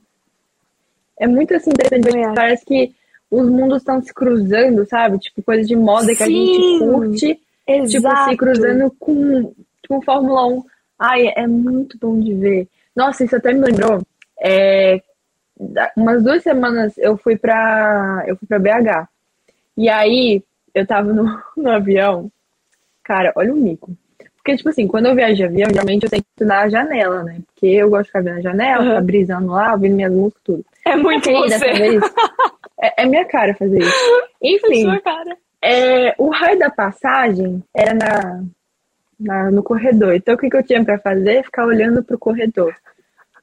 É 1.19 1.27
muito 1.27 1.55
assim 1.55 1.71
interessante. 1.71 2.19
É. 2.19 2.35
Parece 2.35 2.67
que 2.67 2.95
os 3.31 3.49
mundos 3.49 3.79
estão 3.79 4.03
se 4.03 4.13
cruzando, 4.13 4.87
sabe? 4.87 5.19
Tipo, 5.21 5.43
coisa 5.43 5.67
de 5.67 5.75
moda 5.75 6.09
sim, 6.09 6.17
que 6.17 6.23
a 6.23 6.27
gente 6.27 6.79
curte. 6.81 7.46
Exato. 7.67 8.15
Tipo, 8.15 8.31
se 8.31 8.37
cruzando 8.37 8.91
com, 8.99 9.55
com 9.89 10.03
Fórmula 10.03 10.47
1. 10.47 10.65
Ai, 10.99 11.33
é 11.37 11.47
muito 11.47 11.99
bom 11.99 12.19
de 12.19 12.35
ver. 12.35 12.69
Nossa, 12.95 13.25
isso 13.25 13.37
até 13.37 13.53
me 13.53 13.61
lembrou. 13.61 14.01
É, 14.41 15.03
umas 15.97 16.23
duas 16.23 16.43
semanas 16.43 16.97
eu 16.99 17.17
fui 17.17 17.37
pra. 17.37 18.25
Eu 18.27 18.37
fui 18.37 18.47
pra 18.47 18.59
BH. 18.59 19.09
E 19.77 19.89
aí, 19.89 20.43
eu 20.75 20.87
tava 20.87 21.13
no, 21.13 21.25
no 21.57 21.71
avião. 21.71 22.31
Cara, 23.03 23.33
olha 23.37 23.53
o 23.53 23.57
mico. 23.57 23.91
Porque, 24.37 24.57
tipo 24.57 24.69
assim, 24.69 24.87
quando 24.87 25.07
eu 25.07 25.15
viajo 25.15 25.35
de 25.35 25.45
avião, 25.45 25.69
geralmente 25.71 26.05
eu 26.05 26.11
tenho 26.11 26.23
que 26.23 26.45
ir 26.45 26.47
na 26.47 26.69
janela, 26.69 27.25
né? 27.25 27.41
Porque 27.47 27.67
eu 27.67 27.91
gosto 27.91 28.05
de 28.05 28.09
ficar 28.09 28.23
vendo 28.23 28.39
a 28.39 28.43
janela, 28.43 28.83
uhum. 28.83 28.89
ficar 28.91 29.01
brisando 29.01 29.51
lá, 29.51 29.73
ouvindo 29.73 29.97
minhas 29.97 30.13
músicas, 30.13 30.43
tudo. 30.45 30.65
É 30.85 30.95
muito 30.95 31.29
aí, 31.29 31.35
você. 31.35 31.73
Vez, 31.73 32.03
é, 32.81 33.03
é, 33.03 33.07
minha 33.07 33.25
cara 33.25 33.55
fazer 33.55 33.81
isso. 33.81 33.93
Enfim, 34.41 34.89
é, 34.89 35.37
o 36.19 36.29
raio 36.31 36.59
da 36.59 36.71
passagem 36.71 37.63
era 37.75 37.95
na, 37.95 38.45
na, 39.19 39.51
no 39.51 39.63
corredor. 39.63 40.15
Então, 40.15 40.35
o 40.35 40.39
que, 40.39 40.51
que 40.51 40.57
eu 40.57 40.63
tinha 40.63 40.85
para 40.85 40.99
fazer? 40.99 41.45
Ficar 41.45 41.67
olhando 41.67 42.03
pro 42.05 42.19
corredor. 42.19 42.75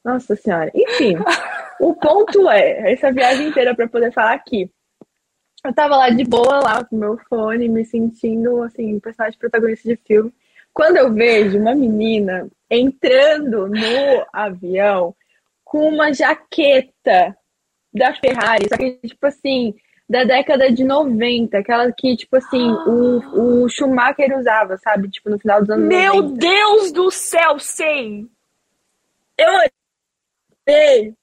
Nossa 0.04 0.36
Senhora. 0.36 0.70
Enfim, 0.74 1.16
o 1.80 1.94
ponto 1.94 2.48
é, 2.50 2.92
essa 2.92 3.10
viagem 3.10 3.48
inteira 3.48 3.74
para 3.74 3.88
poder 3.88 4.12
falar 4.12 4.34
aqui. 4.34 4.70
Eu 5.64 5.72
tava 5.72 5.96
lá 5.96 6.10
de 6.10 6.24
boa, 6.24 6.60
lá 6.60 6.84
com 6.84 6.96
meu 6.96 7.18
fone, 7.28 7.68
me 7.68 7.84
sentindo, 7.86 8.62
assim, 8.62 9.00
personagem 9.00 9.38
protagonista 9.38 9.88
de 9.88 9.96
filme. 9.96 10.32
Quando 10.74 10.98
eu 10.98 11.12
vejo 11.12 11.58
uma 11.58 11.74
menina 11.74 12.48
entrando 12.70 13.68
no 13.68 14.26
avião 14.32 15.14
com 15.64 15.88
uma 15.88 16.12
jaqueta 16.12 17.34
da 17.92 18.12
Ferrari, 18.12 18.68
só 18.68 18.76
que, 18.76 18.98
tipo 19.06 19.26
assim, 19.26 19.74
da 20.08 20.24
década 20.24 20.70
de 20.70 20.84
90, 20.84 21.58
aquela 21.58 21.90
que, 21.92 22.16
tipo 22.16 22.36
assim, 22.36 22.70
o, 22.86 23.62
o 23.62 23.68
Schumacher 23.68 24.36
usava, 24.38 24.76
sabe? 24.78 25.08
Tipo, 25.08 25.30
no 25.30 25.38
final 25.38 25.60
dos 25.60 25.70
anos 25.70 25.86
Meu 25.86 26.16
90. 26.16 26.38
Deus 26.38 26.92
do 26.92 27.10
céu, 27.10 27.58
sei! 27.58 28.26
Eu 29.36 29.48
olhei, 30.68 31.14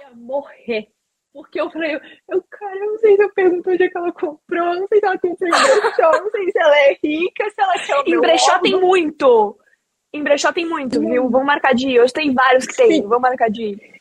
ia 0.00 0.10
morrer. 0.14 0.88
Porque 1.32 1.60
eu 1.60 1.68
falei, 1.68 2.00
eu, 2.28 2.44
cara, 2.48 2.76
eu 2.76 2.92
não 2.92 2.98
sei 2.98 3.16
se 3.16 3.22
eu 3.24 3.32
pergunto 3.32 3.68
onde 3.68 3.82
é 3.82 3.88
que 3.88 3.98
ela 3.98 4.12
comprou, 4.12 4.74
não 4.76 4.86
sei 4.86 5.00
se 5.00 5.04
ela 5.04 5.18
comprou 5.18 5.48
em 5.48 5.80
brechó, 5.80 6.12
não 6.12 6.30
sei 6.30 6.50
se 6.52 6.58
ela 6.60 6.78
é 6.78 6.98
rica, 7.02 7.50
se 7.50 7.60
ela 7.60 7.74
quer 7.74 7.96
o 7.96 8.02
Em 8.06 8.20
brechó 8.20 8.58
tem 8.60 8.80
muito. 8.80 9.58
Em 10.12 10.22
brechó 10.22 10.52
tem 10.52 10.64
muito, 10.64 11.00
hum. 11.00 11.10
viu? 11.10 11.28
Vamos 11.28 11.46
marcar 11.46 11.74
de 11.74 11.88
ir. 11.88 12.00
Hoje 12.00 12.12
tem 12.12 12.32
vários 12.32 12.66
que 12.66 12.76
tem. 12.76 12.92
Sim. 12.92 13.02
Vamos 13.02 13.22
marcar 13.22 13.50
de 13.50 13.62
ir. 13.64 14.00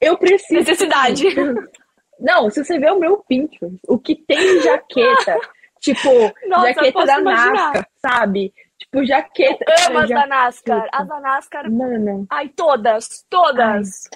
Eu 0.00 0.16
preciso. 0.16 0.54
Necessidade. 0.54 1.26
Não, 2.22 2.48
se 2.48 2.64
você 2.64 2.78
ver 2.78 2.92
o 2.92 3.00
meu 3.00 3.18
Pinterest, 3.28 3.76
o 3.88 3.98
que 3.98 4.14
tem 4.14 4.38
de 4.38 4.60
jaqueta, 4.60 5.38
tipo, 5.80 6.08
Nossa, 6.46 6.68
jaqueta 6.68 7.04
da 7.04 7.20
NASCAR, 7.20 7.88
sabe? 8.00 8.54
Tipo, 8.78 9.04
jaqueta. 9.04 9.64
Eu 9.68 9.86
amo 9.88 9.98
as 9.98 10.08
da 10.08 10.26
NASCAR. 10.26 10.88
As 10.92 11.08
da 11.08 11.20
NASCAR. 11.20 11.70
Mano. 11.70 12.26
Ai, 12.30 12.48
todas, 12.50 13.26
todas. 13.28 14.08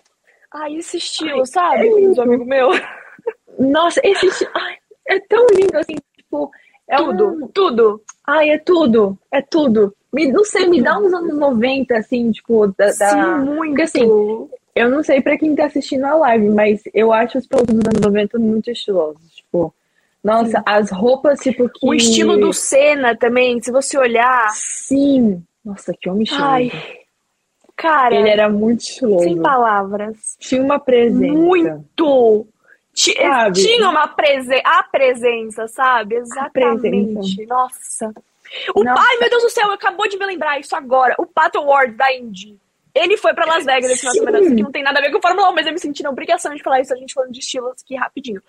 Ai. 0.55 0.63
Ai, 0.63 0.77
esse 0.77 0.99
estilo, 0.99 1.41
Ai, 1.41 1.47
sabe? 1.47 1.89
É 1.89 2.23
amigo 2.23 2.45
meu. 2.45 2.71
Nossa, 3.59 4.01
esse 4.05 4.27
estilo. 4.27 4.53
Ai, 4.55 4.77
é 5.09 5.21
tão 5.21 5.45
lindo 5.49 5.77
assim, 5.77 5.97
tipo. 6.17 6.51
É 6.89 6.97
tudo, 6.97 7.27
um... 7.27 7.49
tudo. 7.49 8.03
Ai, 8.25 8.51
é 8.51 8.59
tudo, 8.59 9.19
é 9.33 9.43
tudo. 9.43 9.95
Me, 10.13 10.31
não 10.31 10.45
sei, 10.45 10.69
me 10.69 10.81
dá 10.81 10.97
uns 10.99 11.13
anos 11.13 11.37
90, 11.37 11.97
assim, 11.97 12.31
tipo, 12.31 12.69
da. 12.79 12.93
Sim, 12.93 13.17
da... 13.17 13.37
muito. 13.39 13.71
Porque 13.71 13.83
assim, 13.83 14.49
eu 14.77 14.91
não 14.91 15.03
sei 15.03 15.23
pra 15.23 15.39
quem 15.39 15.57
tá 15.57 15.65
assistindo 15.65 16.05
a 16.05 16.15
live, 16.15 16.51
mas 16.51 16.83
eu 16.93 17.11
acho 17.11 17.39
os 17.39 17.47
produtos 17.47 17.77
dos 17.77 17.87
anos 17.87 18.01
90 18.01 18.39
muito 18.39 18.71
estilosos. 18.71 19.35
Tipo, 19.35 19.75
nossa, 20.23 20.59
sim. 20.59 20.65
as 20.67 20.91
roupas, 20.91 21.41
tipo, 21.41 21.67
que. 21.69 21.87
O 21.87 21.95
estilo 21.95 22.37
do 22.37 22.53
Senna 22.53 23.17
também, 23.17 23.59
se 23.63 23.73
você 23.73 23.97
olhar. 23.97 24.51
Sim. 24.53 25.43
Nossa, 25.65 25.95
que 25.99 26.11
homem 26.11 26.25
estiloso. 26.25 26.47
Ai. 26.47 26.71
Cara, 27.75 28.15
ele 28.15 28.29
era 28.29 28.51
muito 28.51 28.81
estiloso. 28.81 29.25
Sem 29.25 29.41
palavras. 29.41 30.37
Tinha 30.39 30.63
uma 30.63 30.79
presença. 30.79 31.33
Muito! 31.33 32.47
Sabe? 32.95 33.63
Tinha 33.63 33.91
uma 33.91 34.09
presença, 34.09 34.63
a 34.65 34.83
presença, 34.83 35.69
sabe? 35.69 36.17
Exatamente. 36.17 37.13
Presença. 37.15 37.47
Nossa. 37.47 38.15
O 38.75 38.85
Nossa. 38.85 39.03
pai, 39.03 39.19
meu 39.19 39.31
Deus 39.31 39.43
do 39.43 39.51
céu, 39.51 39.71
acabou 39.71 40.09
de 40.09 40.19
me 40.19 40.27
lembrar 40.27 40.59
isso 40.61 40.77
agora. 40.77 41.15
O 41.19 41.27
Pato 41.27 41.61
Ward 41.63 41.95
da 41.95 42.15
Indy. 42.15 42.59
Ele 42.97 43.19
foi 43.19 43.35
pra 43.35 43.45
Las 43.45 43.67
Vegas 43.67 43.91
esse 43.91 44.01
final 44.01 44.13
de 44.15 44.19
semana. 44.21 44.39
Aqui 44.39 44.63
não 44.63 44.73
tem 44.73 44.83
nada 44.83 44.99
a 44.99 45.03
ver 45.03 45.13
com 45.13 45.21
Fórmula 45.21 45.51
1, 45.51 45.55
mas 45.55 45.67
eu 45.67 45.73
me 45.75 45.79
senti 45.79 46.03
na 46.03 46.09
obrigação 46.09 46.55
de 46.55 46.63
falar 46.63 46.81
isso, 46.81 46.95
a 46.95 46.97
gente 46.97 47.13
falando 47.13 47.31
de 47.31 47.41
estilos 47.41 47.83
aqui 47.83 47.95
rapidinho. 47.95 48.43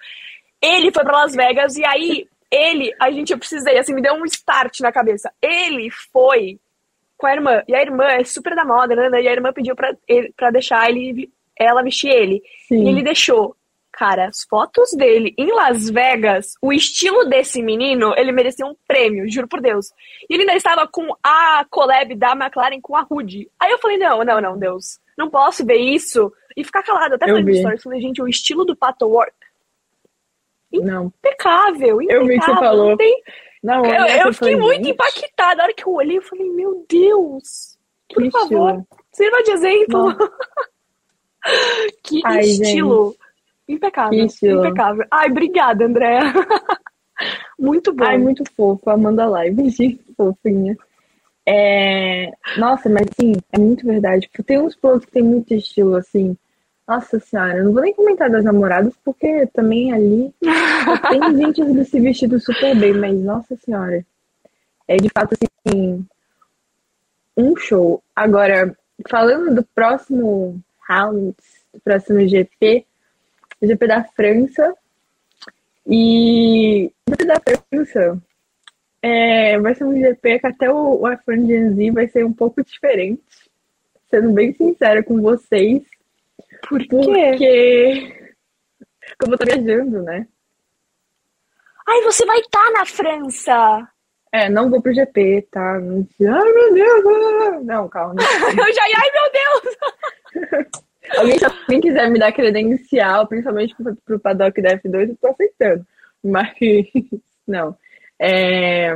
Ele 0.62 0.90
foi 0.90 1.04
pra 1.04 1.18
Las 1.18 1.36
Vegas 1.36 1.76
e 1.76 1.84
aí, 1.84 2.26
ele, 2.50 2.96
a 2.98 3.12
gente, 3.12 3.34
eu 3.34 3.38
precisei, 3.38 3.78
assim, 3.78 3.94
me 3.94 4.02
deu 4.02 4.14
um 4.14 4.24
start 4.24 4.80
na 4.80 4.90
cabeça. 4.90 5.30
Ele 5.42 5.90
foi 6.14 6.58
com 7.18 7.28
a 7.28 7.34
irmã. 7.34 7.62
E 7.68 7.76
a 7.76 7.82
irmã 7.82 8.06
é 8.06 8.24
super 8.24 8.56
da 8.56 8.64
moda, 8.64 8.96
né? 8.96 9.22
E 9.22 9.28
a 9.28 9.34
irmã 9.34 9.52
pediu 9.52 9.76
pra, 9.76 9.94
ele, 10.08 10.32
pra 10.38 10.50
deixar 10.50 10.90
ele, 10.90 11.30
ela 11.60 11.84
vestir 11.84 12.10
ele. 12.10 12.42
Sim. 12.70 12.86
E 12.86 12.90
ele 12.90 13.04
deixou. 13.04 13.54
Cara, 13.98 14.28
as 14.28 14.44
fotos 14.44 14.92
dele 14.92 15.34
em 15.36 15.52
Las 15.52 15.90
Vegas, 15.90 16.54
o 16.62 16.72
estilo 16.72 17.26
desse 17.26 17.64
menino, 17.64 18.14
ele 18.16 18.32
merecia 18.32 18.64
um 18.64 18.76
prêmio, 18.88 19.28
juro 19.28 19.48
por 19.48 19.60
Deus. 19.60 19.88
E 20.30 20.36
ele 20.36 20.44
ainda 20.44 20.56
estava 20.56 20.88
com 20.88 21.16
a 21.24 21.66
collab 21.68 22.14
da 22.14 22.34
McLaren 22.34 22.80
com 22.80 22.96
a 22.96 23.02
Rude. 23.02 23.50
Aí 23.60 23.72
eu 23.72 23.80
falei, 23.80 23.98
não, 23.98 24.24
não, 24.24 24.40
não, 24.40 24.56
Deus. 24.56 25.00
Não 25.18 25.32
posso 25.32 25.66
ver 25.66 25.78
isso 25.78 26.32
e 26.56 26.64
ficar 26.64 26.84
calado. 26.84 27.16
Até 27.16 27.26
falei 27.26 27.42
no 27.42 27.56
stories, 27.56 27.82
falei, 27.82 28.00
gente, 28.00 28.22
o 28.22 28.28
estilo 28.28 28.64
do 28.66 28.76
Pato. 28.76 29.12
Não. 30.72 31.08
Impecável, 31.08 32.00
impecável. 32.00 32.22
Eu 32.22 32.28
vi 32.28 32.40
que 32.40 32.46
você 32.46 32.54
falou. 32.54 32.90
Não 32.92 32.98
tem 32.98 33.24
não, 33.64 33.84
eu, 33.84 34.28
eu 34.28 34.34
fiquei 34.34 34.56
muito 34.56 34.88
impactada. 34.88 35.56
Na 35.56 35.64
hora 35.64 35.74
que 35.74 35.88
eu 35.88 35.94
olhei, 35.94 36.20
eu 36.20 36.22
falei, 36.22 36.48
meu 36.52 36.86
Deus, 36.88 37.80
por 38.14 38.22
que 38.22 38.30
favor, 38.30 38.70
estilo. 38.70 38.88
sirva 39.12 39.44
de 39.44 39.52
exemplo. 39.52 40.18
que 42.04 42.22
Ai, 42.24 42.42
estilo. 42.42 43.08
Gente. 43.08 43.27
Impecável, 43.68 44.26
impecável. 44.26 45.06
Ai, 45.12 45.30
obrigada, 45.30 45.86
Andréa. 45.86 46.22
muito 47.60 47.94
bom. 47.94 48.06
Ai, 48.06 48.18
muito 48.18 48.44
fofo. 48.56 48.90
Amanda 48.90 49.26
Live, 49.26 49.70
gente, 49.70 50.00
fofinha. 50.16 50.78
É... 51.46 52.32
Nossa, 52.58 52.90
mas 52.90 53.08
sim, 53.20 53.34
é 53.52 53.60
muito 53.60 53.86
verdade. 53.86 54.28
Tipo, 54.28 54.44
tem 54.44 54.60
uns 54.60 54.76
pontos 54.76 55.06
que 55.06 55.12
tem 55.12 55.24
muito 55.24 55.54
estilo, 55.54 55.96
assim. 55.96 56.38
Nossa 56.88 57.20
senhora, 57.20 57.58
eu 57.58 57.66
não 57.66 57.74
vou 57.74 57.82
nem 57.82 57.94
comentar 57.94 58.30
das 58.30 58.46
namoradas, 58.46 58.94
porque 59.04 59.46
também 59.48 59.92
ali 59.92 60.34
tem 61.10 61.38
gente 61.38 61.62
ali 61.62 61.84
se 61.84 62.00
vestido 62.00 62.40
super 62.40 62.80
bem, 62.80 62.94
mas 62.94 63.20
nossa 63.22 63.58
senhora. 63.58 64.06
É 64.88 64.96
de 64.96 65.10
fato 65.10 65.34
assim 65.34 66.08
um 67.36 67.56
show. 67.58 68.02
Agora, 68.16 68.76
falando 69.10 69.54
do 69.54 69.64
próximo 69.76 70.60
round, 70.88 71.36
do 71.74 71.82
próximo 71.82 72.26
GP, 72.28 72.86
GP 73.66 73.88
da 73.88 74.04
França. 74.04 74.76
E 75.86 76.92
o 77.08 77.12
GP 77.12 77.26
da 77.26 77.40
França 77.40 78.22
é, 79.02 79.58
vai 79.60 79.74
ser 79.74 79.86
um 79.86 79.98
GP 79.98 80.40
que 80.40 80.48
até 80.48 80.70
o, 80.70 81.02
o 81.02 81.04
F1 81.04 81.48
Gen 81.48 81.76
Z 81.76 81.92
vai 81.92 82.08
ser 82.08 82.26
um 82.26 82.34
pouco 82.34 82.62
diferente. 82.64 83.24
sendo 84.10 84.32
bem 84.32 84.54
sincera 84.54 85.02
com 85.02 85.22
vocês. 85.22 85.82
Por 86.68 86.80
quê? 86.80 86.88
Porque 86.88 88.34
eu 89.22 89.28
vou 89.28 89.36
estar 89.36 89.46
viajando, 89.46 90.04
né? 90.04 90.28
Ai, 91.88 92.02
você 92.02 92.26
vai 92.26 92.40
estar 92.40 92.66
tá 92.66 92.72
na 92.72 92.86
França! 92.86 93.88
É, 94.32 94.50
não 94.50 94.70
vou 94.70 94.82
pro 94.82 94.94
GP, 94.94 95.48
tá? 95.50 95.76
Ai, 95.76 95.80
meu 95.80 96.06
Deus! 96.74 97.66
Não, 97.66 97.88
calma. 97.88 98.16
eu 98.22 98.74
já 98.74 98.90
ia, 98.90 98.98
ai, 98.98 99.10
meu 99.14 99.32
Deus! 99.32 99.78
Alguém, 101.18 101.40
se 101.40 101.46
alguém 101.68 101.82
quiser 101.82 102.10
me 102.10 102.20
dar 102.20 102.32
credencial, 102.32 103.28
principalmente 103.28 103.76
pro, 103.76 103.96
pro 103.98 104.20
paddock 104.20 104.62
da 104.62 104.78
F2, 104.78 105.10
eu 105.10 105.18
tô 105.18 105.28
aceitando. 105.28 105.86
Mas, 106.24 106.54
não. 107.48 107.76
É, 108.20 108.96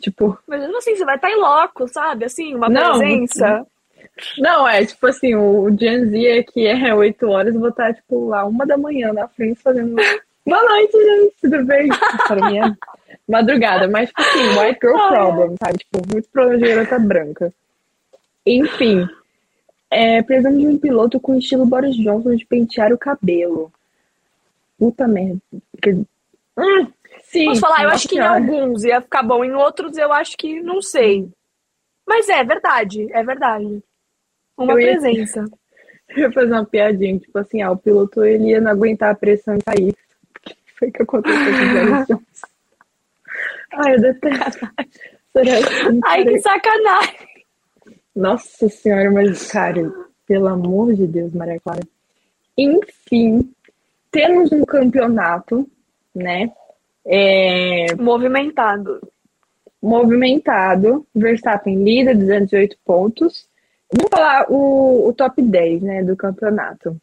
tipo. 0.00 0.38
Mas 0.46 0.62
assim, 0.62 0.96
você 0.96 1.04
vai 1.04 1.16
estar 1.16 1.28
tá 1.28 1.34
em 1.34 1.38
loco, 1.38 1.86
sabe? 1.88 2.24
Assim, 2.24 2.54
uma 2.54 2.68
não, 2.68 2.98
presença. 2.98 3.66
Não, 4.38 4.66
é 4.66 4.84
tipo 4.84 5.06
assim, 5.06 5.34
o 5.34 5.68
Gen 5.78 6.06
Z 6.06 6.38
aqui 6.38 6.66
é 6.66 6.94
8 6.94 7.28
horas, 7.28 7.54
eu 7.54 7.60
vou 7.60 7.70
estar, 7.70 7.92
tipo, 7.94 8.28
lá 8.28 8.44
uma 8.44 8.66
da 8.66 8.76
manhã 8.76 9.12
na 9.12 9.28
frente 9.28 9.60
fazendo. 9.60 9.94
Boa 10.44 10.62
noite, 10.64 10.92
gente, 10.92 11.34
tudo 11.40 11.64
bem? 11.64 11.88
Para 12.26 12.50
mim 12.50 12.58
é 12.58 12.72
madrugada, 13.28 13.86
mas 13.86 14.08
tipo 14.08 14.20
assim, 14.20 14.58
white 14.58 14.80
girl 14.82 14.98
problem, 15.08 15.54
sabe? 15.62 15.78
Tipo, 15.78 16.02
muito 16.12 16.28
problema 16.30 16.58
de 16.58 16.68
garota 16.68 16.98
branca. 16.98 17.54
Enfim, 18.44 19.08
é, 19.92 20.22
precisamos 20.22 20.58
de 20.58 20.66
um 20.66 20.78
piloto 20.78 21.20
com 21.20 21.36
estilo 21.36 21.66
Boris 21.66 21.94
Johnson 21.94 22.34
de 22.34 22.46
pentear 22.46 22.94
o 22.94 22.98
cabelo. 22.98 23.70
Puta 24.78 25.06
merda. 25.06 25.38
Hum, 25.86 26.86
sim. 27.24 27.44
Posso 27.44 27.60
falar, 27.60 27.84
eu 27.84 27.90
acho 27.90 28.08
que 28.08 28.16
em 28.16 28.20
alguns 28.20 28.84
ia 28.84 29.02
ficar 29.02 29.22
bom, 29.22 29.44
em 29.44 29.52
outros 29.52 29.98
eu 29.98 30.10
acho 30.10 30.34
que 30.38 30.62
não 30.62 30.80
sei. 30.80 31.28
Mas 32.06 32.26
é 32.30 32.42
verdade, 32.42 33.06
é 33.12 33.22
verdade. 33.22 33.82
Uma 34.56 34.72
eu 34.72 34.76
presença. 34.76 35.40
Ia, 35.40 36.16
eu 36.16 36.22
ia 36.22 36.32
fazer 36.32 36.52
uma 36.52 36.64
piadinha, 36.64 37.18
tipo 37.18 37.38
assim, 37.38 37.60
ah, 37.60 37.70
o 37.70 37.76
piloto 37.76 38.24
ele 38.24 38.48
ia 38.48 38.62
não 38.62 38.70
aguentar 38.70 39.10
a 39.10 39.14
pressão 39.14 39.56
e 39.56 39.62
sair 39.62 39.94
foi 40.78 40.90
que 40.90 41.02
aconteceu 41.02 41.36
com 42.08 42.14
os 42.14 42.22
Ai, 43.74 43.94
eu 43.94 44.00
detesto. 44.00 44.68
Ai, 46.04 46.24
que 46.24 46.40
sacanagem. 46.40 47.31
Nossa 48.14 48.68
senhora, 48.68 49.10
mas, 49.10 49.50
cara, 49.50 49.90
pelo 50.26 50.48
amor 50.48 50.94
de 50.94 51.06
Deus, 51.06 51.32
Maria 51.32 51.58
Clara. 51.60 51.82
Enfim, 52.56 53.50
temos 54.10 54.52
um 54.52 54.64
campeonato, 54.64 55.68
né? 56.14 56.52
É... 57.04 57.94
Movimentado. 57.96 59.00
Movimentado. 59.80 61.06
Verstappen 61.14 61.82
líder, 61.82 62.16
208 62.16 62.76
pontos. 62.84 63.48
Vamos 63.92 64.10
falar 64.10 64.46
o, 64.50 65.08
o 65.08 65.12
top 65.12 65.42
10, 65.42 65.82
né, 65.82 66.02
do 66.02 66.16
campeonato. 66.16 66.96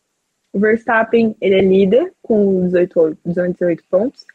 O 0.52 0.60
Verstappen, 0.60 1.36
ele 1.40 1.56
é 1.56 1.62
líder 1.62 2.14
com 2.22 2.68
18, 2.68 3.18
18 3.26 3.84
pontos. 3.90 4.26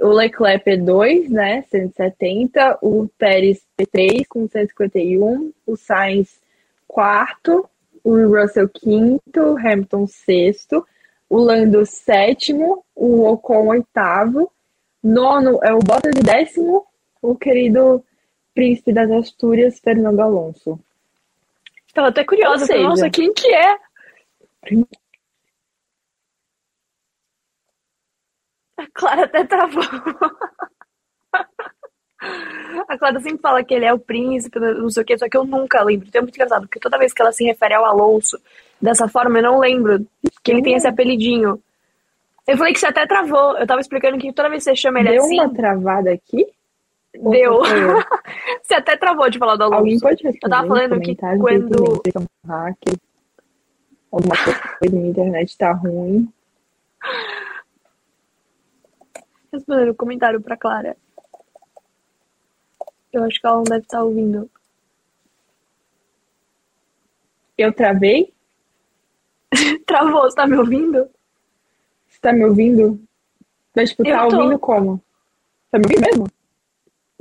O 0.00 0.08
Leclerc 0.08 0.64
P2, 0.64 1.28
né, 1.28 1.62
170. 1.70 2.78
O 2.80 3.08
Pérez 3.18 3.60
P3 3.78 4.24
com 4.28 4.48
151. 4.48 5.52
O 5.66 5.76
Sainz, 5.76 6.40
quarto. 6.86 7.68
O 8.04 8.16
Russell, 8.28 8.68
quinto. 8.68 9.58
Hamilton, 9.58 10.06
sexto. 10.06 10.86
O 11.28 11.38
Lando, 11.38 11.84
sétimo. 11.84 12.84
O 12.94 13.24
Ocon, 13.24 13.68
oitavo. 13.68 14.50
Nono 15.02 15.58
é 15.62 15.72
o 15.72 15.78
Bottas 15.78 16.14
de 16.14 16.22
décimo. 16.22 16.86
O 17.20 17.34
querido 17.34 18.04
príncipe 18.54 18.92
das 18.92 19.10
Astúrias, 19.10 19.80
Fernando 19.80 20.20
Alonso. 20.20 20.78
Estava 21.86 22.08
até 22.08 22.24
curiosa. 22.24 22.66
Seja, 22.66 22.82
Nossa, 22.82 23.10
quem 23.10 23.32
que 23.32 23.52
é? 23.52 23.76
A 28.78 28.86
Clara 28.94 29.24
até 29.24 29.44
travou. 29.44 29.82
A 32.88 32.96
Clara 32.96 33.20
sempre 33.20 33.42
fala 33.42 33.64
que 33.64 33.74
ele 33.74 33.84
é 33.84 33.92
o 33.92 33.98
príncipe, 33.98 34.58
não 34.60 34.88
sei 34.88 35.02
o 35.02 35.06
que, 35.06 35.18
só 35.18 35.28
que 35.28 35.36
eu 35.36 35.44
nunca 35.44 35.82
lembro. 35.82 36.06
Então 36.06 36.20
é 36.20 36.22
muito 36.22 36.36
engraçado, 36.36 36.62
porque 36.62 36.78
toda 36.78 36.98
vez 36.98 37.12
que 37.12 37.20
ela 37.20 37.32
se 37.32 37.44
refere 37.44 37.74
ao 37.74 37.84
Alonso 37.84 38.38
dessa 38.80 39.08
forma, 39.08 39.38
eu 39.38 39.42
não 39.42 39.58
lembro 39.58 40.06
que 40.42 40.52
ele 40.52 40.62
tem 40.62 40.74
esse 40.74 40.86
apelidinho. 40.86 41.60
Eu 42.46 42.56
falei 42.56 42.72
que 42.72 42.78
você 42.78 42.86
até 42.86 43.04
travou. 43.06 43.58
Eu 43.58 43.66
tava 43.66 43.80
explicando 43.80 44.16
que 44.16 44.32
toda 44.32 44.48
vez 44.48 44.64
que 44.64 44.70
você 44.70 44.76
chama 44.76 45.00
ele 45.00 45.10
Deu 45.10 45.24
assim. 45.24 45.36
Deu 45.36 45.44
uma 45.44 45.54
travada 45.54 46.12
aqui? 46.12 46.46
Deu. 47.14 47.60
você 48.62 48.74
até 48.74 48.96
travou 48.96 49.28
de 49.28 49.38
falar 49.38 49.56
do 49.56 49.64
Alonso. 49.64 49.78
Alguém 49.78 49.98
pode 49.98 50.22
responder 50.22 50.46
Eu 50.46 50.50
tava 50.50 50.68
falando 50.68 51.00
que 51.00 51.16
quando. 51.16 52.02
Alguma 54.10 54.36
coisa 54.78 54.96
na 54.96 55.06
internet 55.08 55.58
tá 55.58 55.72
ruim 55.72 56.32
respondendo 59.52 59.90
o 59.90 59.94
comentário 59.94 60.40
pra 60.40 60.56
Clara. 60.56 60.96
Eu 63.12 63.24
acho 63.24 63.40
que 63.40 63.46
ela 63.46 63.56
não 63.56 63.64
deve 63.64 63.82
estar 63.82 64.02
ouvindo. 64.02 64.50
Eu 67.56 67.72
travei? 67.72 68.32
Travou, 69.86 70.22
você 70.22 70.36
tá 70.36 70.46
me 70.46 70.56
ouvindo? 70.56 71.08
Você 72.06 72.20
tá 72.20 72.32
me 72.32 72.44
ouvindo? 72.44 73.00
Mas, 73.74 73.90
tipo, 73.90 74.04
tá 74.04 74.28
tô... 74.28 74.36
ouvindo 74.36 74.58
como? 74.58 75.02
Tá 75.70 75.78
me 75.78 75.84
ouvindo 75.86 76.06
mesmo? 76.06 76.28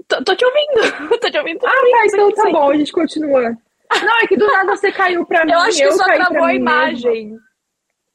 Tô, 0.07 0.23
tô 0.23 0.35
te 0.35 0.45
ouvindo. 0.45 1.17
tô 1.19 1.31
te 1.31 1.37
ouvindo. 1.37 1.65
Ah, 1.65 1.69
tá, 1.69 2.05
então 2.05 2.31
tá 2.33 2.49
bom, 2.51 2.69
a 2.69 2.77
gente 2.77 2.91
continua. 2.91 3.57
Não, 4.03 4.19
é 4.19 4.27
que 4.27 4.35
do 4.35 4.45
nada 4.47 4.75
você 4.75 4.91
caiu 4.91 5.25
pra 5.25 5.43
mim. 5.45 5.51
Eu 5.51 5.59
acho 5.59 5.77
que 5.77 5.91
só 5.91 6.03
travou 6.03 6.43
a 6.43 6.53
imagem. 6.53 7.29
Mesmo. 7.29 7.47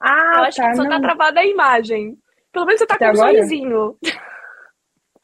Ah, 0.01 0.35
Eu 0.39 0.43
acho 0.45 0.57
tá, 0.57 0.71
que 0.71 0.77
só 0.77 0.83
não. 0.83 0.91
tá 0.91 1.01
travada 1.01 1.41
a 1.41 1.47
imagem. 1.47 2.19
Pelo 2.53 2.67
menos 2.67 2.81
você 2.81 2.87
tá 2.87 2.95
Até 2.95 3.07
com 3.07 3.17
um 3.17 3.21
agora? 3.21 3.35
sorrisinho. 3.35 3.97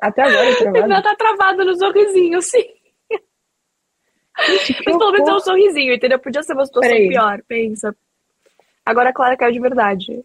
Até 0.01 0.23
agora, 0.23 0.57
travado? 0.57 0.83
Ainda 0.85 1.03
tá 1.03 1.15
travado 1.17 1.65
no 1.65 1.77
sorrisinho, 1.77 2.43
sim. 2.43 2.65
Gente, 4.47 4.83
Mas 4.87 4.97
pelo 4.97 5.13
menos 5.13 5.29
é 5.29 5.35
um 5.35 5.41
sorrisinho, 5.41 5.95
entendeu? 5.95 6.19
Podia 6.19 6.43
ser 6.43 6.53
uma 6.55 6.65
situação 6.65 6.89
Peraí. 6.89 7.09
pior, 7.09 7.43
pensa. 7.49 7.95
Agora 8.87 9.11
a 9.11 9.13
Clara 9.13 9.37
caiu 9.37 9.53
de 9.53 9.61
verdade. 9.61 10.25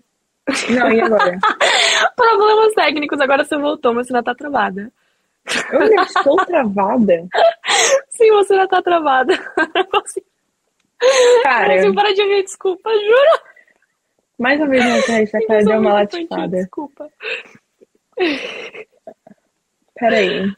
Não, 0.69 0.91
e 0.91 1.01
agora? 1.01 1.39
Problemas 2.15 2.73
técnicos, 2.73 3.19
agora 3.19 3.43
você 3.43 3.57
voltou, 3.57 3.93
mas 3.93 4.07
você 4.07 4.13
ainda 4.13 4.23
tá 4.23 4.35
travada. 4.35 4.91
Eu 5.71 5.81
ainda 5.81 6.03
estou 6.03 6.35
travada? 6.45 7.27
Sim, 8.09 8.31
você 8.31 8.53
ainda 8.53 8.67
tá 8.67 8.81
travada. 8.81 9.33
Cara, 11.43 11.81
não 11.81 11.95
parar 11.95 12.13
de 12.13 12.23
rir, 12.23 12.43
desculpa, 12.43 12.89
juro. 12.93 13.52
Mais 14.39 14.59
uma 14.59 14.67
vez 14.69 14.85
na 14.85 15.01
testa, 15.03 15.37
a 15.37 15.45
cara 15.47 15.63
deu 15.63 15.79
uma 15.79 15.93
latifada. 15.93 16.57
Desculpa. 16.57 17.09
Peraí. 19.95 20.51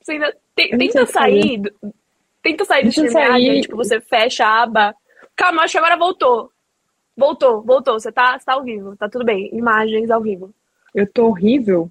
Você 0.00 0.12
ainda 0.12 0.32
te- 0.54 0.76
tenta 0.76 1.06
sair. 1.06 1.58
do- 1.58 1.94
Tenta 2.42 2.64
sair 2.66 2.82
do 2.84 2.90
StreamYard, 2.90 3.62
tipo, 3.62 3.76
você 3.76 4.00
fecha 4.02 4.44
a 4.44 4.62
aba. 4.64 4.94
Calma, 5.34 5.62
acho 5.62 5.72
que 5.72 5.78
agora 5.78 5.96
voltou. 5.96 6.50
Voltou, 7.16 7.62
voltou. 7.62 7.98
Você 7.98 8.12
tá, 8.12 8.38
você 8.38 8.44
tá 8.44 8.52
ao 8.52 8.62
vivo. 8.62 8.94
Tá 8.96 9.08
tudo 9.08 9.24
bem. 9.24 9.48
Imagens 9.54 10.10
ao 10.10 10.20
vivo. 10.20 10.54
Eu 10.94 11.10
tô 11.10 11.28
horrível? 11.28 11.90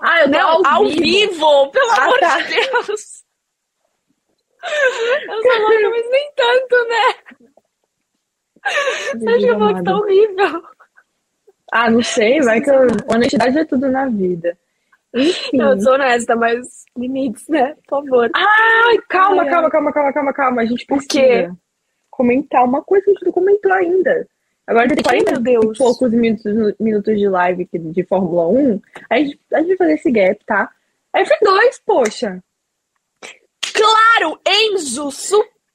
Ah, 0.00 0.20
eu 0.20 0.24
tô 0.24 0.30
Não, 0.30 0.66
ao, 0.66 0.86
vivo. 0.86 1.70
Pelo 1.70 1.90
Ah, 1.90 2.04
amor 2.04 2.18
tá. 2.20 2.40
de 2.40 2.54
Deus. 2.54 3.22
Eu 4.64 5.42
sou 5.42 5.58
louca, 5.60 5.90
mas 5.90 6.10
nem 6.10 6.32
tanto, 6.34 6.88
né? 6.88 7.51
Você 9.14 9.28
acha 9.28 9.38
que 9.38 9.46
eu 9.46 9.58
vou 9.58 9.74
que 9.74 9.82
tá 9.82 9.96
horrível? 9.96 10.62
Ah, 11.72 11.90
não 11.90 12.02
sei, 12.02 12.40
vai 12.40 12.60
que 12.60 12.70
eu... 12.70 12.86
honestidade 13.08 13.58
é 13.58 13.64
tudo 13.64 13.88
na 13.88 14.06
vida. 14.06 14.56
Enfim. 15.14 15.60
Eu 15.60 15.80
sou 15.80 15.94
honesta, 15.94 16.36
mas 16.36 16.84
limites, 16.96 17.46
né? 17.48 17.74
Por 17.86 18.02
favor. 18.02 18.30
Ai, 18.34 18.98
calma, 19.08 19.46
calma, 19.46 19.70
calma, 19.70 19.92
calma, 19.92 20.12
calma, 20.12 20.32
calma. 20.32 20.62
A 20.62 20.66
gente 20.66 20.86
precisa 20.86 21.08
quê? 21.08 21.50
comentar 22.10 22.64
uma 22.64 22.82
coisa 22.82 23.04
que 23.04 23.10
a 23.10 23.14
gente 23.14 23.24
não 23.24 23.32
comentou 23.32 23.72
ainda. 23.72 24.26
Agora 24.66 24.88
tem 24.88 24.98
Ai, 24.98 25.22
40 25.22 25.32
meu 25.32 25.40
Deus. 25.40 25.76
e 25.76 25.78
poucos 25.78 26.12
minutos, 26.12 26.54
minutos 26.78 27.18
de 27.18 27.28
live 27.28 27.68
de 27.72 28.04
Fórmula 28.04 28.48
1. 28.48 28.80
A 29.10 29.18
gente, 29.18 29.40
a 29.52 29.58
gente 29.58 29.68
vai 29.68 29.76
fazer 29.76 29.94
esse 29.94 30.10
gap, 30.10 30.44
tá? 30.46 30.70
F2, 31.14 31.80
poxa. 31.84 32.42
Claro, 33.74 34.38
Enzo 34.46 35.10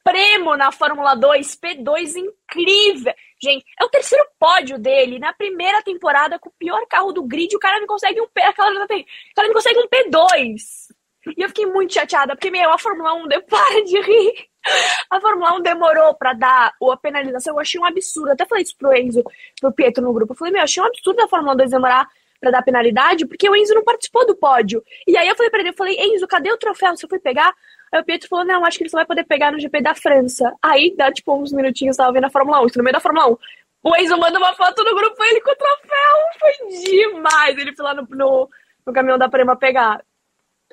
Supremo 0.08 0.56
na 0.56 0.72
Fórmula 0.72 1.16
2, 1.16 1.56
P2 1.58 2.16
incrível. 2.16 3.14
Gente, 3.42 3.66
é 3.78 3.84
o 3.84 3.90
terceiro 3.90 4.26
pódio 4.40 4.80
dele 4.80 5.20
na 5.20 5.34
primeira 5.34 5.82
temporada 5.84 6.40
com 6.40 6.48
o 6.48 6.54
pior 6.58 6.80
carro 6.88 7.12
do 7.12 7.24
grid. 7.24 7.54
O 7.54 7.60
cara 7.60 7.80
não 7.82 7.88
consegue 7.88 8.22
um 8.22 8.28
P, 8.30 8.42
aquela 8.42 8.74
já 8.74 8.88
tem. 8.88 9.02
O 9.02 9.36
cara 9.36 9.48
não 9.50 9.56
consegue 9.56 9.80
um 9.80 9.88
P2. 9.88 10.56
E 11.38 11.42
eu 11.42 11.50
fiquei 11.50 11.66
muito 11.66 11.94
chateada, 11.94 12.38
porque, 12.38 12.50
meu, 12.50 12.72
a 12.72 12.78
Fórmula 12.78 13.14
1, 13.16 13.28
de... 13.28 13.42
para 13.52 13.84
de 13.84 14.00
rir. 14.00 14.48
A 15.10 15.20
Fórmula 15.20 15.56
1 15.56 15.62
demorou 15.62 16.14
pra 16.16 16.32
dar 16.32 16.74
a 16.82 16.98
penalização. 16.98 17.56
Eu 17.56 17.60
achei 17.60 17.80
um 17.80 17.86
absurdo. 17.86 18.32
Até 18.32 18.46
falei 18.46 18.64
isso 18.64 18.78
pro 18.78 18.96
Enzo, 18.96 19.22
pro 19.60 19.74
Pietro 19.74 20.02
no 20.02 20.14
grupo. 20.14 20.32
Eu 20.32 20.38
falei, 20.38 20.54
meu, 20.54 20.62
eu 20.62 20.64
achei 20.64 20.82
um 20.82 20.86
absurdo 20.86 21.22
a 21.22 21.28
Fórmula 21.28 21.54
2 21.54 21.70
demorar 21.70 22.08
pra 22.40 22.52
dar 22.52 22.62
penalidade, 22.62 23.26
porque 23.26 23.50
o 23.50 23.56
Enzo 23.56 23.74
não 23.74 23.84
participou 23.84 24.26
do 24.26 24.38
pódio. 24.38 24.82
E 25.06 25.18
aí 25.18 25.28
eu 25.28 25.36
falei 25.36 25.50
pra 25.50 25.60
ele, 25.60 25.70
eu 25.70 25.74
falei, 25.74 25.98
Enzo, 26.00 26.28
cadê 26.28 26.52
o 26.52 26.58
troféu? 26.58 26.96
Você 26.96 27.08
foi 27.08 27.20
pegar? 27.20 27.54
Aí 27.94 28.02
o 28.02 28.06
Pietro 28.06 28.28
falou, 28.28 28.46
não, 28.46 28.66
acho 28.66 28.78
que 28.78 28.84
ele 28.84 28.90
só 28.90 28.98
vai 28.98 29.06
poder 29.06 29.24
pegar 29.24 29.52
no 29.52 29.60
GP 29.60 29.82
da 29.82 29.96
França. 29.96 30.54
Aí 30.62 30.94
dá, 30.96 31.12
tipo, 31.12 31.36
uns 31.36 31.54
minutinhos, 31.54 31.98
tava 31.98 32.12
vendo 32.12 32.26
a 32.26 32.30
Fórmula 32.30 32.62
1, 32.62 32.68
isso 32.68 32.78
no 32.78 32.84
meio 32.84 32.94
da 32.94 33.00
Fórmula 33.00 33.30
1. 33.32 33.38
O 33.84 33.96
Enzo 33.96 34.18
manda 34.18 34.38
uma 34.38 34.54
foto 34.56 34.84
no 34.84 34.96
grupo, 34.96 35.24
ele 35.24 35.42
com 35.42 35.52
o 35.52 35.56
troféu, 35.56 36.18
foi 36.40 36.84
demais. 36.84 37.58
Ele 37.58 37.76
foi 37.76 37.86
lá 37.86 37.94
no, 37.94 38.08
no, 38.10 38.50
no 38.86 38.94
caminhão 38.94 39.18
da 39.18 39.30
Prema 39.30 39.56
pegar. 39.56 40.04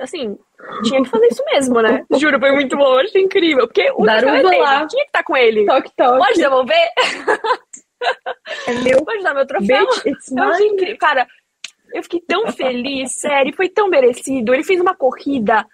Assim, 0.01 0.37
tinha 0.83 1.03
que 1.03 1.09
fazer 1.09 1.29
isso 1.29 1.45
mesmo, 1.45 1.81
né? 1.81 2.05
Juro, 2.19 2.41
foi 2.41 2.51
muito 2.51 2.77
bom, 2.77 2.99
achei 2.99 3.23
incrível. 3.23 3.69
Porque 3.69 3.89
o 3.95 4.05
Daruba 4.05 4.57
lá. 4.57 4.87
tinha 4.89 5.05
que 5.05 5.09
estar 5.09 5.23
com 5.23 5.37
ele. 5.37 5.67
Toque, 5.67 5.93
toque. 5.97 6.19
Pode 6.19 6.39
devolver? 6.39 6.89
É 8.67 8.73
meu. 8.83 9.05
Pode 9.05 9.23
dar 9.23 9.33
meu 9.33 9.47
troféu? 9.47 9.87
Bitch, 9.87 10.31
Eu 10.37 10.45
achei 10.45 10.67
incrível. 10.67 10.99
Cara, 10.99 11.27
eu 11.93 12.03
fiquei 12.03 12.21
tão 12.21 12.51
feliz, 12.53 13.13
sério, 13.21 13.55
foi 13.55 13.69
tão 13.69 13.89
merecido. 13.89 14.53
Ele 14.53 14.65
fez 14.65 14.81
uma 14.81 14.95
corrida. 14.95 15.65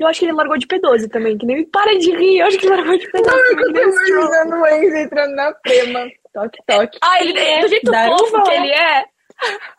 Eu 0.00 0.06
acho 0.06 0.18
que 0.20 0.24
ele 0.26 0.32
largou 0.32 0.56
de 0.56 0.66
P12 0.66 1.08
também, 1.10 1.36
que 1.36 1.44
nem 1.44 1.64
para 1.64 1.96
de 1.98 2.10
rir, 2.16 2.38
eu 2.38 2.46
acho 2.46 2.58
que 2.58 2.66
ele 2.66 2.74
largou 2.76 2.96
de 2.98 3.06
P12. 3.10 3.26
Eu 3.26 3.56
que 3.56 3.72
tô 3.72 3.80
imaginando 3.82 4.56
o 4.56 4.66
Enzo 4.66 4.96
entrando 4.96 5.34
na 5.36 5.52
prema. 5.52 6.10
Toque, 6.32 6.58
toque. 6.66 6.98
Ah, 7.02 7.22
ele 7.22 7.38
é, 7.38 7.60
do 7.60 7.68
jeito 7.68 7.92
fofo 7.92 8.42
que 8.44 8.50
ele 8.50 8.70
é. 8.70 9.04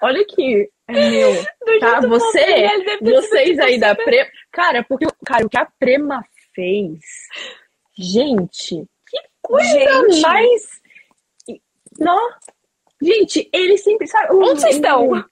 Olha 0.01 0.21
aqui. 0.21 0.69
É 0.87 1.09
meu. 1.09 1.33
Do 1.33 1.79
Tá, 1.79 2.01
você, 2.01 2.39
ele 2.39 2.89
é, 2.91 2.97
vocês 2.99 3.59
aí 3.59 3.79
da 3.79 3.89
super- 3.89 4.03
Prema. 4.05 4.29
Cara, 4.51 4.83
porque, 4.87 5.07
cara, 5.25 5.45
o 5.45 5.49
que 5.49 5.57
a 5.57 5.65
Prema 5.79 6.23
fez. 6.53 6.99
Gente, 7.97 8.85
que 9.09 9.17
coisa 9.41 9.69
Gente. 9.69 10.21
mais. 10.21 10.81
Não. 11.99 12.29
Gente, 13.01 13.49
ele 13.53 13.77
sempre. 13.77 14.07
Sabe, 14.07 14.33
Onde 14.35 14.61
vocês 14.61 14.75
estão? 14.75 15.23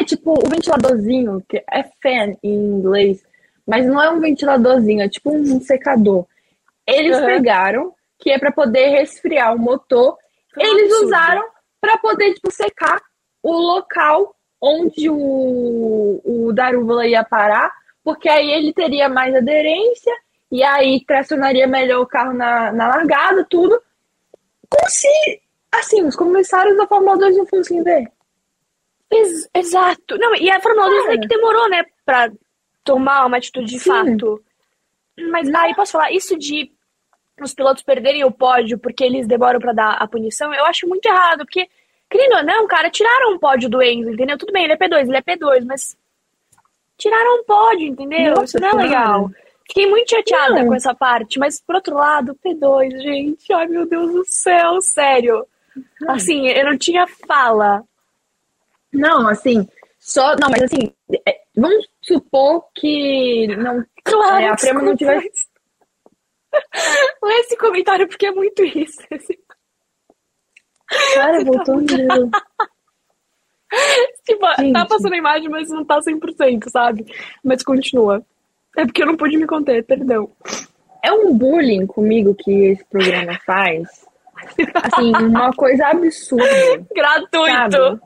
É, 0.00 0.04
tipo, 0.04 0.32
o 0.32 0.48
ventiladorzinho, 0.48 1.42
que 1.48 1.58
é 1.70 1.82
fan 2.02 2.34
em 2.42 2.54
inglês, 2.54 3.22
mas 3.66 3.86
não 3.86 4.00
é 4.02 4.10
um 4.10 4.20
ventiladorzinho, 4.20 5.02
é 5.02 5.08
tipo 5.08 5.30
um 5.34 5.60
secador. 5.60 6.26
Eles 6.86 7.16
Aham. 7.16 7.26
pegaram, 7.26 7.94
que 8.18 8.30
é 8.30 8.38
pra 8.38 8.52
poder 8.52 8.88
resfriar 8.90 9.54
o 9.54 9.58
motor, 9.58 10.16
um 10.56 10.60
eles 10.62 10.84
absurdo. 10.84 11.06
usaram 11.06 11.44
pra 11.80 11.98
poder, 11.98 12.34
tipo, 12.34 12.50
secar 12.50 13.00
o 13.42 13.52
local 13.52 14.34
onde 14.60 15.08
o, 15.10 16.20
o 16.24 16.52
Darúvala 16.52 17.06
ia 17.06 17.22
parar, 17.24 17.70
porque 18.02 18.28
aí 18.28 18.50
ele 18.50 18.72
teria 18.72 19.08
mais 19.08 19.34
aderência 19.34 20.12
e 20.50 20.62
aí 20.62 21.04
tracionaria 21.04 21.66
melhor 21.66 22.00
o 22.02 22.06
carro 22.06 22.32
na, 22.32 22.72
na 22.72 22.88
largada, 22.88 23.44
tudo. 23.50 23.80
Como 24.70 24.88
se, 24.88 25.08
assim, 25.72 26.02
os 26.04 26.16
comissários 26.16 26.76
da 26.76 26.86
Fórmula 26.86 27.18
2 27.18 27.36
não 27.36 27.46
fossem 27.46 27.82
ver. 27.82 28.08
Ex- 29.12 29.48
exato. 29.54 30.16
Não, 30.18 30.34
e 30.36 30.50
a 30.50 30.60
Fórmula 30.60 30.88
2 30.88 31.06
é 31.10 31.18
que 31.18 31.28
demorou, 31.28 31.68
né, 31.68 31.84
pra 32.04 32.30
tomar 32.86 33.26
uma 33.26 33.36
atitude 33.36 33.66
de 33.66 33.78
Sim. 33.78 33.90
fato. 33.90 34.42
Mas 35.30 35.52
aí, 35.54 35.74
posso 35.74 35.92
falar, 35.92 36.12
isso 36.12 36.38
de 36.38 36.70
os 37.40 37.52
pilotos 37.52 37.82
perderem 37.82 38.24
o 38.24 38.30
pódio 38.30 38.78
porque 38.78 39.04
eles 39.04 39.26
demoram 39.26 39.60
pra 39.60 39.74
dar 39.74 39.92
a 39.92 40.08
punição, 40.08 40.54
eu 40.54 40.64
acho 40.64 40.88
muito 40.88 41.04
errado, 41.04 41.40
porque, 41.44 41.68
querendo 42.08 42.36
ou 42.36 42.42
não, 42.42 42.66
cara, 42.66 42.88
tiraram 42.88 43.34
um 43.34 43.38
pódio 43.38 43.68
do 43.68 43.82
Enzo, 43.82 44.10
entendeu? 44.10 44.38
Tudo 44.38 44.52
bem, 44.54 44.64
ele 44.64 44.72
é 44.72 44.76
P2, 44.76 45.00
ele 45.08 45.16
é 45.18 45.20
P2, 45.22 45.66
mas 45.66 45.94
tiraram 46.96 47.40
um 47.40 47.44
pódio, 47.44 47.88
entendeu? 47.88 48.36
Nossa 48.36 48.44
isso 48.44 48.60
não 48.60 48.68
é 48.68 48.70
Senhora. 48.70 48.86
legal. 48.88 49.30
Fiquei 49.68 49.86
muito 49.90 50.10
chateada 50.10 50.60
Não. 50.60 50.68
com 50.68 50.74
essa 50.74 50.94
parte, 50.94 51.38
mas 51.38 51.60
por 51.60 51.74
outro 51.74 51.94
lado, 51.96 52.38
P2, 52.42 53.02
gente, 53.02 53.52
ai 53.52 53.66
meu 53.66 53.84
Deus 53.84 54.12
do 54.12 54.24
céu, 54.24 54.80
sério. 54.80 55.44
Assim, 56.08 56.48
eu 56.48 56.64
não 56.64 56.78
tinha 56.78 57.06
fala. 57.26 57.82
Não, 58.92 59.28
assim, 59.28 59.68
só. 59.98 60.36
Não, 60.40 60.48
mas 60.48 60.62
assim, 60.62 60.92
é, 61.28 61.35
vamos 61.56 61.86
supor 62.02 62.64
que 62.74 63.46
não. 63.56 63.84
Claro, 64.04 64.42
É, 64.44 64.48
a 64.48 64.56
Prema 64.56 64.82
não 64.82 64.96
tivesse- 64.96 65.46
Lê 67.22 67.34
esse 67.40 67.56
comentário 67.56 68.08
porque 68.08 68.26
é 68.26 68.30
muito 68.32 68.64
isso. 68.64 68.98
Esse- 69.10 69.38
Cara, 71.14 71.44
voltou 71.44 71.76
no. 71.80 72.30
Tipo, 74.24 74.46
Gente. 74.60 74.72
tá 74.72 74.86
passando 74.86 75.12
a 75.14 75.18
imagem, 75.18 75.48
mas 75.48 75.68
não 75.68 75.84
tá 75.84 76.00
100%, 76.00 76.70
sabe? 76.70 77.04
Mas 77.44 77.62
continua. 77.62 78.24
É 78.76 78.84
porque 78.86 79.02
eu 79.02 79.06
não 79.06 79.16
pude 79.16 79.36
me 79.36 79.46
conter, 79.46 79.84
perdão. 79.84 80.30
É 81.02 81.12
um 81.12 81.36
bullying 81.36 81.86
comigo 81.86 82.34
que 82.34 82.50
esse 82.68 82.84
programa 82.86 83.38
faz. 83.44 84.06
Assim, 84.84 85.10
uma 85.16 85.52
coisa 85.52 85.88
absurda. 85.88 86.44
Gratuito. 86.94 87.72
Sabe? 87.72 88.00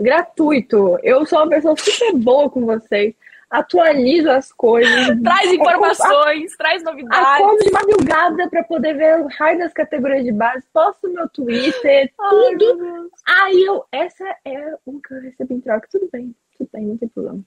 Gratuito. 0.00 0.98
Eu 1.02 1.24
sou 1.26 1.38
uma 1.38 1.48
pessoa 1.48 1.74
super 1.76 2.12
boa 2.16 2.50
com 2.50 2.64
vocês. 2.66 3.14
Atualizo 3.50 4.30
as 4.30 4.50
coisas. 4.52 4.90
Traz 5.22 5.52
informações, 5.52 6.56
traz 6.56 6.82
novidades. 6.82 7.26
Acordo 7.40 7.64
de 7.64 7.70
madrugada 7.70 8.48
pra 8.50 8.64
poder 8.64 8.94
ver 8.96 9.20
o 9.20 9.28
raio 9.28 9.58
das 9.58 9.72
categorias 9.72 10.24
de 10.24 10.32
base. 10.32 10.64
Posto 10.72 11.06
no 11.08 11.14
meu 11.14 11.28
Twitter, 11.28 12.10
Ai, 12.18 12.56
tudo. 12.58 13.10
Aí 13.28 13.62
eu. 13.64 13.84
Essa 13.92 14.24
é 14.44 14.74
o 14.84 15.00
que 15.00 15.14
eu 15.14 15.20
recebi 15.20 15.54
em 15.54 15.60
troca. 15.60 15.86
Tudo 15.90 16.08
bem, 16.12 16.34
tudo 16.58 16.68
bem, 16.72 16.86
não 16.86 16.96
tem 16.98 17.08
problema. 17.08 17.40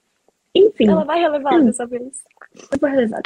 Enfim, 0.54 0.88
Ela 0.88 1.04
vai 1.04 1.20
relevar 1.20 1.54
Hum. 1.54 1.66
dessa 1.66 1.86
vez. 1.86 2.24
eu 2.72 2.78
vou 2.80 2.88
realizar. 2.88 3.20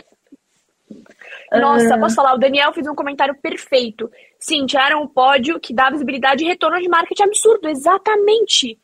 Nossa, 1.53 1.95
Ah. 1.95 1.99
posso 1.99 2.15
falar? 2.15 2.35
O 2.35 2.39
Daniel 2.39 2.73
fez 2.73 2.87
um 2.87 2.95
comentário 2.95 3.35
perfeito. 3.35 4.11
Sim, 4.39 4.67
tiraram 4.67 5.03
o 5.03 5.09
pódio 5.09 5.59
que 5.61 5.73
dá 5.75 5.91
visibilidade 5.91 6.45
e 6.45 6.47
retorno 6.49 6.81
de 6.81 6.89
marketing 6.89 7.23
absurdo. 7.25 7.69
Exatamente. 7.69 8.79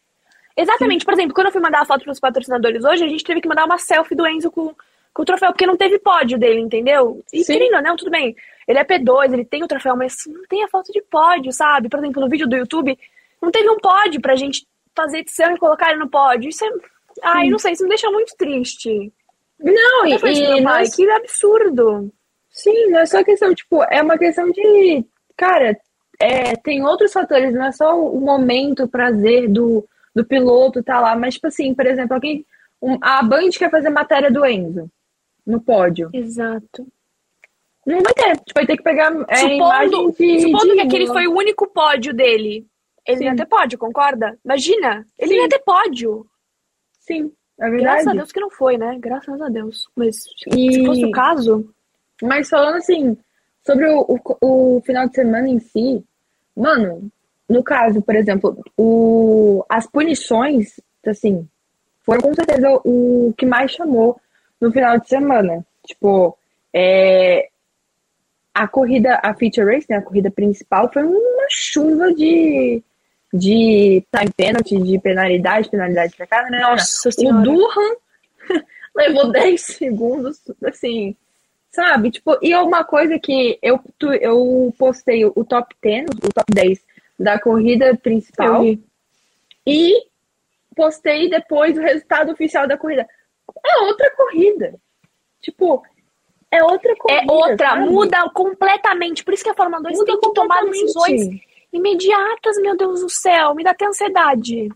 Exatamente. 0.57 1.05
Por 1.05 1.15
exemplo, 1.15 1.35
quando 1.35 1.47
eu 1.47 1.53
fui 1.53 1.61
mandar 1.61 1.83
a 1.83 1.85
foto 1.85 2.03
para 2.03 2.13
os 2.13 2.21
patrocinadores 2.21 2.85
hoje, 2.85 3.05
a 3.05 3.09
gente 3.09 3.25
teve 3.25 3.41
que 3.41 3.49
mandar 3.49 3.65
uma 3.65 3.79
selfie 3.79 4.15
do 4.17 4.27
Enzo 4.27 4.51
com, 4.51 4.75
com 5.15 5.23
o 5.23 5.25
troféu, 5.25 5.51
porque 5.53 5.67
não 5.67 5.77
teve 5.77 5.99
pódio 5.99 6.39
dele, 6.39 6.61
entendeu? 6.61 7.23
E 7.33 7.45
Sim. 7.45 7.53
querendo 7.53 7.77
ou 7.77 7.83
não, 7.83 7.97
tudo 7.97 8.11
bem. 8.11 8.35
Ele 8.67 8.79
é 8.79 8.85
P2, 8.85 9.33
ele 9.33 9.45
tem 9.45 9.63
o 9.63 9.69
troféu, 9.69 9.97
mas 9.97 10.15
não 10.27 10.43
tem 10.49 10.63
a 10.65 10.69
foto 10.69 10.93
de 10.93 11.01
pódio, 11.03 11.53
sabe? 11.53 11.89
Por 11.89 11.99
exemplo, 12.01 12.21
no 12.21 12.29
vídeo 12.29 12.47
do 12.49 12.57
YouTube, 12.57 12.99
não 13.41 13.51
teve 13.51 13.71
um 13.71 13.77
pódio 13.79 14.21
pra 14.21 14.35
gente 14.37 14.67
fazer 14.95 15.19
edição 15.19 15.55
e 15.55 15.59
colocar 15.59 15.91
ele 15.91 16.01
no 16.01 16.09
pódio. 16.11 16.49
Isso 16.49 16.65
é. 16.65 16.71
Ai, 17.23 17.49
não 17.49 17.59
sei, 17.59 17.73
isso 17.73 17.83
me 17.85 17.89
deixa 17.89 18.11
muito 18.11 18.35
triste. 18.37 19.13
Não, 19.61 20.07
e, 20.07 20.11
e 20.13 20.61
não 20.61 20.65
pai, 20.73 20.85
é 20.85 20.91
que 20.91 21.11
absurdo. 21.11 22.13
Sim, 22.51 22.87
não 22.91 23.01
é 23.01 23.07
só 23.07 23.23
questão, 23.25 23.55
tipo, 23.55 23.83
é 23.85 24.01
uma 24.03 24.17
questão 24.19 24.51
de, 24.51 25.05
cara, 25.37 25.77
é, 26.21 26.57
tem 26.57 26.85
outros 26.85 27.13
fatores, 27.13 27.53
não 27.55 27.67
é 27.67 27.73
só 27.73 27.99
o 28.01 28.21
momento, 28.21 28.85
o 28.85 28.89
prazer 28.89 29.49
do, 29.49 29.87
do 30.15 30.25
piloto 30.25 30.83
tá 30.83 31.01
lá, 31.01 31.17
mas, 31.17 31.35
tipo 31.35 31.47
assim, 31.47 31.75
por 31.75 31.87
exemplo, 31.87 32.15
alguém, 32.15 32.45
um- 32.83 32.99
a 33.01 33.23
Band 33.23 33.51
quer 33.57 33.71
fazer 33.71 33.91
matéria 33.91 34.31
do 34.31 34.45
Enzo 34.45 34.91
no 35.47 35.61
pódio. 35.61 36.11
Exato. 36.13 36.87
Não 37.87 38.01
vai 38.01 38.13
ter, 38.13 38.37
tipo, 38.37 38.53
vai 38.55 38.67
ter 38.67 38.77
que 38.77 38.83
pegar 38.83 39.13
é, 39.29 39.37
Supondo, 39.37 40.13
de, 40.13 40.41
supondo 40.41 40.67
de 40.67 40.75
que 40.75 40.81
aquele 40.81 41.07
foi 41.07 41.27
o 41.27 41.37
único 41.37 41.67
pódio 41.69 42.13
dele, 42.13 42.67
ele 43.07 43.19
Sim. 43.19 43.25
ia 43.25 43.37
ter 43.37 43.47
pódio, 43.47 43.79
concorda? 43.79 44.39
Imagina, 44.45 45.07
ele 45.19 45.35
Sim. 45.35 45.41
ia 45.41 45.49
ter 45.49 45.61
pódio. 45.61 46.27
Sim, 47.01 47.33
é 47.61 47.71
Graças 47.71 47.97
verdade. 48.05 48.09
a 48.09 48.13
Deus 48.15 48.33
que 48.33 48.41
não 48.41 48.51
foi, 48.51 48.77
né? 48.79 48.97
Graças 49.01 49.41
a 49.41 49.49
Deus. 49.49 49.89
Mas 49.97 50.17
E- 50.49 50.73
se 50.73 50.87
fosse 50.87 51.05
o 51.05 51.11
caso, 51.11 51.75
Mas 52.23 52.49
falando 52.49 52.77
assim, 52.77 53.17
sobre 53.65 53.87
o, 53.89 54.01
o, 54.41 54.77
o 54.77 54.81
final 54.83 55.09
de 55.09 55.15
semana 55.15 55.49
em 55.49 55.59
si, 55.61 56.05
mano, 56.57 57.11
no 57.49 57.63
caso, 57.63 58.03
por 58.03 58.17
exemplo, 58.17 58.59
o, 58.77 59.65
as 59.69 59.87
punições, 59.87 60.81
assim, 61.07 61.49
foram 62.03 62.21
com 62.23 62.35
certeza 62.35 62.69
o 62.85 63.33
que 63.39 63.47
mais 63.47 63.71
chamou 63.71 64.21
no 64.61 64.73
final 64.73 64.99
de 64.99 65.09
semana. 65.09 65.65
Tipo, 65.87 66.37
é, 66.75 67.49
a 68.53 68.67
corrida, 68.67 69.21
a 69.23 69.33
feature 69.35 69.73
race, 69.73 69.87
né, 69.89 69.97
a 69.99 70.03
corrida 70.03 70.31
principal, 70.31 70.91
foi 70.93 71.05
uma 71.05 71.47
chuva 71.49 72.13
de, 72.13 72.83
de 73.33 74.05
time 74.15 74.33
penalty, 74.37 74.79
de 74.81 74.99
penalidade, 75.01 75.69
penalidade 75.71 76.17
pra 76.17 76.27
cá, 76.27 76.49
né? 76.51 76.61
nossa 76.61 77.09
O 77.09 77.13
senhora. 77.13 77.43
Durham 77.43 77.97
levou 78.97 79.31
10 79.31 79.61
segundos, 79.61 80.41
assim, 80.65 81.15
sabe? 81.71 82.11
Tipo, 82.11 82.39
e 82.43 82.53
é 82.53 82.59
uma 82.61 82.85
coisa 82.85 83.19
que 83.19 83.59
eu, 83.63 83.79
tu- 83.99 84.13
eu 84.15 84.73
postei 84.79 85.25
o 85.25 85.45
top 85.45 85.75
10, 85.83 86.07
o 86.25 86.33
top 86.33 86.53
10 86.53 86.81
da 87.19 87.39
corrida 87.39 87.97
principal 87.97 88.65
e 89.67 90.07
postei 90.75 91.29
depois 91.29 91.77
o 91.77 91.81
resultado 91.83 92.33
oficial 92.33 92.67
da 92.67 92.79
corrida. 92.79 93.07
É 93.67 93.79
outra 93.83 94.11
corrida. 94.17 94.75
Tipo, 95.43 95.83
é 96.51 96.63
outra 96.63 96.95
corrida. 96.97 97.23
É 97.23 97.33
outra, 97.33 97.69
sabe? 97.71 97.89
muda 97.91 98.31
completamente. 98.31 99.25
Por 99.25 99.35
isso 99.35 99.45
que 99.45 99.51
a 99.51 99.55
Fórmula 99.55 99.83
2 99.83 99.99
Muda 99.99 100.07
tem 100.07 100.21
que 100.21 100.33
tomar 100.33 100.65
decisões 100.65 101.29
imediatas, 101.73 102.57
meu 102.61 102.77
Deus 102.77 103.01
do 103.01 103.11
céu. 103.11 103.55
Me 103.55 103.65
dá 103.65 103.71
até 103.71 103.87
ansiedade. 103.87 104.69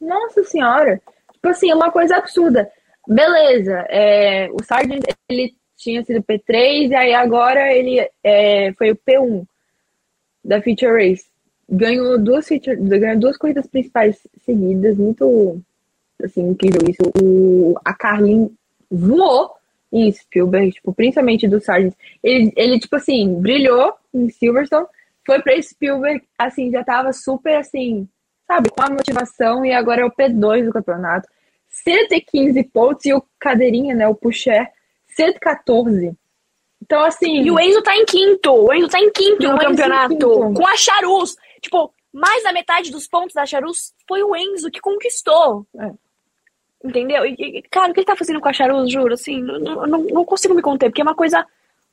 Nossa 0.00 0.42
senhora. 0.44 1.00
Tipo 1.32 1.48
assim, 1.48 1.72
uma 1.72 1.90
coisa 1.90 2.16
absurda. 2.16 2.70
Beleza, 3.06 3.84
é, 3.90 4.48
o 4.50 4.62
Sargent, 4.64 5.04
ele 5.28 5.54
tinha 5.76 6.02
sido 6.02 6.22
P3 6.22 6.90
e 6.90 6.94
aí 6.94 7.12
agora 7.12 7.70
ele 7.74 8.08
é, 8.22 8.72
foi 8.72 8.90
o 8.90 8.96
P1 8.96 9.44
da 10.42 10.62
Feature 10.62 10.92
Race. 10.92 11.26
ganhou 11.68 12.18
duas, 12.18 12.48
ganhou 12.78 13.18
duas 13.18 13.36
corridas 13.36 13.66
principais 13.66 14.18
seguidas, 14.44 14.96
muito 14.96 15.60
assim, 16.22 16.48
incrível 16.48 16.80
isso. 16.88 17.02
O, 17.22 17.74
a 17.84 17.92
Carlin 17.92 18.50
voou 18.90 19.50
em 19.92 20.10
Spielberg, 20.10 20.72
tipo, 20.72 20.92
principalmente 20.92 21.46
do 21.46 21.60
Sargent. 21.60 21.94
Ele, 22.22 22.52
ele, 22.56 22.78
tipo 22.78 22.96
assim, 22.96 23.34
brilhou 23.40 23.94
em 24.12 24.28
Silverstone, 24.30 24.86
foi 25.26 25.40
pra 25.42 25.60
Spielberg, 25.60 26.22
assim, 26.38 26.70
já 26.70 26.84
tava 26.84 27.12
super 27.12 27.56
assim, 27.56 28.08
sabe, 28.46 28.70
com 28.70 28.82
a 28.82 28.90
motivação, 28.90 29.64
e 29.64 29.72
agora 29.72 30.02
é 30.02 30.04
o 30.04 30.12
P2 30.12 30.66
do 30.66 30.72
campeonato. 30.72 31.28
115 31.68 32.62
pontos 32.64 33.04
e 33.06 33.12
o 33.12 33.22
Cadeirinha, 33.38 33.94
né, 33.94 34.06
o 34.06 34.14
Pucher, 34.14 34.70
114. 35.08 36.16
Então, 36.82 37.02
assim. 37.02 37.42
E 37.42 37.50
o 37.50 37.58
Enzo 37.58 37.82
tá 37.82 37.96
em 37.96 38.04
quinto. 38.04 38.52
O 38.52 38.72
Enzo 38.72 38.88
tá 38.88 39.00
em 39.00 39.10
quinto 39.10 39.42
no 39.42 39.58
campeonato. 39.58 40.08
Quinto. 40.10 40.52
Com 40.54 40.66
a 40.66 40.76
Charus. 40.76 41.34
Tipo, 41.62 41.92
mais 42.12 42.42
da 42.44 42.52
metade 42.52 42.90
dos 42.90 43.08
pontos 43.08 43.34
da 43.34 43.46
Charus 43.46 43.94
foi 44.06 44.22
o 44.22 44.36
Enzo 44.36 44.70
que 44.70 44.80
conquistou. 44.80 45.66
É. 45.78 45.90
Entendeu? 46.84 47.24
E, 47.24 47.62
cara, 47.70 47.90
o 47.90 47.94
que 47.94 48.00
ele 48.00 48.06
tá 48.06 48.14
fazendo 48.14 48.40
com 48.40 48.48
a 48.48 48.52
Charus, 48.52 48.92
juro, 48.92 49.14
assim, 49.14 49.40
não, 49.40 49.86
não, 49.86 49.98
não, 49.98 50.24
consigo 50.24 50.54
me 50.54 50.60
conter, 50.60 50.90
porque 50.90 51.00
é 51.00 51.04
uma 51.04 51.14
coisa 51.14 51.46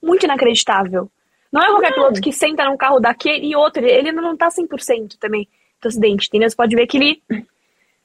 muito 0.04 0.26
inacreditável. 0.26 1.10
Não 1.52 1.62
é 1.62 1.68
qualquer 1.68 1.94
piloto 1.94 2.22
que 2.22 2.32
senta 2.32 2.66
num 2.66 2.78
carro 2.78 3.00
daquele 3.00 3.48
e 3.48 3.56
outro, 3.56 3.86
ele 3.86 4.12
não 4.12 4.38
tá 4.38 4.50
100% 4.50 5.18
também 5.20 5.48
do 5.82 5.88
acidente, 5.88 6.28
entendeu? 6.28 6.50
Você 6.50 6.56
pode 6.56 6.76
ver 6.76 6.88
que 6.88 6.98
ele, 6.98 7.24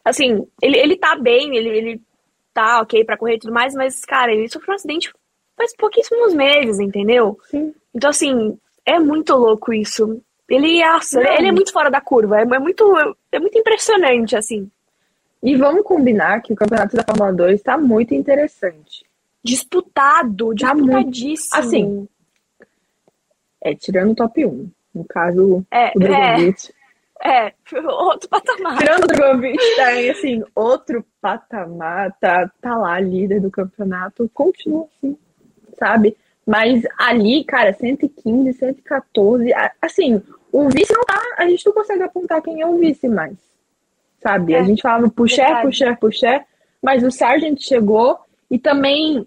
assim, 0.04 0.46
ele, 0.60 0.78
ele 0.78 0.96
tá 0.96 1.14
bem, 1.16 1.56
ele, 1.56 1.68
ele 1.68 2.02
tá 2.52 2.80
ok 2.80 3.04
pra 3.04 3.16
correr 3.16 3.36
e 3.36 3.38
tudo 3.38 3.52
mais, 3.52 3.74
mas, 3.74 4.04
cara, 4.04 4.32
ele 4.32 4.48
sofreu 4.48 4.72
um 4.72 4.76
acidente 4.76 5.12
faz 5.56 5.74
pouquíssimos 5.74 6.34
meses, 6.34 6.78
entendeu? 6.78 7.38
Sim. 7.50 7.74
Então, 7.94 8.10
assim, 8.10 8.58
é 8.84 8.98
muito 8.98 9.34
louco 9.34 9.72
isso. 9.72 10.20
Ele, 10.48 10.84
nossa, 10.84 11.20
ele 11.20 11.48
é 11.48 11.52
muito 11.52 11.72
fora 11.72 11.90
da 11.90 12.00
curva, 12.00 12.38
é, 12.38 12.42
é 12.42 12.58
muito, 12.58 12.94
é 13.32 13.40
muito 13.40 13.58
impressionante, 13.58 14.36
assim. 14.36 14.70
E 15.42 15.56
vamos 15.56 15.82
combinar 15.82 16.40
que 16.40 16.52
o 16.52 16.56
campeonato 16.56 16.96
da 16.96 17.02
Fórmula 17.02 17.32
2 17.32 17.54
está 17.54 17.76
muito 17.76 18.14
interessante. 18.14 19.04
Disputado, 19.42 20.54
tá 20.54 20.72
disputadíssimo. 20.72 21.62
Muito, 21.62 21.66
assim, 21.66 22.08
é 23.70 23.74
tirando 23.74 24.12
o 24.12 24.14
top 24.14 24.44
1. 24.44 24.70
No 24.94 25.04
caso, 25.04 25.64
é, 25.70 25.92
o 25.94 25.98
Drogovic. 25.98 26.72
É, 27.22 27.46
é, 27.48 27.54
outro 27.88 28.28
patamar. 28.28 28.78
Tirando 28.78 29.04
o 29.04 29.06
Drogovic, 29.06 29.76
tá 29.76 29.88
assim, 30.10 30.42
outro 30.54 31.04
patamar, 31.20 32.16
tá, 32.20 32.50
tá 32.60 32.76
lá, 32.76 32.98
líder 33.00 33.40
do 33.40 33.50
campeonato, 33.50 34.30
continua 34.32 34.88
assim, 34.98 35.16
sabe? 35.78 36.16
Mas 36.46 36.84
ali, 36.98 37.44
cara, 37.44 37.72
115, 37.72 38.52
114, 38.52 39.50
assim, 39.82 40.22
o 40.52 40.68
vice 40.68 40.92
não 40.92 41.04
tá, 41.04 41.20
a 41.38 41.48
gente 41.48 41.66
não 41.66 41.72
consegue 41.72 42.02
apontar 42.02 42.40
quem 42.40 42.60
é 42.60 42.66
o 42.66 42.78
vice 42.78 43.08
mais 43.08 43.36
sabe? 44.26 44.54
É, 44.54 44.58
a 44.58 44.64
gente 44.64 44.82
falava 44.82 45.08
puxer, 45.08 45.62
puxer, 45.62 45.98
puxer, 45.98 46.44
mas 46.82 47.04
o 47.04 47.10
Sargent 47.12 47.60
chegou 47.60 48.18
e 48.50 48.58
também 48.58 49.26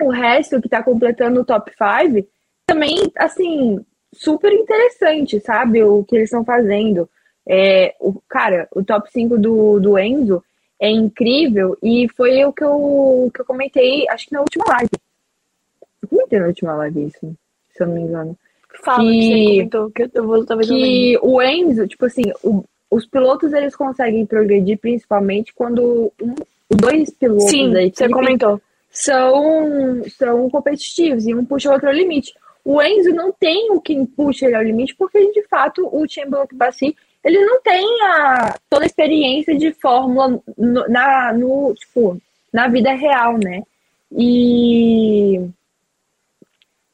o 0.00 0.10
resto 0.10 0.60
que 0.60 0.68
tá 0.68 0.82
completando 0.82 1.40
o 1.40 1.44
top 1.44 1.72
5 1.72 2.28
também, 2.66 2.96
assim, 3.16 3.80
super 4.12 4.52
interessante, 4.52 5.40
sabe? 5.40 5.82
O 5.82 6.04
que 6.04 6.16
eles 6.16 6.28
estão 6.28 6.44
fazendo. 6.44 7.08
É, 7.48 7.94
o, 8.00 8.20
cara, 8.28 8.68
o 8.74 8.82
top 8.82 9.10
5 9.10 9.38
do, 9.38 9.78
do 9.78 9.98
Enzo 9.98 10.42
é 10.80 10.90
incrível 10.90 11.78
e 11.82 12.08
foi 12.16 12.44
o 12.44 12.52
que 12.52 12.64
eu, 12.64 13.30
que 13.32 13.40
eu 13.40 13.44
comentei, 13.44 14.08
acho 14.08 14.26
que 14.26 14.32
na 14.32 14.40
última 14.40 14.64
live. 14.66 14.90
Eu 16.02 16.08
comentei 16.08 16.40
na 16.40 16.46
última 16.46 16.74
live 16.74 17.06
isso, 17.06 17.36
se 17.72 17.82
eu 17.82 17.86
não 17.86 17.94
me 17.94 18.00
engano. 18.02 18.36
Fala 18.84 19.04
que, 19.04 19.10
que 19.10 19.26
você 19.26 19.44
comentou, 19.44 19.90
que 19.90 20.10
eu 20.12 20.26
vou 20.26 20.44
talvez 20.44 20.68
Que 20.68 21.18
o 21.22 21.40
Enzo, 21.40 21.86
tipo 21.86 22.04
assim, 22.04 22.24
o, 22.42 22.64
os 22.90 23.06
pilotos 23.06 23.52
eles 23.52 23.74
conseguem 23.74 24.26
progredir 24.26 24.78
principalmente 24.78 25.54
quando 25.54 26.12
um, 26.20 26.34
dois 26.68 27.10
pilotos 27.10 27.48
Sim, 27.48 27.72
da 27.72 27.82
equipe 27.82 27.98
você 27.98 28.08
comentou. 28.10 28.60
São, 28.90 30.02
são 30.18 30.50
competitivos 30.50 31.26
e 31.26 31.34
um 31.34 31.44
puxa 31.44 31.70
o 31.70 31.72
outro 31.72 31.88
ao 31.88 31.94
limite. 31.94 32.34
O 32.68 32.82
Enzo 32.82 33.14
não 33.14 33.30
tem 33.30 33.70
o 33.70 33.80
que 33.80 34.04
puxa 34.08 34.46
ele 34.46 34.56
ao 34.56 34.62
limite, 34.64 34.92
porque 34.96 35.30
de 35.30 35.42
fato 35.44 35.86
o 35.86 36.04
Chamberlain 36.08 36.48
Bassi 36.52 36.96
ele 37.24 37.38
não 37.44 37.60
tem 37.62 37.86
a, 38.02 38.58
toda 38.68 38.84
a 38.84 38.86
experiência 38.86 39.56
de 39.56 39.72
Fórmula 39.74 40.42
no, 40.58 40.88
na, 40.88 41.32
no, 41.32 41.72
tipo, 41.74 42.20
na 42.52 42.66
vida 42.66 42.92
real, 42.92 43.38
né? 43.38 43.62
E. 44.10 45.48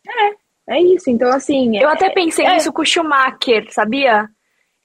É, 0.07 0.75
é 0.75 0.83
isso. 0.83 1.09
Então, 1.09 1.33
assim. 1.33 1.79
Eu 1.79 1.89
é, 1.89 1.93
até 1.95 2.11
pensei 2.11 2.45
é, 2.45 2.53
nisso 2.53 2.71
com 2.71 2.83
o 2.83 2.87
Schumacher, 2.87 3.67
sabia? 3.71 4.29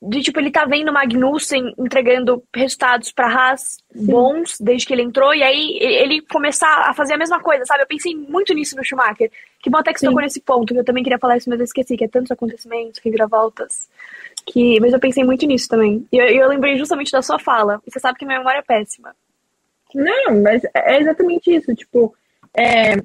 De 0.01 0.21
tipo, 0.21 0.39
ele 0.39 0.51
tá 0.51 0.63
vendo 0.65 0.89
o 0.89 0.93
Magnussen 0.93 1.73
entregando 1.77 2.43
resultados 2.53 3.11
pra 3.11 3.27
Haas 3.27 3.77
Sim. 3.91 4.05
bons 4.05 4.57
desde 4.59 4.85
que 4.85 4.93
ele 4.93 5.01
entrou, 5.01 5.33
e 5.33 5.41
aí 5.41 5.77
ele 5.81 6.21
começar 6.21 6.87
a 6.87 6.93
fazer 6.93 7.13
a 7.13 7.17
mesma 7.17 7.39
coisa, 7.39 7.65
sabe? 7.65 7.81
Eu 7.81 7.87
pensei 7.87 8.15
muito 8.15 8.53
nisso 8.53 8.75
no 8.75 8.83
Schumacher. 8.83 9.31
Que 9.59 9.69
bom 9.69 9.79
até 9.79 9.91
que 9.91 9.99
você 9.99 10.05
tocou 10.05 10.21
nesse 10.21 10.39
ponto, 10.41 10.71
que 10.71 10.79
eu 10.79 10.85
também 10.85 11.03
queria 11.03 11.17
falar 11.17 11.37
isso, 11.37 11.49
mas 11.49 11.59
eu 11.59 11.65
esqueci, 11.65 11.97
que 11.97 12.03
é 12.03 12.07
tantos 12.07 12.31
acontecimentos, 12.31 12.99
reviravoltas. 13.03 13.89
Que... 14.45 14.79
Mas 14.79 14.93
eu 14.93 14.99
pensei 14.99 15.23
muito 15.23 15.45
nisso 15.45 15.67
também. 15.67 16.07
E 16.11 16.17
eu, 16.17 16.25
eu 16.27 16.47
lembrei 16.47 16.77
justamente 16.77 17.11
da 17.11 17.21
sua 17.21 17.39
fala. 17.39 17.81
E 17.85 17.91
você 17.91 17.99
sabe 17.99 18.19
que 18.19 18.25
minha 18.25 18.37
memória 18.37 18.59
é 18.59 18.61
péssima. 18.61 19.15
Não, 19.93 20.41
mas 20.41 20.63
é 20.73 20.99
exatamente 20.99 21.53
isso. 21.53 21.73
Tipo, 21.73 22.15
é... 22.53 22.97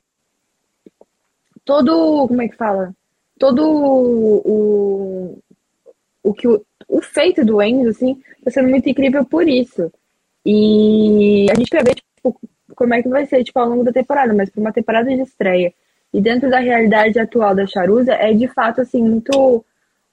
todo. 1.65 2.29
Como 2.29 2.43
é 2.43 2.49
que 2.49 2.57
fala? 2.57 2.95
Todo 3.39 3.67
o. 3.67 5.39
O 6.25 6.33
que 6.33 6.47
o, 6.47 6.65
o 6.93 7.01
feito 7.01 7.43
do 7.43 7.63
Enzo, 7.63 7.89
assim, 7.89 8.23
tá 8.45 8.51
sendo 8.51 8.69
muito 8.69 8.87
incrível 8.87 9.25
por 9.25 9.49
isso. 9.49 9.91
E 10.45 11.47
a 11.51 11.55
gente 11.55 11.71
quer 11.71 11.83
ver, 11.83 11.95
tipo, 11.95 12.39
como 12.77 12.93
é 12.93 13.03
que 13.03 13.09
vai 13.09 13.25
ser, 13.25 13.43
tipo, 13.43 13.59
ao 13.59 13.69
longo 13.69 13.83
da 13.83 13.93
temporada, 13.93 14.35
mas 14.35 14.51
para 14.51 14.61
uma 14.61 14.73
temporada 14.73 15.09
de 15.09 15.23
estreia. 15.23 15.73
E 16.13 16.21
dentro 16.21 16.51
da 16.51 16.59
realidade 16.59 17.19
atual 17.19 17.55
da 17.55 17.67
Charuza, 17.67 18.13
é 18.13 18.35
de 18.35 18.47
fato, 18.47 18.83
assim, 18.83 19.03
muito, 19.03 19.65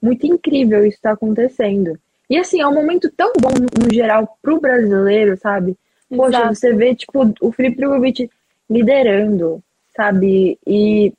muito 0.02 0.26
incrível 0.26 0.86
isso 0.86 1.02
tá 1.02 1.12
acontecendo. 1.12 2.00
E, 2.30 2.38
assim, 2.38 2.62
é 2.62 2.68
um 2.68 2.74
momento 2.74 3.12
tão 3.12 3.34
bom, 3.42 3.50
no, 3.50 3.94
geral, 3.94 4.38
pro 4.42 4.62
brasileiro, 4.62 5.36
sabe? 5.36 5.76
Poxa, 6.10 6.38
Exato. 6.38 6.56
você 6.56 6.74
vê, 6.74 6.96
tipo, 6.96 7.34
o 7.42 7.52
Felipe 7.52 7.76
Drogovic 7.76 8.30
liderando, 8.70 9.62
sabe? 9.94 10.58
E 10.66 11.12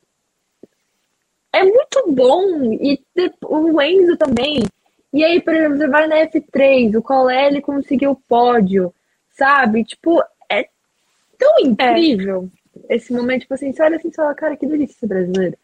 é 1.53 1.63
muito 1.63 2.03
bom. 2.07 2.73
E 2.81 2.99
o 3.43 3.81
Enzo 3.81 4.17
também. 4.17 4.63
E 5.13 5.23
aí, 5.23 5.41
por 5.41 5.53
exemplo, 5.53 5.77
você 5.77 5.87
vai 5.87 6.07
na 6.07 6.17
F3, 6.27 6.97
o 6.97 7.01
Colelli 7.01 7.61
conseguiu 7.61 8.11
o 8.11 8.15
pódio, 8.15 8.93
sabe? 9.31 9.83
Tipo, 9.83 10.21
é 10.49 10.67
tão 11.37 11.57
é. 11.57 11.61
incrível 11.63 12.49
é. 12.89 12.95
esse 12.95 13.11
momento. 13.11 13.41
Tipo 13.41 13.53
assim, 13.53 13.73
você 13.73 13.83
olha 13.83 13.97
assim 13.97 14.07
e 14.07 14.15
fala, 14.15 14.33
cara, 14.33 14.55
que 14.55 14.65
delícia 14.65 14.97
ser 14.97 15.07
brasileiro. 15.07 15.57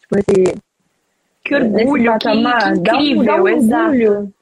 Tipo, 0.00 0.18
esse. 0.18 0.54
Que 1.44 1.54
orgulho, 1.54 2.12
patamar, 2.12 2.72
que, 2.72 2.80
que 2.80 2.90
incrível, 2.90 3.24
dá 3.24 3.42
um, 3.42 3.68
dá 3.68 3.76
um 3.76 3.88
orgulho. 3.88 4.34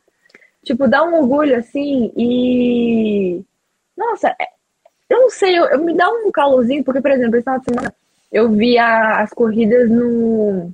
Tipo, 0.64 0.88
dá 0.88 1.02
um 1.02 1.14
orgulho 1.14 1.56
assim 1.56 2.12
e. 2.16 3.42
Nossa, 3.96 4.28
é, 4.40 4.46
eu 5.10 5.22
não 5.22 5.30
sei, 5.30 5.58
eu, 5.58 5.64
eu, 5.66 5.84
me 5.84 5.94
dá 5.94 6.08
um 6.08 6.30
calorzinho, 6.30 6.84
porque, 6.84 7.00
por 7.00 7.10
exemplo, 7.10 7.36
esse 7.36 7.44
final 7.44 7.58
de 7.58 7.64
semana 7.64 7.94
eu 8.30 8.50
vi 8.50 8.78
a, 8.78 9.20
as 9.20 9.30
corridas 9.30 9.90
no. 9.90 10.72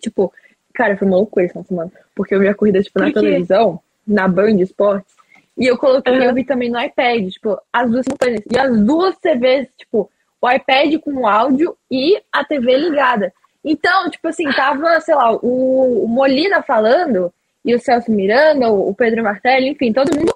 Tipo, 0.00 0.32
Cara, 0.80 0.96
foi 0.96 1.06
uma 1.06 1.18
loucura 1.18 1.44
essa 1.44 1.62
semana. 1.62 1.92
Porque 2.14 2.34
eu 2.34 2.40
vi 2.40 2.48
a 2.48 2.54
corrida, 2.54 2.82
tipo, 2.82 2.98
na 2.98 3.12
televisão, 3.12 3.78
na 4.06 4.26
Band 4.26 4.62
Esportes. 4.62 5.14
E 5.58 5.66
eu 5.66 5.76
coloquei, 5.76 6.10
uhum. 6.10 6.22
eu 6.22 6.34
vi 6.34 6.42
também 6.42 6.70
no 6.70 6.80
iPad, 6.80 7.28
tipo, 7.28 7.60
as 7.70 7.90
duas 7.90 8.06
simultâneas. 8.06 8.42
E 8.50 8.58
as 8.58 8.80
duas 8.80 9.14
TVs, 9.18 9.68
tipo, 9.76 10.10
o 10.40 10.50
iPad 10.50 10.98
com 11.00 11.12
o 11.12 11.26
áudio 11.26 11.76
e 11.90 12.18
a 12.32 12.42
TV 12.42 12.78
ligada. 12.78 13.30
Então, 13.62 14.08
tipo 14.08 14.26
assim, 14.26 14.50
tava, 14.52 14.98
sei 15.02 15.14
lá, 15.14 15.32
o, 15.32 16.04
o 16.06 16.08
Molina 16.08 16.62
falando, 16.62 17.30
e 17.62 17.74
o 17.74 17.78
Celso 17.78 18.10
Miranda, 18.10 18.70
o 18.70 18.94
Pedro 18.94 19.22
Martelli, 19.22 19.68
enfim, 19.68 19.92
todo 19.92 20.16
mundo. 20.16 20.34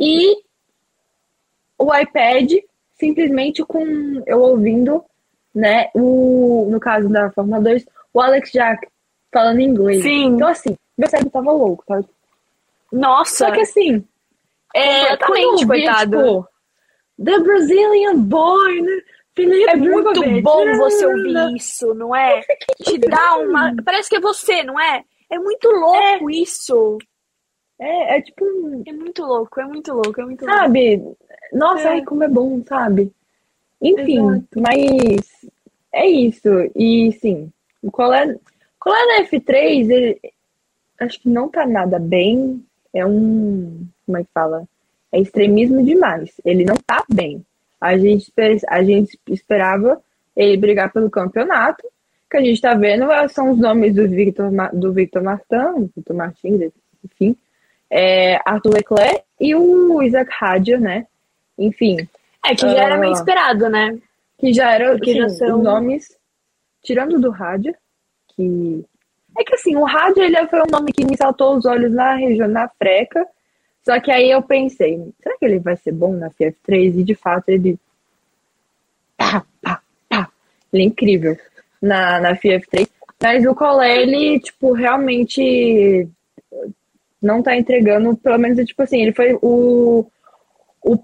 E 0.00 0.38
o 1.78 1.94
iPad 1.94 2.50
simplesmente 2.94 3.62
com 3.62 4.22
eu 4.26 4.40
ouvindo, 4.40 5.04
né, 5.54 5.90
o, 5.94 6.66
no 6.70 6.80
caso 6.80 7.10
da 7.10 7.30
Fórmula 7.30 7.60
2, 7.60 7.84
o 8.14 8.22
Alex 8.22 8.50
Jack 8.50 8.88
falando 9.34 9.60
inglês. 9.60 10.02
Sim. 10.02 10.26
Então, 10.26 10.48
assim, 10.48 10.76
meu 10.96 11.10
cérebro 11.10 11.30
tava 11.30 11.52
louco, 11.52 11.84
tá? 11.86 12.00
Nossa! 12.92 13.46
Só 13.46 13.50
que 13.50 13.60
assim. 13.60 14.04
É, 14.74 15.16
Completamente, 15.16 15.66
coitado. 15.66 16.16
Tipo, 16.16 16.48
The 17.22 17.38
Brazilian 17.40 18.18
Boy, 18.18 18.80
né? 18.80 19.02
Felipe 19.34 19.68
é 19.68 19.76
muito 19.76 20.42
bom 20.42 20.76
você 20.76 21.06
ouvir 21.06 21.56
isso, 21.56 21.92
não 21.94 22.14
é? 22.14 22.40
Te 22.82 22.98
dá 22.98 23.36
uma. 23.38 23.74
Parece 23.84 24.08
que 24.08 24.16
é 24.16 24.20
você, 24.20 24.62
não 24.62 24.80
é? 24.80 25.04
É 25.28 25.38
muito 25.38 25.68
louco 25.68 26.30
é. 26.30 26.34
isso. 26.34 26.98
É, 27.80 28.16
é 28.16 28.22
tipo. 28.22 28.44
É 28.86 28.92
muito 28.92 29.24
louco, 29.24 29.60
é 29.60 29.64
muito 29.64 29.92
louco, 29.92 30.20
é 30.20 30.24
muito 30.24 30.44
sabe? 30.44 30.96
louco. 30.96 31.18
Sabe? 31.26 31.58
Nossa, 31.58 31.82
é. 31.82 31.88
ai, 31.88 32.04
como 32.04 32.22
é 32.22 32.28
bom, 32.28 32.62
sabe? 32.64 33.12
Enfim, 33.82 34.24
Exato. 34.28 34.46
mas 34.56 35.50
é 35.92 36.06
isso. 36.06 36.48
E 36.76 37.12
sim, 37.20 37.52
qual 37.90 38.12
é. 38.12 38.36
É 38.86 39.06
na 39.06 39.26
F3, 39.26 39.90
ele, 39.90 40.20
acho 41.00 41.20
que 41.20 41.28
não 41.28 41.48
tá 41.48 41.66
nada 41.66 41.98
bem. 41.98 42.64
É 42.92 43.04
um. 43.04 43.86
Como 44.04 44.18
é 44.18 44.22
que 44.22 44.30
fala? 44.32 44.64
É 45.12 45.20
extremismo 45.20 45.82
demais. 45.84 46.32
Ele 46.44 46.64
não 46.64 46.76
tá 46.76 47.04
bem. 47.12 47.44
A 47.80 47.96
gente, 47.98 48.32
a 48.68 48.82
gente 48.82 49.18
esperava 49.28 50.02
ele 50.36 50.56
brigar 50.56 50.92
pelo 50.92 51.10
campeonato. 51.10 51.86
que 52.30 52.36
a 52.36 52.40
gente 52.40 52.60
tá 52.60 52.74
vendo 52.74 53.06
são 53.28 53.50
os 53.50 53.58
nomes 53.58 53.94
do 53.94 54.08
Victor, 54.08 54.50
do 54.72 54.92
Victor 54.92 55.22
Martin, 55.22 55.90
Victor 55.94 56.16
Martins, 56.16 56.72
enfim. 57.04 57.36
É, 57.90 58.40
Arthur 58.44 58.74
Leclerc 58.74 59.22
e 59.40 59.54
o 59.54 60.02
Isaac 60.02 60.30
Hadia, 60.40 60.78
né? 60.78 61.06
Enfim. 61.58 62.08
É, 62.44 62.54
que 62.54 62.62
já 62.62 62.74
uh, 62.74 62.78
era 62.78 62.98
meio 62.98 63.12
ah, 63.12 63.16
esperado, 63.16 63.68
né? 63.68 63.98
Que 64.38 64.52
já 64.52 64.72
era, 64.72 64.98
que 64.98 65.14
já 65.14 65.28
são... 65.28 65.62
nomes, 65.62 66.16
tirando 66.82 67.20
do 67.20 67.32
Hadia, 67.32 67.74
que 68.36 68.84
é 69.36 69.44
que 69.44 69.54
assim, 69.54 69.76
o 69.76 69.84
rádio 69.84 70.22
ele 70.22 70.46
foi 70.46 70.60
um 70.60 70.70
nome 70.70 70.92
que 70.92 71.04
me 71.04 71.16
saltou 71.16 71.56
os 71.56 71.64
olhos 71.66 71.92
na 71.92 72.14
região, 72.14 72.48
na 72.48 72.68
freca. 72.68 73.26
Só 73.84 74.00
que 74.00 74.10
aí 74.10 74.30
eu 74.30 74.42
pensei, 74.42 75.12
será 75.20 75.36
que 75.36 75.44
ele 75.44 75.58
vai 75.58 75.76
ser 75.76 75.92
bom 75.92 76.12
na 76.14 76.30
FF3? 76.30 77.00
E 77.00 77.04
de 77.04 77.14
fato 77.14 77.48
ele. 77.48 77.78
Pá, 79.16 79.44
pá, 79.60 79.82
pá. 80.08 80.30
Ele 80.72 80.84
é 80.84 80.86
incrível 80.86 81.36
na, 81.82 82.20
na 82.20 82.36
FF3. 82.36 82.88
Mas 83.22 83.44
o 83.44 83.54
Colé, 83.54 84.02
ele, 84.02 84.38
tipo, 84.40 84.72
realmente 84.72 86.08
não 87.20 87.42
tá 87.42 87.56
entregando, 87.56 88.16
pelo 88.16 88.38
menos, 88.38 88.64
tipo 88.64 88.82
assim, 88.82 89.02
ele 89.02 89.12
foi 89.12 89.34
o. 89.42 90.06
o 90.82 90.98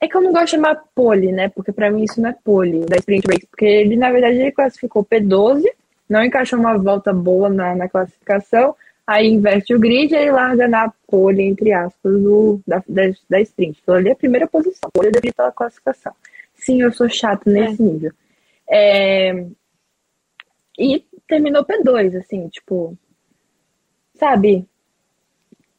é 0.00 0.08
que 0.08 0.16
eu 0.16 0.20
não 0.20 0.32
gosto 0.32 0.46
de 0.46 0.50
chamar 0.52 0.82
pole, 0.94 1.32
né? 1.32 1.48
Porque 1.48 1.72
pra 1.72 1.90
mim 1.90 2.04
isso 2.04 2.20
não 2.20 2.30
é 2.30 2.36
pole 2.44 2.84
da 2.86 2.96
Sprint 2.96 3.26
Race. 3.26 3.46
Porque 3.46 3.64
ele, 3.64 3.96
na 3.96 4.10
verdade, 4.10 4.38
ele 4.38 4.52
classificou 4.52 5.04
P12 5.04 5.64
não 6.08 6.22
encaixou 6.22 6.58
uma 6.58 6.76
volta 6.76 7.12
boa 7.12 7.48
na, 7.48 7.74
na 7.74 7.88
classificação, 7.88 8.74
aí 9.06 9.28
inverte 9.28 9.74
o 9.74 9.78
grid 9.78 10.14
e 10.14 10.30
larga 10.30 10.66
na 10.66 10.92
pole, 11.06 11.42
entre 11.42 11.72
aspas, 11.72 12.12
do, 12.12 12.60
da, 12.66 12.82
da, 12.88 13.02
da 13.28 13.40
sprint. 13.40 13.78
Então 13.82 13.94
ali 13.94 14.08
é 14.08 14.12
a 14.12 14.16
primeira 14.16 14.46
posição, 14.46 14.90
pole 14.92 15.08
estar 15.08 15.44
na 15.44 15.52
classificação. 15.52 16.12
Sim, 16.54 16.82
eu 16.82 16.92
sou 16.92 17.08
chato 17.08 17.48
nesse 17.48 17.80
é. 17.80 17.84
nível. 17.84 18.12
É, 18.68 19.46
e 20.78 21.04
terminou 21.26 21.64
P2, 21.64 22.16
assim, 22.18 22.48
tipo, 22.48 22.96
sabe? 24.14 24.66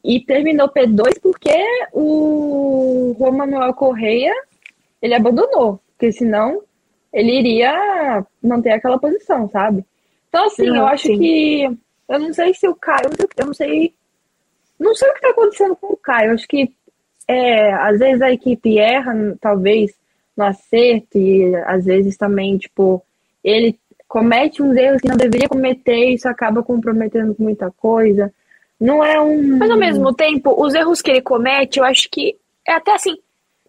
E 0.04 0.22
terminou 0.22 0.70
P2 0.70 1.20
porque 1.22 1.56
o 1.92 3.16
Juan 3.18 3.32
Manuel 3.32 3.74
Correia, 3.74 4.34
ele 5.02 5.14
abandonou, 5.14 5.80
porque 5.90 6.12
senão 6.12 6.64
ele 7.12 7.38
iria 7.38 8.26
manter 8.42 8.72
aquela 8.72 9.00
posição, 9.00 9.50
sabe? 9.50 9.84
Então, 10.38 10.46
assim, 10.46 10.68
eu 10.68 10.86
acho 10.86 11.08
sim. 11.08 11.18
que. 11.18 11.78
Eu 12.08 12.20
não 12.20 12.32
sei 12.32 12.54
se 12.54 12.68
o 12.68 12.76
Caio. 12.76 13.10
Eu 13.38 13.46
não 13.48 13.54
sei. 13.54 13.94
Não 14.80 14.94
sei 14.94 15.10
o 15.10 15.14
que 15.14 15.18
está 15.18 15.30
acontecendo 15.30 15.76
com 15.76 15.88
o 15.88 15.98
Caio. 15.98 16.30
Eu 16.30 16.34
acho 16.36 16.48
que 16.48 16.72
é, 17.28 17.74
às 17.74 17.98
vezes 17.98 18.22
a 18.22 18.32
equipe 18.32 18.78
erra, 18.78 19.36
talvez, 19.42 19.92
no 20.36 20.44
acerto, 20.44 21.18
e 21.18 21.56
às 21.66 21.86
vezes 21.86 22.16
também, 22.16 22.58
tipo, 22.58 23.04
ele 23.44 23.80
comete 24.08 24.62
uns 24.62 24.78
erros 24.78 25.02
que 25.02 25.08
não 25.08 25.18
deveria 25.18 25.50
cometer, 25.50 26.12
e 26.12 26.14
isso 26.14 26.30
acaba 26.30 26.62
comprometendo 26.62 27.36
muita 27.40 27.72
coisa. 27.72 28.32
Não 28.80 29.04
é 29.04 29.20
um. 29.20 29.58
Mas 29.58 29.72
ao 29.72 29.78
mesmo 29.78 30.14
tempo, 30.14 30.54
os 30.64 30.76
erros 30.76 31.02
que 31.02 31.10
ele 31.10 31.22
comete, 31.22 31.80
eu 31.80 31.86
acho 31.86 32.08
que 32.12 32.38
é 32.66 32.74
até 32.74 32.94
assim. 32.94 33.18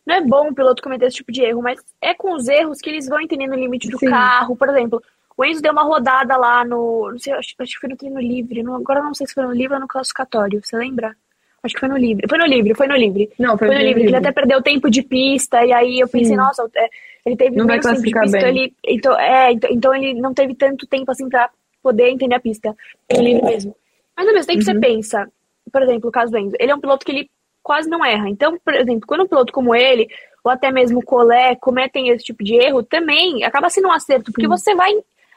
Não 0.07 0.17
é 0.17 0.21
bom 0.23 0.49
o 0.49 0.55
piloto 0.55 0.83
cometer 0.83 1.07
esse 1.07 1.17
tipo 1.17 1.33
de 1.33 1.43
erro, 1.43 1.63
mas 1.63 1.81
é 2.01 2.15
com 2.15 2.35
os 2.35 2.47
erros 2.47 2.79
que 2.79 2.89
eles 2.89 3.07
vão 3.07 3.21
entendendo 3.21 3.53
o 3.53 3.59
limite 3.59 3.89
do 3.89 3.99
Sim. 3.99 4.09
carro. 4.09 4.57
Por 4.57 4.69
exemplo, 4.69 5.03
o 5.39 5.45
Enzo 5.45 5.63
deu 5.63 5.71
uma 5.71 5.85
rodada 5.85 6.37
lá 6.37 6.65
no. 6.65 7.13
Não 7.13 7.19
sei, 7.19 7.33
acho, 7.33 7.55
acho 7.57 7.75
que 7.75 7.79
foi 7.79 7.89
no 7.89 7.97
treino 7.97 8.21
livre. 8.21 8.61
No, 8.61 8.75
agora 8.75 9.01
não 9.01 9.15
sei 9.15 9.25
se 9.25 9.35
foi 9.35 9.45
no 9.45 9.53
livre 9.53 9.75
ou 9.75 9.81
no 9.81 9.87
classificatório. 9.87 10.61
Você 10.61 10.77
lembra? 10.77 11.15
Acho 11.63 11.75
que 11.75 11.81
foi 11.81 11.89
no 11.89 11.97
livre. 11.97 12.27
Foi 12.29 12.39
no 12.39 12.45
livre, 12.45 12.75
foi 12.75 12.89
no 12.89 12.97
livre. 12.97 13.31
Não, 13.39 13.57
foi, 13.57 13.69
foi 13.69 13.77
no 13.77 13.83
livre. 13.85 14.03
Ele 14.03 14.17
até 14.17 14.33
perdeu 14.33 14.61
tempo 14.61 14.91
de 14.91 15.01
pista, 15.01 15.65
e 15.65 15.73
aí 15.73 16.01
eu 16.01 16.09
pensei, 16.09 16.31
Sim. 16.31 16.37
nossa, 16.37 16.69
é, 16.75 16.89
ele 17.25 17.37
teve 17.37 17.57
não 17.57 17.69
tempo 17.69 17.95
de 17.95 18.03
pista. 18.03 18.39
Bem. 18.39 18.49
Ele, 18.49 18.75
então, 18.85 19.17
é, 19.17 19.53
então, 19.53 19.71
então 19.71 19.95
ele 19.95 20.21
não 20.21 20.35
teve 20.35 20.57
tanto 20.57 20.89
tempo 20.89 21.09
assim 21.13 21.29
pra 21.29 21.49
poder 21.81 22.11
entender 22.11 22.35
a 22.35 22.41
pista. 22.41 22.77
No 23.13 23.23
livre 23.23 23.45
mesmo. 23.45 23.77
Mas 24.17 24.27
ao 24.27 24.35
mesmo 24.35 24.47
tempo 24.49 24.59
uhum. 24.59 24.65
você 24.65 24.81
pensa, 24.81 25.33
por 25.73 25.83
exemplo, 25.83 26.09
o 26.09 26.13
caso 26.13 26.33
do 26.33 26.39
Enzo, 26.39 26.57
ele 26.59 26.73
é 26.73 26.75
um 26.75 26.81
piloto 26.81 27.07
que 27.07 27.13
ele 27.13 27.31
quase 27.63 27.89
não 27.89 28.05
erra. 28.05 28.29
Então, 28.29 28.59
por 28.59 28.75
exemplo, 28.75 29.07
quando 29.07 29.23
um 29.23 29.29
piloto 29.29 29.53
como 29.53 29.73
ele, 29.73 30.09
ou 30.43 30.51
até 30.51 30.73
mesmo 30.73 30.99
o 30.99 31.05
Colé, 31.05 31.55
cometem 31.55 32.09
esse 32.09 32.25
tipo 32.25 32.43
de 32.43 32.55
erro, 32.55 32.83
também 32.83 33.45
acaba 33.45 33.71
sendo 33.71 33.87
um 33.87 33.93
acerto, 33.93 34.33
porque 34.33 34.49
você 34.49 34.75
vai 34.75 34.93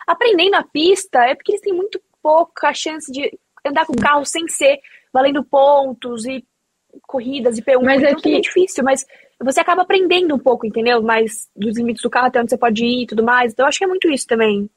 aprendendo 0.07 0.55
a 0.55 0.63
pista 0.63 1.23
é 1.25 1.35
porque 1.35 1.51
eles 1.51 1.61
têm 1.61 1.73
muito 1.73 2.01
pouca 2.21 2.73
chance 2.73 3.11
de 3.11 3.37
andar 3.65 3.85
com 3.85 3.93
o 3.93 4.01
carro 4.01 4.25
sem 4.25 4.47
ser 4.47 4.79
valendo 5.13 5.43
pontos 5.43 6.25
e 6.25 6.45
corridas 7.03 7.57
e 7.57 7.61
P1. 7.61 7.83
Mas 7.83 8.03
é 8.03 8.15
que... 8.15 8.35
é 8.35 8.39
difícil, 8.39 8.83
mas 8.83 9.05
você 9.39 9.59
acaba 9.59 9.81
aprendendo 9.81 10.35
um 10.35 10.39
pouco, 10.39 10.65
entendeu? 10.65 11.01
Mais 11.01 11.49
dos 11.55 11.77
limites 11.77 12.03
do 12.03 12.09
carro, 12.09 12.27
até 12.27 12.39
onde 12.39 12.49
você 12.49 12.57
pode 12.57 12.85
ir 12.85 13.03
e 13.03 13.07
tudo 13.07 13.23
mais. 13.23 13.53
Então 13.53 13.65
eu 13.65 13.67
acho 13.67 13.79
que 13.79 13.85
é 13.85 13.87
muito 13.87 14.09
isso 14.09 14.27
também. 14.27 14.69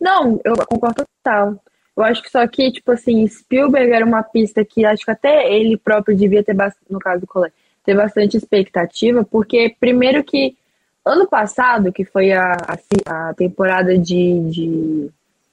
Não, 0.00 0.40
eu 0.44 0.54
concordo 0.66 1.04
total. 1.22 1.62
Eu 1.96 2.02
acho 2.02 2.22
que 2.22 2.30
só 2.30 2.46
que, 2.46 2.72
tipo 2.72 2.90
assim, 2.90 3.26
Spielberg 3.26 3.92
era 3.92 4.04
uma 4.04 4.22
pista 4.22 4.64
que 4.64 4.84
acho 4.84 5.04
que 5.04 5.10
até 5.10 5.52
ele 5.52 5.76
próprio 5.76 6.16
devia 6.16 6.42
ter, 6.42 6.56
no 6.90 6.98
caso 6.98 7.20
do 7.20 7.26
Colé, 7.26 7.52
ter 7.84 7.94
bastante 7.94 8.36
expectativa, 8.36 9.24
porque 9.24 9.76
primeiro 9.78 10.24
que 10.24 10.56
Ano 11.04 11.28
passado, 11.28 11.92
que 11.92 12.04
foi 12.04 12.32
a, 12.32 12.52
a, 12.52 13.28
a 13.28 13.34
temporada 13.34 13.98
de, 13.98 14.40
de, 14.48 15.10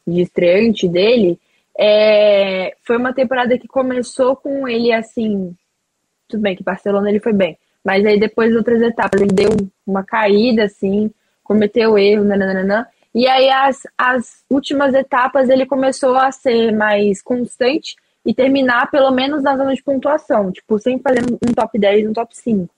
de, 0.07 0.21
estreante 0.21 0.87
dele, 0.87 1.37
é, 1.77 2.73
foi 2.83 2.95
uma 2.95 3.13
temporada 3.13 3.57
que 3.57 3.67
começou 3.67 4.35
com 4.35 4.65
ele 4.67 4.93
assim. 4.93 5.53
Tudo 6.29 6.41
bem 6.41 6.55
que 6.55 6.63
Barcelona 6.63 7.09
ele 7.09 7.19
foi 7.19 7.33
bem, 7.33 7.57
mas 7.83 8.05
aí 8.05 8.17
depois 8.17 8.55
outras 8.55 8.81
etapas 8.81 9.19
ele 9.19 9.33
deu 9.33 9.49
uma 9.85 10.03
caída 10.03 10.63
assim, 10.63 11.11
cometeu 11.43 11.97
erro, 11.97 12.23
nananana, 12.23 12.87
e 13.13 13.27
aí 13.27 13.49
as, 13.49 13.81
as 13.97 14.45
últimas 14.49 14.93
etapas 14.93 15.49
ele 15.49 15.65
começou 15.65 16.15
a 16.15 16.31
ser 16.31 16.71
mais 16.71 17.21
constante 17.21 17.97
e 18.25 18.33
terminar 18.33 18.89
pelo 18.89 19.11
menos 19.11 19.43
na 19.43 19.57
zona 19.57 19.73
de 19.73 19.83
pontuação, 19.83 20.49
tipo, 20.49 20.79
sempre 20.79 21.03
fazendo 21.03 21.37
um 21.45 21.53
top 21.53 21.77
10, 21.77 22.07
um 22.07 22.13
top 22.13 22.37
5. 22.37 22.73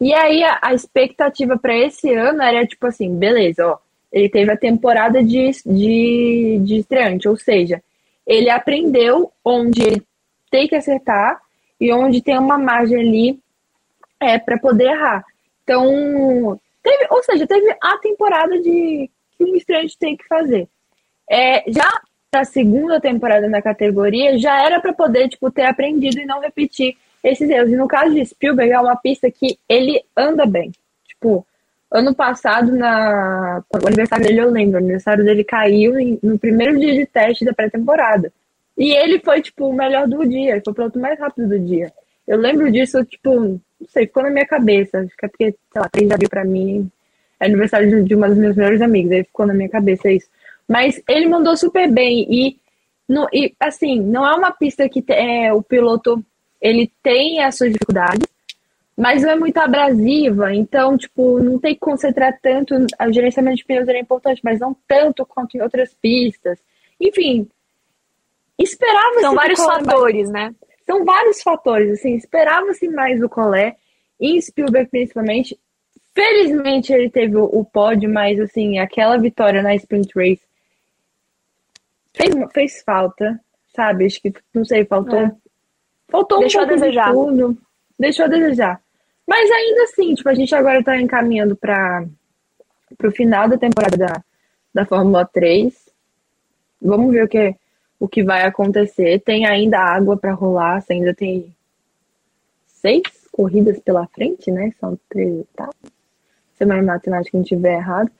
E 0.00 0.12
aí 0.12 0.44
a, 0.44 0.58
a 0.62 0.74
expectativa 0.74 1.58
para 1.58 1.76
esse 1.76 2.12
ano 2.14 2.42
era 2.42 2.66
tipo 2.66 2.86
assim, 2.86 3.16
beleza, 3.16 3.66
ó, 3.66 3.78
ele 4.12 4.28
teve 4.28 4.52
a 4.52 4.56
temporada 4.56 5.22
de, 5.22 5.50
de, 5.64 6.58
de 6.62 6.76
estreante, 6.76 7.28
ou 7.28 7.36
seja, 7.36 7.82
ele 8.26 8.50
aprendeu 8.50 9.32
onde 9.44 9.82
ele 9.82 10.02
tem 10.50 10.68
que 10.68 10.74
acertar 10.74 11.40
e 11.80 11.92
onde 11.92 12.22
tem 12.22 12.38
uma 12.38 12.58
margem 12.58 12.98
ali 12.98 13.40
é, 14.20 14.38
para 14.38 14.58
poder 14.58 14.90
errar. 14.90 15.24
Então, 15.62 16.58
teve, 16.82 17.06
ou 17.10 17.22
seja, 17.22 17.46
teve 17.46 17.76
a 17.82 17.98
temporada 17.98 18.60
de 18.60 19.10
que 19.36 19.44
um 19.44 19.56
estreante 19.56 19.98
tem 19.98 20.16
que 20.16 20.26
fazer. 20.26 20.68
É, 21.30 21.70
já 21.70 21.88
para 22.30 22.40
a 22.40 22.44
segunda 22.44 23.00
temporada 23.00 23.48
na 23.48 23.62
categoria, 23.62 24.38
já 24.38 24.62
era 24.62 24.80
para 24.80 24.92
poder 24.92 25.28
tipo, 25.28 25.50
ter 25.50 25.64
aprendido 25.64 26.20
e 26.20 26.26
não 26.26 26.40
repetir 26.40 26.96
esses 27.22 27.48
erros. 27.48 27.70
E 27.70 27.76
no 27.76 27.88
caso 27.88 28.14
de 28.14 28.24
Spielberg, 28.24 28.72
é 28.72 28.80
uma 28.80 28.96
pista 28.96 29.30
que 29.30 29.58
ele 29.68 30.02
anda 30.16 30.46
bem. 30.46 30.72
Tipo, 31.06 31.46
ano 31.90 32.14
passado, 32.14 32.74
na... 32.74 33.62
o 33.72 33.86
aniversário 33.86 34.24
dele, 34.24 34.40
eu 34.40 34.50
lembro, 34.50 34.74
o 34.74 34.78
aniversário 34.78 35.24
dele 35.24 35.44
caiu 35.44 35.94
no 36.22 36.38
primeiro 36.38 36.78
dia 36.78 36.94
de 36.94 37.06
teste 37.06 37.44
da 37.44 37.52
pré-temporada. 37.52 38.32
E 38.76 38.92
ele 38.92 39.18
foi, 39.20 39.40
tipo, 39.40 39.68
o 39.68 39.74
melhor 39.74 40.06
do 40.06 40.26
dia, 40.26 40.52
ele 40.52 40.62
foi 40.62 40.72
o 40.72 40.76
piloto 40.76 40.98
mais 40.98 41.18
rápido 41.18 41.48
do 41.48 41.58
dia. 41.58 41.92
Eu 42.26 42.38
lembro 42.38 42.70
disso, 42.70 43.02
tipo, 43.04 43.34
não 43.34 43.60
sei, 43.88 44.06
ficou 44.06 44.22
na 44.22 44.30
minha 44.30 44.46
cabeça. 44.46 44.98
Acho 44.98 45.16
que 45.16 45.24
é 45.24 45.28
porque, 45.28 45.54
sei 45.72 45.82
lá, 45.82 45.88
3 45.88 46.08
de 46.08 46.14
abril 46.14 46.28
pra 46.28 46.44
mim 46.44 46.90
é 47.38 47.46
aniversário 47.46 48.04
de 48.04 48.14
uma 48.14 48.28
das 48.28 48.38
minhas 48.38 48.56
melhores 48.56 48.80
amigas, 48.80 49.12
aí 49.12 49.24
ficou 49.24 49.46
na 49.46 49.54
minha 49.54 49.68
cabeça 49.68 50.10
isso. 50.10 50.28
Mas 50.66 51.00
ele 51.08 51.28
mandou 51.28 51.56
super 51.56 51.90
bem 51.90 52.26
e, 52.30 52.58
no, 53.08 53.28
e 53.32 53.54
assim, 53.60 54.00
não 54.00 54.26
é 54.26 54.34
uma 54.34 54.50
pista 54.50 54.88
que 54.88 55.04
é, 55.08 55.52
o 55.52 55.62
piloto 55.62 56.24
ele 56.60 56.90
tem 57.02 57.42
as 57.42 57.56
suas 57.56 57.72
dificuldades, 57.72 58.26
mas 58.96 59.22
não 59.22 59.30
é 59.30 59.36
muito 59.36 59.58
abrasiva, 59.58 60.54
então, 60.54 60.96
tipo, 60.96 61.38
não 61.38 61.58
tem 61.58 61.74
que 61.74 61.80
concentrar 61.80 62.38
tanto. 62.40 62.74
O 62.74 63.12
gerenciamento 63.12 63.58
de 63.58 63.64
pneus 63.64 63.88
é 63.88 63.98
importante, 63.98 64.40
mas 64.42 64.58
não 64.58 64.74
tanto 64.88 65.26
quanto 65.26 65.56
em 65.56 65.60
outras 65.60 65.92
pistas. 65.94 66.58
Enfim, 66.98 67.46
esperava-se. 68.58 69.20
São 69.20 69.34
vários 69.34 69.62
fatores, 69.62 70.30
né? 70.30 70.54
São 70.86 71.04
vários 71.04 71.42
fatores, 71.42 71.90
assim, 71.90 72.14
esperava-se 72.14 72.88
mais 72.88 73.20
do 73.20 73.28
Colé, 73.28 73.76
em 74.18 74.40
Spielberg 74.40 74.88
principalmente. 74.88 75.58
Felizmente 76.14 76.90
ele 76.90 77.10
teve 77.10 77.36
o, 77.36 77.64
pódio, 77.64 78.08
mas, 78.08 78.40
assim, 78.40 78.78
aquela 78.78 79.18
vitória 79.18 79.62
na 79.62 79.74
Sprint 79.74 80.10
Race 80.16 80.40
fez, 82.14 82.34
fez 82.54 82.82
falta, 82.82 83.38
sabe? 83.74 84.06
Acho 84.06 84.22
que, 84.22 84.32
não 84.54 84.64
sei, 84.64 84.86
faltou 84.86 85.20
é. 85.20 85.32
Faltou 86.08 86.40
Deixou 86.40 86.62
um 86.62 86.66
pouco 86.66 86.80
a 86.80 86.84
desejar. 86.84 87.06
de 87.08 87.12
tudo. 87.12 87.58
Deixou 87.98 88.24
a 88.24 88.28
desejar. 88.28 88.80
Mas 89.26 89.50
ainda 89.50 89.82
assim, 89.84 90.14
tipo, 90.14 90.28
a 90.28 90.34
gente 90.34 90.54
agora 90.54 90.82
tá 90.82 91.00
encaminhando 91.00 91.56
para 91.56 92.06
o 93.02 93.10
final 93.10 93.48
da 93.48 93.58
temporada 93.58 93.96
da, 93.96 94.24
da 94.72 94.86
Fórmula 94.86 95.24
3. 95.26 95.74
Vamos 96.80 97.12
ver 97.12 97.24
o 97.24 97.28
que, 97.28 97.56
o 97.98 98.08
que 98.08 98.22
vai 98.22 98.42
acontecer. 98.42 99.20
Tem 99.20 99.46
ainda 99.46 99.80
água 99.80 100.16
para 100.16 100.32
rolar, 100.32 100.80
você 100.80 100.92
ainda 100.92 101.12
tem 101.12 101.54
seis 102.66 103.02
corridas 103.32 103.80
pela 103.80 104.06
frente, 104.06 104.50
né? 104.50 104.72
São 104.78 104.98
três 105.08 105.40
etapas. 105.40 105.90
Se 106.54 106.62
a 106.62 106.66
minha 106.66 106.82
matemática 106.82 107.36
não 107.36 107.42
estiver 107.42 107.78
errado. 107.78 108.10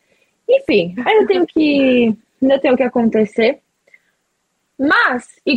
Enfim, 0.48 0.94
ainda 1.04 1.26
tem 1.26 1.46
que 1.46 2.16
ainda 2.42 2.58
tem 2.58 2.72
o 2.72 2.76
que 2.76 2.82
acontecer. 2.82 3.60
Mas, 4.78 5.40
em 5.46 5.56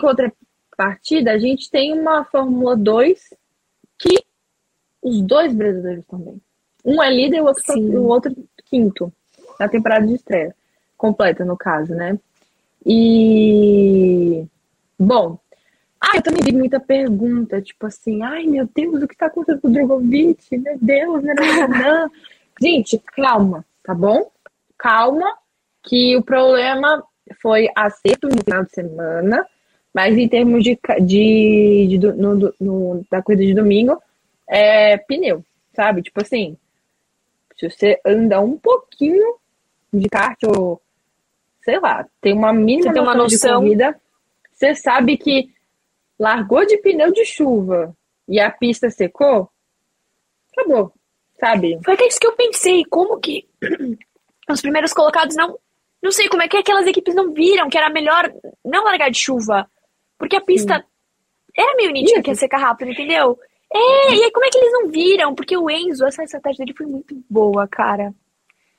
contrapartida, 0.79 1.31
a 1.31 1.37
gente 1.37 1.69
tem 1.69 1.93
uma 1.93 2.23
Fórmula 2.23 2.75
2 2.75 3.33
que 3.97 4.23
os 5.01 5.21
dois 5.21 5.53
brasileiros 5.53 6.05
também. 6.05 6.41
Um 6.85 7.03
é 7.03 7.09
líder 7.09 7.37
e 7.37 7.41
o 7.41 7.45
outro, 7.45 7.63
o 7.77 8.07
outro 8.07 8.35
quinto 8.65 9.13
na 9.59 9.67
temporada 9.67 10.07
de 10.07 10.15
estreia. 10.15 10.55
Completa, 10.97 11.43
no 11.43 11.57
caso, 11.57 11.93
né? 11.93 12.17
E. 12.85 14.45
Bom. 14.97 15.37
Ah, 16.01 16.15
eu 16.15 16.21
também 16.21 16.41
vi 16.43 16.53
muita 16.53 16.79
pergunta, 16.79 17.61
tipo 17.61 17.85
assim, 17.85 18.23
ai 18.23 18.45
meu 18.45 18.65
Deus, 18.73 19.03
o 19.03 19.07
que 19.07 19.17
tá 19.17 19.25
acontecendo 19.25 19.59
com 19.59 19.67
o 19.67 19.71
Drogovic? 19.71 20.57
Meu 20.57 20.77
Deus, 20.79 21.23
não, 21.23 21.35
não, 21.35 21.67
não. 21.67 22.11
Gente, 22.61 22.97
calma, 23.17 23.65
tá 23.83 23.93
bom? 23.93 24.31
Calma, 24.77 25.37
que 25.83 26.15
o 26.15 26.23
problema 26.23 27.03
foi 27.41 27.67
acerto 27.75 28.29
no 28.29 28.41
final 28.41 28.63
de 28.63 28.71
semana, 28.71 29.45
mas 29.93 30.17
em 30.17 30.27
termos 30.27 30.63
de, 30.63 30.77
de, 31.01 31.87
de 31.87 31.97
no, 31.97 32.53
no, 32.59 33.05
da 33.09 33.21
corrida 33.21 33.43
de 33.43 33.53
domingo, 33.53 34.01
é 34.47 34.97
pneu, 34.97 35.43
sabe? 35.73 36.01
Tipo 36.01 36.21
assim, 36.21 36.57
se 37.57 37.69
você 37.69 37.99
anda 38.05 38.39
um 38.39 38.57
pouquinho 38.57 39.35
de 39.93 40.07
kart 40.07 40.37
ou, 40.43 40.81
sei 41.61 41.79
lá, 41.79 42.05
tem 42.21 42.33
uma 42.33 42.53
mínima 42.53 42.93
tem 42.93 43.01
uma 43.01 43.15
noção 43.15 43.61
de 43.61 43.67
corrida, 43.67 43.99
você 44.51 44.75
sabe 44.75 45.17
que 45.17 45.51
largou 46.19 46.65
de 46.65 46.77
pneu 46.77 47.11
de 47.11 47.25
chuva 47.25 47.95
e 48.27 48.39
a 48.39 48.51
pista 48.51 48.89
secou, 48.89 49.49
acabou, 50.51 50.93
sabe? 51.39 51.79
Foi 51.83 51.93
até 51.93 52.07
isso 52.07 52.19
que 52.19 52.27
eu 52.27 52.35
pensei, 52.35 52.83
como 52.85 53.19
que 53.19 53.47
os 54.49 54.61
primeiros 54.61 54.93
colocados 54.93 55.35
não. 55.35 55.57
Não 56.01 56.13
sei 56.13 56.29
como 56.29 56.41
é 56.41 56.47
que 56.47 56.55
aquelas 56.55 56.87
equipes 56.87 57.13
não 57.13 57.33
viram 57.33 57.69
que 57.69 57.77
era 57.77 57.89
melhor 57.89 58.31
não 58.63 58.85
largar 58.85 59.11
de 59.11 59.19
chuva. 59.19 59.69
Porque 60.19 60.35
a 60.35 60.41
pista 60.41 60.75
Sim. 60.75 60.83
era 61.57 61.75
meio 61.77 61.91
nítida 61.91 62.21
que 62.21 62.29
ia 62.29 62.35
secar 62.35 62.59
rápido, 62.59 62.91
entendeu? 62.91 63.39
É, 63.71 64.13
e 64.13 64.23
aí 64.23 64.31
como 64.31 64.45
é 64.45 64.49
que 64.49 64.57
eles 64.57 64.71
não 64.73 64.89
viram? 64.89 65.33
Porque 65.33 65.55
o 65.55 65.69
Enzo, 65.69 66.05
essa 66.05 66.23
estratégia 66.23 66.65
dele 66.65 66.77
foi 66.77 66.85
muito 66.85 67.15
boa, 67.29 67.67
cara. 67.67 68.13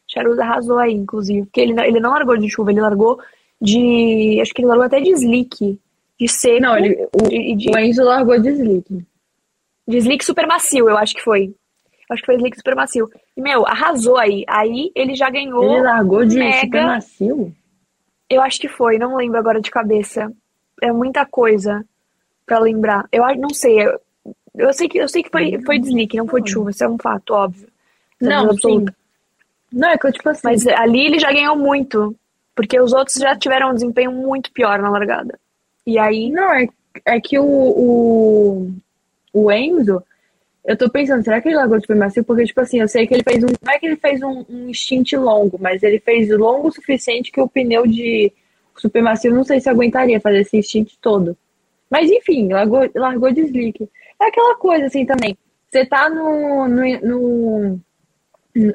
Charuza 0.07 0.43
arrasou 0.43 0.79
aí, 0.79 0.93
inclusive. 0.93 1.47
Porque 1.47 1.61
ele, 1.61 1.81
ele 1.81 2.01
não 2.01 2.11
largou 2.11 2.37
de 2.37 2.51
chuva, 2.51 2.71
ele 2.71 2.81
largou 2.81 3.19
de. 3.61 4.39
Acho 4.43 4.53
que 4.53 4.61
ele 4.61 4.69
largou 4.69 4.87
até 4.87 5.01
de 5.01 5.11
slick. 5.11 5.79
De 6.19 6.29
seco. 6.29 6.61
Não, 6.61 6.77
ele, 6.77 7.09
o, 7.15 7.57
de, 7.57 7.71
o 7.71 7.79
Enzo 7.79 8.03
largou 8.03 8.39
de 8.39 8.51
slick. 8.51 9.07
De 9.87 9.97
slick 9.97 10.25
super 10.25 10.47
macio, 10.47 10.91
eu 10.91 10.99
acho 10.99 11.15
que 11.15 11.23
foi. 11.23 11.55
Acho 12.11 12.23
que 12.23 12.27
foi 12.27 12.35
slick 12.35 12.57
super 12.57 12.75
macio. 12.75 13.09
E, 13.37 13.41
meu, 13.41 13.65
arrasou 13.67 14.19
aí. 14.19 14.45
Aí 14.49 14.91
ele 14.95 15.15
já 15.15 15.31
ganhou. 15.31 15.63
Ele 15.63 15.83
largou 15.83 16.25
de 16.25 16.37
mega... 16.37 16.61
super 16.61 16.85
macio? 16.85 17.55
Eu 18.29 18.43
acho 18.43 18.61
que 18.61 18.69
foi, 18.69 18.99
não 18.99 19.17
lembro 19.17 19.39
agora 19.39 19.61
de 19.61 19.71
cabeça. 19.71 20.33
É 20.81 20.93
muita 20.93 21.25
coisa 21.27 21.85
para 22.47 22.59
lembrar. 22.59 23.07
Eu 23.13 23.25
não 23.37 23.51
sei. 23.51 23.87
Eu, 23.87 24.01
eu 24.57 24.73
sei 24.73 24.89
que 24.89 24.99
eu 24.99 25.09
sei 25.09 25.23
que 25.23 25.31
foi, 25.31 25.61
foi 25.65 25.79
de 25.79 25.89
slick, 25.89 26.17
não 26.17 26.27
foi 26.27 26.43
de 26.43 26.51
chuva, 26.51 26.71
isso 26.71 26.85
é 26.85 26.89
um 26.89 26.99
fato, 26.99 27.33
óbvio. 27.33 27.69
Não, 28.21 28.53
sim. 28.57 28.85
Não, 29.73 29.89
é 29.89 29.97
que 29.97 30.07
eu, 30.07 30.13
tipo 30.13 30.29
assim. 30.29 30.41
Mas 30.45 30.67
ali 30.67 31.07
ele 31.07 31.19
já 31.19 31.33
ganhou 31.33 31.57
muito. 31.57 32.15
Porque 32.55 32.79
os 32.79 32.93
outros 32.93 33.17
já 33.17 33.37
tiveram 33.37 33.71
um 33.71 33.75
desempenho 33.75 34.13
muito 34.13 34.53
pior 34.53 34.81
na 34.81 34.91
largada. 34.91 35.39
E 35.87 35.99
aí. 35.99 36.31
Não, 36.31 36.53
é, 36.53 36.69
é 37.07 37.21
que 37.21 37.39
o, 37.39 37.45
o, 37.45 38.73
o 39.33 39.53
Enzo, 39.53 40.03
eu 40.65 40.77
tô 40.77 40.91
pensando, 40.91 41.25
será 41.25 41.41
que 41.41 41.49
ele 41.49 41.57
largou 41.57 41.79
de 41.79 41.95
macio? 41.95 42.25
Porque, 42.25 42.45
tipo 42.45 42.61
assim, 42.61 42.81
eu 42.81 42.89
sei 42.89 43.07
que 43.07 43.15
ele 43.15 43.23
fez 43.23 43.43
um. 43.43 43.49
Não 43.65 43.73
é 43.73 43.79
que 43.79 43.87
ele 43.87 43.97
fez 43.97 44.23
um, 44.23 44.45
um 44.49 44.75
stint 44.75 45.13
longo, 45.15 45.59
mas 45.61 45.83
ele 45.83 46.01
fez 46.01 46.29
longo 46.31 46.69
o 46.69 46.73
suficiente 46.73 47.33
que 47.33 47.41
o 47.41 47.49
pneu 47.49 47.87
de 47.87 48.33
super 48.77 49.03
macio 49.03 49.35
não 49.35 49.45
sei 49.45 49.61
se 49.61 49.69
aguentaria 49.69 50.21
fazer 50.21 50.41
esse 50.41 50.63
stint 50.63 50.95
todo. 51.01 51.37
Mas 51.91 52.11
enfim, 52.11 52.53
largou, 52.53 52.89
largou 52.95 53.33
de 53.33 53.41
slick. 53.43 53.89
É 54.21 54.27
aquela 54.27 54.57
coisa 54.57 54.87
assim 54.87 55.05
também. 55.05 55.37
Você 55.71 55.87
tá 55.87 56.09
no, 56.09 56.69
no, 56.69 57.01
no 57.01 57.81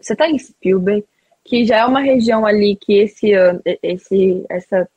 você 0.01 0.15
tá 0.15 0.29
em 0.29 0.37
Spielberg, 0.37 1.05
que 1.43 1.65
já 1.65 1.77
é 1.77 1.85
uma 1.85 1.99
região 1.99 2.45
ali 2.45 2.75
que 2.75 2.93
esse 2.93 3.33
ano, 3.33 3.61
esse, 3.83 4.45
essa, 4.49 4.89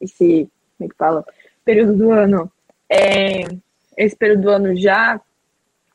esse, 0.00 0.48
como 0.76 0.88
é 0.88 0.88
que 0.88 0.96
fala? 0.96 1.24
Período 1.64 1.96
do 1.96 2.10
ano, 2.10 2.50
é, 2.88 3.42
esse 3.96 4.16
período 4.16 4.42
do 4.42 4.50
ano 4.50 4.76
já 4.76 5.20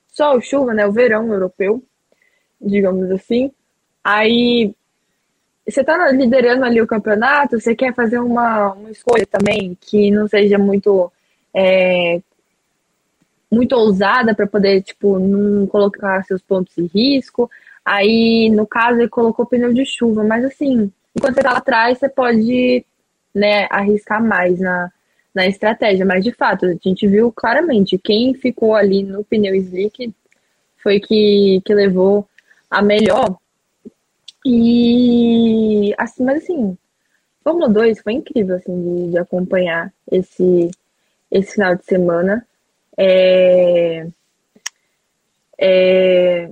sol, 0.07 0.41
chuva, 0.41 0.73
né? 0.73 0.85
O 0.85 0.91
verão 0.91 1.31
europeu, 1.31 1.83
digamos 2.61 3.09
assim. 3.11 3.51
Aí 4.03 4.73
você 5.69 5.83
tá 5.83 6.11
liderando 6.11 6.63
ali 6.63 6.81
o 6.81 6.87
campeonato, 6.87 7.59
você 7.59 7.75
quer 7.75 7.93
fazer 7.93 8.19
uma, 8.19 8.73
uma 8.73 8.91
escolha 8.91 9.25
também 9.25 9.77
que 9.79 10.11
não 10.11 10.27
seja 10.27 10.57
muito 10.57 11.11
é, 11.53 12.21
muito 13.51 13.73
ousada 13.73 14.35
para 14.35 14.47
poder 14.47 14.81
tipo 14.83 15.19
não 15.19 15.65
colocar 15.67 16.23
seus 16.23 16.41
pontos 16.41 16.77
em 16.77 16.85
risco. 16.87 17.49
Aí, 17.83 18.49
no 18.51 18.67
caso, 18.67 18.99
ele 18.99 19.09
colocou 19.09 19.45
pneu 19.45 19.73
de 19.73 19.85
chuva, 19.85 20.23
mas 20.23 20.45
assim, 20.45 20.91
enquanto 21.15 21.35
você 21.35 21.41
tá 21.41 21.51
lá 21.51 21.57
atrás, 21.57 21.97
você 21.97 22.07
pode 22.09 22.85
né, 23.33 23.67
arriscar 23.69 24.23
mais 24.23 24.59
na, 24.59 24.91
na 25.33 25.47
estratégia. 25.47 26.05
Mas 26.05 26.23
de 26.23 26.31
fato, 26.31 26.65
a 26.65 26.75
gente 26.81 27.07
viu 27.07 27.31
claramente 27.31 27.97
quem 27.97 28.33
ficou 28.33 28.75
ali 28.75 29.03
no 29.03 29.23
pneu 29.23 29.55
slick 29.55 30.13
foi 30.77 30.99
que, 30.99 31.61
que 31.65 31.73
levou 31.73 32.27
a 32.69 32.81
melhor. 32.81 33.37
E 34.45 35.93
assim, 35.97 36.23
mas 36.23 36.43
assim, 36.43 36.77
Fórmula 37.43 37.69
2 37.69 38.01
foi 38.01 38.13
incrível 38.13 38.55
assim, 38.55 38.81
de, 38.81 39.11
de 39.11 39.17
acompanhar 39.17 39.91
esse, 40.11 40.71
esse 41.31 41.53
final 41.53 41.75
de 41.75 41.85
semana. 41.85 42.45
É, 42.97 44.07
é, 45.57 46.49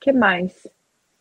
que 0.00 0.12
mais? 0.12 0.66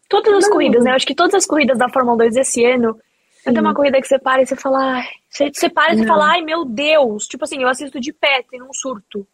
Todas 0.09 0.33
as 0.33 0.43
Não. 0.45 0.51
corridas, 0.51 0.83
né? 0.83 0.91
Eu 0.91 0.95
acho 0.95 1.07
que 1.07 1.15
todas 1.15 1.33
as 1.33 1.45
corridas 1.45 1.77
da 1.77 1.89
Fórmula 1.89 2.17
2 2.17 2.35
esse 2.37 2.63
ano, 2.65 2.99
Sim. 3.43 3.53
tem 3.53 3.59
uma 3.59 3.73
corrida 3.73 3.99
que 3.99 4.07
você 4.07 4.17
para 4.19 4.41
e 4.41 4.45
você 4.45 4.55
fala, 4.55 4.95
ai, 4.95 5.07
você, 5.29 5.51
você 5.53 5.69
para 5.69 5.93
e 5.93 5.97
você 5.97 6.05
fala, 6.05 6.31
ai 6.31 6.41
meu 6.41 6.63
Deus, 6.63 7.25
tipo 7.25 7.43
assim, 7.43 7.61
eu 7.61 7.67
assisto 7.67 7.99
de 7.99 8.13
pé, 8.13 8.43
tem 8.49 8.61
um 8.61 8.73
surto. 8.73 9.27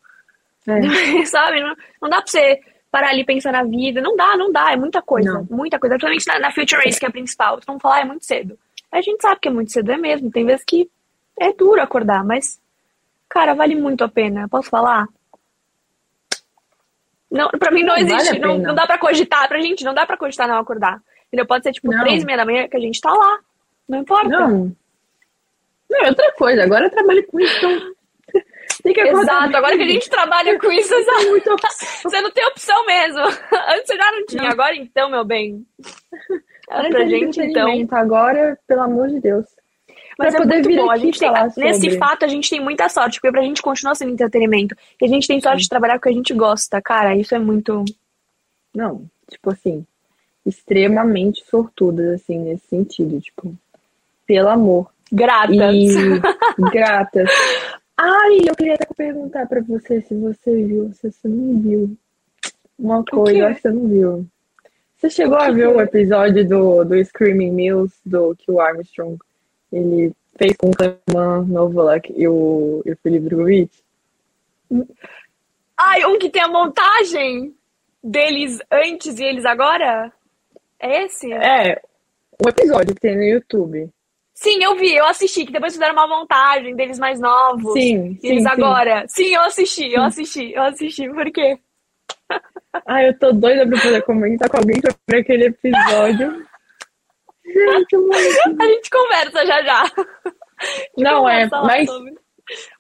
É. 0.66 1.26
Sabe? 1.26 1.62
Não, 1.62 1.76
não 2.02 2.10
dá 2.10 2.22
pra 2.22 2.28
você 2.28 2.62
parar 2.94 3.10
ali 3.10 3.22
e 3.22 3.26
pensar 3.26 3.52
na 3.52 3.64
vida. 3.64 4.00
Não 4.00 4.16
dá, 4.16 4.38
não 4.38 4.52
dá, 4.52 4.72
é 4.72 4.76
muita 4.76 5.02
coisa. 5.02 5.34
Não. 5.34 5.48
Muita 5.50 5.80
coisa. 5.80 5.96
Principalmente 5.96 6.28
na, 6.28 6.40
na 6.40 6.52
Future 6.52 6.80
Race, 6.86 7.00
que 7.00 7.06
é 7.08 7.10
a 7.10 7.12
principal. 7.12 7.58
Então 7.60 7.80
falar, 7.80 8.02
é 8.02 8.06
muito 8.06 8.24
cedo. 8.24 8.56
A 8.92 9.02
gente 9.02 9.20
sabe 9.20 9.42
que 9.42 9.48
é 9.48 9.52
muito 9.52 9.72
cedo, 9.72 9.92
é 9.92 9.98
mesmo. 9.98 10.30
Tem 10.30 10.46
vezes 10.46 10.64
que 10.64 10.88
é 11.40 11.52
duro 11.52 11.82
acordar, 11.82 12.24
mas, 12.24 12.62
cara, 13.28 13.56
vale 13.56 13.74
muito 13.74 14.04
a 14.04 14.08
pena. 14.08 14.48
Posso 14.48 14.70
falar? 14.70 15.08
Não, 17.32 17.50
pra 17.50 17.72
mim 17.72 17.82
não, 17.82 17.98
existe, 17.98 18.40
vale 18.40 18.40
não, 18.40 18.60
não 18.60 18.76
dá 18.76 18.86
pra 18.86 19.00
cogitar, 19.00 19.48
pra 19.48 19.60
gente 19.60 19.84
não 19.84 19.96
dá 19.96 20.06
pra 20.06 20.16
cogitar 20.16 20.48
não 20.48 20.60
acordar. 20.60 21.02
Entendeu? 21.26 21.48
Pode 21.48 21.64
ser 21.64 21.72
tipo 21.72 21.92
não. 21.92 22.00
três 22.04 22.22
e 22.22 22.26
meia 22.28 22.38
da 22.38 22.46
manhã 22.46 22.68
que 22.68 22.78
a 22.78 22.80
gente 22.80 23.02
tá 23.02 23.12
lá. 23.12 23.40
Não 23.90 24.02
importa. 24.02 24.30
Não. 24.30 24.72
Não, 25.90 26.06
é 26.06 26.10
outra 26.10 26.32
coisa, 26.34 26.64
agora 26.64 26.86
eu 26.86 26.92
trabalho 26.92 27.26
com 27.26 27.40
isso, 27.40 27.58
então. 27.58 27.96
Tem 28.84 28.94
que 28.94 29.00
Exato, 29.00 29.56
agora 29.56 29.78
que 29.78 29.84
a 29.84 29.88
gente 29.88 30.10
trabalha 30.10 30.60
com 30.60 30.70
isso, 30.70 30.94
você 32.04 32.22
não 32.22 32.32
tem 32.32 32.46
opção 32.46 32.86
mesmo. 32.86 33.22
Antes 33.70 33.88
você 33.88 33.96
já 33.96 34.12
não 34.12 34.26
tinha, 34.26 34.44
não. 34.44 34.52
agora 34.52 34.76
então, 34.76 35.10
meu 35.10 35.24
bem. 35.24 35.66
É 36.70 36.90
pra 36.90 37.06
gente, 37.06 37.40
então. 37.42 37.70
Agora, 37.92 38.58
pelo 38.66 38.82
amor 38.82 39.10
de 39.10 39.20
Deus. 39.20 39.46
Mas 40.18 40.34
é 40.34 40.40
muito 40.40 40.70
bom. 40.76 40.90
A 40.90 40.98
gente 40.98 41.20
tem, 41.20 41.30
nesse 41.58 41.98
fato, 41.98 42.24
a 42.24 42.28
gente 42.28 42.50
tem 42.50 42.62
muita 42.62 42.88
sorte, 42.88 43.20
porque 43.20 43.34
pra 43.34 43.44
gente 43.44 43.62
continua 43.62 43.94
sendo 43.94 44.14
entretenimento. 44.14 44.74
E 45.00 45.06
a 45.06 45.08
gente 45.08 45.28
tem 45.28 45.42
sorte 45.42 45.58
Sim. 45.58 45.64
de 45.64 45.70
trabalhar 45.70 45.96
com 45.96 46.00
o 46.00 46.02
que 46.04 46.10
a 46.10 46.14
gente 46.14 46.34
gosta, 46.34 46.82
cara. 46.82 47.16
Isso 47.16 47.36
é 47.36 47.38
muito. 47.38 47.84
Não, 48.74 49.06
tipo 49.30 49.52
assim, 49.52 49.86
extremamente 50.46 51.44
sortudas, 51.46 52.22
assim, 52.22 52.40
nesse 52.40 52.66
sentido. 52.68 53.20
Tipo, 53.20 53.54
pelo 54.26 54.48
amor. 54.48 54.90
Gratas. 55.12 55.76
E... 55.76 56.22
gratas. 56.72 57.30
Ai, 58.06 58.40
eu 58.50 58.54
queria 58.54 58.74
até 58.74 58.86
perguntar 58.94 59.48
pra 59.48 59.62
você 59.62 60.02
se 60.02 60.14
você 60.14 60.62
viu, 60.62 60.92
se 60.94 61.10
você 61.10 61.26
não 61.26 61.62
viu. 61.62 61.98
Uma 62.78 63.02
coisa, 63.06 63.54
que 63.54 63.62
você 63.62 63.70
não 63.70 63.88
viu. 63.88 64.28
Você 64.98 65.10
chegou 65.10 65.38
a 65.38 65.50
ver 65.50 65.70
o 65.70 65.80
episódio 65.80 66.46
do, 66.46 66.84
do 66.84 67.06
Screaming 67.06 67.52
Mills, 67.52 67.96
do 68.06 68.36
que 68.36 68.52
o 68.52 68.60
Armstrong 68.60 69.18
ele 69.72 70.14
fez 70.38 70.54
com 70.58 70.70
o 70.70 70.74
Cleman 70.76 71.46
Novolak 71.48 72.14
e 72.14 72.28
o, 72.28 72.82
e 72.86 72.92
o 72.92 72.98
Felipe 72.98 73.26
Drogovic. 73.26 73.72
Ai, 75.78 76.06
um 76.06 76.20
que 76.20 76.30
tem 76.30 76.42
a 76.42 76.48
montagem 76.50 77.56
deles 78.04 78.60
antes 78.70 79.18
e 79.18 79.24
eles 79.24 79.46
agora? 79.46 80.12
É 80.78 81.06
esse? 81.06 81.32
É, 81.32 81.82
o 82.44 82.50
episódio 82.50 82.94
que 82.94 83.00
tem 83.00 83.16
no 83.16 83.24
YouTube. 83.24 83.90
Sim, 84.44 84.62
eu 84.62 84.76
vi, 84.76 84.94
eu 84.94 85.06
assisti, 85.06 85.46
que 85.46 85.54
depois 85.54 85.72
fizeram 85.72 85.94
uma 85.94 86.06
montagem 86.06 86.76
deles 86.76 87.00
mais 87.00 87.18
novos. 87.18 87.72
Sim, 87.72 88.18
sim. 88.20 88.28
Eles 88.28 88.44
sim. 88.44 88.50
agora. 88.50 89.06
Sim, 89.08 89.34
eu 89.34 89.42
assisti, 89.42 89.94
eu 89.94 90.04
assisti, 90.04 90.52
eu 90.52 90.64
assisti. 90.64 91.10
Por 91.10 91.32
quê? 91.32 91.58
Ai, 92.86 93.08
eu 93.08 93.18
tô 93.18 93.32
doida 93.32 93.66
pra 93.66 93.80
poder 93.80 94.02
comentar 94.02 94.50
com 94.50 94.58
alguém 94.58 94.82
sobre 94.82 95.22
aquele 95.22 95.46
episódio. 95.46 96.46
Gente, 97.46 97.96
mano. 97.96 98.60
A 98.60 98.66
gente 98.66 98.90
conversa 98.90 99.46
já 99.46 99.64
já. 99.64 99.92
Não 100.98 101.30
é, 101.30 101.48
mas 101.50 101.90
sobre. 101.90 102.14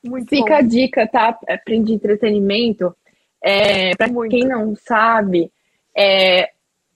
Muito 0.03 0.27
fica 0.27 0.49
bom. 0.49 0.55
a 0.55 0.61
dica, 0.61 1.07
tá? 1.07 1.39
É 1.47 1.55
de 1.57 1.93
entretenimento. 1.93 2.93
É, 3.41 3.95
pra 3.95 4.09
Muito. 4.09 4.31
quem 4.31 4.45
não 4.45 4.75
sabe, 4.75 5.49
é, 5.95 6.49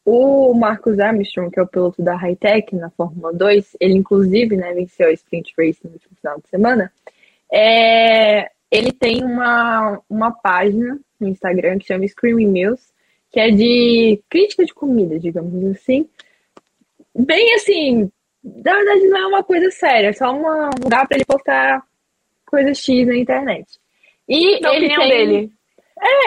o 0.09 0.53
Marcus 0.53 0.99
Armstrong, 0.99 1.51
que 1.51 1.59
é 1.59 1.63
o 1.63 1.67
piloto 1.67 2.01
da 2.01 2.15
Hightech 2.15 2.73
na 2.73 2.89
Fórmula 2.91 3.33
2, 3.33 3.75
ele 3.77 3.95
inclusive 3.95 4.55
né, 4.55 4.73
venceu 4.73 5.09
a 5.09 5.11
Sprint 5.11 5.53
Race 5.57 5.81
no 5.83 5.91
último 5.91 6.15
final 6.21 6.39
de 6.39 6.47
semana. 6.47 6.93
É, 7.51 8.49
ele 8.71 8.93
tem 8.93 9.21
uma, 9.21 10.01
uma 10.09 10.31
página 10.31 10.97
no 11.19 11.27
Instagram 11.27 11.77
que 11.77 11.87
chama 11.87 12.07
Screaming 12.07 12.47
Meals, 12.47 12.93
que 13.29 13.37
é 13.37 13.51
de 13.51 14.21
crítica 14.29 14.63
de 14.63 14.73
comida, 14.73 15.19
digamos 15.19 15.75
assim. 15.75 16.07
Bem 17.13 17.55
assim, 17.55 18.09
na 18.41 18.75
verdade 18.75 19.07
não 19.09 19.17
é 19.17 19.27
uma 19.27 19.43
coisa 19.43 19.69
séria, 19.71 20.07
é 20.07 20.13
só 20.13 20.31
uma, 20.31 20.67
um 20.67 20.83
lugar 20.85 21.05
para 21.05 21.17
ele 21.17 21.25
postar 21.25 21.83
coisa 22.45 22.73
X 22.73 23.05
na 23.05 23.17
internet. 23.17 23.67
E 24.25 24.55
ele 24.55 24.67
opinião 24.67 25.01
tem, 25.01 25.09
dele. 25.09 25.51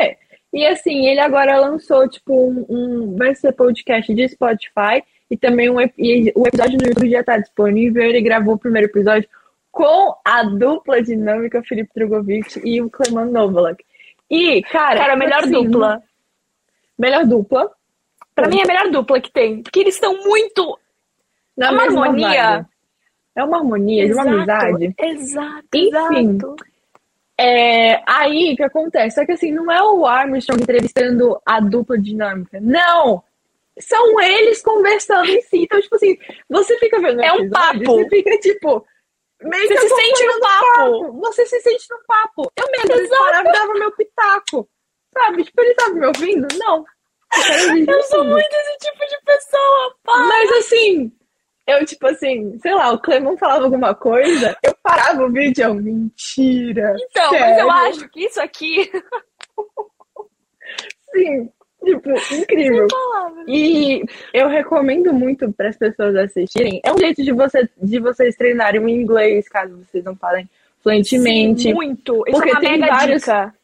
é, 0.02 0.18
e 0.52 0.66
assim, 0.66 1.06
ele 1.06 1.20
agora 1.20 1.58
lançou, 1.60 2.08
tipo, 2.08 2.32
um, 2.34 2.66
um- 2.68 3.16
vai 3.16 3.34
ser 3.34 3.52
podcast 3.52 4.12
de 4.12 4.28
Spotify 4.28 5.02
e 5.30 5.36
também 5.36 5.70
um, 5.70 5.80
e 5.80 6.32
o 6.34 6.46
episódio 6.46 6.78
no 6.80 6.86
YouTube 6.88 7.10
já 7.10 7.22
tá 7.22 7.38
disponível. 7.38 8.02
Ele 8.02 8.20
gravou 8.20 8.54
o 8.54 8.58
primeiro 8.58 8.88
episódio 8.88 9.28
com 9.70 10.14
a 10.24 10.42
dupla 10.42 11.00
dinâmica 11.02 11.62
Felipe 11.62 11.90
Drogovic 11.94 12.60
e 12.64 12.82
o 12.82 12.90
Cleman 12.90 13.26
Novalak. 13.26 13.84
E, 14.28 14.62
cara, 14.62 14.98
Cara, 15.00 15.16
melhor 15.16 15.40
assim, 15.44 15.52
dupla. 15.52 16.02
Melhor 16.98 17.24
dupla. 17.26 17.70
Pra 18.34 18.48
mim 18.48 18.58
é 18.60 18.64
a 18.64 18.66
melhor 18.66 18.90
dupla 18.90 19.20
que 19.20 19.30
tem. 19.32 19.62
Porque 19.62 19.80
eles 19.80 19.94
estão 19.94 20.16
muito. 20.24 20.78
Na 21.56 21.68
É 21.68 21.70
uma 21.70 21.82
harmonia. 21.84 22.28
vibe. 22.56 22.66
É 23.36 23.44
uma 23.44 23.56
harmonia, 23.58 24.06
de 24.06 24.12
uma 24.12 24.22
Exato, 24.22 24.36
amizade. 24.36 24.94
Exato, 24.98 25.66
Enfim. 25.74 26.28
exato. 26.30 26.56
É, 27.42 28.02
aí 28.06 28.52
o 28.52 28.56
que 28.56 28.62
acontece? 28.62 29.14
Só 29.14 29.24
que 29.24 29.32
assim, 29.32 29.50
não 29.50 29.72
é 29.72 29.82
o 29.82 30.04
Armstrong 30.04 30.62
entrevistando 30.62 31.40
a 31.46 31.58
dupla 31.58 31.96
dinâmica. 31.98 32.60
Não! 32.60 33.24
São 33.78 34.20
eles 34.20 34.60
conversando 34.60 35.30
em 35.30 35.40
si. 35.40 35.62
Então, 35.62 35.80
tipo 35.80 35.96
assim, 35.96 36.18
você 36.50 36.78
fica 36.78 37.00
vendo 37.00 37.22
É 37.22 37.32
um 37.32 37.48
papo. 37.48 37.82
Você 37.82 38.08
fica, 38.10 38.38
tipo, 38.40 38.86
meio 39.42 39.68
Você 39.68 39.74
que 39.74 39.80
se 39.80 39.88
sente 39.88 40.26
no 40.26 40.32
acompanhando 40.32 41.00
papo. 41.00 41.20
Você 41.20 41.46
se 41.46 41.60
sente 41.60 41.86
no 41.90 41.98
papo. 42.06 42.52
Eu 42.56 42.66
mesmo 42.88 43.08
parava 43.16 43.48
e 43.48 43.52
dava 43.52 43.72
meu 43.72 43.92
pitaco. 43.92 44.68
Sabe? 45.14 45.44
Tipo, 45.44 45.62
ele 45.62 45.74
tava 45.74 45.94
me 45.94 46.06
ouvindo? 46.06 46.46
Não. 46.58 46.84
Eu, 47.32 47.94
Eu 47.94 48.02
sou 48.02 48.24
muito 48.24 48.54
esse 48.54 48.78
tipo 48.78 49.06
de 49.06 49.18
pessoa, 49.24 49.96
pá. 50.02 50.18
Mas 50.18 50.52
assim, 50.58 51.10
eu, 51.70 51.84
tipo 51.84 52.06
assim, 52.06 52.58
sei 52.60 52.74
lá, 52.74 52.92
o 52.92 52.98
Clemon 52.98 53.36
falava 53.36 53.64
alguma 53.64 53.94
coisa, 53.94 54.56
eu 54.62 54.74
parava 54.82 55.24
o 55.24 55.30
vídeo, 55.30 55.64
eu, 55.64 55.74
mentira. 55.74 56.94
Então, 56.98 57.30
mas 57.32 57.40
sério? 57.40 57.60
eu 57.60 57.70
acho 57.70 58.08
que 58.10 58.24
isso 58.24 58.40
aqui. 58.40 58.90
Sim, 61.12 61.48
tipo, 61.84 62.10
incrível. 62.34 62.86
E 63.46 64.04
eu 64.32 64.48
recomendo 64.48 65.12
muito 65.12 65.52
para 65.52 65.68
as 65.68 65.76
pessoas 65.76 66.14
assistirem. 66.16 66.80
É 66.84 66.92
um 66.92 66.98
jeito 66.98 67.22
de, 67.22 67.32
você, 67.32 67.68
de 67.82 67.98
vocês 67.98 68.36
treinarem 68.36 68.80
o 68.80 68.88
inglês, 68.88 69.48
caso 69.48 69.76
vocês 69.78 70.04
não 70.04 70.14
falem 70.16 70.48
fluentemente. 70.82 71.62
Sim, 71.62 71.74
muito. 71.74 72.22
Isso 72.28 72.36
Porque 72.36 72.50
é 72.56 72.60
tem 72.60 72.78
vários- 72.80 73.20
dica. 73.22 73.54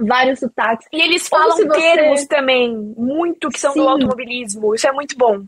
Vários 0.00 0.38
sotaques. 0.38 0.86
E 0.92 1.00
eles 1.02 1.26
falam 1.26 1.56
se 1.56 1.64
você- 1.66 1.80
termos 1.80 2.24
também, 2.26 2.72
muito 2.96 3.48
que 3.48 3.58
são 3.58 3.72
Sim. 3.72 3.80
do 3.80 3.88
automobilismo. 3.88 4.72
Isso 4.72 4.86
é 4.86 4.92
muito 4.92 5.16
bom. 5.18 5.42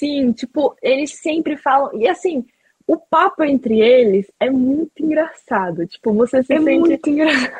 Sim, 0.00 0.32
tipo, 0.32 0.74
eles 0.82 1.18
sempre 1.20 1.56
falam. 1.56 1.90
E 1.94 2.08
assim, 2.08 2.44
o 2.86 2.96
papo 2.96 3.44
entre 3.44 3.78
eles 3.80 4.26
é 4.40 4.48
muito 4.50 4.92
engraçado. 5.02 5.86
Tipo, 5.86 6.12
você 6.14 6.42
se 6.42 6.54
É 6.54 6.60
sente 6.60 6.98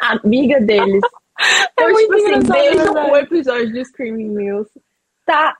amiga 0.01 0.61
deles. 0.61 1.01
Então, 1.73 1.91
muito 1.91 2.01
tipo 2.01 2.15
assim, 2.15 2.35
engraçado, 2.35 2.99
é 2.99 3.13
o 3.13 3.17
episódio 3.17 3.73
de 3.73 3.83
Screaming 3.87 4.29
Mills. 4.29 4.71
Tá 5.25 5.57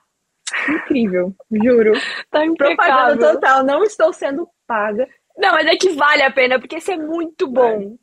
incrível, 0.69 1.33
juro. 1.51 1.93
Tá 2.29 2.45
Propaganda 2.55 3.13
impecável. 3.13 3.33
total, 3.33 3.63
não 3.63 3.83
estou 3.83 4.13
sendo 4.13 4.47
paga. 4.67 5.07
Não, 5.35 5.51
mas 5.53 5.65
é 5.65 5.75
que 5.75 5.89
vale 5.89 6.21
a 6.21 6.29
pena, 6.31 6.59
porque 6.59 6.77
isso 6.77 6.91
é 6.91 6.97
muito 6.97 7.47
bom. 7.47 7.95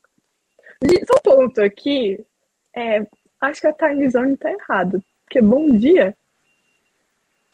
De- 0.82 1.06
Só 1.06 1.14
um 1.18 1.22
ponto 1.22 1.60
aqui, 1.60 2.18
é, 2.74 3.06
acho 3.40 3.60
que 3.60 3.66
a 3.68 3.72
time 3.72 4.08
zone 4.10 4.36
tá 4.36 4.50
errado. 4.50 5.00
Porque 5.24 5.40
bom 5.40 5.68
dia. 5.68 6.16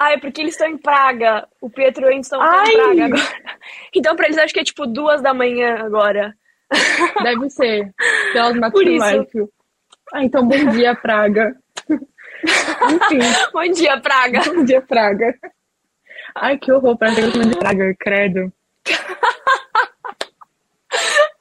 Ah, 0.05 0.13
é 0.13 0.19
porque 0.19 0.43
eles 0.43 0.53
estão 0.53 0.69
em 0.69 0.77
Praga. 0.77 1.49
O 1.63 1.71
Pietro 1.71 2.05
e 2.05 2.09
o 2.09 2.13
Enzo 2.13 2.35
estão 2.35 2.65
em 2.67 2.73
Praga 2.75 3.05
agora. 3.07 3.23
Então, 3.97 4.15
pra 4.15 4.27
eles, 4.27 4.37
acho 4.37 4.53
que 4.53 4.61
é 4.61 4.65
tipo 4.65 4.87
duas 4.87 5.23
da 5.23 5.33
manhã 5.33 5.79
agora. 5.83 6.37
Deve 7.23 7.49
ser. 7.49 7.95
Pelas 8.35 8.55
matemáticas. 8.61 9.49
Ah, 10.13 10.23
então 10.23 10.47
bom 10.47 10.63
dia, 10.73 10.95
Praga. 10.95 11.57
Enfim, 11.89 13.19
Bom 13.51 13.73
dia, 13.73 13.99
Praga. 13.99 14.43
bom 14.45 14.65
dia, 14.65 14.83
Praga. 14.83 15.35
Ai, 16.35 16.59
que 16.59 16.71
horror, 16.71 16.99
pra 16.99 17.15
ter 17.15 17.31
de 17.31 17.57
Praga, 17.57 17.95
credo. 17.99 18.53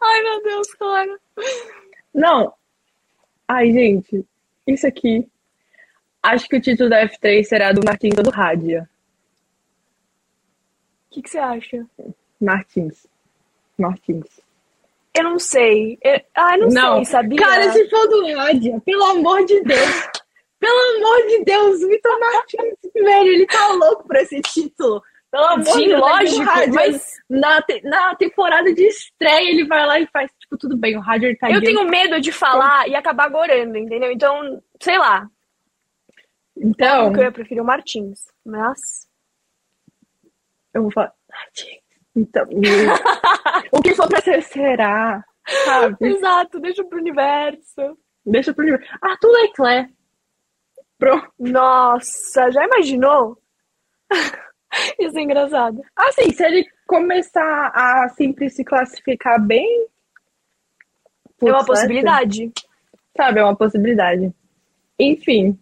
Ai, 0.01 0.21
meu 0.21 0.43
Deus, 0.43 0.73
Clara. 0.75 1.19
Não. 2.13 2.53
Ai, 3.45 3.71
gente, 3.71 4.25
isso 4.65 4.87
aqui. 4.87 5.27
Acho 6.23 6.47
que 6.47 6.55
o 6.55 6.61
título 6.61 6.89
da 6.89 7.05
F3 7.07 7.43
será 7.43 7.71
do 7.73 7.81
Martins 7.85 8.17
ou 8.17 8.23
do 8.23 8.29
Rádia. 8.29 8.89
O 11.09 11.13
que, 11.13 11.21
que 11.21 11.29
você 11.29 11.37
acha? 11.37 11.85
Martins. 12.39 13.05
Martins. 13.77 14.41
Eu 15.13 15.23
não 15.25 15.37
sei. 15.37 15.99
Eu... 16.01 16.21
Ah, 16.33 16.57
eu 16.57 16.69
não, 16.69 16.95
sei, 17.03 17.05
sabia? 17.05 17.37
Cara, 17.37 17.71
se 17.71 17.87
for 17.89 18.07
do 18.07 18.33
Rádia, 18.35 18.81
pelo 18.85 19.03
amor 19.03 19.45
de 19.45 19.61
Deus. 19.61 20.09
pelo 20.59 20.97
amor 20.97 21.27
de 21.27 21.43
Deus, 21.43 21.79
Vitor 21.81 22.19
Martins, 22.19 22.73
velho, 22.95 23.27
ele 23.27 23.45
tá 23.45 23.67
louco 23.73 24.07
por 24.07 24.15
esse 24.15 24.41
título. 24.41 25.03
Pelo 25.29 25.45
amor 25.45 25.65
Sim, 25.65 25.81
de 25.81 25.87
Deus, 25.89 25.99
lógico, 26.01 26.43
Rádio, 26.43 26.73
mas- 26.75 27.13
na, 27.29 27.61
te- 27.61 27.81
na 27.83 28.15
temporada 28.15 28.73
de 28.73 28.83
estreia 28.87 29.49
ele 29.49 29.65
vai 29.65 29.85
lá 29.85 29.99
e 29.99 30.07
faz, 30.07 30.31
tipo, 30.39 30.57
tudo 30.57 30.77
bem, 30.77 30.95
o 30.95 31.01
Rádio 31.01 31.35
tá 31.37 31.51
Eu 31.51 31.59
tenho 31.59 31.83
medo 31.85 32.19
de 32.21 32.31
falar 32.31 32.87
e 32.87 32.95
acabar 32.95 33.29
gorando, 33.29 33.77
entendeu? 33.77 34.11
Então, 34.11 34.61
sei 34.79 34.97
lá. 34.97 35.27
Então, 36.55 37.05
Porque 37.05 37.19
eu 37.19 37.25
ia 37.25 37.31
preferir 37.31 37.63
o 37.63 37.65
Martins. 37.65 38.27
Mas. 38.45 39.07
eu 40.73 40.83
vou 40.83 40.91
falar. 40.91 41.13
Então, 42.15 42.45
o 43.71 43.81
que 43.81 43.95
for 43.95 44.07
pra 44.07 44.21
ser, 44.21 44.41
será, 44.43 45.23
sabe? 45.65 45.97
Exato, 46.01 46.59
deixa 46.59 46.83
pro 46.83 46.99
universo. 46.99 47.97
Deixa 48.25 48.53
pro 48.53 48.63
livro. 48.63 48.81
Arthur 49.01 49.31
Leclerc. 49.31 49.93
Pronto. 50.97 51.33
Nossa, 51.39 52.51
já 52.51 52.63
imaginou? 52.65 53.37
Isso 54.99 55.17
é 55.17 55.21
engraçado. 55.21 55.81
Assim, 55.95 56.31
se 56.31 56.43
ele 56.43 56.65
começar 56.87 57.71
a 57.73 58.09
sempre 58.09 58.49
se 58.49 58.63
classificar 58.63 59.41
bem. 59.41 59.87
é 61.41 61.45
uma 61.45 61.65
possibilidade. 61.65 62.51
Sabe, 63.15 63.39
é 63.39 63.43
uma 63.43 63.55
possibilidade. 63.55 64.33
Enfim. 64.97 65.59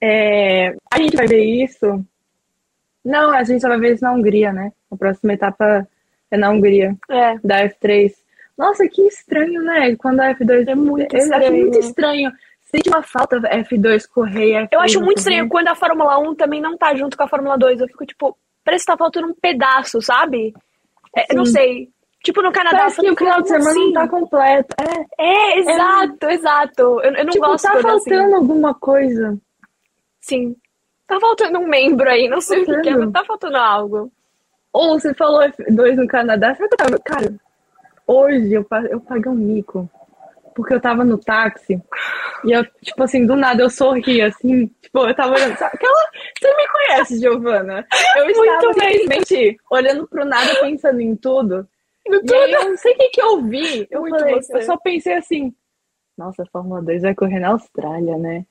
É, 0.00 0.74
a 0.92 0.98
gente 0.98 1.16
vai 1.16 1.26
ver 1.26 1.44
isso. 1.44 2.04
Não, 3.04 3.30
a 3.30 3.42
gente 3.44 3.60
só 3.60 3.68
vai 3.68 3.78
ver 3.78 3.94
isso 3.94 4.04
na 4.04 4.12
Hungria, 4.12 4.52
né? 4.52 4.72
A 4.90 4.96
próxima 4.96 5.32
etapa 5.32 5.86
é 6.30 6.36
na 6.36 6.50
Hungria, 6.50 6.94
É. 7.10 7.36
da 7.42 7.64
F3. 7.68 8.12
Nossa, 8.56 8.86
que 8.88 9.02
estranho, 9.02 9.62
né? 9.62 9.94
Quando 9.96 10.20
a 10.20 10.34
F2 10.34 10.66
É 10.68 10.74
muito 10.74 11.14
Eu 11.14 11.18
acho 11.20 11.30
estranho. 11.32 11.52
muito 11.56 11.78
estranho. 11.78 12.32
Sente 12.60 12.88
uma 12.90 13.02
falta 13.02 13.40
F2 13.40 14.06
correr 14.06 14.50
e 14.50 14.54
F3 14.64 14.68
Eu 14.72 14.80
acho 14.80 15.00
muito 15.00 15.18
correr. 15.22 15.30
estranho 15.36 15.48
quando 15.48 15.68
a 15.68 15.74
Fórmula 15.74 16.18
1 16.18 16.34
também 16.34 16.60
não 16.60 16.76
tá 16.76 16.94
junto 16.94 17.16
com 17.16 17.22
a 17.22 17.28
Fórmula 17.28 17.56
2. 17.56 17.80
Eu 17.80 17.86
fico 17.88 18.04
tipo, 18.04 18.36
parece 18.64 18.84
que 18.84 18.92
tá 18.92 18.96
faltando 18.98 19.28
um 19.28 19.34
pedaço, 19.34 20.02
sabe? 20.02 20.52
É, 21.16 21.34
não 21.34 21.46
sei. 21.46 21.88
Tipo 22.22 22.42
no 22.42 22.52
Canadá. 22.52 22.78
Parece 22.78 23.00
que 23.00 23.10
o 23.10 23.16
final 23.16 23.40
de 23.40 23.48
semana 23.48 23.72
não 23.74 23.82
assim? 23.84 23.92
tá 23.92 24.08
completo. 24.08 24.74
É, 25.18 25.22
É, 25.24 25.58
exato, 25.60 26.26
exato. 26.28 26.82
Eu, 26.82 27.00
eu 27.14 27.24
não 27.24 27.30
tipo, 27.32 27.46
gosto 27.46 27.64
tá 27.64 27.78
é 27.78 27.82
faltando 27.82 28.22
assim. 28.24 28.34
alguma 28.34 28.74
coisa. 28.74 29.38
Sim. 30.28 30.54
Tá 31.06 31.18
faltando 31.18 31.58
um 31.58 31.66
membro 31.66 32.08
aí, 32.08 32.28
não 32.28 32.40
sei 32.40 32.62
o 32.62 32.82
que, 32.82 32.88
é, 32.90 33.10
tá 33.10 33.24
faltando 33.24 33.56
algo. 33.56 34.12
Ou 34.70 35.00
você 35.00 35.14
falou 35.14 35.40
F2 35.40 35.96
no 35.96 36.06
Canadá. 36.06 36.54
Tava... 36.76 36.98
Cara, 36.98 37.34
hoje 38.06 38.52
eu, 38.52 38.66
eu 38.90 39.00
paguei 39.00 39.32
um 39.32 39.34
mico. 39.34 39.88
porque 40.54 40.74
eu 40.74 40.80
tava 40.80 41.04
no 41.04 41.16
táxi 41.16 41.80
e 42.44 42.52
eu, 42.52 42.64
tipo 42.82 43.02
assim, 43.02 43.24
do 43.24 43.36
nada 43.36 43.62
eu 43.62 43.70
sorri, 43.70 44.20
assim, 44.20 44.66
tipo, 44.82 44.98
eu 45.06 45.14
tava 45.14 45.34
olhando. 45.34 45.56
Sabe, 45.56 45.76
aquela. 45.76 46.10
Você 46.38 46.56
me 46.56 46.68
conhece, 46.68 47.20
Giovana? 47.20 47.86
Eu 48.16 48.28
estava 48.28 48.72
simplesmente 48.74 49.56
olhando 49.70 50.08
pro 50.08 50.24
nada, 50.24 50.54
pensando 50.60 51.00
em 51.00 51.16
tudo. 51.16 51.66
No 52.06 52.20
tudo. 52.20 52.34
Aí, 52.34 52.52
eu 52.52 52.70
não 52.70 52.76
sei 52.76 52.92
o 52.92 52.96
que, 52.96 53.08
que 53.08 53.22
eu 53.22 53.42
vi. 53.44 53.86
Eu, 53.90 54.06
falei, 54.08 54.34
eu 54.34 54.62
só 54.62 54.76
pensei 54.76 55.14
assim, 55.14 55.54
nossa, 56.16 56.42
a 56.42 56.46
Fórmula 56.46 56.82
2 56.82 57.02
vai 57.02 57.14
correr 57.14 57.38
na 57.38 57.50
Austrália, 57.50 58.18
né? 58.18 58.44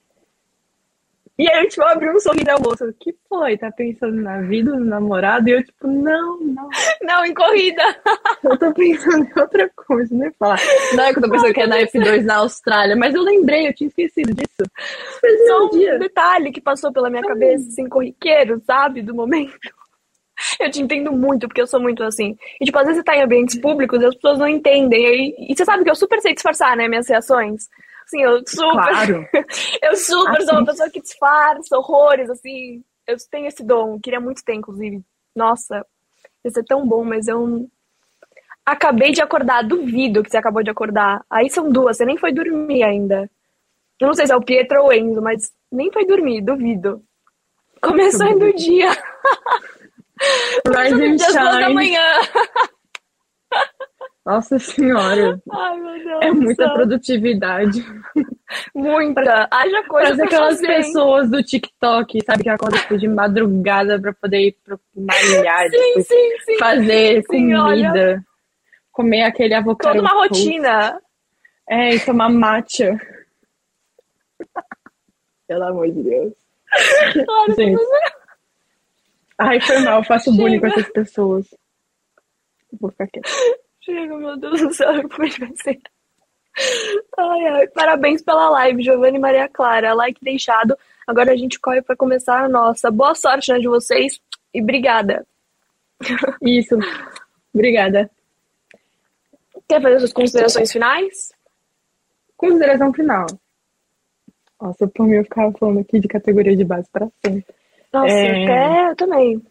E 1.40 1.48
aí, 1.52 1.68
tipo, 1.68 1.84
eu 1.84 1.88
abri 1.88 2.10
um 2.10 2.20
sorriso 2.20 2.50
ao 2.50 2.60
moço. 2.60 2.92
Que 3.00 3.16
foi? 3.30 3.58
Tá 3.58 3.72
pensando 3.72 4.16
na 4.16 4.42
vida 4.42 4.72
do 4.72 4.84
namorado? 4.84 5.48
E 5.48 5.52
eu, 5.52 5.64
tipo, 5.64 5.88
não, 5.88 6.40
não. 6.40 6.70
Não, 7.04 7.26
em 7.26 7.34
corrida. 7.34 7.84
Eu 8.44 8.58
tô 8.58 8.74
pensando 8.74 9.24
em 9.24 9.40
outra 9.40 9.70
coisa, 9.76 10.16
né? 10.16 10.32
Falar. 10.40 10.60
Não 10.96 11.04
é 11.04 11.12
que 11.14 11.20
eu 11.20 11.24
tô 11.24 11.30
pensando 11.30 11.54
que 11.54 11.62
é 11.62 11.68
na 11.68 11.78
F2 11.78 12.24
na 12.24 12.38
Austrália, 12.38 12.96
mas 12.96 13.14
eu 13.14 13.22
lembrei, 13.22 13.68
eu 13.68 13.74
tinha 13.74 13.88
esquecido 13.88 14.34
disso. 14.34 14.72
Só 15.48 15.66
um 15.66 15.70
dia. 15.70 16.00
detalhe 16.00 16.52
que 16.52 16.62
passou 16.62 16.92
pela 16.92 17.10
minha 17.10 17.24
cabeça, 17.24 17.68
assim, 17.68 17.88
corriqueiro, 17.88 18.62
sabe? 18.66 19.02
Do 19.02 19.14
momento. 19.14 19.58
Eu 20.60 20.70
te 20.70 20.82
entendo 20.82 21.12
muito, 21.12 21.48
porque 21.48 21.62
eu 21.62 21.68
sou 21.68 21.80
muito 21.80 22.04
assim. 22.04 22.36
E, 22.62 22.66
tipo, 22.66 22.78
às 22.78 22.86
vezes 22.86 23.00
você 23.00 23.04
tá 23.04 23.16
em 23.16 23.24
ambientes 23.24 23.60
públicos 23.60 24.02
e 24.02 24.06
as 24.06 24.16
pessoas 24.16 24.40
não 24.40 24.48
entendem. 24.48 25.36
E, 25.38 25.52
e 25.52 25.56
você 25.56 25.66
sabe 25.66 25.84
que 25.84 25.90
eu 25.90 25.96
super 25.96 26.20
sei 26.22 26.34
disfarçar, 26.34 26.76
né, 26.76 26.88
minhas 26.88 27.08
reações. 27.08 27.68
Assim, 28.08 28.24
eu 28.24 28.42
super. 28.48 28.72
Claro. 28.72 29.30
eu 29.84 29.96
super 29.98 30.38
assim. 30.38 30.46
sou 30.46 30.56
uma 30.56 30.66
pessoa 30.66 30.90
que 30.90 31.02
disfarça 31.02 31.78
horrores, 31.78 32.30
assim. 32.30 32.84
Eu 33.06 33.18
tenho 33.30 33.48
esse 33.48 33.64
dom, 33.64 34.00
queria 34.00 34.20
muito 34.20 34.44
ter, 34.44 34.54
inclusive. 34.54 35.02
Nossa, 35.36 35.86
ia 36.44 36.52
ser 36.52 36.64
tão 36.64 36.88
bom, 36.88 37.04
mas 37.04 37.28
eu. 37.28 37.70
Acabei 38.66 39.12
de 39.12 39.22
acordar, 39.22 39.64
duvido 39.64 40.24
que 40.24 40.30
você 40.30 40.38
acabou 40.38 40.62
de 40.62 40.70
acordar. 40.70 41.24
Aí 41.30 41.50
são 41.50 41.72
duas, 41.72 41.96
você 41.96 42.06
nem 42.06 42.18
foi 42.18 42.34
dormir 42.34 42.84
ainda. 42.84 43.30
Eu 44.00 44.08
não 44.08 44.14
sei 44.14 44.26
se 44.26 44.34
é 44.34 44.36
o 44.36 44.44
Pietro 44.44 44.82
ou 44.82 44.90
o 44.90 44.94
Enzo, 44.94 45.22
mas 45.22 45.52
nem 45.72 45.92
foi 45.92 46.06
dormir, 46.06 46.42
duvido. 46.42 47.02
Começando 47.82 48.44
o 48.44 48.54
dia. 48.54 48.92
Rise 50.68 51.04
and 51.06 51.18
shine. 51.18 51.62
da 51.62 51.70
manhã. 51.70 52.02
Nossa 54.28 54.60
senhora. 54.60 55.42
Ai, 55.50 55.80
meu 55.80 56.04
Deus. 56.04 56.22
É 56.22 56.32
muita 56.32 56.74
produtividade. 56.74 57.82
Muita. 58.76 59.48
Haja 59.50 59.84
coisa 59.88 60.10
Mas 60.10 60.20
aquelas 60.20 60.56
fazer, 60.56 60.68
pessoas 60.68 61.32
do 61.32 61.42
TikTok, 61.42 62.20
sabe, 62.26 62.44
que 62.44 62.50
acordam 62.50 62.78
tipo, 62.82 62.98
de 62.98 63.08
madrugada 63.08 63.98
pra 64.02 64.14
poder 64.14 64.48
ir 64.48 64.58
pro 64.66 64.78
malhar, 64.94 65.70
sim, 65.70 65.78
tipo, 65.78 66.02
sim, 66.04 66.38
sim. 66.46 66.58
fazer 66.58 67.24
sim, 67.24 67.54
comida, 67.56 67.64
olha. 67.64 68.26
comer 68.92 69.24
aquele 69.24 69.54
avocado. 69.54 69.96
Toda 69.96 70.02
uma 70.02 70.22
rotina. 70.22 71.02
É, 71.70 71.96
e 71.96 72.00
tomar 72.02 72.30
matcha. 72.30 73.00
Pelo 75.48 75.64
amor 75.64 75.90
de 75.90 76.04
Deus. 76.04 76.34
Claro, 77.26 77.56
Gente. 77.56 77.82
Ai, 79.38 79.62
foi 79.62 79.80
mal, 79.80 80.04
faço 80.04 80.36
bullying 80.36 80.60
com 80.60 80.68
essas 80.68 80.90
pessoas. 80.90 81.48
Vou 82.78 82.92
ficar 82.92 83.08
quieta. 83.08 83.30
Chega, 83.88 84.18
meu 84.18 84.36
Deus 84.36 84.60
do 84.60 84.74
céu, 84.74 84.92
como 85.08 85.18
vai 85.18 85.56
ser? 85.56 85.80
Ai, 87.18 87.48
ai. 87.48 87.68
Parabéns 87.68 88.22
pela 88.22 88.50
live, 88.50 88.84
Giovanni 88.84 89.16
e 89.16 89.22
Maria 89.22 89.48
Clara. 89.48 89.94
Like 89.94 90.22
deixado. 90.22 90.78
Agora 91.08 91.32
a 91.32 91.38
gente 91.38 91.58
corre 91.58 91.82
para 91.82 91.96
começar 91.96 92.44
a 92.44 92.50
nossa. 92.50 92.92
Boa 92.92 93.16
sorte 93.16 93.50
né, 93.54 93.60
de 93.60 93.68
vocês 93.70 94.20
e 94.54 94.62
obrigada. 94.62 95.26
Isso. 96.44 96.78
Obrigada. 97.54 98.12
Quer 99.70 99.82
fazer 99.82 100.00
suas 100.00 100.14
considerações 100.14 100.70
finais? 100.70 101.32
Consideração 102.36 102.92
final. 102.92 103.26
Nossa, 104.62 104.86
por 104.86 105.08
mim 105.08 105.16
eu 105.16 105.24
ficava 105.24 105.50
falando 105.58 105.80
aqui 105.80 105.98
de 105.98 106.10
categoria 106.10 106.58
de 106.58 106.66
base 106.66 106.90
para 106.92 107.08
sempre. 107.26 107.46
Nossa, 107.94 108.14
é... 108.14 108.44
até 108.44 108.92
eu 108.92 108.96
também. 108.98 109.42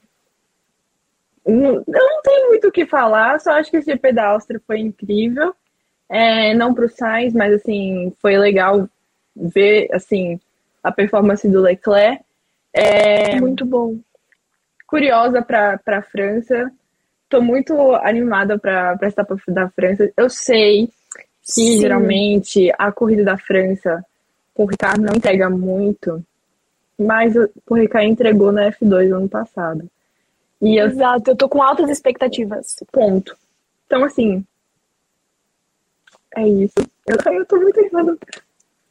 Não, 1.46 1.76
eu 1.76 1.84
não 1.86 2.22
tenho 2.22 2.48
muito 2.48 2.68
o 2.68 2.72
que 2.72 2.84
falar, 2.84 3.38
só 3.40 3.52
acho 3.52 3.70
que 3.70 3.76
esse 3.76 3.92
GP 3.92 4.12
da 4.12 4.28
Áustria 4.28 4.60
foi 4.66 4.80
incrível. 4.80 5.54
É, 6.08 6.54
não 6.54 6.74
para 6.74 6.86
o 6.86 6.88
Sainz, 6.88 7.32
mas 7.32 7.52
assim, 7.52 8.12
foi 8.20 8.36
legal 8.36 8.88
ver 9.34 9.88
assim 9.92 10.40
a 10.82 10.90
performance 10.90 11.48
do 11.48 11.60
Leclerc. 11.60 12.24
É, 12.72 13.40
muito 13.40 13.64
bom. 13.64 13.96
Curiosa 14.86 15.42
para 15.42 15.80
a 15.84 16.02
França. 16.02 16.70
Estou 17.24 17.42
muito 17.42 17.94
animada 17.96 18.58
para 18.58 18.96
essa 19.02 19.20
etapa 19.20 19.36
da 19.48 19.68
França. 19.68 20.10
Eu 20.16 20.30
sei 20.30 20.86
que 20.86 20.92
Sim. 21.42 21.80
geralmente 21.80 22.72
a 22.78 22.92
corrida 22.92 23.24
da 23.24 23.36
França 23.36 24.04
com 24.54 24.64
o 24.64 24.66
Ricardo 24.66 25.02
não 25.02 25.14
entrega 25.14 25.50
muito, 25.50 26.24
mas 26.98 27.34
o 27.36 27.74
Ricardo 27.74 28.08
entregou 28.08 28.50
na 28.52 28.70
F2 28.70 29.14
ano 29.14 29.28
passado. 29.28 29.88
E 30.60 30.76
eu... 30.76 30.86
Exato, 30.86 31.30
eu 31.30 31.36
tô 31.36 31.48
com 31.48 31.62
altas 31.62 31.90
expectativas. 31.90 32.76
Ponto. 32.92 33.36
Então, 33.86 34.04
assim. 34.04 34.44
É 36.34 36.46
isso. 36.46 36.74
Eu, 37.06 37.32
eu 37.32 37.46
tô 37.46 37.56
muito 37.56 37.78
animada. 37.80 38.18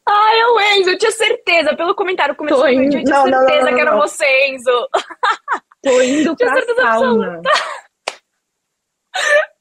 Ah, 0.08 0.36
é 0.36 0.46
o 0.46 0.60
Enzo, 0.60 0.90
eu 0.90 0.98
tinha 0.98 1.10
certeza. 1.10 1.76
Pelo 1.76 1.94
comentário 1.94 2.36
começou 2.36 2.60
tô 2.60 2.68
eu 2.68 2.88
tinha 2.88 3.02
não, 3.02 3.24
certeza 3.24 3.64
não, 3.64 3.70
não, 3.70 3.74
que 3.74 3.80
era 3.80 3.96
você, 3.96 4.46
Enzo. 4.48 4.88
Tô 5.82 6.00
indo 6.02 6.36
pra 6.36 6.62
sauna. 6.62 7.42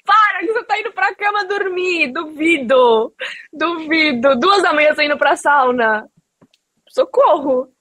Para, 0.06 0.40
que 0.40 0.54
você 0.54 0.64
tá 0.66 0.80
indo 0.80 0.92
pra 0.92 1.16
cama 1.16 1.46
dormir. 1.46 2.12
Duvido. 2.12 3.14
Duvido. 3.52 4.36
Duas 4.36 4.62
da 4.62 4.74
manhã 4.74 4.94
você 4.94 5.06
indo 5.06 5.18
pra 5.18 5.36
sauna. 5.36 6.08
Socorro. 6.90 7.72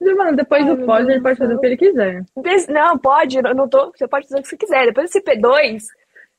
Mano, 0.00 0.36
depois 0.36 0.66
Ai, 0.66 0.76
do 0.76 0.86
pódio 0.86 1.10
ele 1.10 1.20
pode 1.20 1.38
fazer 1.38 1.54
o 1.54 1.60
que 1.60 1.66
ele 1.66 1.76
quiser. 1.76 2.24
Não, 2.68 2.98
pode, 2.98 3.36
eu 3.36 3.54
não 3.54 3.68
tô. 3.68 3.90
Você 3.90 4.08
pode 4.08 4.26
fazer 4.26 4.40
o 4.40 4.42
que 4.42 4.48
você 4.48 4.56
quiser. 4.56 4.86
Depois 4.86 5.10
desse 5.10 5.22
P2, 5.22 5.82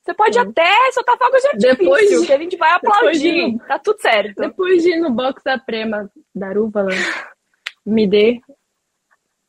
você 0.01 0.13
pode 0.15 0.33
Sim. 0.33 0.39
até 0.39 0.91
soltar 0.91 1.17
fogos 1.17 1.41
de 1.41 1.47
artifício, 1.47 1.77
depois, 1.77 2.25
que 2.25 2.33
a 2.33 2.37
gente 2.39 2.57
vai 2.57 2.71
aplaudir. 2.71 3.57
tá 3.67 3.77
tudo 3.77 4.01
certo. 4.01 4.41
Depois 4.41 4.81
de 4.81 4.93
ir 4.93 4.99
no 4.99 5.11
box 5.11 5.43
da 5.43 5.59
Prema 5.59 6.09
da 6.33 6.51
Rúvala, 6.51 6.89
me 7.85 8.07
dê 8.07 8.41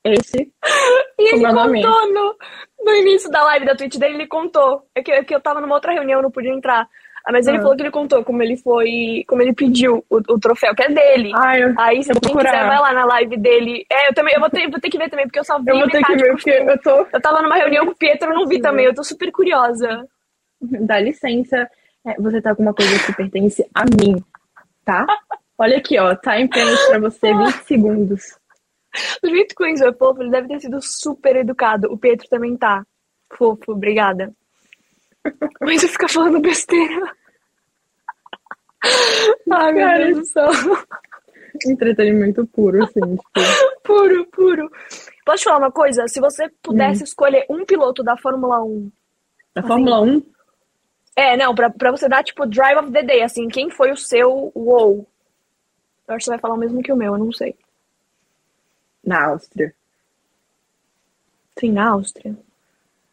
esse. 0.05 0.53
E 1.19 1.35
ele 1.35 1.47
contou 1.47 2.13
no, 2.13 2.37
no 2.81 2.95
início 2.97 3.31
da 3.31 3.45
live 3.45 3.65
da 3.65 3.77
Twitch 3.77 3.97
dele, 3.97 4.15
ele 4.15 4.27
contou. 4.27 4.85
É 4.93 5.03
que, 5.03 5.13
é 5.13 5.23
que 5.23 5.33
eu 5.33 5.41
tava 5.41 5.61
numa 5.61 5.75
outra 5.75 5.93
reunião, 5.93 6.19
eu 6.19 6.23
não 6.25 6.33
podia 6.33 6.51
entrar. 6.51 6.89
Ah, 7.25 7.31
mas 7.31 7.47
ele 7.47 7.59
ah. 7.59 7.63
falou 7.63 7.77
que 7.77 7.83
ele 7.83 7.91
contou 7.91 8.25
como 8.25 8.43
ele 8.43 8.57
foi, 8.57 9.25
como 9.29 9.43
ele 9.43 9.53
pediu 9.53 10.05
o, 10.11 10.17
o 10.17 10.41
troféu, 10.41 10.75
que 10.75 10.83
é 10.83 10.89
dele. 10.89 11.31
Ah, 11.37 11.59
eu, 11.59 11.73
Aí, 11.79 12.03
se 12.03 12.13
quem 12.13 12.37
quiser, 12.37 12.67
vai 12.67 12.79
lá 12.79 12.93
na 12.93 13.05
live 13.05 13.37
dele. 13.37 13.87
É, 13.91 14.09
eu 14.09 14.15
também, 14.15 14.35
eu 14.35 14.41
vou 14.41 14.51
ter, 14.51 14.69
vou 14.69 14.81
ter 14.81 14.91
que 14.91 14.99
ver 14.99 15.09
também, 15.09 15.27
porque 15.27 15.39
eu 15.39 15.45
só 15.45 15.59
vi 15.59 15.71
Eu 15.71 15.79
vou 15.79 15.89
ter 15.89 16.03
que 16.03 16.17
ver, 16.17 16.33
porque 16.33 16.51
eu 16.51 16.81
tô... 16.81 17.07
Eu 17.13 17.21
tava 17.21 17.41
numa 17.43 17.57
reunião 17.57 17.87
com 17.87 17.93
o 17.93 17.97
Pietro, 17.97 18.31
eu 18.31 18.35
não 18.35 18.47
vi 18.47 18.57
Sim. 18.57 18.63
também, 18.63 18.87
eu 18.87 18.95
tô 18.95 19.05
super 19.05 19.31
curiosa. 19.31 20.05
Dá 20.61 20.99
licença, 20.99 21.69
é, 22.07 22.15
você 22.21 22.43
tá 22.43 22.55
com 22.55 22.63
uma 22.63 22.75
coisa 22.75 22.99
que 23.07 23.15
pertence 23.15 23.65
a 23.75 23.85
mim, 23.85 24.17
tá? 24.85 25.07
Olha 25.57 25.79
aqui, 25.79 25.99
ó, 25.99 26.15
tá 26.17 26.41
em 26.41 26.49
pênalti 26.49 26.87
pra 26.89 26.99
você, 26.99 27.33
20 27.35 27.53
segundos. 27.65 28.23
O 29.23 29.29
jeito 29.29 29.55
que 29.55 29.63
o 29.63 29.67
Enzo 29.67 29.87
é 29.87 29.93
fofo, 29.93 30.23
ele 30.23 30.31
deve 30.31 30.49
ter 30.49 30.61
sido 30.61 30.81
super 30.83 31.37
educado. 31.37 31.91
O 31.91 31.97
Pietro 31.97 32.29
também 32.29 32.57
tá. 32.57 32.85
Fofo, 33.33 33.73
obrigada. 33.73 34.35
Mas 35.61 35.83
eu 35.83 35.89
ficar 35.89 36.09
falando 36.09 36.41
besteira. 36.41 37.15
Ai, 39.51 39.73
meu 39.73 39.99
Deus 39.99 40.19
do 40.19 40.25
céu. 40.25 40.51
Entretenimento 41.67 42.47
puro, 42.47 42.83
assim. 42.83 43.01
Tipo... 43.01 43.23
puro, 43.85 44.27
puro. 44.27 44.71
Posso 45.25 45.39
te 45.39 45.45
falar 45.45 45.59
uma 45.59 45.73
coisa? 45.73 46.09
Se 46.09 46.21
você 46.21 46.49
pudesse 46.63 47.03
hum. 47.03 47.05
escolher 47.05 47.47
um 47.49 47.65
piloto 47.65 48.03
da 48.03 48.17
Fórmula 48.17 48.63
1. 48.63 48.91
Da 49.55 49.61
assim, 49.61 49.69
Fórmula 49.69 50.01
1? 50.01 50.23
É, 51.15 51.37
não, 51.37 51.55
pra, 51.55 51.71
pra 51.71 51.91
você 51.91 52.09
dar, 52.09 52.25
tipo, 52.25 52.47
Drive 52.47 52.79
of 52.79 52.91
the 52.91 53.03
Day, 53.03 53.23
assim, 53.23 53.47
quem 53.49 53.71
foi 53.71 53.93
o 53.93 53.97
seu 53.97 54.51
wow? 54.55 55.07
Eu 56.09 56.15
acho 56.15 56.19
que 56.19 56.25
você 56.25 56.31
vai 56.31 56.39
falar 56.39 56.55
o 56.55 56.59
mesmo 56.59 56.83
que 56.83 56.91
o 56.93 56.97
meu, 56.97 57.13
eu 57.13 57.19
não 57.19 57.31
sei. 57.33 57.55
Na 59.05 59.27
Áustria. 59.27 59.75
Sim, 61.59 61.73
na 61.73 61.91
Áustria. 61.91 62.37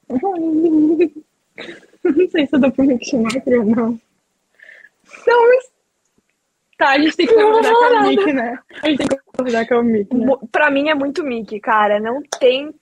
Não 2.16 2.30
sei 2.30 2.46
se 2.48 2.56
eu 2.56 2.60
dou 2.60 2.72
pra 2.72 2.86
me 2.86 3.04
chamar 3.04 3.32
ou 3.46 3.66
não. 3.66 4.00
Não, 5.28 5.48
mas. 5.48 5.72
Tá, 6.78 6.92
a 6.92 7.00
gente 7.00 7.18
tem 7.18 7.28
que 7.28 7.34
concordar 7.34 7.74
com 7.74 7.96
o 7.96 8.08
Mickey, 8.08 8.34
né? 8.34 8.60
A 8.82 8.90
gente 8.90 8.98
tem 9.00 9.08
que 9.08 9.18
concordar 9.18 9.68
com 9.68 9.76
o 9.76 9.84
Mickey. 9.84 10.16
Né? 10.16 10.36
Pra 10.52 10.72
mim 10.72 10.90
é 10.90 10.96
muito 10.96 11.24
Mickey, 11.24 11.60
cara. 11.60 12.00
Não 12.00 12.22
tem 12.40 12.74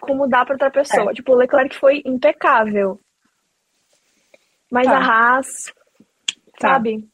como 0.00 0.26
dar 0.26 0.44
pra 0.46 0.54
outra 0.54 0.70
pessoa. 0.70 1.10
É. 1.10 1.14
Tipo, 1.14 1.32
o 1.32 1.36
Leclerc 1.36 1.76
foi 1.76 2.02
impecável. 2.06 2.98
Mas 4.70 4.86
tá. 4.86 4.96
a 4.96 5.04
Haas, 5.04 5.46
tá. 6.58 6.68
sabe? 6.68 7.06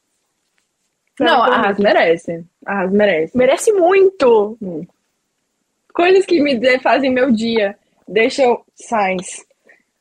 Não, 1.18 1.42
a 1.42 1.56
Haas 1.56 1.78
merece. 1.78 2.44
A 2.64 2.80
Haas 2.80 2.92
merece. 2.92 3.36
Merece 3.36 3.72
muito. 3.72 4.56
Hum. 4.62 4.86
Coisas 5.92 6.24
que 6.24 6.40
me 6.40 6.78
fazem 6.78 7.12
meu 7.12 7.30
dia. 7.30 7.76
Deixa 8.06 8.42
eu. 8.42 8.64
Sainz. 8.74 9.44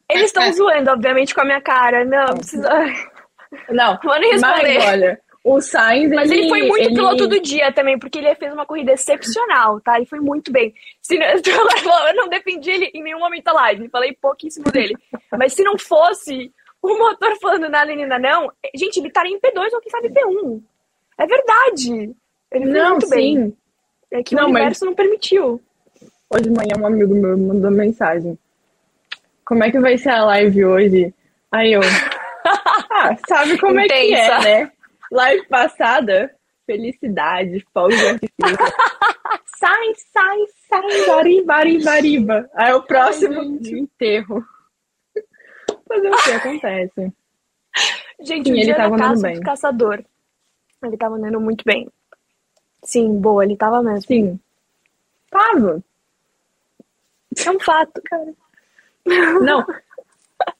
Eles 0.09 0.25
estão 0.25 0.51
zoando, 0.53 0.91
obviamente, 0.91 1.33
com 1.33 1.41
a 1.41 1.45
minha 1.45 1.61
cara. 1.61 2.03
Não, 2.05 2.35
precisa. 2.35 2.69
Não, 3.69 3.97
mas 4.03 4.43
olha, 4.43 5.19
O 5.43 5.59
Sainz, 5.61 6.11
Mas 6.13 6.29
ele, 6.29 6.41
ele 6.41 6.49
foi 6.49 6.61
muito 6.67 6.85
ele... 6.85 6.95
piloto 6.95 7.27
do 7.27 7.39
dia 7.39 7.71
também, 7.71 7.97
porque 7.97 8.19
ele 8.19 8.35
fez 8.35 8.53
uma 8.53 8.65
corrida 8.65 8.91
excepcional, 8.91 9.79
tá? 9.81 9.97
Ele 9.97 10.05
foi 10.05 10.19
muito 10.19 10.51
bem. 10.51 10.73
Se 11.01 11.17
não, 11.17 11.25
eu 12.07 12.15
não 12.15 12.27
defendi 12.27 12.69
ele 12.69 12.91
em 12.93 13.01
nenhum 13.01 13.19
momento 13.19 13.45
da 13.45 13.53
live, 13.53 13.89
falei 13.89 14.15
pouquíssimo 14.21 14.65
dele. 14.71 14.95
Mas 15.37 15.53
se 15.53 15.63
não 15.63 15.77
fosse 15.77 16.51
o 16.81 16.97
motor 16.97 17.35
falando 17.41 17.69
nada 17.69 17.87
menina 17.87 18.19
não, 18.19 18.51
gente, 18.75 18.97
ele 18.99 19.07
estaria 19.07 19.33
em 19.35 19.39
P2 19.39 19.73
ou 19.73 19.81
quem 19.81 19.89
sabe 19.91 20.09
P1. 20.09 20.61
É 21.17 21.25
verdade. 21.25 22.15
Ele 22.51 22.65
foi 22.65 22.73
Não, 22.73 22.89
muito 22.91 23.07
sim. 23.07 23.15
bem. 23.15 23.57
É 24.11 24.23
que 24.23 24.35
Não, 24.35 24.43
o 24.47 24.49
mas- 24.51 24.55
universo 24.61 24.85
não 24.85 24.93
permitiu. 24.95 25.61
Hoje 26.31 26.43
de 26.43 26.49
manhã 26.51 26.75
um 26.79 26.85
amigo 26.85 27.13
meu 27.15 27.37
mandou 27.37 27.71
mensagem. 27.71 28.37
Como 29.49 29.63
é 29.63 29.71
que 29.71 29.79
vai 29.79 29.97
ser 29.97 30.09
a 30.11 30.25
live 30.25 30.63
hoje? 30.63 31.13
Aí 31.51 31.73
eu. 31.73 31.81
Ah, 32.91 33.15
sabe 33.27 33.57
como 33.59 33.79
é 33.79 33.87
que 33.87 33.93
é, 33.93 34.07
Intensa. 34.11 34.39
né? 34.39 34.71
Live 35.11 35.47
passada, 35.47 36.33
felicidade, 36.65 37.65
fogo 37.73 37.89
de 37.89 38.07
artifício. 38.07 38.57
sai, 39.57 39.93
sai, 40.11 40.37
sai, 40.67 41.05
bariba, 41.05 41.45
bariba, 41.45 41.83
bariba. 41.85 42.49
Aí 42.55 42.73
o 42.73 42.81
próximo, 42.83 43.59
de 43.59 43.79
enterro. 43.79 44.43
Fazer 45.87 46.09
o 46.09 46.23
que 46.23 46.31
acontece? 46.31 47.13
Gente, 48.21 48.47
Sim, 48.47 48.53
o 48.53 48.55
ele 48.55 48.65
dia 48.65 48.75
tava 48.75 48.97
da 48.97 49.05
andando 49.05 49.21
bem. 49.21 49.35
do 49.35 49.41
caçador. 49.41 50.03
Ele 50.83 50.97
tava 50.97 51.15
andando 51.15 51.39
muito 51.39 51.63
bem. 51.63 51.87
Sim, 52.83 53.19
boa, 53.19 53.43
ele 53.45 53.55
tava 53.55 53.83
mesmo. 53.83 54.01
Sim. 54.07 54.39
Tava. 55.29 55.81
É 57.45 57.51
um 57.51 57.59
fato, 57.59 58.01
cara. 58.05 58.33
Não. 59.05 59.65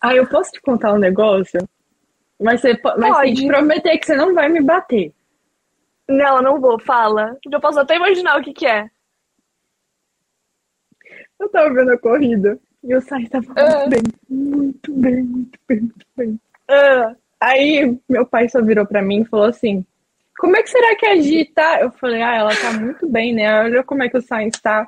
Aí 0.02 0.18
eu 0.18 0.28
posso 0.28 0.52
te 0.52 0.62
contar 0.62 0.94
um 0.94 0.98
negócio? 0.98 1.60
Mas 2.42 2.62
você 2.62 2.80
mas 2.98 3.18
tem 3.22 3.34
que 3.36 3.42
Pode. 3.42 3.48
prometer 3.48 3.98
que 3.98 4.06
você 4.06 4.16
não 4.16 4.34
vai 4.34 4.48
me 4.50 4.62
bater. 4.62 5.14
Não, 6.08 6.42
não 6.42 6.60
vou, 6.60 6.80
fala. 6.80 7.38
Eu 7.52 7.60
posso 7.60 7.80
até 7.80 7.96
imaginar 7.96 8.40
o 8.40 8.44
que 8.44 8.54
que 8.54 8.66
é. 8.66 8.90
Eu 11.40 11.50
tava 11.50 11.74
vendo 11.74 11.92
a 11.92 11.98
corrida 11.98 12.60
e 12.84 12.96
o 12.96 13.02
Sainz 13.02 13.30
tava 13.30 13.46
muito 13.46 13.60
Ah. 13.60 13.88
bem, 13.88 14.02
muito 14.30 14.94
bem, 14.94 15.24
muito 15.24 15.60
bem, 15.68 15.80
muito 15.82 16.06
bem. 16.16 16.40
Ah, 16.70 17.16
Aí 17.42 17.98
meu 18.10 18.26
pai 18.26 18.50
só 18.50 18.62
virou 18.62 18.86
pra 18.86 19.02
mim 19.02 19.22
e 19.22 19.26
falou 19.26 19.46
assim: 19.46 19.86
Como 20.38 20.58
é 20.58 20.62
que 20.64 20.70
será 20.70 20.96
que 20.98 21.06
a 21.06 21.16
Gi 21.16 21.46
tá? 21.46 21.80
Eu 21.82 21.92
falei: 21.92 22.22
Ah, 22.22 22.36
ela 22.36 22.56
tá 22.56 22.74
muito 22.74 23.08
bem, 23.08 23.34
né? 23.34 23.62
Olha 23.64 23.84
como 23.84 24.04
é 24.04 24.10
que 24.10 24.18
o 24.18 24.22
Sainz 24.22 24.60
tá. 24.60 24.86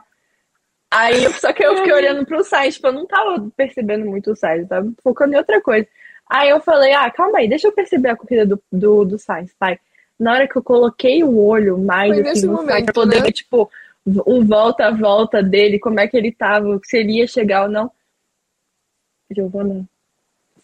Aí, 0.92 1.32
só 1.40 1.54
que 1.54 1.66
eu 1.66 1.78
fiquei 1.78 1.94
olhando 1.94 2.26
pro 2.26 2.44
Sainz, 2.44 2.76
tipo, 2.76 2.88
eu 2.88 2.94
não 2.94 3.08
tava 3.08 3.50
percebendo 3.56 4.06
muito 4.06 4.32
o 4.32 4.36
Sainz, 4.36 4.64
eu 4.64 4.68
tava 4.68 4.92
focando 5.02 5.34
em 5.34 5.38
outra 5.38 5.62
coisa. 5.62 5.88
Aí 6.30 6.50
eu 6.50 6.60
falei: 6.60 6.94
Ah, 6.94 7.10
calma 7.10 7.40
aí, 7.40 7.48
deixa 7.48 7.68
eu 7.68 7.72
perceber 7.72 8.10
a 8.10 8.16
corrida 8.16 8.46
do, 8.46 8.62
do, 8.72 9.06
do 9.06 9.18
Sainz, 9.18 9.54
pai. 9.58 9.80
Na 10.20 10.34
hora 10.34 10.48
que 10.48 10.56
eu 10.56 10.62
coloquei 10.62 11.24
o 11.24 11.40
olho 11.40 11.80
mais 11.80 12.14
Foi 12.14 12.30
assim, 12.30 12.46
no 12.46 12.58
Sainz, 12.58 12.70
momento, 12.70 12.86
pra 12.86 12.94
poder 12.94 13.16
né? 13.18 13.22
ver, 13.24 13.32
tipo, 13.32 13.72
um 14.06 14.46
volta 14.46 14.88
a 14.88 14.92
volta 14.92 15.42
dele, 15.42 15.80
como 15.80 16.00
é 16.00 16.08
que 16.08 16.18
ele 16.18 16.32
tava, 16.32 16.80
se 16.84 16.98
ele 16.98 17.20
ia 17.20 17.28
chegar 17.28 17.64
ou 17.64 17.70
não. 17.70 17.92
Giovana, 19.32 19.86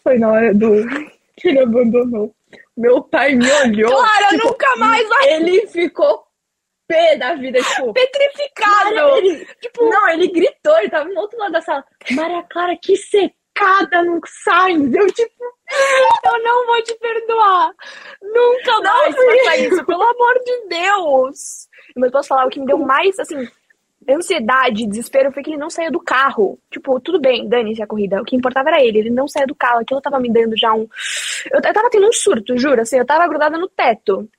foi 0.04 0.18
na 0.18 0.30
hora 0.30 0.54
do 0.54 0.86
que 1.38 1.48
ele 1.48 1.60
abandonou. 1.60 2.34
Meu 2.76 3.02
pai 3.02 3.34
me 3.36 3.50
olhou. 3.52 3.92
Clara, 3.92 4.28
tipo, 4.30 4.48
nunca 4.48 4.76
mais 4.78 5.10
vai 5.10 5.34
Ele 5.34 5.68
ficou 5.68 6.27
pé 6.88 7.16
da 7.18 7.36
vida, 7.36 7.60
tipo. 7.62 7.94
petrificado. 7.94 9.18
Ele, 9.18 9.46
Tipo, 9.62 9.90
não, 9.90 10.10
ele 10.10 10.28
gritou, 10.30 10.78
ele 10.80 10.90
tava 10.90 11.10
no 11.10 11.20
outro 11.20 11.38
lado 11.40 11.52
da 11.52 11.62
sala. 11.62 11.84
Maria 12.12 12.44
Clara, 12.50 12.78
que 12.82 12.96
secada 12.96 14.04
no 14.04 14.20
Sainz. 14.44 14.94
Eu, 14.94 15.08
tipo, 15.08 15.44
eu 16.26 16.44
não 16.44 16.66
vou 16.68 16.82
te 16.84 16.94
perdoar. 16.96 17.72
Nunca 18.22 18.80
mais 18.82 19.16
porque- 19.16 19.40
faça 19.44 19.58
isso, 19.58 19.86
pelo 19.86 20.04
amor 20.04 20.42
de 20.46 20.68
Deus. 20.70 21.68
Mas 21.96 22.12
posso 22.12 22.28
falar, 22.30 22.46
o 22.46 22.50
que 22.50 22.60
me 22.60 22.66
deu 22.66 22.78
mais, 22.78 23.18
assim, 23.20 23.48
ansiedade, 24.10 24.88
desespero, 24.88 25.32
foi 25.32 25.44
que 25.44 25.50
ele 25.50 25.58
não 25.58 25.70
saiu 25.70 25.92
do 25.92 26.00
carro. 26.00 26.60
Tipo, 26.72 27.00
tudo 27.00 27.20
bem, 27.20 27.48
dane-se 27.50 27.82
a 27.82 27.88
corrida. 27.88 28.22
O 28.22 28.26
que 28.26 28.36
importava 28.36 28.70
era 28.70 28.82
ele, 28.84 29.00
ele 29.00 29.10
não 29.10 29.28
saiu 29.28 29.48
do 29.48 29.56
carro. 29.56 29.82
Aquilo 29.82 30.02
tava 30.02 30.20
me 30.20 30.32
dando 30.32 30.56
já 30.58 30.74
um... 30.74 30.88
Eu, 31.52 31.60
eu 31.64 31.74
tava 31.74 31.90
tendo 31.90 32.08
um 32.08 32.14
surto, 32.14 32.58
juro, 32.58 32.82
assim, 32.82 32.98
eu 32.98 33.06
tava 33.06 33.28
grudada 33.28 33.58
no 33.58 33.68
teto. 33.68 34.30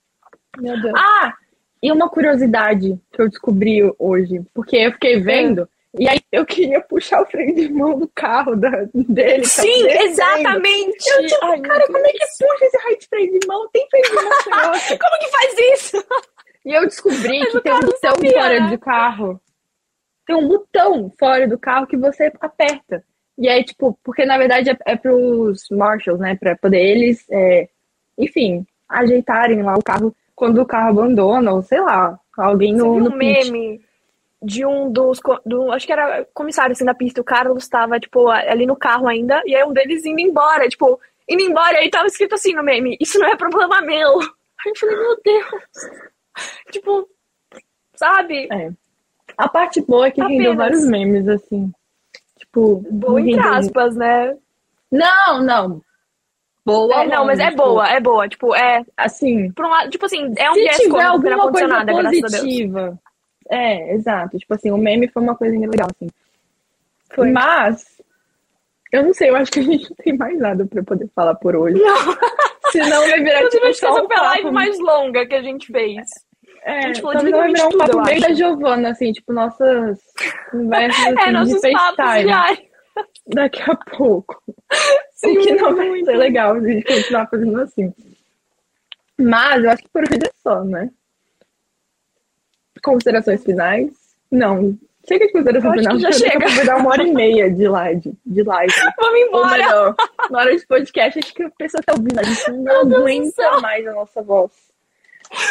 Meu 0.59 0.81
Deus. 0.81 0.95
Ah, 0.97 1.35
e 1.83 1.93
uma 1.93 2.09
curiosidade 2.09 2.99
que 3.13 3.23
eu 3.23 3.29
descobri 3.29 3.81
hoje, 3.99 4.43
porque 4.53 4.77
eu 4.77 4.93
fiquei 4.93 5.21
vendo, 5.21 5.69
e 5.99 6.09
aí 6.09 6.21
eu 6.31 6.45
queria 6.45 6.81
puxar 6.81 7.23
o 7.23 7.27
freio 7.27 7.55
de 7.55 7.73
mão 7.73 7.99
do 7.99 8.09
carro 8.09 8.55
da, 8.55 8.71
dele. 8.93 9.45
Sim, 9.45 9.87
exatamente. 9.89 11.09
Eu, 11.09 11.27
tipo, 11.27 11.47
Ai, 11.47 11.61
cara, 11.61 11.87
como 11.87 11.99
é 11.99 12.13
que 12.13 12.19
puxa 12.19 12.65
esse 12.65 12.79
raio 12.79 12.99
de 12.99 13.07
freio 13.07 13.41
de 13.41 13.47
mão? 13.47 13.69
Tem 13.73 13.89
freio 13.89 14.05
de 14.05 14.15
mão. 14.15 14.73
Como 14.99 15.19
que 15.19 15.31
faz 15.31 15.59
isso? 15.75 16.05
E 16.65 16.73
eu 16.73 16.83
descobri 16.83 17.39
Mas 17.39 17.53
que 17.53 17.61
tem 17.63 17.73
um 17.73 17.81
botão 17.81 18.15
sabia, 18.15 18.33
fora 18.33 18.61
do 18.69 18.79
carro. 18.79 19.41
Tem 20.27 20.37
um 20.37 20.47
botão 20.47 21.13
fora 21.19 21.49
do 21.49 21.59
carro 21.59 21.87
que 21.87 21.97
você 21.97 22.31
aperta. 22.41 23.03
E 23.39 23.49
aí, 23.49 23.65
tipo, 23.65 23.99
porque 24.05 24.27
na 24.27 24.37
verdade 24.37 24.71
é, 24.71 24.77
é 24.85 24.97
pros 24.97 25.67
marshals, 25.71 26.21
né? 26.21 26.37
Pra 26.37 26.57
poder 26.57 26.81
eles, 26.81 27.25
é, 27.31 27.69
enfim, 28.19 28.67
ajeitarem 28.89 29.63
lá 29.63 29.75
o 29.75 29.83
carro 29.83 30.15
quando 30.39 30.62
o 30.62 30.66
carro 30.66 30.90
abandona, 30.90 31.52
ou 31.52 31.62
sei 31.62 31.81
lá, 31.81 32.16
alguém 32.36 32.73
Você 32.77 32.82
no, 32.85 32.94
viu 32.94 33.05
no 33.05 33.10
um 33.10 33.19
pit. 33.19 33.51
meme 33.51 33.81
de 34.40 34.65
um 34.65 34.89
dos. 34.93 35.20
Do, 35.44 35.73
acho 35.73 35.85
que 35.85 35.93
era 35.93 36.24
comissário 36.32 36.70
assim 36.73 36.85
da 36.85 36.94
pista. 36.94 37.20
O 37.20 37.24
Carlos 37.24 37.66
tava, 37.69 37.98
tipo, 37.98 38.28
ali 38.28 38.65
no 38.65 38.77
carro 38.77 39.09
ainda. 39.09 39.43
E 39.44 39.56
aí 39.56 39.65
um 39.65 39.73
deles 39.73 40.06
indo 40.06 40.20
embora. 40.20 40.69
Tipo, 40.69 41.01
indo 41.28 41.43
embora. 41.43 41.73
E 41.74 41.77
aí 41.78 41.90
tava 41.90 42.06
escrito 42.06 42.36
assim 42.36 42.55
no 42.55 42.62
meme: 42.62 42.97
Isso 43.01 43.19
não 43.19 43.27
é 43.27 43.36
problema 43.36 43.81
meu. 43.82 44.20
Aí 44.65 44.73
eu 44.73 44.77
falei: 44.77 44.97
Meu 44.97 45.20
Deus. 45.24 45.62
tipo, 46.70 47.09
sabe? 47.97 48.48
É. 48.52 48.70
A 49.36 49.48
parte 49.48 49.81
boa 49.82 50.06
é 50.06 50.10
que 50.12 50.20
rendeu 50.20 50.52
Apenas. 50.52 50.56
vários 50.56 50.85
memes, 50.85 51.28
assim. 51.28 51.73
Tipo, 52.39 52.77
Boa 52.90 53.20
entre 53.20 53.35
rendeu- 53.35 53.52
aspas, 53.55 53.97
né? 53.97 54.36
Não, 54.90 55.43
não. 55.43 55.82
Boa. 56.69 57.03
É, 57.03 57.07
não, 57.07 57.24
mas 57.24 57.39
é 57.39 57.45
longe, 57.45 57.57
boa, 57.57 57.89
é 57.89 58.01
boa. 58.01 58.28
Tipo, 58.28 58.55
é. 58.55 58.81
Tipo, 58.81 58.93
assim, 58.97 59.51
Por 59.53 59.65
um 59.65 59.69
lado, 59.70 59.90
tipo 59.90 60.05
assim, 60.05 60.32
é 60.36 60.51
um 60.51 60.55
se 60.55 60.61
viés 60.61 60.77
tiver 60.77 61.03
alguma 61.03 61.51
coisa 61.51 61.66
nada, 61.66 61.93
graças 61.93 62.07
a 62.07 62.11
Deus. 62.11 62.32
positiva. 62.32 62.99
É, 63.51 63.95
exato. 63.95 64.39
Tipo 64.39 64.55
assim, 64.55 64.70
o 64.70 64.77
meme 64.77 65.09
foi 65.09 65.23
uma 65.23 65.35
coisa 65.35 65.59
legal, 65.59 65.89
assim. 65.90 66.11
Foi. 67.15 67.31
Mas, 67.31 68.03
eu 68.93 69.03
não 69.03 69.15
sei, 69.15 69.31
eu 69.31 69.36
acho 69.36 69.51
que 69.51 69.61
a 69.61 69.62
gente 69.62 69.89
não 69.89 69.97
tem 69.97 70.16
mais 70.16 70.39
nada 70.39 70.66
pra 70.66 70.82
poder 70.82 71.09
falar 71.15 71.35
por 71.36 71.57
hoje. 71.57 71.78
Não, 71.81 71.97
Senão 72.70 73.01
vai 73.09 73.23
virar 73.23 73.39
inclusive, 73.45 73.73
tipo 73.73 73.86
só 73.86 74.03
um 74.05 74.12
a 74.12 74.23
live 74.23 74.43
papo. 74.43 74.55
mais 74.55 74.78
longa 74.78 75.27
que 75.27 75.35
a 75.35 75.43
gente 75.43 75.73
fez. 75.73 76.07
É, 76.65 76.78
a 76.81 76.82
gente 76.89 77.01
falou 77.01 77.16
de 77.16 77.31
talvez 77.31 77.36
vai 77.36 77.49
virar 77.49 77.69
um 77.69 77.78
papo 77.78 77.90
tudo, 77.93 77.99
eu 78.01 78.05
meio 78.05 78.20
da. 78.20 78.35
Giovana, 78.35 78.90
assim, 78.90 79.12
tipo, 79.12 79.32
nossas 79.32 79.99
conversas 80.51 81.01
assim, 81.07 81.19
É, 81.19 81.24
de 81.24 81.32
nossos 81.32 81.61
papos 81.62 81.97
FaceTime. 82.05 82.68
daqui 83.27 83.62
a 83.62 83.77
pouco. 83.77 84.43
Sim, 85.12 85.39
o 85.39 85.43
que 85.43 85.55
não 85.55 85.77
vai 85.77 85.89
muito. 85.89 86.07
ser 86.07 86.16
legal 86.16 86.55
a 86.55 86.61
gente 86.61 86.85
continuar 86.85 87.27
fazendo 87.29 87.61
assim. 87.61 87.93
Mas 89.19 89.65
eu 89.65 89.70
acho 89.70 89.83
que 89.83 89.89
por 89.89 90.03
hoje 90.03 90.19
é 90.25 90.31
só, 90.43 90.62
né? 90.65 90.91
Considerações 92.83 93.43
finais? 93.43 93.91
Não. 94.31 94.79
Chega 95.07 95.27
de 95.27 95.33
considerações 95.33 95.81
finais. 95.81 96.01
já 96.01 96.12
chega. 96.12 96.49
Vai 96.49 96.65
dar 96.66 96.77
uma 96.77 96.91
hora 96.91 97.03
e 97.03 97.12
meia 97.12 97.51
de 97.51 97.66
live. 97.66 98.12
De 98.25 98.43
live. 98.43 98.73
Vamos 98.97 99.20
Ou 99.20 99.27
embora. 99.27 99.51
melhor, 99.51 99.95
na 100.31 100.39
hora 100.39 100.57
de 100.57 100.66
podcast, 100.66 101.19
acho 101.19 101.35
que 101.35 101.43
a 101.43 101.51
pessoa 101.51 101.83
tá 101.83 101.95
ouvindo. 101.95 102.19
A 102.19 102.23
gente 102.23 102.51
não 102.53 102.62
Meu 102.62 102.87
do 102.87 102.97
aguenta 102.97 103.61
mais 103.61 103.87
a 103.87 103.93
nossa 103.93 104.23
voz. 104.23 104.53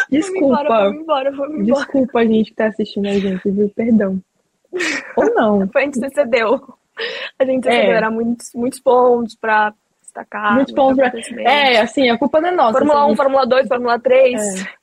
Desculpa. 0.09 0.63
vamos 0.63 1.01
embora, 1.01 1.31
vamos 1.31 1.59
embora. 1.59 1.81
Desculpa 1.81 2.19
a 2.19 2.25
gente 2.25 2.51
que 2.51 2.55
tá 2.55 2.67
assistindo 2.67 3.07
a 3.07 3.13
gente, 3.13 3.49
viu? 3.49 3.69
Perdão. 3.75 4.21
Ou 5.15 5.33
não. 5.33 5.69
A 5.73 5.79
gente 5.81 6.13
cedeu. 6.13 6.77
A 7.39 7.45
gente 7.45 7.67
É. 7.67 7.89
era 7.91 8.09
muitos, 8.09 8.51
muitos 8.53 8.79
pontos 8.79 9.35
pra 9.35 9.73
destacar. 10.01 10.55
Muitos 10.55 10.73
pontos 10.73 10.97
pra- 10.97 11.07
acontecimentos. 11.07 11.51
É, 11.51 11.79
assim, 11.79 12.09
a 12.09 12.17
culpa 12.17 12.41
não 12.41 12.49
é 12.49 12.51
nossa. 12.51 12.73
Fórmula 12.79 13.03
assim, 13.03 13.11
1, 13.11 13.15
Fórmula 13.15 13.45
2, 13.45 13.67
Fórmula 13.67 13.99
3. 13.99 14.41
É. 14.65 14.77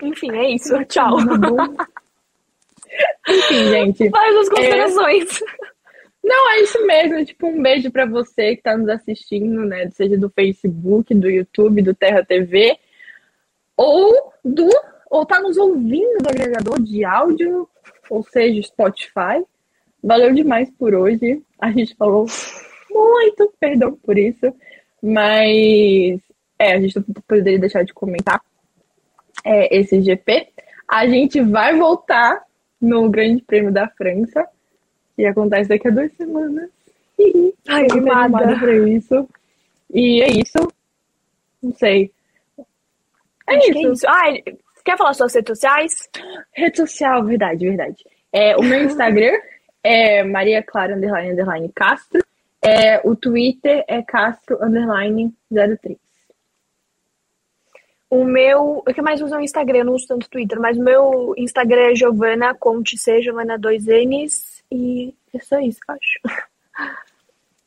Enfim, 0.02 0.30
é 0.32 0.50
isso. 0.50 0.84
Tchau. 0.86 1.16
Enfim, 3.28 3.64
gente. 3.70 4.10
Faz 4.10 4.36
as 4.36 4.48
considerações. 4.48 5.40
Não, 6.22 6.50
é 6.52 6.60
isso 6.60 6.86
mesmo. 6.86 7.24
Tipo, 7.24 7.46
um 7.48 7.62
beijo 7.62 7.90
pra 7.90 8.06
você 8.06 8.56
que 8.56 8.62
tá 8.62 8.76
nos 8.76 8.88
assistindo, 8.88 9.64
né? 9.64 9.88
Seja 9.90 10.16
do 10.18 10.28
Facebook, 10.30 11.14
do 11.14 11.28
YouTube, 11.30 11.82
do 11.82 11.94
Terra 11.94 12.24
TV, 12.24 12.78
ou 13.76 14.32
do. 14.44 14.68
Ou 15.10 15.26
tá 15.26 15.40
nos 15.40 15.56
ouvindo 15.58 16.22
do 16.22 16.28
agregador 16.28 16.80
de 16.80 17.04
áudio, 17.04 17.68
ou 18.08 18.22
seja, 18.22 18.62
Spotify. 18.62 19.44
Valeu 20.02 20.34
demais 20.34 20.70
por 20.70 20.94
hoje. 20.94 21.42
A 21.60 21.70
gente 21.70 21.94
falou 21.94 22.26
muito, 22.90 23.52
perdão 23.60 23.92
por 23.96 24.18
isso. 24.18 24.52
Mas 25.02 26.20
é, 26.58 26.74
a 26.74 26.80
gente 26.80 26.96
não 26.96 27.04
poderia 27.26 27.58
deixar 27.58 27.84
de 27.84 27.92
comentar 27.92 28.40
é, 29.44 29.76
esse 29.76 30.00
GP. 30.00 30.48
A 30.88 31.06
gente 31.06 31.40
vai 31.40 31.76
voltar 31.76 32.42
no 32.80 33.08
Grande 33.08 33.42
Prêmio 33.42 33.72
da 33.72 33.88
França, 33.88 34.46
que 35.16 35.24
acontece 35.24 35.68
daqui 35.68 35.88
a 35.88 35.90
duas 35.90 36.12
semanas. 36.14 36.68
Ai, 37.68 37.86
animada 37.90 38.38
animada. 38.38 38.58
pra 38.58 38.74
isso. 38.88 39.28
E 39.92 40.22
é 40.22 40.30
isso. 40.30 40.58
Não 41.62 41.72
sei. 41.74 42.10
É 43.48 43.58
isso. 43.58 43.78
é 43.78 43.92
isso. 43.92 44.06
Ah, 44.08 44.32
quer 44.84 44.98
falar 44.98 45.14
suas 45.14 45.34
redes 45.34 45.56
sociais? 45.56 46.10
Rede 46.52 46.76
social, 46.76 47.24
verdade, 47.24 47.66
verdade. 47.66 48.04
É, 48.32 48.56
o 48.56 48.62
meu 48.62 48.82
Instagram 48.84 49.38
é 49.82 50.22
Maria 50.22 50.62
Clara 50.62 50.94
underline, 50.94 51.32
underline 51.32 51.70
Castro. 51.74 52.22
É, 52.60 53.00
o 53.04 53.16
Twitter 53.16 53.84
é 53.88 54.02
Castro 54.02 54.62
underline 54.62 55.34
03. 55.50 55.98
O 58.08 58.24
meu. 58.24 58.82
Eu 58.86 58.94
que 58.94 59.02
mais 59.02 59.20
uso 59.20 59.34
o 59.34 59.40
Instagram, 59.40 59.78
eu 59.78 59.84
não 59.86 59.94
uso 59.94 60.06
tanto 60.06 60.28
Twitter, 60.28 60.60
mas 60.60 60.76
o 60.76 60.82
meu 60.82 61.34
Instagram 61.36 61.90
é 61.90 61.94
Giovana 61.94 62.54
Conte 62.54 62.96
C, 62.98 63.22
Giovana 63.22 63.58
2Ns. 63.58 64.62
E 64.70 65.14
é 65.34 65.38
só 65.40 65.58
isso, 65.58 65.80
acho. 65.88 66.20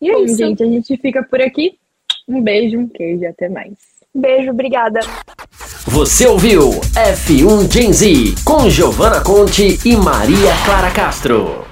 E 0.01 0.09
é 0.09 0.13
Bom, 0.13 0.25
isso. 0.25 0.35
gente, 0.35 0.61
a 0.61 0.65
gente 0.65 0.97
fica 0.97 1.23
por 1.23 1.41
aqui. 1.41 1.79
Um 2.27 2.41
beijo, 2.41 2.77
um 2.77 2.87
queijo, 2.87 3.25
até 3.27 3.47
mais. 3.47 3.73
Beijo, 4.13 4.51
obrigada. 4.51 4.99
Você 5.87 6.27
ouviu 6.27 6.69
F1 6.69 7.71
Gen 7.71 7.93
Z 7.93 8.07
com 8.43 8.69
Giovana 8.69 9.23
Conte 9.23 9.79
e 9.87 9.95
Maria 9.95 10.51
Clara 10.65 10.91
Castro. 10.91 11.64